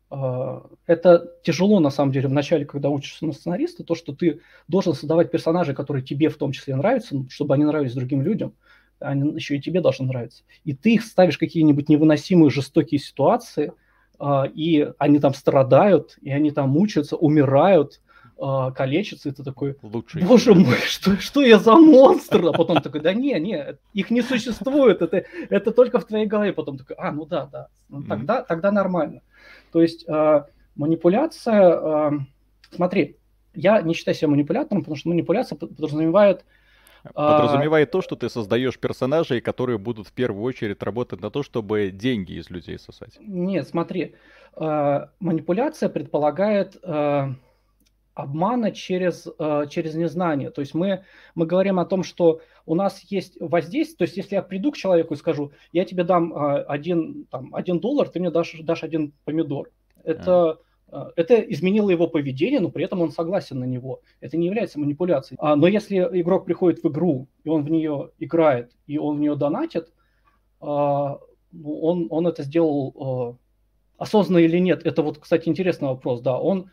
а, 0.10 0.66
это 0.86 1.34
тяжело, 1.44 1.80
на 1.80 1.90
самом 1.90 2.12
деле, 2.12 2.28
в 2.28 2.34
начале, 2.34 2.66
когда 2.66 2.90
учишься 2.90 3.26
на 3.26 3.34
сценариста, 3.34 3.84
то, 3.84 3.96
что 3.96 4.14
ты 4.14 4.42
должен 4.68 4.94
создавать 4.94 5.32
персонажей, 5.32 5.76
которые 5.76 6.04
тебе 6.04 6.30
в 6.30 6.38
том 6.38 6.52
числе 6.52 6.76
нравятся, 6.76 7.16
ну, 7.16 7.30
чтобы 7.30 7.56
они 7.56 7.66
нравились 7.66 7.94
другим 7.94 8.22
людям, 8.22 8.54
они 9.00 9.32
еще 9.34 9.58
и 9.58 9.62
тебе 9.62 9.82
должны 9.82 10.08
нравиться. 10.08 10.44
И 10.64 10.74
ты 10.74 10.96
их 10.96 11.04
ставишь 11.04 11.38
какие-нибудь 11.38 11.88
невыносимые 11.88 12.50
жестокие 12.50 13.00
ситуации, 13.00 13.74
и 14.56 14.92
они 14.98 15.20
там 15.20 15.36
страдают, 15.36 16.18
и 16.24 16.32
они 16.32 16.50
там 16.50 16.72
мучаются, 16.72 17.16
умирают, 17.16 18.02
а, 18.40 18.72
калечатся, 18.72 19.30
и 19.30 19.32
ты 19.32 19.44
такой, 19.44 19.76
Лучший 19.82 20.24
боже 20.24 20.54
мой, 20.54 20.78
что, 20.86 21.18
что 21.18 21.42
я 21.42 21.58
за 21.58 21.76
монстр? 21.76 22.46
А 22.46 22.54
потом 22.54 22.82
такой, 22.82 23.02
да 23.02 23.14
не, 23.14 23.40
не, 23.40 23.78
их 23.94 24.12
не 24.12 24.22
существует, 24.22 25.02
это, 25.02 25.26
это 25.50 25.72
только 25.72 26.00
в 26.00 26.06
твоей 26.06 26.28
голове. 26.28 26.54
Потом 26.54 26.78
такой, 26.78 26.96
а, 26.98 27.12
ну 27.12 27.26
да, 27.26 27.48
да, 27.48 27.68
ну, 27.90 28.04
тогда, 28.04 28.44
тогда 28.44 28.72
нормально. 28.72 29.22
То 29.72 29.82
есть 29.82 30.06
э, 30.08 30.44
манипуляция, 30.76 32.12
э, 32.12 32.12
смотри, 32.72 33.18
я 33.56 33.82
не 33.82 33.96
считаю 33.96 34.16
себя 34.16 34.28
манипулятором, 34.28 34.82
потому 34.82 34.98
что 34.98 35.10
манипуляция 35.10 35.58
подразумевает 35.58 36.46
а, 37.16 37.40
Подразумевает 37.42 37.90
то, 37.90 38.02
что 38.02 38.16
ты 38.16 38.30
создаешь 38.30 38.78
персонажей, 38.78 39.40
которые 39.40 39.78
будут 39.78 40.08
в 40.08 40.14
первую 40.14 40.44
очередь 40.44 40.84
работать 40.84 41.22
на 41.22 41.32
то, 41.32 41.42
чтобы 41.42 41.90
деньги 41.92 42.34
из 42.34 42.50
людей 42.50 42.78
сосать. 42.78 43.18
Нет, 43.20 43.68
смотри, 43.68 44.16
манипуляция 44.60 45.90
предполагает 45.90 46.78
обмана 48.18 48.72
через, 48.72 49.27
через 49.69 49.95
незнание. 49.95 50.49
То 50.49 50.61
есть 50.61 50.73
мы, 50.73 51.03
мы 51.35 51.45
говорим 51.45 51.80
о 51.80 51.85
том, 51.85 52.03
что 52.03 52.41
у 52.65 52.76
нас 52.76 52.99
есть 53.10 53.38
воздействие, 53.39 53.98
то 53.98 54.03
есть 54.03 54.18
если 54.18 54.35
я 54.35 54.41
приду 54.41 54.72
к 54.72 54.77
человеку 54.77 55.14
и 55.14 55.18
скажу, 55.18 55.52
я 55.72 55.85
тебе 55.85 56.03
дам 56.03 56.34
а, 56.34 56.57
один, 56.64 57.26
там, 57.31 57.56
один 57.56 57.80
доллар, 57.80 58.10
ты 58.10 58.19
мне 58.19 58.30
дашь, 58.30 58.57
дашь 58.60 58.84
один 58.84 59.14
помидор. 59.23 59.69
Это, 60.03 60.60
а. 60.91 61.11
это 61.15 61.35
изменило 61.35 61.89
его 61.89 62.07
поведение, 62.07 62.60
но 62.60 62.69
при 62.69 62.84
этом 62.84 63.02
он 63.02 63.11
согласен 63.11 63.60
на 63.60 63.64
него. 63.64 64.02
Это 64.19 64.35
не 64.35 64.48
является 64.48 64.80
манипуляцией. 64.80 65.38
А, 65.41 65.56
но 65.56 65.68
если 65.68 65.98
игрок 65.98 66.45
приходит 66.45 66.84
в 66.84 66.88
игру, 66.89 67.27
и 67.45 67.49
он 67.49 67.64
в 67.64 67.69
нее 67.69 68.11
играет, 68.19 68.72
и 68.85 68.98
он 68.98 69.18
в 69.18 69.19
нее 69.22 69.35
донатит, 69.35 69.91
ну, 70.60 71.19
он, 71.53 72.07
он 72.10 72.27
это 72.27 72.41
сделал 72.41 73.38
осознанно 73.98 74.39
или 74.39 74.57
нет. 74.57 74.85
Это 74.85 75.03
вот, 75.03 75.19
кстати, 75.19 75.48
интересный 75.48 75.89
вопрос. 75.89 76.22
Да, 76.22 76.39
он, 76.39 76.72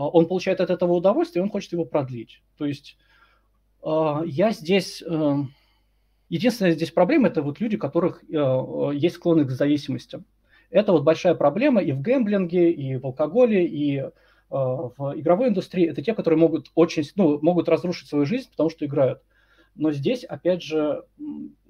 он 0.00 0.26
получает 0.26 0.60
от 0.60 0.70
этого 0.70 0.92
удовольствие, 0.92 1.40
и 1.40 1.44
он 1.44 1.50
хочет 1.50 1.72
его 1.72 1.84
продлить. 1.84 2.42
То 2.58 2.66
есть 2.66 2.96
а, 3.82 4.22
я 4.26 4.50
здесь... 4.50 5.02
Э, 5.06 5.36
единственная 6.28 6.72
здесь 6.72 6.90
проблема– 6.90 7.28
это 7.28 7.40
вот 7.42 7.60
люди, 7.60 7.76
у 7.76 7.78
которых 7.78 8.22
э, 8.24 8.36
э, 8.36 8.90
есть 8.94 9.16
склонность 9.16 9.48
к 9.48 9.52
зависимостям. 9.52 10.24
Это 10.70 10.92
вот 10.92 11.04
большая 11.04 11.34
проблема 11.34 11.80
и 11.80 11.92
в 11.92 12.00
гэмблинге, 12.00 12.72
и 12.72 12.96
в 12.96 13.06
алкоголе, 13.06 13.64
и 13.64 14.02
в 14.48 15.14
игровой 15.16 15.48
индустрии. 15.48 15.88
Это 15.88 16.02
те, 16.02 16.14
которые 16.14 16.38
могут 16.38 16.70
очень, 16.74 17.04
ну, 17.16 17.40
могут 17.40 17.68
разрушить 17.68 18.08
свою 18.08 18.26
жизнь, 18.26 18.48
потому 18.50 18.70
что 18.70 18.84
играют. 18.84 19.20
Но 19.74 19.90
здесь, 19.92 20.24
опять 20.24 20.62
же, 20.62 21.04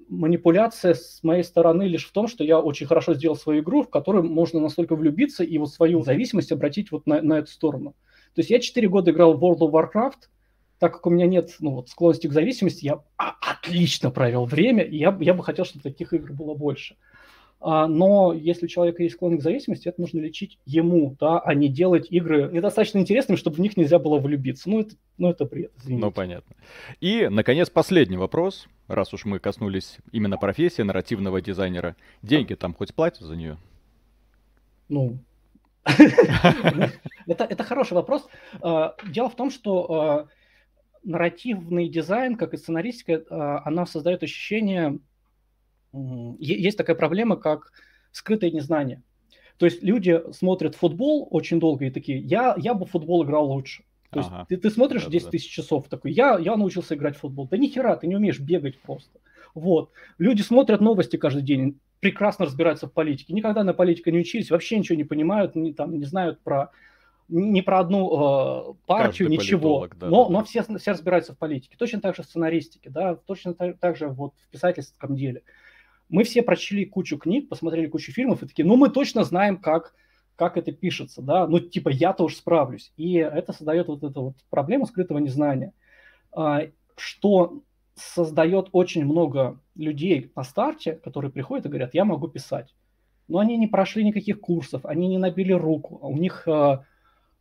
манипуляция 0.09 0.93
с 0.93 1.23
моей 1.23 1.43
стороны 1.43 1.83
лишь 1.83 2.07
в 2.07 2.11
том, 2.11 2.27
что 2.27 2.43
я 2.43 2.59
очень 2.59 2.87
хорошо 2.87 3.13
сделал 3.13 3.35
свою 3.35 3.61
игру, 3.61 3.83
в 3.83 3.89
которую 3.89 4.23
можно 4.25 4.59
настолько 4.59 4.95
влюбиться 4.95 5.43
и 5.43 5.57
вот 5.57 5.71
свою 5.71 6.01
зависимость 6.01 6.51
обратить 6.51 6.91
вот 6.91 7.05
на, 7.05 7.21
на 7.21 7.39
эту 7.39 7.51
сторону. 7.51 7.95
То 8.37 8.41
есть 8.41 8.51
я 8.51 8.59
4 8.59 8.87
года 8.87 9.09
играл 9.09 9.33
в 9.33 9.43
World 9.43 9.61
of 9.61 9.71
Warcraft, 9.71 10.29
так 10.77 10.93
как 10.93 11.07
у 11.07 11.09
меня 11.09 11.25
нет 11.25 11.55
ну, 11.59 11.71
вот, 11.71 11.89
склонности 11.89 12.27
к 12.27 12.33
зависимости, 12.33 12.85
я 12.85 13.01
отлично 13.17 14.11
провел 14.11 14.45
время, 14.45 14.83
и 14.83 14.95
я, 14.95 15.17
я 15.21 15.33
бы 15.33 15.43
хотел, 15.43 15.65
чтобы 15.65 15.81
таких 15.81 16.13
игр 16.13 16.33
было 16.33 16.53
больше. 16.53 16.97
А, 17.59 17.87
но 17.87 18.33
если 18.33 18.65
у 18.65 18.67
человека 18.67 19.01
есть 19.01 19.15
склонность 19.15 19.41
к 19.41 19.43
зависимости, 19.43 19.87
это 19.87 19.99
нужно 19.99 20.19
лечить 20.19 20.59
ему, 20.67 21.15
да, 21.19 21.39
а 21.39 21.55
не 21.55 21.67
делать 21.67 22.11
игры 22.11 22.51
недостаточно 22.53 22.99
интересными, 22.99 23.37
чтобы 23.37 23.55
в 23.55 23.59
них 23.59 23.75
нельзя 23.75 23.97
было 23.97 24.19
влюбиться. 24.19 24.69
Ну, 24.69 24.81
это, 24.81 24.93
ну, 25.17 25.31
это 25.31 25.45
бред, 25.45 25.71
извините. 25.79 26.05
Ну, 26.05 26.11
понятно. 26.11 26.55
И, 27.01 27.29
наконец, 27.31 27.71
последний 27.71 28.17
вопрос, 28.17 28.67
раз 28.87 29.15
уж 29.15 29.25
мы 29.25 29.39
коснулись 29.39 29.97
именно 30.11 30.37
профессии 30.37 30.83
нарративного 30.83 31.41
дизайнера. 31.41 31.95
Деньги 32.21 32.53
там 32.53 32.75
хоть 32.75 32.93
платят 32.93 33.23
за 33.23 33.35
нее? 33.35 33.57
Ну, 34.89 35.17
это, 37.27 37.43
это 37.43 37.63
хороший 37.63 37.93
вопрос. 37.93 38.27
А, 38.61 38.95
дело 39.07 39.29
в 39.29 39.35
том, 39.35 39.51
что 39.51 39.87
а, 39.89 40.27
нарративный 41.03 41.89
дизайн, 41.89 42.35
как 42.35 42.53
и 42.53 42.57
сценаристика, 42.57 43.23
а, 43.29 43.61
она 43.65 43.85
создает 43.85 44.23
ощущение... 44.23 44.99
Есть 46.39 46.77
такая 46.77 46.95
проблема, 46.95 47.37
как 47.37 47.71
скрытое 48.11 48.51
незнание. 48.51 49.01
То 49.57 49.65
есть 49.65 49.81
люди 49.81 50.21
смотрят 50.31 50.75
футбол 50.75 51.27
очень 51.31 51.59
долго 51.59 51.85
и 51.85 51.89
такие, 51.89 52.19
я, 52.19 52.55
я 52.57 52.73
бы 52.73 52.85
в 52.85 52.91
футбол 52.91 53.23
играл 53.23 53.51
лучше. 53.51 53.83
То 54.11 54.19
ага. 54.19 54.37
есть 54.37 54.49
ты, 54.49 54.57
ты 54.57 54.69
смотришь 54.69 55.05
да, 55.05 55.09
10 55.09 55.29
тысяч 55.29 55.49
часов, 55.49 55.87
такой, 55.89 56.11
я, 56.11 56.37
я 56.37 56.55
научился 56.55 56.95
играть 56.95 57.15
в 57.15 57.19
футбол. 57.19 57.47
Да 57.47 57.57
ни 57.57 57.67
хера, 57.67 57.95
ты 57.95 58.07
не 58.07 58.15
умеешь 58.15 58.39
бегать 58.39 58.79
просто. 58.79 59.19
Вот. 59.53 59.91
Люди 60.17 60.41
смотрят 60.41 60.81
новости 60.81 61.17
каждый 61.17 61.41
день, 61.41 61.79
прекрасно 61.99 62.45
разбираются 62.45 62.87
в 62.87 62.93
политике. 62.93 63.33
Никогда 63.33 63.63
на 63.63 63.73
политике 63.73 64.11
не 64.11 64.19
учились, 64.19 64.51
вообще 64.51 64.77
ничего 64.77 64.97
не 64.97 65.03
понимают, 65.03 65.55
не, 65.55 65.73
там, 65.73 65.97
не 65.97 66.05
знают 66.05 66.41
про 66.41 66.71
ни 67.29 67.59
про 67.59 67.79
одну 67.79 68.07
э, 68.07 68.73
партию, 68.85 69.27
Каждый 69.27 69.37
ничего, 69.37 69.87
да, 69.95 70.07
но, 70.07 70.25
да, 70.25 70.31
но 70.31 70.43
Все, 70.45 70.63
все 70.63 70.91
разбираются 70.91 71.33
в 71.33 71.37
политике. 71.37 71.75
Точно 71.77 71.99
так 71.99 72.15
же 72.15 72.23
в 72.23 72.25
сценаристике, 72.25 72.89
да, 72.89 73.15
точно 73.15 73.53
так, 73.53 73.79
так 73.79 73.97
же 73.97 74.07
вот 74.07 74.33
в 74.39 74.49
писательском 74.49 75.15
деле. 75.15 75.43
Мы 76.09 76.23
все 76.23 76.41
прочли 76.41 76.85
кучу 76.85 77.17
книг, 77.17 77.49
посмотрели 77.49 77.87
кучу 77.87 78.13
фильмов 78.13 78.43
и 78.43 78.47
такие, 78.47 78.65
ну 78.65 78.77
мы 78.77 78.89
точно 78.89 79.25
знаем, 79.25 79.57
как, 79.57 79.93
как 80.37 80.55
это 80.55 80.71
пишется, 80.71 81.21
да, 81.21 81.47
ну 81.47 81.59
типа 81.59 81.89
я 81.89 82.13
тоже 82.13 82.37
справлюсь. 82.37 82.93
И 82.95 83.15
это 83.15 83.51
создает 83.51 83.87
вот 83.87 84.03
эту 84.03 84.21
вот 84.21 84.35
проблему 84.49 84.85
скрытого 84.85 85.17
незнания, 85.17 85.73
э, 86.37 86.71
что 86.95 87.61
создает 87.97 88.69
очень 88.71 89.05
много 89.05 89.59
людей 89.75 90.31
на 90.35 90.43
старте, 90.43 90.93
которые 90.93 91.31
приходят 91.31 91.65
и 91.65 91.69
говорят, 91.69 91.93
я 91.93 92.05
могу 92.05 92.27
писать. 92.27 92.75
Но 93.27 93.39
они 93.39 93.57
не 93.57 93.67
прошли 93.67 94.05
никаких 94.05 94.39
курсов, 94.39 94.85
они 94.85 95.07
не 95.07 95.17
набили 95.17 95.51
руку, 95.51 95.99
у 96.01 96.17
них 96.17 96.47
э, 96.47 96.79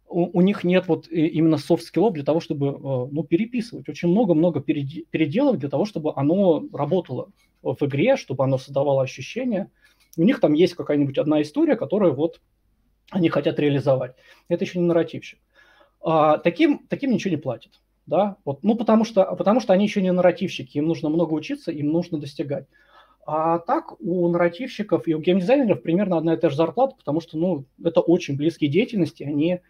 у, 0.09 0.39
у 0.39 0.41
них 0.41 0.65
нет 0.65 0.89
вот 0.89 1.09
именно 1.11 1.59
soft 1.59 1.79
skill 1.79 2.05
ов 2.05 2.15
для 2.15 2.25
того, 2.25 2.41
чтобы 2.41 2.69
э, 2.69 2.73
ну, 3.11 3.23
переписывать. 3.25 3.89
Очень 3.89 4.09
много-много 4.09 4.61
переделок 4.61 5.59
для 5.59 5.69
того, 5.69 5.85
чтобы 5.85 6.13
оно 6.17 6.65
работало 6.73 7.31
в 7.63 7.77
игре, 7.83 8.17
чтобы 8.17 8.45
оно 8.45 8.59
создавало 8.59 9.03
ощущения. 9.03 9.71
У 10.17 10.23
них 10.23 10.41
там 10.41 10.55
есть 10.55 10.75
какая-нибудь 10.75 11.19
одна 11.19 11.43
история, 11.43 11.77
которую 11.77 12.15
вот 12.15 12.41
они 13.11 13.29
хотят 13.29 13.59
реализовать. 13.59 14.15
Это 14.49 14.65
еще 14.65 14.79
не 14.79 14.87
нарративщик. 14.87 15.39
А, 16.01 16.39
таким, 16.39 16.87
таким 16.89 17.13
ничего 17.13 17.33
не 17.33 17.41
платят. 17.41 17.81
Да? 18.07 18.37
Вот, 18.45 18.63
ну, 18.63 18.77
потому 18.77 19.05
что, 19.05 19.25
потому 19.37 19.61
что 19.61 19.73
они 19.73 19.85
еще 19.85 20.01
не 20.01 20.13
нарративщики, 20.13 20.79
им 20.79 20.87
нужно 20.87 21.09
много 21.09 21.35
учиться, 21.35 21.73
им 21.73 21.89
нужно 21.89 22.19
достигать. 22.19 22.67
А 23.27 23.59
так 23.59 24.01
у 24.01 24.29
нарративщиков 24.29 25.09
и 25.09 25.15
у 25.15 25.19
геймдизайнеров 25.19 25.83
примерно 25.83 26.17
одна 26.17 26.35
и 26.35 26.37
та 26.37 26.49
же 26.49 26.57
зарплата, 26.57 26.95
потому 26.97 27.21
что 27.21 27.37
ну, 27.37 27.65
это 27.83 28.01
очень 28.01 28.37
близкие 28.37 28.71
деятельности, 28.71 29.25
они 29.25 29.61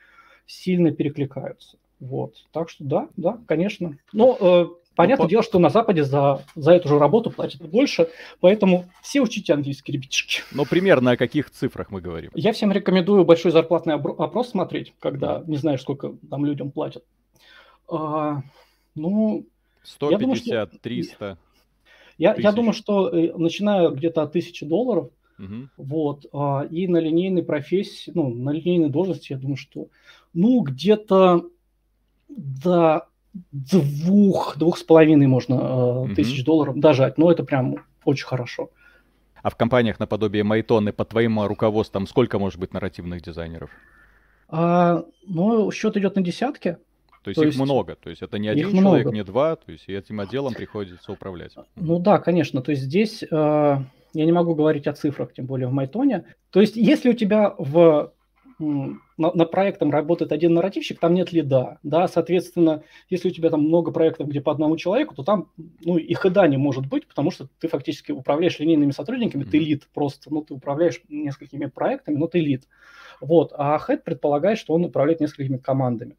сильно 0.47 0.93
перекликаются. 0.93 1.79
Вот. 1.99 2.35
Так 2.53 2.69
что 2.69 2.85
да, 2.85 3.09
да, 3.17 3.39
конечно. 3.47 3.97
Но 4.13 4.37
э, 4.39 4.67
понятное 4.95 5.25
ну, 5.25 5.31
дело, 5.31 5.43
что 5.43 5.59
на 5.59 5.71
Западе 5.71 6.05
за, 6.05 6.43
за 6.55 6.73
эту 6.73 6.89
же 6.89 6.99
работу 6.99 7.31
платят 7.31 7.63
больше, 7.63 8.11
поэтому 8.41 8.85
все 9.01 9.21
учите 9.23 9.55
английский, 9.55 9.93
ребятишки. 9.93 10.43
Но 10.53 10.67
примерно 10.67 11.13
о 11.13 11.17
каких 11.17 11.51
цифрах 11.51 11.91
мы 11.91 12.03
говорим? 12.03 12.31
Я 12.35 12.53
всем 12.53 12.73
рекомендую 12.73 13.25
большой 13.25 13.53
зарплатный 13.53 13.95
опрос 13.95 14.51
смотреть, 14.51 14.93
когда 15.01 15.43
не 15.47 15.57
знаешь, 15.57 15.81
сколько 15.81 16.15
там 16.29 16.45
людям 16.45 16.71
платят. 16.71 17.05
А, 17.89 18.43
ну, 18.95 19.47
150, 19.83 20.11
я 20.11 20.19
думаю, 20.19 20.37
что... 20.37 20.79
300. 20.81 21.39
Я, 22.19 22.35
я 22.39 22.53
думаю, 22.53 22.73
что 22.73 23.09
э, 23.09 23.37
начиная 23.37 23.91
где-то 23.91 24.23
от 24.23 24.31
1000 24.31 24.67
долларов, 24.67 25.11
Угу. 25.39 25.69
Вот. 25.77 26.27
А, 26.33 26.67
и 26.71 26.89
на 26.89 26.99
линейной 26.99 27.43
профессии, 27.43 28.11
ну, 28.15 28.31
на 28.31 28.51
линейной 28.51 28.89
должности, 28.89 29.33
я 29.33 29.39
думаю, 29.39 29.57
что, 29.57 29.89
ну, 30.33 30.63
где-то 30.63 31.49
до 32.29 33.07
двух, 33.53 34.57
двух 34.57 34.79
с 34.79 34.83
половиной 34.83 35.27
можно 35.27 36.03
угу. 36.03 36.15
тысяч 36.15 36.45
долларов 36.45 36.79
дожать. 36.79 37.19
Но 37.19 37.31
это 37.31 37.45
прям 37.45 37.77
очень 38.05 38.27
хорошо. 38.27 38.71
А 39.43 39.51
в 39.51 39.57
компаниях 39.57 40.01
наподобие 40.01 40.43
Майтоны 40.43 40.93
под 40.93 41.11
твоим 41.11 41.41
руководством 41.41 42.07
сколько 42.07 42.39
может 42.39 42.59
быть 42.59 42.73
нарративных 42.73 43.23
дизайнеров? 43.23 43.71
А, 44.49 45.05
ну, 45.27 45.71
счет 45.71 45.97
идет 45.97 46.17
на 46.17 46.23
десятки. 46.23 46.79
То 47.27 47.31
есть 47.31 47.40
то 47.40 47.43
их 47.43 47.55
есть... 47.55 47.61
много, 47.61 47.97
то 47.97 48.09
есть 48.09 48.23
это 48.23 48.39
не 48.39 48.47
один 48.47 48.70
человек, 48.70 49.07
много. 49.07 49.16
не 49.16 49.24
два, 49.24 49.57
то 49.57 49.73
есть 49.73 49.89
этим 49.89 50.20
отделом 50.20 50.55
приходится 50.55 51.11
управлять. 51.11 51.57
Ну 51.74 51.98
да, 51.98 52.19
конечно, 52.20 52.62
то 52.62 52.70
есть 52.70 52.85
здесь 52.85 53.24
э, 53.24 53.27
я 53.32 54.24
не 54.24 54.31
могу 54.31 54.55
говорить 54.55 54.86
о 54.86 54.93
цифрах, 54.93 55.32
тем 55.32 55.47
более 55.47 55.66
в 55.66 55.73
Майтоне. 55.73 56.24
То 56.51 56.61
есть 56.61 56.77
если 56.77 57.11
у 57.11 57.15
тебя 57.15 57.53
в 57.59 58.12
на, 58.61 59.32
на 59.35 59.44
проектом 59.44 59.90
работает 59.90 60.31
один 60.31 60.55
нарративщик, 60.55 61.01
там 61.01 61.15
нет 61.15 61.32
лида, 61.32 61.78
да, 61.82 62.07
соответственно, 62.07 62.85
если 63.11 63.28
у 63.28 63.32
тебя 63.32 63.51
там 63.51 63.62
много 63.62 63.90
проектов, 63.90 64.28
где 64.28 64.40
по 64.40 64.53
одному 64.53 64.77
человеку, 64.77 65.16
то 65.16 65.24
там, 65.24 65.51
ну, 65.85 65.98
и 65.98 66.15
хода 66.15 66.47
не 66.47 66.57
может 66.57 66.86
быть, 66.86 67.09
потому 67.09 67.32
что 67.32 67.48
ты 67.59 67.66
фактически 67.66 68.12
управляешь 68.12 68.61
линейными 68.61 68.93
сотрудниками, 68.93 69.43
mm-hmm. 69.43 69.51
ты 69.51 69.59
лид 69.59 69.89
просто, 69.93 70.32
ну, 70.32 70.43
ты 70.43 70.55
управляешь 70.55 71.01
несколькими 71.09 71.66
проектами, 71.66 72.16
но 72.16 72.28
ты 72.28 72.39
лид, 72.39 72.69
вот, 73.20 73.53
а 73.57 73.78
хед 73.78 74.05
предполагает, 74.05 74.59
что 74.59 74.74
он 74.74 74.85
управляет 74.85 75.20
несколькими 75.20 75.57
командами, 75.57 76.16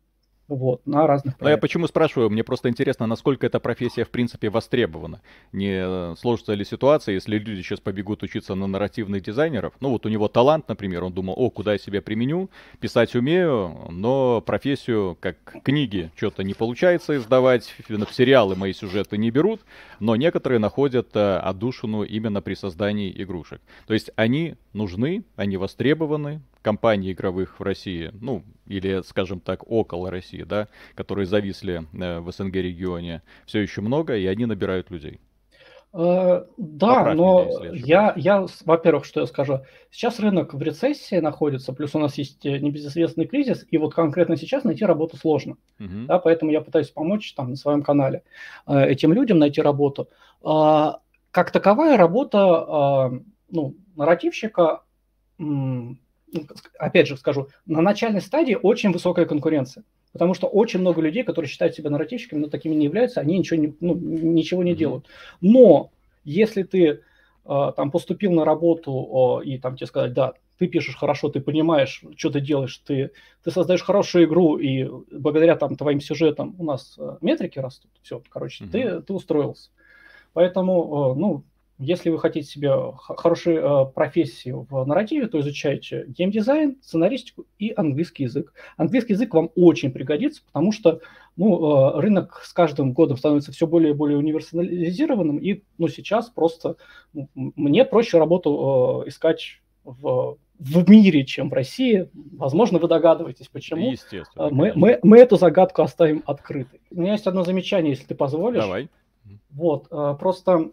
вот, 0.48 0.86
на 0.86 1.08
разных 1.08 1.38
проектах. 1.38 1.46
Но 1.46 1.50
я 1.50 1.58
почему 1.58 1.88
спрашиваю? 1.88 2.30
Мне 2.30 2.44
просто 2.44 2.70
интересно, 2.70 3.06
насколько 3.06 3.46
эта 3.46 3.60
профессия, 3.60 4.06
в 4.06 4.10
принципе, 4.10 4.50
востребована. 4.50 5.22
Не 5.52 6.16
сложится 6.16 6.54
ли 6.54 6.64
ситуация, 6.64 7.16
если 7.16 7.38
люди 7.38 7.62
сейчас 7.62 7.80
побегут 7.80 8.24
учиться 8.24 8.56
на 8.56 8.68
нарративных 8.68 9.22
дизайнеров? 9.22 9.74
Ну, 9.80 9.90
вот 9.90 10.06
у 10.06 10.10
него 10.10 10.28
талант, 10.28 10.68
например, 10.70 11.04
он 11.04 11.14
думал, 11.14 11.34
о, 11.38 11.50
куда 11.50 11.74
я 11.74 11.78
себя 11.78 12.02
применю, 12.02 12.50
писать 12.80 13.16
умею, 13.16 13.88
но 13.90 14.42
профессию, 14.42 15.18
как 15.20 15.38
книги, 15.64 16.12
что-то 16.16 16.44
не 16.44 16.54
получается 16.54 17.18
издавать, 17.18 17.76
сериалы 18.12 18.56
мои 18.56 18.74
сюжеты 18.74 19.18
не 19.18 19.32
берут, 19.32 19.62
но 20.00 20.16
некоторые 20.16 20.60
находят 20.60 21.10
э, 21.16 21.38
отдушину 21.38 22.04
именно 22.04 22.42
при 22.42 22.54
создании 22.54 23.14
игрушек. 23.22 23.62
То 23.86 23.94
есть 23.94 24.12
они 24.16 24.56
нужны, 24.74 25.24
они 25.36 25.58
востребованы, 25.58 26.42
компаний 26.68 27.14
игровых 27.14 27.62
в 27.62 27.64
России, 27.64 28.12
ну, 28.20 28.44
или, 28.66 29.02
скажем 29.06 29.40
так, 29.40 29.72
около 29.72 30.12
России, 30.12 30.44
да, 30.44 30.68
которые 30.96 31.26
зависли 31.26 31.88
э, 31.94 32.20
в 32.20 32.30
СНГ 32.30 32.56
регионе, 32.56 33.22
все 33.46 33.60
еще 33.62 33.80
много, 33.80 34.18
и 34.18 34.26
они 34.26 34.46
набирают 34.46 34.92
людей. 34.92 35.22
Э, 35.94 36.44
да, 36.58 36.88
Поправь 36.88 37.16
но 37.16 37.46
меня, 37.46 37.72
я, 37.72 38.14
я, 38.18 38.46
во-первых, 38.66 39.06
что 39.06 39.22
я 39.22 39.28
скажу, 39.28 39.62
сейчас 39.92 40.20
рынок 40.20 40.54
в 40.54 40.62
рецессии 40.62 41.20
находится, 41.20 41.72
плюс 41.72 41.96
у 41.96 42.00
нас 42.00 42.18
есть 42.18 42.46
э, 42.46 42.60
небезызвестный 42.60 43.28
кризис, 43.28 43.66
и 43.72 43.78
вот 43.78 43.94
конкретно 43.94 44.36
сейчас 44.36 44.66
найти 44.66 44.84
работу 44.84 45.16
сложно, 45.16 45.54
угу. 45.80 46.06
да, 46.06 46.20
поэтому 46.20 46.52
я 46.52 46.60
пытаюсь 46.60 46.90
помочь 46.90 47.34
там 47.34 47.52
на 47.52 47.56
своем 47.56 47.82
канале 47.82 48.24
этим 48.68 49.14
людям 49.14 49.40
найти 49.40 49.62
работу. 49.62 50.10
А, 50.44 51.00
как 51.32 51.52
таковая 51.52 51.96
работа, 51.96 52.40
а, 52.42 53.12
ну, 53.50 53.74
нарративщика 53.96 54.82
опять 56.78 57.08
же 57.08 57.18
скажу, 57.18 57.48
на 57.66 57.82
начальной 57.82 58.22
стадии 58.22 58.58
очень 58.62 58.92
высокая 58.92 59.26
конкуренция. 59.26 59.84
Потому 60.14 60.34
что 60.34 60.48
очень 60.48 60.80
много 60.80 61.02
людей, 61.02 61.24
которые 61.24 61.50
считают 61.50 61.76
себя 61.76 61.90
нарративщиками, 61.90 62.40
но 62.40 62.48
такими 62.48 62.74
не 62.74 62.86
являются, 62.86 63.20
они 63.20 63.38
ничего 63.38 63.60
не, 63.60 63.76
ну, 63.80 63.94
ничего 63.96 64.64
не 64.64 64.74
делают. 64.74 65.06
Но 65.42 65.92
если 66.24 66.64
ты 66.64 66.88
э, 66.88 67.72
там 67.76 67.92
поступил 67.92 68.32
на 68.32 68.46
работу 68.46 69.42
э, 69.42 69.46
и 69.46 69.58
там 69.60 69.76
тебе 69.76 69.88
сказать, 69.88 70.14
да, 70.14 70.34
ты 70.58 70.68
пишешь 70.68 70.96
хорошо, 70.96 71.30
ты 71.30 71.40
понимаешь, 71.40 72.04
что 72.16 72.32
ты 72.32 72.42
делаешь, 72.42 72.78
ты, 72.80 73.12
ты 73.44 73.52
создаешь 73.52 73.84
хорошую 73.84 74.26
игру, 74.26 74.58
и 74.58 74.90
благодаря 75.12 75.56
там 75.56 75.76
твоим 75.76 76.02
сюжетам 76.02 76.56
у 76.58 76.64
нас 76.64 76.96
э, 76.98 77.18
метрики 77.22 77.60
растут, 77.60 77.92
все, 78.02 78.24
короче, 78.30 78.64
mm-hmm. 78.64 78.72
ты, 78.72 79.02
ты 79.02 79.14
устроился. 79.14 79.70
Поэтому, 80.34 81.14
ну, 81.16 81.44
если 81.80 82.10
вы 82.10 82.18
хотите 82.20 82.48
себе 82.48 82.72
хорошую 82.98 83.60
э, 83.60 83.86
профессию 83.94 84.66
в 84.70 84.84
нарративе, 84.86 85.28
то 85.28 85.40
изучайте 85.40 86.06
геймдизайн, 86.08 86.78
сценаристику 86.82 87.46
и 87.60 87.72
английский 87.76 88.24
язык. 88.24 88.54
Английский 88.78 89.14
язык 89.14 89.34
вам 89.34 89.52
очень 89.56 89.92
пригодится, 89.92 90.42
потому 90.46 90.72
что 90.72 91.02
ну, 91.36 91.96
э, 91.96 92.00
рынок 92.00 92.42
с 92.44 92.52
каждым 92.52 92.94
годом 92.94 93.18
становится 93.18 93.52
все 93.52 93.68
более 93.68 93.92
и 93.92 93.96
более 93.96 94.18
универсализированным, 94.18 95.38
и 95.38 95.62
ну, 95.78 95.88
сейчас 95.88 96.30
просто 96.30 96.78
ну, 97.14 97.30
мне 97.36 97.86
проще 97.86 98.18
работу 98.18 99.04
э, 99.06 99.10
искать 99.10 99.62
в, 99.84 100.38
в 100.58 100.90
мире, 100.90 101.26
чем 101.26 101.52
в 101.52 101.54
России. 101.54 102.10
Возможно, 102.34 102.80
вы 102.80 102.88
догадываетесь, 102.88 103.50
почему. 103.50 103.92
Естественно. 103.92 104.50
Мы, 104.50 104.74
мы, 104.76 105.00
мы 105.04 105.20
эту 105.20 105.38
загадку 105.38 105.84
оставим 105.84 106.24
открытой. 106.26 106.82
У 106.90 107.02
меня 107.02 107.12
есть 107.12 107.28
одно 107.28 107.44
замечание, 107.44 107.92
если 107.92 108.06
ты 108.06 108.16
позволишь. 108.16 108.64
Давай. 108.64 108.90
Вот, 109.52 109.90
просто 109.90 110.54
Э, 110.62 110.70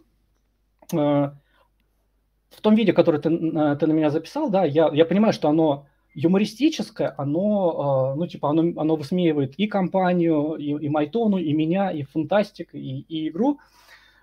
в 0.93 2.61
том 2.61 2.75
видео, 2.75 2.95
которое 2.95 3.19
ты, 3.19 3.29
э, 3.31 3.77
ты 3.77 3.87
на 3.87 3.93
меня 3.93 4.11
записал, 4.11 4.51
да, 4.51 4.65
я, 4.65 4.91
я 4.93 5.05
понимаю, 5.05 5.33
что 5.33 5.49
оно 5.49 5.87
юмористическое, 6.15 7.15
оно, 7.17 8.13
э, 8.15 8.19
ну, 8.19 8.27
типа, 8.27 8.51
оно, 8.51 8.81
оно 8.81 8.97
высмеивает 8.97 9.55
и 9.57 9.67
компанию, 9.67 10.55
и, 10.55 10.71
и 10.71 10.89
Майтону, 10.89 11.39
и 11.39 11.53
меня, 11.53 11.91
и 11.91 12.03
Фантастик, 12.03 12.75
и, 12.75 13.01
и 13.01 13.29
игру. 13.29 13.59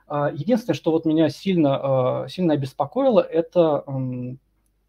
Единственное, 0.10 0.76
что 0.76 0.92
вот 0.92 1.06
меня 1.06 1.30
сильно, 1.30 2.26
сильно 2.28 2.54
обеспокоило, 2.54 3.22
это 3.22 3.86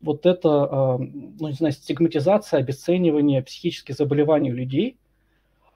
вот 0.01 0.27
это, 0.27 0.99
ну, 0.99 1.47
не 1.47 1.53
знаю, 1.53 1.73
стигматизация, 1.73 2.59
обесценивание 2.59 3.41
психических 3.41 3.95
заболеваний 3.95 4.51
у 4.51 4.57
людей– 4.57 4.99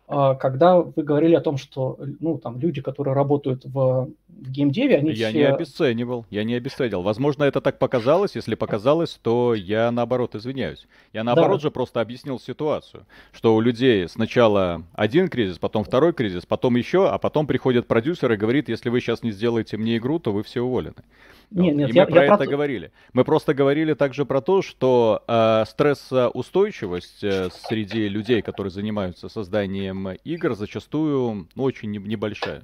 когда 0.08 0.78
вы 0.78 1.02
говорили 1.02 1.34
о 1.34 1.40
том, 1.40 1.56
что 1.56 1.98
ну, 2.20 2.38
там, 2.38 2.60
люди, 2.60 2.80
которые 2.80 3.14
работают 3.14 3.64
в, 3.64 4.08
в 4.28 4.50
геймдеве, 4.50 4.98
они 4.98 5.10
Я 5.10 5.30
все... 5.30 5.38
не 5.38 5.44
обесценивал, 5.44 6.24
я 6.30 6.44
не 6.44 6.54
обесценивал. 6.54 7.02
Возможно, 7.02 7.42
это 7.42 7.60
так 7.60 7.78
показалось. 7.80 8.36
Если 8.36 8.54
показалось, 8.54 9.18
то 9.22 9.54
я 9.54 9.90
наоборот 9.90 10.36
извиняюсь. 10.36 10.86
Я 11.12 11.24
наоборот 11.24 11.58
да. 11.58 11.62
же 11.62 11.70
просто 11.72 12.00
объяснил 12.00 12.38
ситуацию, 12.38 13.04
что 13.32 13.56
у 13.56 13.60
людей 13.60 14.08
сначала 14.08 14.82
один 14.92 15.28
кризис, 15.28 15.58
потом 15.58 15.82
второй 15.82 16.12
кризис, 16.12 16.46
потом 16.46 16.76
еще, 16.76 17.08
а 17.08 17.18
потом 17.18 17.48
приходит 17.48 17.88
продюсер 17.88 18.30
и 18.30 18.36
говорит, 18.36 18.68
если 18.68 18.90
вы 18.90 19.00
сейчас 19.00 19.24
не 19.24 19.32
сделаете 19.32 19.76
мне 19.76 19.96
игру, 19.96 20.20
то 20.20 20.32
вы 20.32 20.44
все 20.44 20.60
уволены. 20.60 21.02
Нет, 21.50 21.74
вот. 21.74 21.78
нет, 21.78 21.90
и 21.90 21.92
я, 21.94 22.04
мы 22.04 22.10
про 22.10 22.24
я 22.24 22.34
это 22.34 22.44
про... 22.44 22.46
говорили. 22.46 22.92
Мы 23.12 23.24
просто 23.24 23.54
говорили 23.54 23.94
также 23.94 24.24
про 24.24 24.40
то, 24.40 24.62
что 24.62 25.22
э, 25.26 25.64
стрессоустойчивость 25.66 27.22
э, 27.22 27.48
среди 27.50 28.08
людей, 28.08 28.42
которые 28.42 28.70
занимаются 28.70 29.28
созданием 29.28 30.08
игр, 30.24 30.54
зачастую 30.54 31.48
ну, 31.54 31.62
очень 31.62 31.90
небольшая. 31.92 32.62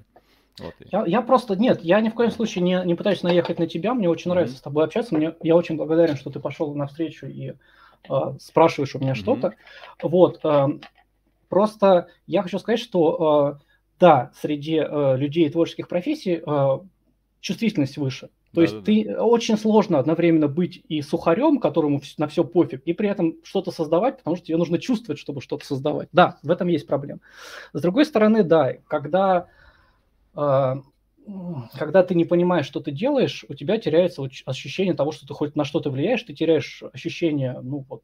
Вот. 0.58 0.74
Я, 0.90 1.04
я 1.06 1.22
просто, 1.22 1.56
нет, 1.56 1.80
я 1.82 2.00
ни 2.00 2.10
в 2.10 2.14
коем 2.14 2.30
случае 2.30 2.62
не, 2.62 2.82
не 2.84 2.94
пытаюсь 2.94 3.22
наехать 3.22 3.58
на 3.58 3.66
тебя, 3.66 3.94
мне 3.94 4.08
очень 4.08 4.30
mm-hmm. 4.30 4.34
нравится 4.34 4.56
с 4.56 4.60
тобой 4.60 4.84
общаться, 4.84 5.14
мне, 5.14 5.34
я 5.42 5.56
очень 5.56 5.76
благодарен, 5.76 6.16
что 6.16 6.30
ты 6.30 6.40
пошел 6.40 6.74
навстречу 6.74 7.26
и 7.26 7.54
э, 8.08 8.14
спрашиваешь 8.38 8.94
у 8.94 8.98
меня 8.98 9.12
mm-hmm. 9.12 9.14
что-то. 9.14 9.54
Вот, 10.02 10.40
э, 10.44 10.66
просто 11.48 12.08
я 12.26 12.42
хочу 12.42 12.58
сказать, 12.58 12.80
что 12.80 13.58
э, 13.58 13.64
да, 13.98 14.30
среди 14.34 14.76
э, 14.76 15.16
людей 15.16 15.48
творческих 15.48 15.88
профессий 15.88 16.42
э, 16.44 16.78
чувствительность 17.40 17.96
выше. 17.96 18.28
То 18.52 18.56
да, 18.56 18.62
есть 18.62 18.74
да, 18.74 18.82
ты 18.82 19.04
да. 19.06 19.24
очень 19.24 19.56
сложно 19.56 19.98
одновременно 19.98 20.46
быть 20.46 20.82
и 20.88 21.00
сухарем, 21.00 21.58
которому 21.58 22.02
на 22.18 22.28
все 22.28 22.44
пофиг, 22.44 22.82
и 22.84 22.92
при 22.92 23.08
этом 23.08 23.36
что-то 23.42 23.70
создавать, 23.70 24.18
потому 24.18 24.36
что 24.36 24.46
тебе 24.46 24.58
нужно 24.58 24.78
чувствовать, 24.78 25.18
чтобы 25.18 25.40
что-то 25.40 25.64
создавать. 25.64 26.08
Да, 26.12 26.38
в 26.42 26.50
этом 26.50 26.68
есть 26.68 26.86
проблема. 26.86 27.20
С 27.72 27.80
другой 27.80 28.04
стороны, 28.04 28.42
да, 28.44 28.74
когда, 28.86 29.46
э, 30.36 30.74
когда 31.78 32.02
ты 32.02 32.14
не 32.14 32.26
понимаешь, 32.26 32.66
что 32.66 32.80
ты 32.80 32.90
делаешь, 32.90 33.46
у 33.48 33.54
тебя 33.54 33.78
теряется 33.78 34.22
ощущение 34.44 34.92
того, 34.94 35.12
что 35.12 35.26
ты 35.26 35.32
хоть 35.32 35.56
на 35.56 35.64
что-то 35.64 35.90
влияешь, 35.90 36.22
ты 36.22 36.34
теряешь 36.34 36.82
ощущение, 36.92 37.58
ну 37.62 37.86
вот, 37.88 38.02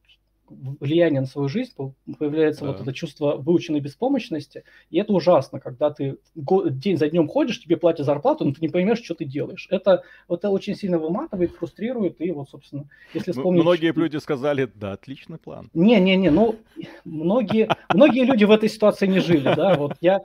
влияние 0.50 1.20
на 1.20 1.26
свою 1.26 1.48
жизнь, 1.48 1.72
появляется 2.18 2.64
да. 2.64 2.72
вот 2.72 2.80
это 2.80 2.92
чувство 2.92 3.36
выученной 3.36 3.80
беспомощности, 3.80 4.64
и 4.90 4.98
это 4.98 5.12
ужасно, 5.12 5.60
когда 5.60 5.90
ты 5.90 6.18
день 6.34 6.96
за 6.96 7.08
днем 7.08 7.28
ходишь, 7.28 7.60
тебе 7.60 7.76
платят 7.76 8.06
зарплату, 8.06 8.44
но 8.44 8.52
ты 8.52 8.60
не 8.60 8.68
понимаешь, 8.68 9.02
что 9.02 9.14
ты 9.14 9.24
делаешь. 9.24 9.66
Это, 9.70 10.02
это 10.28 10.50
очень 10.50 10.74
сильно 10.74 10.98
выматывает, 10.98 11.52
фрустрирует, 11.52 12.20
и 12.20 12.30
вот, 12.30 12.50
собственно, 12.50 12.88
если 13.14 13.32
вспомнить... 13.32 13.62
Многие 13.62 13.92
люди 13.92 14.16
сказали, 14.16 14.68
да, 14.74 14.92
отличный 14.92 15.38
план. 15.38 15.70
Не-не-не, 15.74 16.30
ну, 16.30 16.56
многие, 17.04 17.68
многие 17.92 18.24
люди 18.24 18.44
в 18.44 18.50
этой 18.50 18.68
ситуации 18.68 19.06
не 19.06 19.20
жили, 19.20 19.52
да, 19.54 19.74
вот 19.74 19.96
я... 20.00 20.20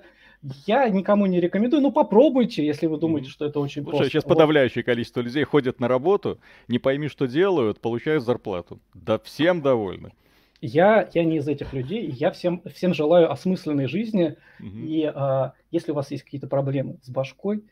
Я 0.66 0.90
никому 0.90 1.26
не 1.26 1.40
рекомендую, 1.40 1.82
ну 1.82 1.92
попробуйте, 1.92 2.66
если 2.66 2.88
вы 2.88 2.98
думаете, 2.98 3.30
что 3.30 3.46
это 3.46 3.60
очень 3.60 3.84
Слушай, 3.84 3.98
просто. 3.98 4.10
Сейчас 4.10 4.24
вот. 4.26 4.30
подавляющее 4.30 4.84
количество 4.84 5.22
людей 5.22 5.44
ходят 5.46 5.80
на 5.80 5.88
работу, 5.88 6.40
не 6.68 6.80
пойми, 6.80 7.08
что 7.08 7.28
делают, 7.28 7.80
получают 7.80 8.26
зарплату. 8.26 8.80
Да 8.94 9.20
всем 9.20 9.62
довольны. 9.62 10.12
Я, 10.60 11.10
я 11.14 11.24
не 11.24 11.38
из 11.38 11.48
этих 11.48 11.74
людей, 11.74 12.10
я 12.10 12.32
всем, 12.32 12.62
всем 12.74 12.94
желаю 12.94 13.32
осмысленной 13.32 13.88
жизни, 13.88 14.38
угу. 14.60 14.78
и 14.78 15.04
а, 15.04 15.54
если 15.72 15.92
у 15.92 15.96
вас 15.96 16.10
есть 16.12 16.24
какие-то 16.24 16.48
проблемы 16.48 17.00
с 17.04 17.10
башкой, 17.10 17.64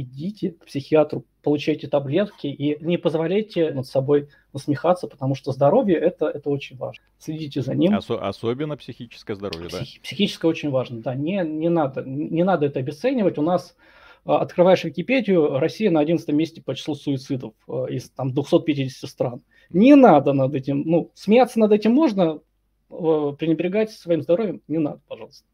идите 0.00 0.52
к 0.52 0.66
психиатру, 0.66 1.24
получайте 1.42 1.88
таблетки 1.88 2.46
и 2.46 2.76
не 2.84 2.98
позволяйте 2.98 3.72
над 3.72 3.86
собой 3.86 4.28
насмехаться, 4.52 5.06
потому 5.08 5.34
что 5.34 5.52
здоровье 5.52 5.96
это, 5.96 6.26
это 6.26 6.50
очень 6.50 6.76
важно. 6.76 7.02
Следите 7.18 7.62
за 7.62 7.74
ним. 7.74 7.96
Ос- 7.96 8.10
особенно 8.10 8.76
психическое 8.76 9.34
здоровье, 9.34 9.68
Псих- 9.68 9.96
да. 9.96 10.02
Психическое 10.02 10.48
очень 10.48 10.70
важно, 10.70 11.00
да. 11.00 11.14
Не, 11.14 11.42
не, 11.44 11.68
надо, 11.68 12.02
не 12.04 12.44
надо 12.44 12.66
это 12.66 12.80
обесценивать. 12.80 13.38
У 13.38 13.42
нас 13.42 13.76
открываешь 14.24 14.84
Википедию, 14.84 15.58
Россия 15.58 15.90
на 15.90 16.00
11 16.00 16.28
месте 16.28 16.60
по 16.62 16.74
числу 16.74 16.94
суицидов 16.94 17.54
из 17.88 18.10
там 18.10 18.32
250 18.32 19.08
стран. 19.08 19.42
Не 19.70 19.94
надо 19.94 20.32
над 20.32 20.54
этим, 20.54 20.82
ну, 20.84 21.10
смеяться 21.14 21.58
над 21.60 21.72
этим 21.72 21.92
можно, 21.92 22.40
пренебрегать 22.88 23.90
своим 23.90 24.22
здоровьем 24.22 24.62
не 24.68 24.78
надо, 24.78 25.00
пожалуйста. 25.08 25.46